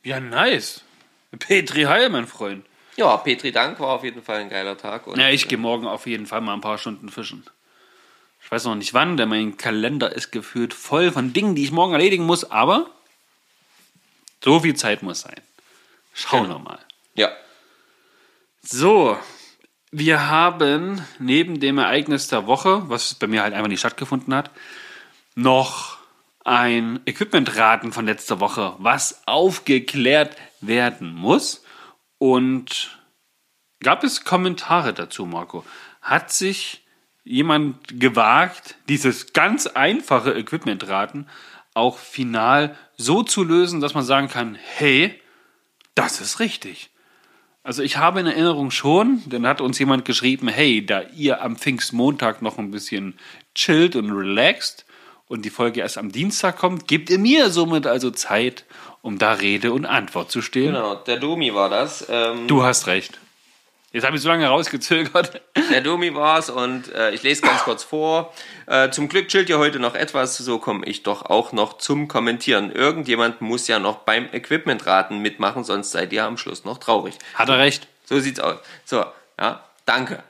Ja, 0.04 0.20
nice. 0.20 0.84
Petri 1.40 1.84
Heil, 1.84 2.10
mein 2.10 2.28
Freund. 2.28 2.66
Ja, 2.98 3.18
Petri 3.18 3.52
Dank 3.52 3.80
war 3.80 3.90
auf 3.90 4.04
jeden 4.04 4.22
Fall 4.22 4.42
ein 4.42 4.50
geiler 4.50 4.78
Tag. 4.78 5.08
Und, 5.08 5.20
Ja, 5.20 5.30
ich 5.30 5.48
gehe 5.48 5.58
morgen 5.58 5.88
auf 5.88 6.06
jeden 6.06 6.28
Fall 6.28 6.42
mal 6.42 6.54
ein 6.54 6.62
paar 6.62 6.78
Stunden 6.78 7.10
fischen. 7.10 7.44
Ich 8.54 8.58
weiß 8.58 8.66
noch 8.66 8.76
nicht 8.76 8.94
wann, 8.94 9.18
denn 9.18 9.30
mein 9.30 9.58
Kalender 9.58 10.12
ist 10.12 10.32
gefühlt 10.32 10.76
voll 10.76 11.12
von 11.12 11.34
Dingen, 11.34 11.56
die 11.56 11.64
ich 11.64 11.72
morgen 11.72 11.94
erledigen 11.94 12.28
muss, 12.28 12.52
aber 12.52 12.92
so 14.44 14.60
viel 14.60 14.76
Zeit 14.76 15.02
muss 15.02 15.22
sein. 15.22 15.42
Schauen 16.14 16.50
wir 16.50 16.60
mal. 16.60 16.78
Ja, 17.16 17.32
So, 18.62 19.18
wir 19.90 20.30
haben 20.30 21.02
neben 21.18 21.60
dem 21.60 21.80
Ereignis 21.80 22.28
der 22.28 22.46
Woche, 22.46 22.88
was 22.92 23.16
bei 23.16 23.26
mir 23.26 23.42
halt 23.42 23.56
einfach 23.56 23.70
nicht 23.70 23.80
stattgefunden 23.80 24.36
hat, 24.36 24.52
noch 25.34 25.98
ein 26.46 27.00
Equipmentraten 27.08 27.92
von 27.92 28.06
letzter 28.06 28.40
Woche, 28.40 28.76
was 28.78 29.24
aufgeklärt 29.26 30.38
werden 30.62 31.12
muss. 31.12 31.64
Und 32.20 33.00
gab 33.82 34.04
es 34.04 34.24
Kommentare 34.24 34.94
dazu, 34.94 35.26
Marco? 35.26 35.66
Hat 36.04 36.32
sich 36.32 36.83
jemand 37.24 38.00
gewagt, 38.00 38.76
dieses 38.90 39.34
ganz 39.34 39.68
einfache 39.68 40.34
Equipmentraten 40.34 41.28
auch 41.74 41.98
final 41.98 42.76
so 42.98 43.24
zu 43.24 43.44
lösen, 43.44 43.82
dass 43.82 43.94
man 43.94 44.04
sagen 44.04 44.28
kann, 44.28 44.56
hey, 44.56 45.20
das 45.96 46.22
ist 46.22 46.40
richtig. 46.40 46.90
Also 47.64 47.82
ich 47.82 47.98
habe 47.98 48.20
in 48.20 48.26
Erinnerung 48.28 48.72
schon, 48.72 49.24
dann 49.26 49.48
hat 49.48 49.62
uns 49.62 49.80
jemand 49.80 50.04
geschrieben, 50.04 50.50
hey, 50.50 50.86
da 50.86 51.02
ihr 51.16 51.42
am 51.42 51.56
Pfingstmontag 51.56 52.42
noch 52.42 52.58
ein 52.58 52.72
bisschen 52.72 53.18
chillt 53.56 53.96
und 53.96 54.12
relaxt 54.12 54.86
und 55.28 55.46
die 55.46 55.50
Folge 55.50 55.80
erst 55.80 55.98
am 55.98 56.12
Dienstag 56.12 56.58
kommt, 56.58 56.88
gebt 56.88 57.10
ihr 57.10 57.20
mir 57.20 57.50
somit 57.50 57.88
also 57.88 58.12
Zeit, 58.12 58.66
um 59.02 59.18
da 59.18 59.34
Rede 59.34 59.72
und 59.72 59.86
Antwort 59.86 60.30
zu 60.30 60.42
stehen. 60.42 60.74
genau. 60.74 60.96
Der 60.96 61.18
Domi 61.18 61.54
war 61.54 61.70
das. 61.70 62.06
Ähm, 62.10 62.48
Du 62.48 62.64
hast 62.64 62.88
recht. 62.88 63.20
Jetzt 63.94 64.06
habe 64.06 64.16
ich 64.16 64.24
so 64.24 64.28
lange 64.28 64.48
rausgezögert. 64.48 65.40
Der 65.72 65.82
Domi 65.82 66.16
war's 66.16 66.50
und 66.50 66.92
äh, 66.94 67.12
ich 67.12 67.22
lese 67.22 67.44
ganz 67.44 67.62
kurz 67.62 67.84
vor. 67.84 68.34
Äh, 68.66 68.90
zum 68.90 69.08
Glück 69.08 69.28
chillt 69.28 69.50
ihr 69.50 69.60
heute 69.60 69.78
noch 69.78 69.94
etwas, 69.94 70.36
so 70.36 70.58
komme 70.58 70.84
ich 70.88 71.04
doch 71.04 71.22
auch 71.28 71.52
noch 71.52 71.78
zum 71.78 72.08
Kommentieren. 72.08 72.72
Irgendjemand 72.72 73.42
muss 73.42 73.68
ja 73.68 73.78
noch 73.78 73.98
beim 73.98 74.28
Equipmentraten 74.34 75.20
mitmachen, 75.20 75.64
sonst 75.64 75.92
seid 75.92 76.12
ihr 76.12 76.26
am 76.26 76.38
Schluss 76.38 76.66
noch 76.66 76.80
traurig. 76.80 77.14
Hat 77.36 77.50
er 77.50 77.60
recht. 77.60 77.88
So 78.06 78.20
sieht's 78.20 78.40
aus. 78.40 78.58
So, 78.84 79.06
ja, 79.40 79.64
danke. 79.86 80.24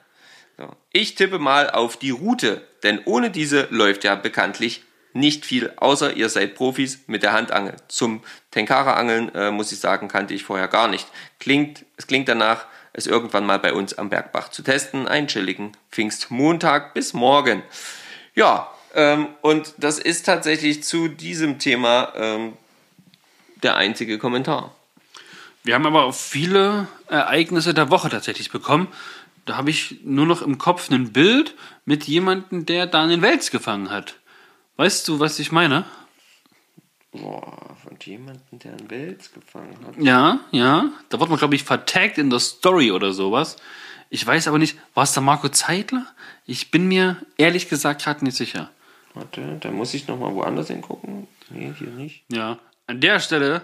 So. 0.58 0.68
Ich 0.92 1.16
tippe 1.16 1.40
mal 1.40 1.70
auf 1.70 1.96
die 1.96 2.12
Route, 2.12 2.68
denn 2.84 3.00
ohne 3.06 3.32
diese 3.32 3.68
läuft 3.70 4.04
ja 4.04 4.16
bekanntlich 4.16 4.84
nicht 5.14 5.46
viel, 5.46 5.72
außer 5.78 6.14
ihr 6.14 6.28
seid 6.28 6.56
Profis 6.56 7.04
mit 7.08 7.24
der 7.24 7.32
Handangel. 7.32 7.76
Zum 7.88 8.24
Tenkara-Angeln, 8.52 9.34
äh, 9.34 9.52
muss 9.52 9.72
ich 9.72 9.80
sagen, 9.80 10.10
kannte 10.10 10.34
ich 10.34 10.44
vorher 10.44 10.68
gar 10.68 10.90
nicht. 10.90 11.08
Klingt, 11.40 11.86
es 11.96 12.08
klingt 12.08 12.28
danach, 12.28 12.66
es 12.94 13.08
irgendwann 13.08 13.46
mal 13.46 13.60
bei 13.60 13.74
uns 13.74 13.94
am 13.96 14.10
Bergbach 14.10 14.50
zu 14.50 14.62
testen. 14.62 15.08
Einen 15.08 15.28
chilligen 15.28 15.72
Pfingstmontag 15.92 16.94
bis 16.94 17.14
morgen. 17.14 17.64
Ja, 18.36 18.72
ähm, 18.94 19.28
und 19.42 19.74
das 19.78 20.00
ist 20.00 20.26
tatsächlich 20.26 20.84
zu 20.84 21.08
diesem 21.08 21.60
Thema 21.60 22.14
ähm, 22.16 22.54
der 23.64 23.76
einzige 23.76 24.20
Kommentar. 24.20 24.74
Wir 25.64 25.76
haben 25.76 25.86
aber 25.86 26.04
auch 26.04 26.14
viele 26.14 26.88
Ereignisse 27.08 27.74
der 27.74 27.90
Woche 27.90 28.10
tatsächlich 28.10 28.52
bekommen. 28.52 28.88
Da 29.46 29.58
habe 29.58 29.70
ich 29.70 29.98
nur 30.04 30.26
noch 30.26 30.42
im 30.42 30.58
Kopf 30.58 30.90
ein 30.90 31.12
Bild 31.14 31.56
mit 31.86 32.06
jemandem, 32.06 32.66
der 32.66 32.86
Daniel 32.86 33.22
Welz 33.22 33.50
gefangen 33.50 33.90
hat. 33.90 34.16
Weißt 34.78 35.08
du, 35.08 35.20
was 35.20 35.40
ich 35.40 35.52
meine? 35.52 35.86
Boah, 37.14 37.76
von 37.84 37.98
jemandem, 38.04 38.60
der 38.60 38.72
einen 38.74 38.90
Wels 38.90 39.32
gefangen 39.32 39.78
hat. 39.86 39.96
Ja, 39.98 40.40
ja. 40.52 40.90
Da 41.10 41.20
wurde 41.20 41.30
man, 41.30 41.40
glaube 41.40 41.56
ich, 41.56 41.64
vertagt 41.64 42.18
in 42.18 42.30
der 42.32 42.40
Story 42.40 42.92
oder 42.92 43.14
sowas. 43.14 43.58
Ich 44.10 44.26
weiß 44.26 44.48
aber 44.48 44.58
nicht, 44.60 44.78
war 44.96 45.04
es 45.04 45.14
der 45.14 45.22
Marco 45.24 45.50
Zeitler? 45.50 46.06
Ich 46.46 46.72
bin 46.72 46.88
mir 46.88 47.18
ehrlich 47.38 47.70
gesagt 47.70 48.04
gerade 48.04 48.24
nicht 48.26 48.36
sicher. 48.38 48.72
Warte, 49.14 49.58
da 49.60 49.70
muss 49.72 49.94
ich 49.94 50.08
nochmal 50.08 50.34
woanders 50.34 50.68
hingucken. 50.70 51.28
Nee, 51.50 51.74
hier 51.78 51.90
nicht. 51.90 52.24
Ja. 52.32 52.58
An 52.88 53.00
der 53.00 53.20
Stelle 53.20 53.62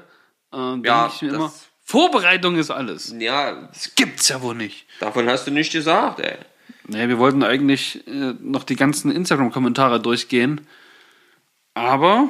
äh, 0.54 0.58
denke 0.58 0.88
Ja, 0.88 1.08
ich 1.14 1.22
mir 1.24 1.34
immer, 1.34 1.52
Vorbereitung 1.84 2.56
ist 2.56 2.70
alles. 2.70 3.14
Ja, 3.18 3.68
Das 3.74 3.95
gibt's 3.95 4.30
ja 4.30 4.41
wohl 4.43 4.54
nicht. 4.56 4.86
davon 5.00 5.28
hast 5.28 5.47
du 5.47 5.52
nicht 5.52 5.72
gesagt, 5.72 6.20
ey. 6.20 6.38
Naja, 6.88 7.08
wir 7.10 7.18
wollten 7.20 7.43
eigentlich 7.43 8.06
äh, 8.08 8.34
noch 8.39 8.64
die 8.64 8.76
ganzen 8.76 9.12
Instagram-Kommentare 9.12 10.00
durchgehen. 10.00 10.68
Aber 11.74 12.30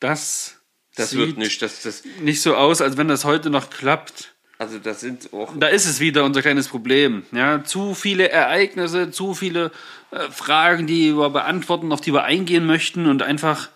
das, 0.00 0.56
Das 0.96 1.10
sieht 1.10 1.18
wird 1.18 1.38
nicht. 1.38 1.60
Das, 1.62 1.82
das, 1.82 2.02
nicht 2.20 2.40
so 2.42 2.54
aus, 2.56 2.80
als 2.80 2.96
wenn 2.96 3.08
das 3.08 3.24
heute 3.24 3.50
noch 3.50 3.70
klappt. 3.70 4.34
also 4.58 4.78
das 4.78 5.00
sind 5.00 5.32
auch. 5.32 5.52
Da 5.56 5.68
ist 5.68 5.86
es 5.86 6.00
wieder 6.00 6.24
unser 6.24 6.42
kleines 6.42 6.68
Problem. 6.68 7.24
Ja, 7.32 7.62
zu 7.64 7.94
viele 7.94 8.28
Ereignisse, 8.30 9.10
zu 9.10 9.34
viele 9.34 9.70
äh, 10.10 10.30
Fragen, 10.30 10.86
die 10.86 11.14
wir 11.16 11.30
beantworten, 11.30 11.92
auf 11.92 12.00
die 12.00 12.12
wir 12.12 12.24
eingehen 12.24 12.66
möchten 12.66 13.06
und 13.06 13.22
einfach, 13.22 13.68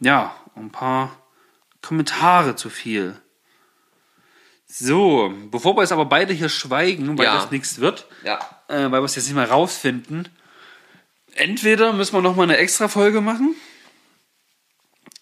ja, 0.00 0.34
ein 0.56 0.70
paar 0.70 1.16
Kommentare 1.82 2.56
zu 2.56 2.70
viel. 2.70 3.16
So, 4.66 5.32
bevor 5.50 5.76
wir 5.76 5.82
jetzt 5.82 5.92
aber 5.92 6.04
beide 6.04 6.34
hier 6.34 6.48
schweigen, 6.50 7.16
weil 7.16 7.24
Ja. 7.24 7.36
das 7.36 7.50
nichts 7.50 7.78
wird, 7.80 8.06
Ja. 8.22 8.38
äh, 8.68 8.82
weil 8.90 9.00
wir 9.00 9.04
es 9.04 9.14
jetzt 9.14 9.26
nicht 9.26 9.34
mehr 9.34 9.48
rausfinden. 9.48 10.28
Entweder 11.34 11.92
müssen 11.92 12.14
wir 12.14 12.20
noch 12.22 12.36
mal 12.36 12.42
eine 12.42 12.56
extra 12.58 12.88
Folge 12.88 13.20
machen. 13.20 13.54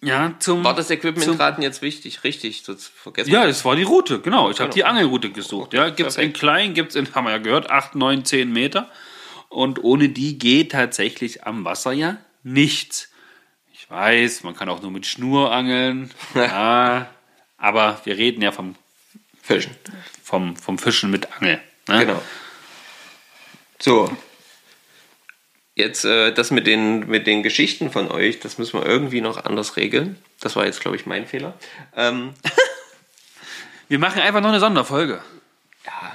Ja, 0.06 0.34
zum. 0.38 0.62
War 0.62 0.74
das 0.74 0.88
Equipmentraten 0.90 1.62
jetzt 1.62 1.82
wichtig? 1.82 2.22
Richtig, 2.22 2.62
sonst 2.62 2.86
vergessen 2.94 3.30
Ja, 3.30 3.44
das 3.46 3.64
war 3.64 3.74
die 3.74 3.82
Route, 3.82 4.20
genau. 4.20 4.50
Ich 4.50 4.60
habe 4.60 4.68
Genau. 4.68 4.74
die 4.74 4.84
Angelroute 4.84 5.30
gesucht. 5.30 5.72
Ja, 5.74 5.88
gibt 5.90 6.08
es 6.10 6.16
in 6.16 6.32
klein, 6.32 6.74
gibt 6.74 6.90
es 6.90 6.94
in, 6.96 7.12
haben 7.14 7.24
wir 7.24 7.32
ja 7.32 7.38
gehört, 7.38 7.70
8, 7.70 7.96
9, 7.96 8.24
10 8.24 8.52
Meter. 8.52 8.88
Und 9.48 9.82
ohne 9.82 10.08
die 10.08 10.38
geht 10.38 10.72
tatsächlich 10.72 11.44
am 11.44 11.64
Wasser 11.64 11.90
ja 11.92 12.18
nichts. 12.44 13.10
Ich 13.72 13.90
weiß, 13.90 14.44
man 14.44 14.54
kann 14.54 14.68
auch 14.68 14.80
nur 14.80 14.92
mit 14.92 15.06
Schnur 15.06 15.52
angeln. 15.52 16.10
ja, 16.34 17.08
aber 17.58 18.00
wir 18.04 18.16
reden 18.16 18.42
ja 18.42 18.52
vom, 18.52 18.76
Fischen. 19.42 19.74
vom, 20.22 20.54
vom 20.56 20.78
Fischen 20.78 21.10
mit 21.10 21.28
Angel. 21.40 21.60
Ne? 21.88 22.06
Genau. 22.06 22.22
So. 23.80 24.16
Jetzt 25.76 26.06
äh, 26.06 26.32
das 26.32 26.50
mit 26.50 26.66
den, 26.66 27.06
mit 27.06 27.26
den 27.26 27.42
Geschichten 27.42 27.92
von 27.92 28.10
euch, 28.10 28.40
das 28.40 28.56
müssen 28.56 28.80
wir 28.80 28.86
irgendwie 28.86 29.20
noch 29.20 29.44
anders 29.44 29.76
regeln. 29.76 30.16
Das 30.40 30.56
war 30.56 30.64
jetzt, 30.64 30.80
glaube 30.80 30.96
ich, 30.96 31.06
mein 31.06 31.26
Fehler. 31.26 31.54
Ähm, 31.94 32.32
Wir 33.88 33.98
machen 33.98 34.20
einfach 34.20 34.40
noch 34.40 34.48
eine 34.48 34.58
Sonderfolge. 34.58 35.20
ja, 35.84 36.12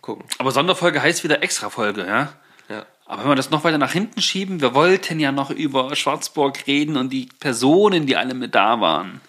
gucken. 0.00 0.24
Aber 0.38 0.52
Sonderfolge 0.52 1.02
heißt 1.02 1.24
wieder 1.24 1.42
Extrafolge, 1.42 2.06
ja? 2.06 2.32
Ja. 2.68 2.86
Aber 3.06 3.22
wenn 3.22 3.30
wir 3.30 3.34
das 3.34 3.50
noch 3.50 3.64
weiter 3.64 3.78
nach 3.78 3.92
hinten 3.92 4.22
schieben, 4.22 4.60
wir 4.60 4.74
wollten 4.74 5.18
ja 5.18 5.32
noch 5.32 5.50
über 5.50 5.96
Schwarzburg 5.96 6.66
reden 6.66 6.96
und 6.96 7.10
die 7.10 7.28
Personen, 7.40 8.06
die 8.06 8.16
alle 8.16 8.34
mit 8.34 8.54
da 8.54 8.80
waren. 8.80 9.20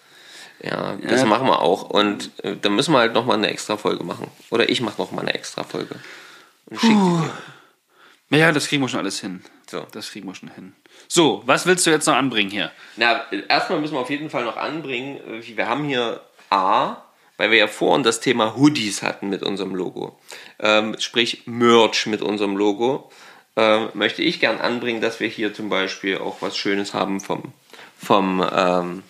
Ja, 0.61 0.95
das 0.95 1.25
machen 1.25 1.47
wir 1.47 1.61
auch. 1.61 1.89
Und 1.89 2.31
äh, 2.43 2.55
dann 2.55 2.75
müssen 2.75 2.93
wir 2.93 2.99
halt 2.99 3.13
nochmal 3.13 3.37
eine 3.37 3.47
extra 3.47 3.75
Folge 3.75 4.03
machen. 4.03 4.27
Oder 4.49 4.69
ich 4.69 4.79
mache 4.81 5.01
nochmal 5.01 5.23
eine 5.23 5.33
extra 5.33 5.63
Folge. 5.63 5.95
Und 6.67 6.79
schick 6.79 6.89
die 6.89 6.95
dir. 6.95 7.31
Ja, 8.33 8.51
das 8.51 8.67
kriegen 8.67 8.81
wir 8.81 8.89
schon 8.89 8.99
alles 8.99 9.19
hin. 9.19 9.41
So. 9.69 9.85
Das 9.91 10.11
kriegen 10.11 10.27
wir 10.27 10.35
schon 10.35 10.49
hin. 10.49 10.73
So, 11.07 11.43
was 11.45 11.65
willst 11.65 11.85
du 11.85 11.91
jetzt 11.91 12.07
noch 12.07 12.15
anbringen 12.15 12.49
hier? 12.49 12.71
Na, 12.97 13.21
erstmal 13.47 13.79
müssen 13.79 13.93
wir 13.93 13.99
auf 13.99 14.09
jeden 14.09 14.29
Fall 14.29 14.43
noch 14.43 14.57
anbringen, 14.57 15.17
äh, 15.27 15.57
wir 15.57 15.67
haben 15.67 15.85
hier 15.85 16.21
A, 16.49 16.97
weil 17.37 17.51
wir 17.51 17.57
ja 17.57 17.67
vorhin 17.67 18.03
das 18.03 18.19
Thema 18.19 18.55
Hoodies 18.55 19.01
hatten 19.01 19.29
mit 19.29 19.43
unserem 19.43 19.75
Logo, 19.75 20.19
ähm, 20.59 20.95
sprich 20.99 21.43
Merch 21.45 22.05
mit 22.07 22.21
unserem 22.21 22.55
Logo, 22.57 23.11
ähm, 23.55 23.89
möchte 23.93 24.21
ich 24.23 24.39
gern 24.39 24.59
anbringen, 24.59 25.01
dass 25.01 25.19
wir 25.19 25.27
hier 25.27 25.53
zum 25.53 25.69
Beispiel 25.69 26.17
auch 26.17 26.41
was 26.41 26.57
Schönes 26.57 26.93
haben 26.93 27.19
vom, 27.19 27.53
vom 27.97 28.47
ähm, 28.55 29.03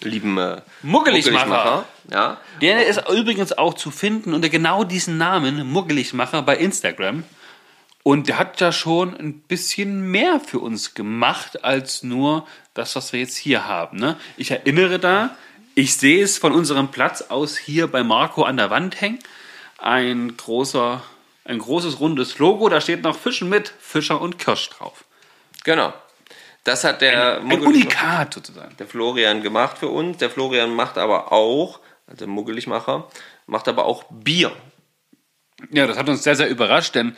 lieben 0.00 0.38
äh, 0.38 0.62
Muggeligmacher. 0.82 1.86
Ja, 2.10 2.38
Der 2.62 2.86
ist 2.86 3.02
übrigens 3.10 3.52
auch 3.56 3.74
zu 3.74 3.90
finden 3.90 4.32
unter 4.32 4.48
genau 4.48 4.84
diesen 4.84 5.18
Namen, 5.18 5.70
Muggeligmacher, 5.70 6.42
bei 6.42 6.56
Instagram. 6.56 7.24
Und 8.02 8.28
der 8.28 8.38
hat 8.38 8.60
ja 8.60 8.72
schon 8.72 9.14
ein 9.16 9.40
bisschen 9.40 10.10
mehr 10.10 10.40
für 10.40 10.60
uns 10.60 10.94
gemacht 10.94 11.64
als 11.64 12.02
nur 12.02 12.46
das, 12.74 12.96
was 12.96 13.12
wir 13.12 13.20
jetzt 13.20 13.36
hier 13.36 13.66
haben. 13.66 13.98
Ne? 13.98 14.16
Ich 14.36 14.50
erinnere 14.50 14.98
da, 14.98 15.36
ich 15.74 15.96
sehe 15.96 16.22
es 16.22 16.38
von 16.38 16.52
unserem 16.52 16.88
Platz 16.90 17.22
aus 17.22 17.56
hier 17.58 17.86
bei 17.86 18.02
Marco 18.02 18.44
an 18.44 18.56
der 18.56 18.70
Wand 18.70 19.00
hängen. 19.00 19.18
Ein, 19.78 20.36
großer, 20.36 21.02
ein 21.44 21.58
großes 21.58 22.00
rundes 22.00 22.38
Logo, 22.38 22.68
da 22.68 22.80
steht 22.80 23.02
noch 23.02 23.16
Fischen 23.16 23.48
mit 23.48 23.72
Fischer 23.78 24.20
und 24.20 24.38
Kirsch 24.38 24.70
drauf. 24.70 25.04
Genau. 25.64 25.92
Das 26.64 26.84
hat 26.84 27.00
der, 27.00 27.38
Ein 27.40 27.46
Muggelig- 27.48 27.66
Unikat 27.66 28.34
sozusagen. 28.34 28.76
der 28.76 28.86
Florian 28.86 29.42
gemacht 29.42 29.78
für 29.78 29.88
uns. 29.88 30.18
Der 30.18 30.30
Florian 30.30 30.74
macht 30.74 30.98
aber 30.98 31.32
auch, 31.32 31.80
also 32.06 32.26
Muggeligmacher, 32.26 33.08
macht 33.46 33.68
aber 33.68 33.84
auch 33.84 34.04
Bier. 34.10 34.52
Ja, 35.70 35.86
das 35.86 35.96
hat 35.96 36.08
uns 36.08 36.22
sehr, 36.22 36.36
sehr 36.36 36.48
überrascht, 36.48 36.94
denn 36.94 37.16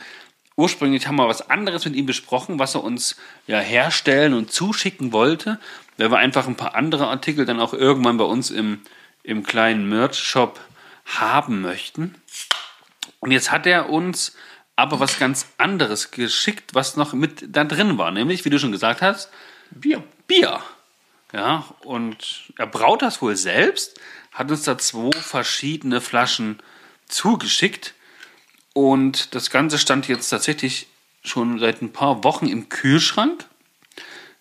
ursprünglich 0.55 1.07
haben 1.07 1.15
wir 1.15 1.27
was 1.27 1.49
anderes 1.49 1.85
mit 1.85 1.95
ihm 1.95 2.05
besprochen, 2.05 2.59
was 2.59 2.75
er 2.75 2.83
uns 2.83 3.15
ja 3.47 3.59
herstellen 3.59 4.33
und 4.33 4.51
zuschicken 4.51 5.11
wollte, 5.11 5.59
weil 5.97 6.11
wir 6.11 6.17
einfach 6.17 6.47
ein 6.47 6.55
paar 6.55 6.75
andere 6.75 7.07
Artikel 7.07 7.45
dann 7.45 7.59
auch 7.59 7.73
irgendwann 7.73 8.17
bei 8.17 8.25
uns 8.25 8.51
im, 8.51 8.81
im 9.23 9.43
kleinen 9.43 9.87
Merch-Shop 9.89 10.59
haben 11.05 11.61
möchten. 11.61 12.15
Und 13.19 13.31
jetzt 13.31 13.51
hat 13.51 13.65
er 13.65 13.89
uns 13.89 14.35
aber 14.75 14.99
was 14.99 15.19
ganz 15.19 15.47
anderes 15.57 16.11
geschickt, 16.11 16.73
was 16.73 16.95
noch 16.95 17.13
mit 17.13 17.55
da 17.55 17.63
drin 17.63 17.97
war, 17.97 18.11
nämlich, 18.11 18.45
wie 18.45 18.49
du 18.49 18.59
schon 18.59 18.71
gesagt 18.71 19.01
hast, 19.01 19.29
Bier. 19.69 20.03
Bier. 20.27 20.59
Ja, 21.33 21.65
und 21.83 22.51
er 22.57 22.67
braut 22.67 23.01
das 23.01 23.21
wohl 23.21 23.35
selbst, 23.35 23.99
hat 24.31 24.51
uns 24.51 24.63
da 24.63 24.77
zwei 24.77 25.11
verschiedene 25.11 26.01
Flaschen 26.01 26.59
zugeschickt. 27.07 27.93
Und 28.73 29.35
das 29.35 29.49
Ganze 29.49 29.77
stand 29.77 30.07
jetzt 30.07 30.29
tatsächlich 30.29 30.87
schon 31.23 31.59
seit 31.59 31.81
ein 31.81 31.93
paar 31.93 32.23
Wochen 32.23 32.47
im 32.47 32.69
Kühlschrank. 32.69 33.45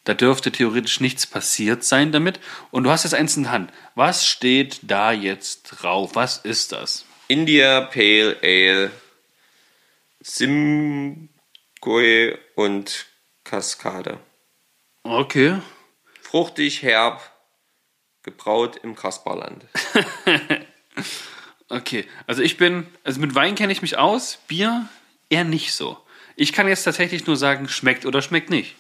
Da 0.05 0.15
dürfte 0.15 0.51
theoretisch 0.51 1.01
nichts 1.01 1.27
passiert 1.27 1.85
sein 1.85 2.13
damit. 2.13 2.41
Und 2.71 2.85
du 2.85 2.91
hast 2.91 3.05
jetzt 3.05 3.15
eins 3.15 3.37
in 3.37 3.45
der 3.45 3.53
Hand. 3.53 3.73
Was 3.95 4.27
steht 4.27 4.81
da 4.83 5.13
jetzt 5.13 5.65
drauf? 5.65 6.15
Was 6.15 6.39
ist 6.39 6.73
das? 6.73 7.05
India 7.29 7.83
Pale 7.83 8.39
Ale, 8.43 8.91
Simcoe 10.21 11.29
und 12.57 13.07
Kaskade. 13.45 14.19
Okay. 15.03 15.61
Fruchtig, 16.23 16.83
herb, 16.83 17.21
gebraut 18.23 18.81
im 18.83 18.97
Kasperland. 18.97 19.67
Okay. 21.71 22.07
Also 22.27 22.43
ich 22.43 22.57
bin, 22.57 22.87
also 23.05 23.21
mit 23.21 23.35
Wein 23.35 23.55
kenne 23.55 23.73
ich 23.73 23.81
mich 23.81 23.97
aus, 23.97 24.41
Bier 24.49 24.89
eher 25.31 25.45
nicht 25.45 25.73
so. 25.73 25.97
Ich 26.37 26.53
kann 26.53 26.69
jetzt 26.69 26.85
tatsächlich 26.85 27.27
nur 27.27 27.37
sagen, 27.37 27.69
schmeckt 27.69 28.05
oder 28.05 28.21
schmeckt 28.21 28.51
nicht. 28.51 28.75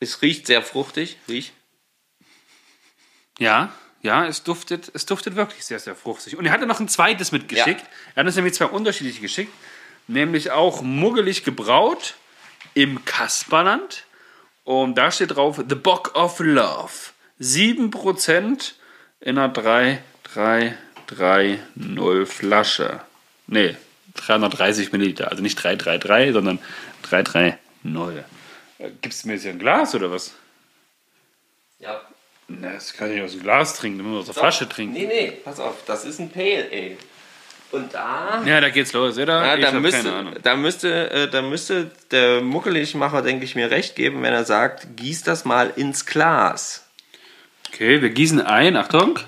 Es 0.00 0.22
riecht 0.22 0.46
sehr 0.46 0.62
fruchtig. 0.62 1.18
Riech. 1.28 1.52
Ja, 3.38 3.72
ja, 4.00 4.26
es 4.26 4.42
duftet, 4.42 4.90
es 4.94 5.06
duftet 5.06 5.36
wirklich 5.36 5.64
sehr, 5.64 5.80
sehr 5.80 5.94
fruchtig. 5.94 6.36
Und 6.36 6.46
er 6.46 6.52
hatte 6.52 6.66
noch 6.66 6.80
ein 6.80 6.88
zweites 6.88 7.32
mitgeschickt. 7.32 7.84
Er 8.14 8.20
hat 8.20 8.26
uns 8.26 8.36
nämlich 8.36 8.54
zwei 8.54 8.66
unterschiedliche 8.66 9.20
geschickt. 9.20 9.52
Nämlich 10.06 10.50
auch 10.50 10.82
muggelig 10.82 11.44
gebraut 11.44 12.14
im 12.74 13.04
Kasperland. 13.04 14.04
Und 14.64 14.96
da 14.96 15.10
steht 15.10 15.32
drauf 15.34 15.62
The 15.68 15.74
Bock 15.74 16.14
of 16.14 16.38
Love. 16.40 16.92
7% 17.40 18.72
in 19.20 19.38
einer 19.38 19.48
3, 19.48 20.02
3, 20.22 20.78
3, 21.08 21.58
0 21.74 22.26
Flasche. 22.26 23.00
Nee, 23.46 23.76
330 24.14 24.92
Milliliter. 24.92 25.30
Also 25.30 25.42
nicht 25.42 25.56
333, 25.62 26.32
sondern 26.32 26.58
330. 27.02 27.58
Äh, 28.78 28.90
Gibst 29.02 29.24
du 29.24 29.28
mir 29.28 29.34
jetzt 29.34 29.42
hier 29.42 29.52
ein 29.52 29.58
Glas 29.58 29.94
oder 29.94 30.10
was? 30.10 30.34
Ja. 31.80 32.00
Na, 32.48 32.72
das 32.72 32.94
kann 32.94 33.08
ich 33.08 33.16
nicht 33.16 33.24
aus 33.24 33.32
dem 33.32 33.42
Glas 33.42 33.74
trinken, 33.74 34.02
nur 34.02 34.20
aus 34.20 34.26
der 34.26 34.34
Flasche 34.34 34.68
trinken. 34.68 34.94
Nee, 34.94 35.06
nee, 35.06 35.30
pass 35.44 35.60
auf, 35.60 35.84
das 35.86 36.04
ist 36.04 36.18
ein 36.18 36.30
Pale 36.30 36.68
Ale. 36.72 36.96
Und 37.70 37.92
da. 37.92 38.42
Ja, 38.46 38.62
da 38.62 38.70
geht's 38.70 38.94
los, 38.94 39.18
oder? 39.18 39.44
Ja, 39.44 39.56
da, 39.70 39.78
müsste, 39.78 40.24
da, 40.42 40.56
müsste, 40.56 41.10
äh, 41.10 41.28
da 41.28 41.42
müsste 41.42 41.90
der 42.10 42.40
Muckeligmacher, 42.40 43.20
denke 43.20 43.44
ich, 43.44 43.54
mir 43.54 43.70
recht 43.70 43.94
geben, 43.94 44.22
wenn 44.22 44.32
er 44.32 44.44
sagt, 44.44 44.96
gieß 44.96 45.24
das 45.24 45.44
mal 45.44 45.70
ins 45.76 46.06
Glas. 46.06 46.86
Okay, 47.68 48.00
wir 48.00 48.08
gießen 48.08 48.40
ein, 48.40 48.76
Achtung. 48.76 49.18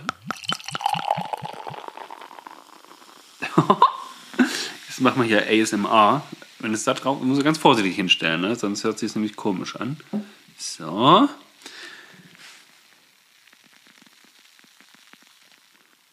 Jetzt 5.01 5.05
machen 5.17 5.27
wir 5.27 5.41
hier 5.41 5.63
ASMR. 5.63 6.23
Wenn 6.59 6.75
es 6.75 6.85
da 6.85 6.93
drauf, 6.93 7.23
muss 7.23 7.39
ich 7.39 7.45
ganz 7.45 7.57
vorsichtig 7.57 7.97
hinstellen, 7.97 8.43
ne? 8.43 8.55
sonst 8.55 8.85
hört 8.85 8.99
sich 8.99 9.15
nämlich 9.15 9.35
komisch 9.35 9.77
an. 9.77 9.99
So. 10.59 11.27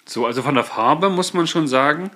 So, 0.06 0.26
also 0.26 0.42
von 0.42 0.56
der 0.56 0.64
Farbe 0.64 1.10
muss 1.10 1.34
man 1.34 1.48
schon 1.48 1.68
sagen, 1.68 2.12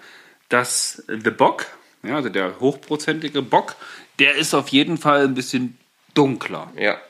dass 0.48 1.03
The 1.10 1.31
Bock, 1.31 1.65
ja, 2.03 2.15
also 2.15 2.30
der 2.30 2.61
hochprozentige 2.61 3.41
Bock, 3.41 3.76
der 4.19 4.35
ist 4.35 4.53
auf 4.53 4.69
jeden 4.69 4.98
Fall 4.98 5.26
ein 5.26 5.34
bisschen 5.34 5.77
dunkler. 6.14 6.72
Ja. 6.77 7.02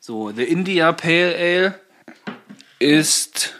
So, 0.00 0.32
The 0.32 0.42
India 0.42 0.90
Pale 0.90 1.36
Ale 1.36 1.80
ist 2.80 3.54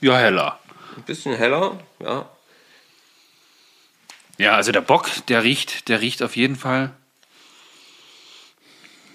ja 0.00 0.16
heller. 0.16 0.58
Ein 0.96 1.04
bisschen 1.04 1.36
heller, 1.36 1.78
ja. 2.00 2.28
Ja, 4.38 4.56
also 4.56 4.72
der 4.72 4.80
Bock, 4.80 5.08
der 5.28 5.44
riecht, 5.44 5.88
der 5.88 6.00
riecht 6.00 6.22
auf 6.22 6.36
jeden 6.36 6.56
Fall. 6.56 6.90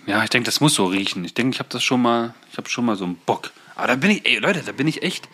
Ja, 0.05 0.23
ich 0.23 0.29
denke, 0.29 0.45
das 0.45 0.61
muss 0.61 0.73
so 0.75 0.85
riechen. 0.85 1.23
Ich 1.25 1.33
denke, 1.33 1.53
ich 1.53 1.59
habe 1.59 1.69
das 1.69 1.83
schon 1.83 2.01
mal, 2.01 2.33
ich 2.51 2.57
habe 2.57 2.69
schon 2.69 2.85
mal 2.85 2.95
so 2.95 3.03
einen 3.05 3.15
Bock. 3.25 3.51
Aber 3.75 3.87
da 3.87 3.95
bin 3.95 4.11
ich, 4.11 4.25
ey 4.25 4.37
Leute, 4.37 4.61
da 4.65 4.71
bin 4.71 4.87
ich 4.87 5.03
echt. 5.03 5.27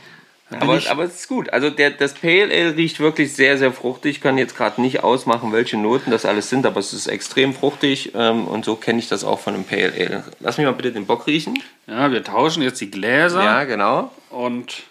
Bin 0.49 0.62
Aber, 0.62 0.78
ich, 0.78 0.91
aber 0.91 1.03
es 1.03 1.16
ist 1.22 1.28
gut. 1.28 1.49
Also 1.53 1.70
der, 1.72 1.90
das 1.91 2.14
Pale 2.14 2.44
Ale 2.53 2.76
riecht 2.76 2.99
wirklich 2.99 3.34
sehr, 3.34 3.57
sehr 3.57 3.72
fruchtig. 3.74 4.18
Ich 4.18 4.22
kann 4.22 4.38
jetzt 4.38 4.56
gerade 4.56 4.80
nicht 4.82 5.03
ausmachen, 5.03 5.52
welche 5.53 5.76
Noten 5.78 6.12
das 6.12 6.26
alles 6.26 6.49
sind, 6.49 6.66
aber 6.68 6.80
es 6.80 6.94
ist 6.94 7.07
extrem 7.07 7.53
fruchtig 7.53 8.12
ähm, 8.14 8.48
und 8.48 8.64
so 8.66 8.76
kenne 8.76 8.99
ich 8.99 9.07
das 9.07 9.24
auch 9.24 9.40
von 9.40 9.56
einem 9.56 9.64
Pale 9.64 9.94
Ale. 9.94 10.24
Lass 10.40 10.57
mich 10.57 10.66
mal 10.68 10.74
bitte 10.74 10.91
den 10.91 11.07
Bock 11.07 11.26
riechen. 11.26 11.57
ja, 11.88 12.12
wir 12.12 12.24
tauschen 12.24 12.62
jetzt 12.62 12.80
die 12.82 12.91
Gläser 12.91 13.44
Ja, 13.44 13.64
genau. 13.64 14.12
und 14.30 14.84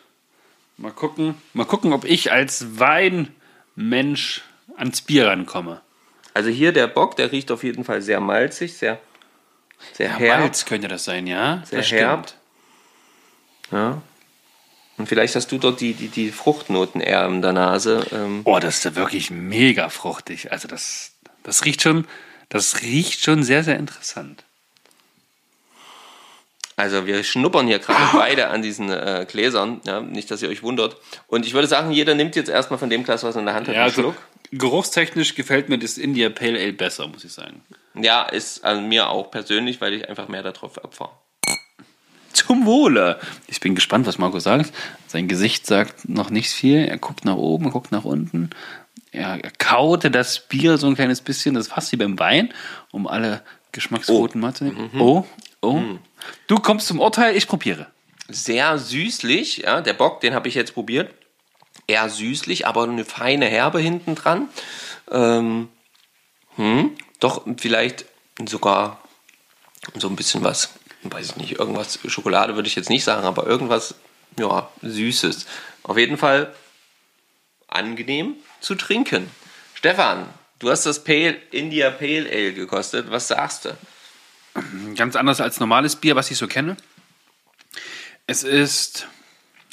mal 0.77 0.91
gucken, 0.91 1.37
mal 1.53 1.67
gucken, 1.67 1.93
ob 1.93 2.05
ich 2.05 2.33
als 2.33 2.81
Weinmensch 2.81 4.43
ans 4.77 5.01
Bier 5.03 5.27
rankomme. 5.29 5.81
Also 6.35 6.51
hier 6.51 6.73
der 6.73 6.87
Bock, 6.89 7.17
der 7.17 7.31
riecht 7.33 7.51
auf 7.53 7.63
jeden 7.63 7.85
Fall 7.85 8.03
sehr 8.03 8.21
malzig, 8.21 8.77
sehr, 8.77 8.99
sehr 9.93 10.09
Ja, 10.11 10.17
herb. 10.17 10.41
Malz 10.41 10.65
könnte 10.65 10.89
das 10.89 11.05
sein, 11.05 11.27
ja? 11.27 11.63
Sehr 11.67 11.79
das 11.81 11.91
herb. 11.93 12.29
stimmt. 12.29 12.41
Ja. 13.73 14.03
Und 14.97 15.09
vielleicht 15.09 15.35
hast 15.35 15.51
du 15.51 15.59
dort 15.59 15.81
die, 15.81 15.95
die, 15.95 16.09
die 16.09 16.31
Fruchtnoten 16.31 17.01
eher 17.01 17.27
in 17.27 17.43
der 17.43 17.53
Nase. 17.53 18.07
Ähm, 18.13 18.43
Oh, 18.45 18.59
das 18.61 18.77
ist 18.79 18.85
ja 18.85 18.95
wirklich 18.95 19.31
mega 19.31 19.89
fruchtig. 19.89 20.53
Also 20.53 20.69
das, 20.69 21.13
das 21.43 21.65
riecht 21.65 21.83
schon, 21.83 22.07
das 22.49 22.83
riecht 22.83 23.25
schon 23.25 23.43
sehr, 23.43 23.65
sehr 23.65 23.77
interessant. 23.79 24.45
Also 26.77 27.07
wir 27.07 27.23
schnuppern 27.23 27.67
hier 27.69 27.79
gerade 27.79 28.17
beide 28.17 28.49
an 28.49 28.63
diesen 28.63 28.91
äh, 28.91 29.27
Gläsern, 29.29 29.81
ja, 29.85 30.01
nicht, 30.01 30.31
dass 30.31 30.43
ihr 30.43 30.49
euch 30.49 30.63
wundert. 30.65 30.97
Und 31.29 31.47
ich 31.47 31.55
würde 31.55 31.69
sagen, 31.69 31.93
jeder 31.93 32.15
nimmt 32.17 32.35
jetzt 32.35 32.49
erstmal 32.51 32.79
von 32.81 32.91
dem 32.91 33.05
Glas, 33.05 33.23
was 33.23 33.37
er 33.37 33.41
in 33.41 33.47
der 33.47 33.55
Hand 33.55 33.69
hat, 33.69 33.75
Ja, 33.75 33.83
einen 33.83 33.91
also 33.91 34.03
Schluck. 34.03 34.17
Geruchstechnisch 34.59 35.35
gefällt 35.35 35.69
mir 35.69 35.79
das 35.79 35.99
India 35.99 36.31
Pale 36.31 36.59
Ale 36.59 36.73
besser, 36.73 37.07
muss 37.09 37.25
ich 37.25 37.33
sagen. 37.33 37.63
Ja, 37.95 38.23
ist 38.25 38.65
an 38.65 38.89
mir 38.89 39.09
auch 39.09 39.31
persönlich, 39.31 39.81
weil 39.81 39.95
ich 39.95 40.09
einfach 40.09 40.29
mehr 40.29 40.43
darauf 40.43 40.83
abfahre. 40.83 41.13
Zum 42.33 42.67
Wohle. 42.67 43.21
Ich 43.47 43.61
bin 43.61 43.75
gespannt, 43.75 44.07
was 44.07 44.19
Marco 44.19 44.41
sagt. 44.41 44.73
Sein 45.07 45.29
Gesicht 45.29 45.67
sagt 45.67 46.09
noch 46.09 46.31
nicht 46.31 46.51
viel. 46.51 46.79
Er 46.79 46.99
guckt 46.99 47.25
nach 47.25 47.37
oben, 47.37 47.67
er 47.67 47.71
guckt 47.71 47.93
nach 47.93 48.05
unten. 48.05 48.51
Er, 49.13 49.39
er 49.43 49.53
kaute 49.59 50.11
das 50.11 50.41
Bier 50.41 50.77
so 50.77 50.89
ein 50.89 50.97
kleines 50.97 51.21
bisschen, 51.21 51.55
das 51.55 51.69
fast 51.69 51.93
wie 51.93 51.97
beim 51.97 52.19
Wein, 52.19 52.53
um 52.91 53.07
alle 53.07 53.43
Geschmacksquoten 53.71 54.41
mal 54.41 54.55
zu 54.55 54.65
nehmen. 54.65 54.91
Oh, 54.99 55.25
oh. 55.63 55.81
Du 56.49 56.57
kommst 56.57 56.89
zum 56.89 56.99
Urteil, 56.99 57.37
ich 57.37 57.47
probiere. 57.47 57.87
Sehr 58.29 58.79
süßlich, 58.79 59.59
ja, 59.59 59.81
der 59.81 59.93
Bock, 59.93 60.21
den 60.21 60.35
habe 60.35 60.49
ich 60.49 60.55
jetzt 60.55 60.75
probiert. 60.75 61.15
Eher 61.87 62.09
süßlich, 62.09 62.67
aber 62.67 62.85
eine 62.85 63.05
feine 63.05 63.47
Herbe 63.47 63.79
hinten 63.79 64.15
dran. 64.15 64.49
Ähm, 65.11 65.69
hm, 66.57 66.97
doch, 67.21 67.45
vielleicht 67.59 68.07
sogar 68.47 69.03
so 69.95 70.09
ein 70.09 70.17
bisschen 70.17 70.43
was, 70.43 70.71
weiß 71.03 71.31
ich 71.31 71.37
nicht, 71.37 71.59
irgendwas, 71.59 71.99
Schokolade 72.07 72.55
würde 72.55 72.69
ich 72.69 72.75
jetzt 72.75 72.91
nicht 72.91 73.05
sagen, 73.05 73.27
aber 73.27 73.47
irgendwas, 73.47 73.95
ja, 74.39 74.71
Süßes. 74.83 75.47
Auf 75.83 75.99
jeden 75.99 76.17
Fall 76.17 76.55
angenehm 77.69 78.37
zu 78.61 78.75
trinken. 78.75 79.31
Stefan, 79.75 80.27
du 80.59 80.71
hast 80.71 80.87
das 80.87 81.05
Pale, 81.05 81.37
India 81.51 81.91
Pale 81.91 82.29
Ale 82.31 82.55
gekostet. 82.55 83.11
Was 83.11 83.29
sagst 83.29 83.67
du? 83.67 83.77
Ganz 84.95 85.17
anders 85.17 85.41
als 85.41 85.61
normales 85.61 85.97
Bier, 85.97 86.17
was 86.17 86.31
ich 86.31 86.39
so 86.39 86.47
kenne. 86.47 86.77
Es 88.27 88.45
ist, 88.45 89.09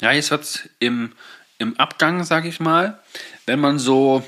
ja, 0.00 0.12
jetzt 0.12 0.30
wird 0.30 0.68
im, 0.80 1.12
im 1.62 1.78
Abgang, 1.78 2.24
sage 2.24 2.48
ich 2.48 2.60
mal, 2.60 3.00
wenn 3.46 3.60
man 3.60 3.78
so 3.78 4.22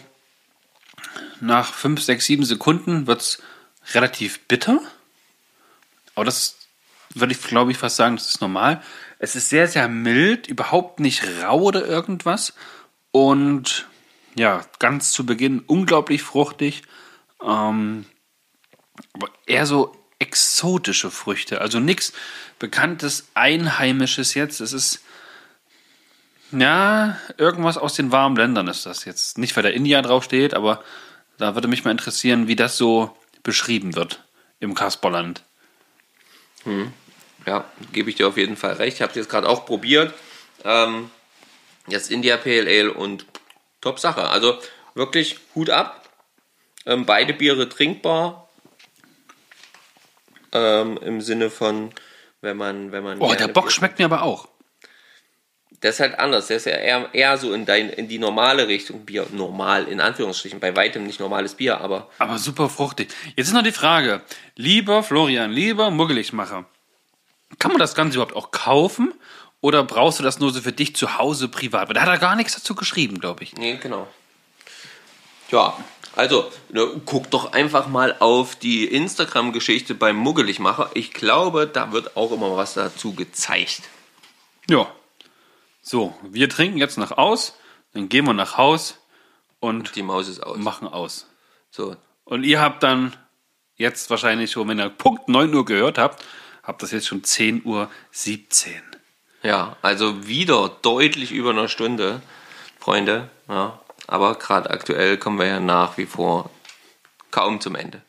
nach 1.41 1.75
5, 1.75 2.01
6, 2.01 2.25
7 2.25 2.45
Sekunden 2.45 3.07
wird 3.07 3.21
es 3.21 3.43
relativ 3.93 4.41
bitter. 4.47 4.81
Aber 6.15 6.25
das 6.25 6.57
würde 7.13 7.33
ich, 7.33 7.43
glaube 7.43 7.73
ich, 7.73 7.79
fast 7.79 7.97
sagen, 7.97 8.17
das 8.17 8.29
ist 8.29 8.41
normal. 8.41 8.83
Es 9.19 9.37
ist 9.37 9.49
sehr, 9.49 9.69
sehr 9.69 9.89
mild, 9.89 10.47
überhaupt 10.47 11.01
nicht 11.01 11.25
rau 11.43 11.61
oder 11.61 11.85
irgendwas. 11.85 12.55
Und 13.11 13.87
ja, 14.37 14.63
ganz 14.79 15.13
zu 15.13 15.27
Beginn 15.27 15.61
unglaublich 15.61 16.23
fruchtig. 16.23 16.83
Ähm, 17.43 18.07
aber 19.13 19.29
eher 19.47 19.67
so 19.67 19.97
exotische 20.19 21.11
Früchte. 21.11 21.61
Also 21.61 21.81
nichts 21.81 22.13
bekanntes 22.59 23.29
Einheimisches 23.35 24.35
jetzt. 24.35 24.61
Es 24.61 24.73
ist 24.73 25.04
ja 26.53 27.17
irgendwas 27.37 27.77
aus 27.79 27.95
den 27.95 28.13
warmen 28.13 28.37
Ländern 28.37 28.69
ist 28.69 28.87
das 28.87 29.05
jetzt. 29.05 29.39
Nicht, 29.39 29.57
weil 29.57 29.63
da 29.63 29.69
India 29.71 30.01
draufsteht, 30.03 30.55
aber 30.55 30.83
da 31.39 31.55
würde 31.55 31.69
mich 31.69 31.85
mal 31.85 31.91
interessieren, 31.91 32.47
wie 32.47 32.57
das 32.57 32.77
so 32.77 33.17
beschrieben 33.43 33.95
wird 33.97 34.23
im 34.61 34.75
Kasperland. 34.75 35.43
Ja, 37.47 37.65
gebe 37.93 38.09
ich 38.09 38.17
dir 38.17 38.29
auf 38.29 38.37
jeden 38.37 38.57
Fall 38.57 38.75
recht. 38.75 38.97
Ich 38.97 39.03
habe 39.03 39.11
es 39.11 39.17
jetzt 39.17 39.29
gerade 39.29 39.49
auch 39.49 39.67
probiert. 39.67 40.15
Ähm, 40.65 41.11
jetzt 41.89 42.11
India 42.11 42.37
Pale 42.39 42.67
Ale 42.71 42.95
und 42.95 43.27
top 43.83 43.99
Sache. 44.01 44.29
Also 44.31 44.59
wirklich 44.95 45.39
Hut 45.55 45.69
ab. 45.69 46.09
Ähm, 46.87 47.05
beide 47.05 47.35
Biere 47.35 47.69
trinkbar. 47.69 48.49
Ähm, 50.53 50.99
Im 50.99 51.21
Sinne 51.21 51.51
von, 51.51 51.93
wenn 52.41 52.57
man, 52.57 52.93
wenn 52.93 53.03
man. 53.05 53.21
Oh, 53.21 53.35
der 53.35 53.49
Bock 53.49 53.65
Bier- 53.67 53.73
schmeckt 53.73 53.99
mir 53.99 54.05
aber 54.07 54.23
auch. 54.23 54.49
Der 55.85 55.91
ist 55.91 56.01
halt 56.01 56.19
anders. 56.19 56.47
Der 56.47 56.57
ist 56.57 56.65
ja 56.65 56.73
eher, 56.73 57.11
eher 57.13 57.37
so 57.37 57.53
in, 57.53 57.67
dein, 57.67 57.91
in 57.91 58.09
die 58.09 58.19
normale 58.19 58.69
Richtung 58.69 59.05
Bier. 59.05 59.27
Normal, 59.33 59.85
in 59.85 60.01
Anführungsstrichen. 60.01 60.59
Bei 60.59 60.75
weitem 60.75 61.05
nicht 61.07 61.21
normales 61.21 61.57
Bier, 61.57 61.79
aber 61.79 62.09
Aber 62.19 62.39
super 62.39 62.71
fruchtig. 62.71 63.13
Jetzt 63.37 63.49
ist 63.49 63.53
noch 63.53 63.63
die 63.63 63.71
Frage, 63.71 64.23
lieber 64.57 65.03
Florian, 65.03 65.53
lieber 65.53 65.91
Muggeligmacher, 65.91 66.65
kann 67.59 67.71
man 67.71 67.81
das 67.81 67.95
Ganze 67.95 68.17
überhaupt 68.17 68.35
auch 68.35 68.51
kaufen? 68.51 69.13
Oder 69.61 69.85
brauchst 69.85 70.19
du 70.19 70.23
das 70.23 70.39
nur 70.39 70.55
so 70.55 70.63
für 70.63 70.73
dich 70.73 70.97
zu 70.97 71.19
Hause 71.19 71.49
privat? 71.49 71.89
Weil 71.89 71.95
da 71.95 72.01
hat 72.01 72.09
er 72.09 72.19
gar 72.19 72.35
nichts 72.35 72.55
dazu 72.55 72.75
geschrieben, 72.75 73.21
glaube 73.21 73.45
ich. 73.45 73.55
Nee, 73.55 73.77
genau. 73.77 74.09
Ja, 75.51 75.77
also 76.17 76.51
ne, 76.71 76.99
guck 77.05 77.31
doch 77.31 77.53
einfach 77.53 77.89
mal 77.89 78.17
auf 78.21 78.57
die 78.57 78.87
Instagram-Geschichte 78.87 79.95
beim 79.95 80.17
Muggeligmacher. 80.17 80.93
Ich 80.95 81.13
glaube, 81.13 81.67
da 81.67 81.93
wird 81.93 82.17
auch 82.17 82.33
immer 82.33 82.57
was 82.57 82.73
dazu 82.73 83.13
gezeigt. 83.13 83.83
Ja. 84.71 84.91
So, 85.87 86.17
wir 86.23 86.49
trinken 86.49 86.79
jetzt 86.79 86.97
noch 86.97 87.13
aus, 87.13 87.55
dann 87.93 88.09
gehen 88.09 88.25
wir 88.27 88.33
nach 88.33 88.57
Haus 88.57 88.99
und 89.61 89.95
Die 89.97 90.03
Maus 90.03 90.29
ist 90.29 90.41
aus. 90.43 90.57
machen 90.57 90.89
aus. 90.89 91.27
So, 91.71 91.95
Und 92.25 92.45
ihr 92.45 92.61
habt 92.61 92.83
dann 92.83 93.15
jetzt 93.77 94.09
wahrscheinlich 94.09 94.51
schon, 94.51 94.67
wenn 94.69 94.81
ihr 94.81 94.89
Punkt 94.89 95.29
9 95.29 95.53
Uhr 95.55 95.65
gehört 95.67 95.99
habt, 95.99 96.25
habt 96.63 96.83
das 96.83 96.91
jetzt 96.91 97.07
schon 97.07 97.23
10 97.23 97.65
Uhr 97.67 97.91
17. 98.13 98.73
ja, 99.43 99.77
also 99.83 100.27
wieder 100.27 100.71
deutlich 100.81 101.33
über 101.33 101.51
eine 101.51 101.69
Stunde, 101.69 102.23
Freunde. 102.81 103.29
Ja, 103.49 103.79
aber 104.07 104.37
gerade 104.37 104.71
aktuell 104.71 105.19
kommen 105.19 105.39
wir 105.39 105.47
ja 105.47 105.61
nach 105.61 105.99
wie 105.99 106.07
vor 106.07 106.51
kaum 107.31 107.61
zum 107.61 107.75
Ende. 107.75 108.01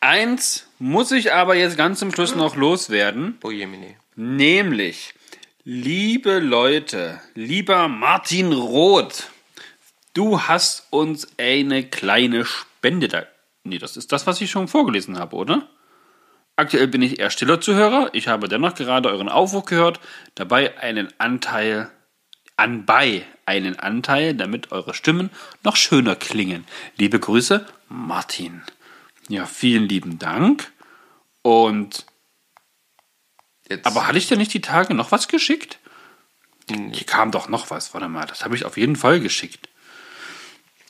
Eins 0.00 0.66
muss 0.78 1.12
ich 1.12 1.34
aber 1.34 1.56
jetzt 1.56 1.76
ganz 1.76 1.98
zum 1.98 2.10
Schluss 2.12 2.34
noch 2.34 2.56
loswerden. 2.56 3.38
Oh 3.42 3.50
je. 3.50 3.66
Nämlich, 4.14 5.12
liebe 5.68 6.38
Leute, 6.38 7.20
lieber 7.34 7.88
Martin 7.88 8.52
Roth, 8.52 9.30
du 10.14 10.40
hast 10.42 10.86
uns 10.90 11.26
eine 11.38 11.82
kleine 11.82 12.44
Spende 12.44 13.08
da. 13.08 13.26
Nee, 13.64 13.78
das 13.78 13.96
ist 13.96 14.12
das, 14.12 14.28
was 14.28 14.40
ich 14.40 14.48
schon 14.48 14.68
vorgelesen 14.68 15.18
habe, 15.18 15.34
oder? 15.34 15.68
Aktuell 16.54 16.86
bin 16.86 17.02
ich 17.02 17.18
eher 17.18 17.30
stiller 17.30 17.60
Zuhörer. 17.60 18.10
Ich 18.12 18.28
habe 18.28 18.46
dennoch 18.46 18.76
gerade 18.76 19.08
euren 19.08 19.28
Aufruf 19.28 19.64
gehört, 19.64 19.98
dabei 20.36 20.78
einen 20.78 21.08
Anteil, 21.18 21.90
anbei 22.56 23.24
einen 23.44 23.76
Anteil, 23.76 24.34
damit 24.34 24.70
eure 24.70 24.94
Stimmen 24.94 25.30
noch 25.64 25.74
schöner 25.74 26.14
klingen. 26.14 26.64
Liebe 26.96 27.18
Grüße, 27.18 27.66
Martin. 27.88 28.62
Ja, 29.28 29.46
vielen 29.46 29.88
lieben 29.88 30.20
Dank. 30.20 30.70
Und 31.42 32.06
Jetzt, 33.68 33.86
aber 33.86 34.06
hatte 34.06 34.18
ich 34.18 34.28
dir 34.28 34.36
nicht 34.36 34.54
die 34.54 34.60
Tage 34.60 34.94
noch 34.94 35.12
was 35.12 35.28
geschickt? 35.28 35.78
Hier 36.68 37.06
kam 37.06 37.30
doch 37.30 37.48
noch 37.48 37.70
was, 37.70 37.94
warte 37.94 38.08
mal, 38.08 38.26
das 38.26 38.44
habe 38.44 38.56
ich 38.56 38.64
auf 38.64 38.76
jeden 38.76 38.96
Fall 38.96 39.20
geschickt. 39.20 39.68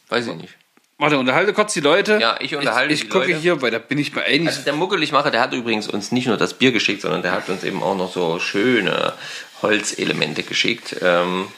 weiß 0.09 0.27
ich 0.27 0.35
nicht. 0.35 0.55
Warte, 0.99 1.19
unterhalte 1.19 1.53
kurz 1.53 1.75
die 1.75 1.81
Leute. 1.81 2.19
Ja, 2.19 2.39
ich 2.41 2.57
unterhalte 2.57 2.95
ich, 2.95 3.01
die 3.01 3.07
ich 3.07 3.13
gucke 3.13 3.27
Leute. 3.27 3.39
hier, 3.39 3.61
weil 3.61 3.71
da 3.71 3.79
bin 3.79 3.99
ich 3.99 4.13
bei 4.15 4.25
eigentlich. 4.25 4.49
Also 4.49 4.63
der 4.63 4.73
Muggeligmacher, 4.73 5.31
der 5.31 5.43
hat 5.43 5.53
übrigens 5.53 5.89
uns 5.89 6.11
nicht 6.11 6.27
nur 6.27 6.39
das 6.39 6.55
Bier 6.55 6.73
geschickt, 6.73 7.03
sondern 7.03 7.21
der 7.21 7.33
hat 7.33 7.51
uns 7.51 7.65
eben 7.65 7.83
auch 7.83 7.97
noch 7.97 8.11
so 8.11 8.39
schöne 8.39 9.13
Holzelemente 9.61 10.43
geschickt, 10.43 10.97
ähm, 11.03 11.49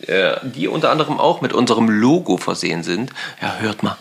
äh, 0.00 0.38
die 0.42 0.66
unter 0.66 0.90
anderem 0.90 1.20
auch 1.20 1.40
mit 1.40 1.52
unserem 1.52 1.88
Logo 1.88 2.36
versehen 2.36 2.82
sind. 2.82 3.12
Ja, 3.40 3.58
hört 3.58 3.84
mal. 3.84 3.96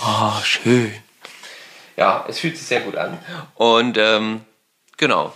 Ah, 0.00 0.40
schön. 0.44 0.94
Ja, 1.98 2.24
es 2.28 2.38
fühlt 2.38 2.56
sich 2.56 2.66
sehr 2.66 2.80
gut 2.82 2.96
an. 2.96 3.18
Und 3.56 3.98
ähm, 3.98 4.42
genau. 4.96 5.32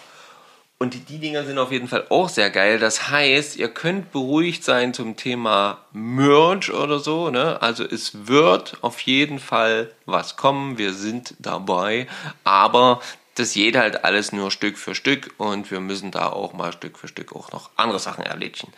Und 0.78 1.08
die, 1.08 1.18
Dinger 1.18 1.44
sind 1.44 1.58
auf 1.58 1.72
jeden 1.72 1.88
Fall 1.88 2.06
auch 2.08 2.28
sehr 2.28 2.50
geil. 2.50 2.78
Das 2.78 3.08
heißt, 3.08 3.56
ihr 3.56 3.68
könnt 3.68 4.12
beruhigt 4.12 4.64
sein 4.64 4.94
zum 4.94 5.16
Thema 5.16 5.78
Merch 5.92 6.72
oder 6.72 7.00
so. 7.00 7.30
Ne? 7.30 7.60
Also 7.60 7.84
es 7.84 8.26
wird 8.26 8.78
auf 8.80 9.00
jeden 9.00 9.40
Fall 9.40 9.92
was 10.06 10.36
kommen. 10.36 10.78
Wir 10.78 10.92
sind 10.92 11.34
dabei. 11.40 12.06
Aber 12.44 13.00
das 13.34 13.54
geht 13.54 13.76
halt 13.76 14.04
alles 14.04 14.32
nur 14.32 14.50
Stück 14.50 14.76
für 14.76 14.94
Stück 14.94 15.32
und 15.38 15.70
wir 15.70 15.80
müssen 15.80 16.10
da 16.10 16.26
auch 16.26 16.52
mal 16.52 16.72
Stück 16.72 16.98
für 16.98 17.08
Stück 17.08 17.34
auch 17.34 17.50
noch 17.50 17.70
andere 17.76 17.98
Sachen 17.98 18.24
erledigen. 18.24 18.72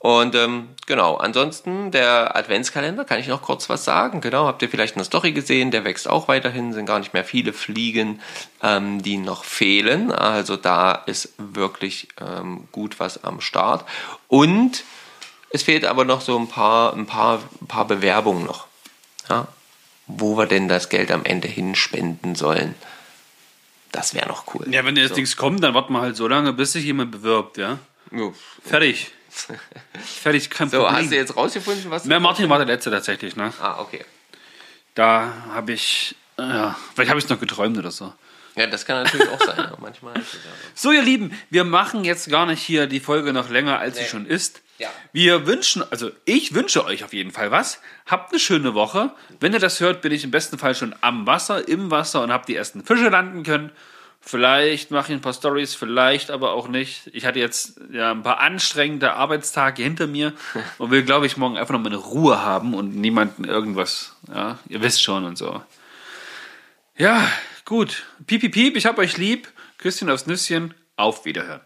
Und 0.00 0.34
ähm, 0.34 0.70
genau, 0.86 1.16
ansonsten 1.16 1.92
der 1.92 2.34
Adventskalender, 2.34 3.04
kann 3.04 3.20
ich 3.20 3.28
noch 3.28 3.42
kurz 3.42 3.68
was 3.68 3.84
sagen? 3.84 4.20
Genau, 4.20 4.46
habt 4.46 4.60
ihr 4.62 4.68
vielleicht 4.68 4.96
eine 4.96 5.04
Story 5.04 5.30
gesehen, 5.32 5.70
der 5.70 5.84
wächst 5.84 6.08
auch 6.08 6.26
weiterhin, 6.26 6.72
sind 6.72 6.86
gar 6.86 6.98
nicht 6.98 7.14
mehr 7.14 7.24
viele 7.24 7.52
Fliegen, 7.52 8.20
ähm, 8.60 9.02
die 9.02 9.18
noch 9.18 9.44
fehlen. 9.44 10.10
Also 10.10 10.56
da 10.56 10.92
ist 10.92 11.34
wirklich 11.38 12.08
ähm, 12.20 12.66
gut 12.72 12.98
was 12.98 13.22
am 13.22 13.40
Start. 13.40 13.84
Und 14.26 14.82
es 15.50 15.62
fehlt 15.62 15.84
aber 15.84 16.04
noch 16.04 16.22
so 16.22 16.36
ein 16.36 16.48
paar, 16.48 16.92
ein 16.94 17.06
paar, 17.06 17.40
ein 17.60 17.66
paar 17.68 17.86
Bewerbungen 17.86 18.46
noch. 18.46 18.66
Ja? 19.28 19.46
Wo 20.08 20.36
wir 20.36 20.46
denn 20.46 20.66
das 20.66 20.88
Geld 20.88 21.12
am 21.12 21.24
Ende 21.24 21.46
hinspenden 21.46 22.34
sollen. 22.34 22.74
Das 23.92 24.14
wäre 24.14 24.26
noch 24.28 24.54
cool. 24.54 24.66
ja, 24.70 24.84
wenn 24.84 24.96
jetzt 24.96 25.10
so. 25.10 25.14
nichts 25.16 25.36
kommt, 25.36 25.62
dann 25.62 25.74
warten 25.74 25.92
wir 25.92 26.00
halt 26.00 26.16
so 26.16 26.26
lange, 26.26 26.52
bis 26.52 26.72
sich 26.72 26.84
jemand 26.84 27.10
bewirbt, 27.12 27.58
ja? 27.58 27.78
Ja. 28.10 28.30
Fertig. 28.64 29.12
Fertig, 30.04 30.50
kein 30.50 30.68
So, 30.68 30.78
Problem. 30.80 30.96
hast 30.96 31.10
du 31.10 31.16
jetzt 31.16 31.36
rausgefunden, 31.36 31.90
was 31.90 32.04
Na, 32.04 32.18
Martin 32.20 32.48
war 32.50 32.58
der 32.58 32.66
Letzte 32.66 32.90
tatsächlich, 32.90 33.36
ne? 33.36 33.52
Ah, 33.60 33.80
okay. 33.80 34.04
Da 34.94 35.32
habe 35.52 35.72
ich, 35.72 36.14
ja, 36.38 36.76
vielleicht 36.94 37.10
habe 37.10 37.18
ich 37.18 37.24
es 37.24 37.30
noch 37.30 37.40
geträumt 37.40 37.78
oder 37.78 37.90
so. 37.90 38.12
Ja, 38.54 38.66
das 38.66 38.84
kann 38.84 39.02
natürlich 39.02 39.28
auch 39.28 39.40
sein. 39.40 39.72
Manchmal 39.80 40.14
ja 40.16 40.22
so. 40.74 40.92
Ihr 40.92 41.02
Lieben, 41.02 41.32
wir 41.50 41.64
machen 41.64 42.04
jetzt 42.04 42.28
gar 42.30 42.44
nicht 42.46 42.62
hier 42.62 42.86
die 42.86 43.00
Folge 43.00 43.32
noch 43.32 43.48
länger, 43.48 43.78
als 43.78 43.96
sie 43.96 44.02
Nee. 44.02 44.08
schon 44.08 44.26
ist. 44.26 44.60
Ja. 44.78 44.88
Wir 45.12 45.46
wünschen, 45.46 45.84
also 45.90 46.10
ich 46.24 46.54
wünsche 46.54 46.84
euch 46.84 47.04
auf 47.04 47.12
jeden 47.12 47.30
Fall 47.30 47.50
was. 47.50 47.80
Habt 48.06 48.30
eine 48.32 48.40
schöne 48.40 48.74
Woche. 48.74 49.12
Wenn 49.40 49.52
ihr 49.52 49.58
das 49.60 49.80
hört, 49.80 50.02
bin 50.02 50.12
ich 50.12 50.24
im 50.24 50.30
besten 50.30 50.58
Fall 50.58 50.74
schon 50.74 50.94
am 51.00 51.26
Wasser, 51.26 51.66
im 51.68 51.90
Wasser 51.90 52.22
und 52.22 52.32
habe 52.32 52.44
die 52.46 52.56
ersten 52.56 52.84
Fische 52.84 53.08
landen 53.08 53.42
können. 53.42 53.70
Vielleicht 54.24 54.90
mache 54.92 55.12
ich 55.12 55.18
ein 55.18 55.20
paar 55.20 55.32
Stories, 55.34 55.74
vielleicht 55.74 56.30
aber 56.30 56.52
auch 56.52 56.68
nicht. 56.68 57.10
Ich 57.12 57.26
hatte 57.26 57.38
jetzt 57.40 57.80
ja 57.92 58.12
ein 58.12 58.22
paar 58.22 58.38
anstrengende 58.38 59.14
Arbeitstage 59.14 59.82
hinter 59.82 60.06
mir 60.06 60.32
und 60.78 60.90
will, 60.90 61.02
glaube 61.02 61.26
ich, 61.26 61.36
morgen 61.36 61.56
einfach 61.56 61.72
noch 61.72 61.80
mal 61.80 61.88
eine 61.88 61.96
Ruhe 61.96 62.42
haben 62.42 62.74
und 62.74 62.94
niemanden 62.96 63.44
irgendwas, 63.44 64.14
ja, 64.32 64.58
ihr 64.68 64.80
wisst 64.82 65.02
schon 65.02 65.24
und 65.24 65.36
so. 65.38 65.62
Ja, 66.96 67.26
gut. 67.64 68.04
Piep, 68.26 68.50
piep, 68.52 68.76
ich 68.76 68.86
hab 68.86 68.98
euch 68.98 69.16
lieb. 69.16 69.48
Küsschen 69.78 70.10
aufs 70.10 70.26
Nüsschen. 70.26 70.74
Auf 70.96 71.24
Wiederhören. 71.24 71.60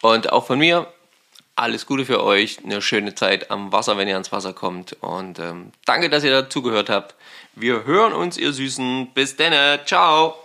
Und 0.00 0.32
auch 0.32 0.46
von 0.46 0.58
mir 0.58 0.92
alles 1.56 1.86
Gute 1.86 2.04
für 2.04 2.22
euch, 2.22 2.58
eine 2.64 2.82
schöne 2.82 3.14
Zeit 3.14 3.50
am 3.50 3.72
Wasser, 3.72 3.96
wenn 3.96 4.08
ihr 4.08 4.14
ans 4.14 4.32
Wasser 4.32 4.52
kommt. 4.52 4.94
Und 4.94 5.38
ähm, 5.38 5.72
danke, 5.84 6.10
dass 6.10 6.24
ihr 6.24 6.32
dazugehört 6.32 6.90
habt. 6.90 7.14
Wir 7.54 7.84
hören 7.84 8.12
uns, 8.12 8.36
ihr 8.36 8.52
Süßen. 8.52 9.12
Bis 9.14 9.36
denne. 9.36 9.80
Ciao. 9.84 10.43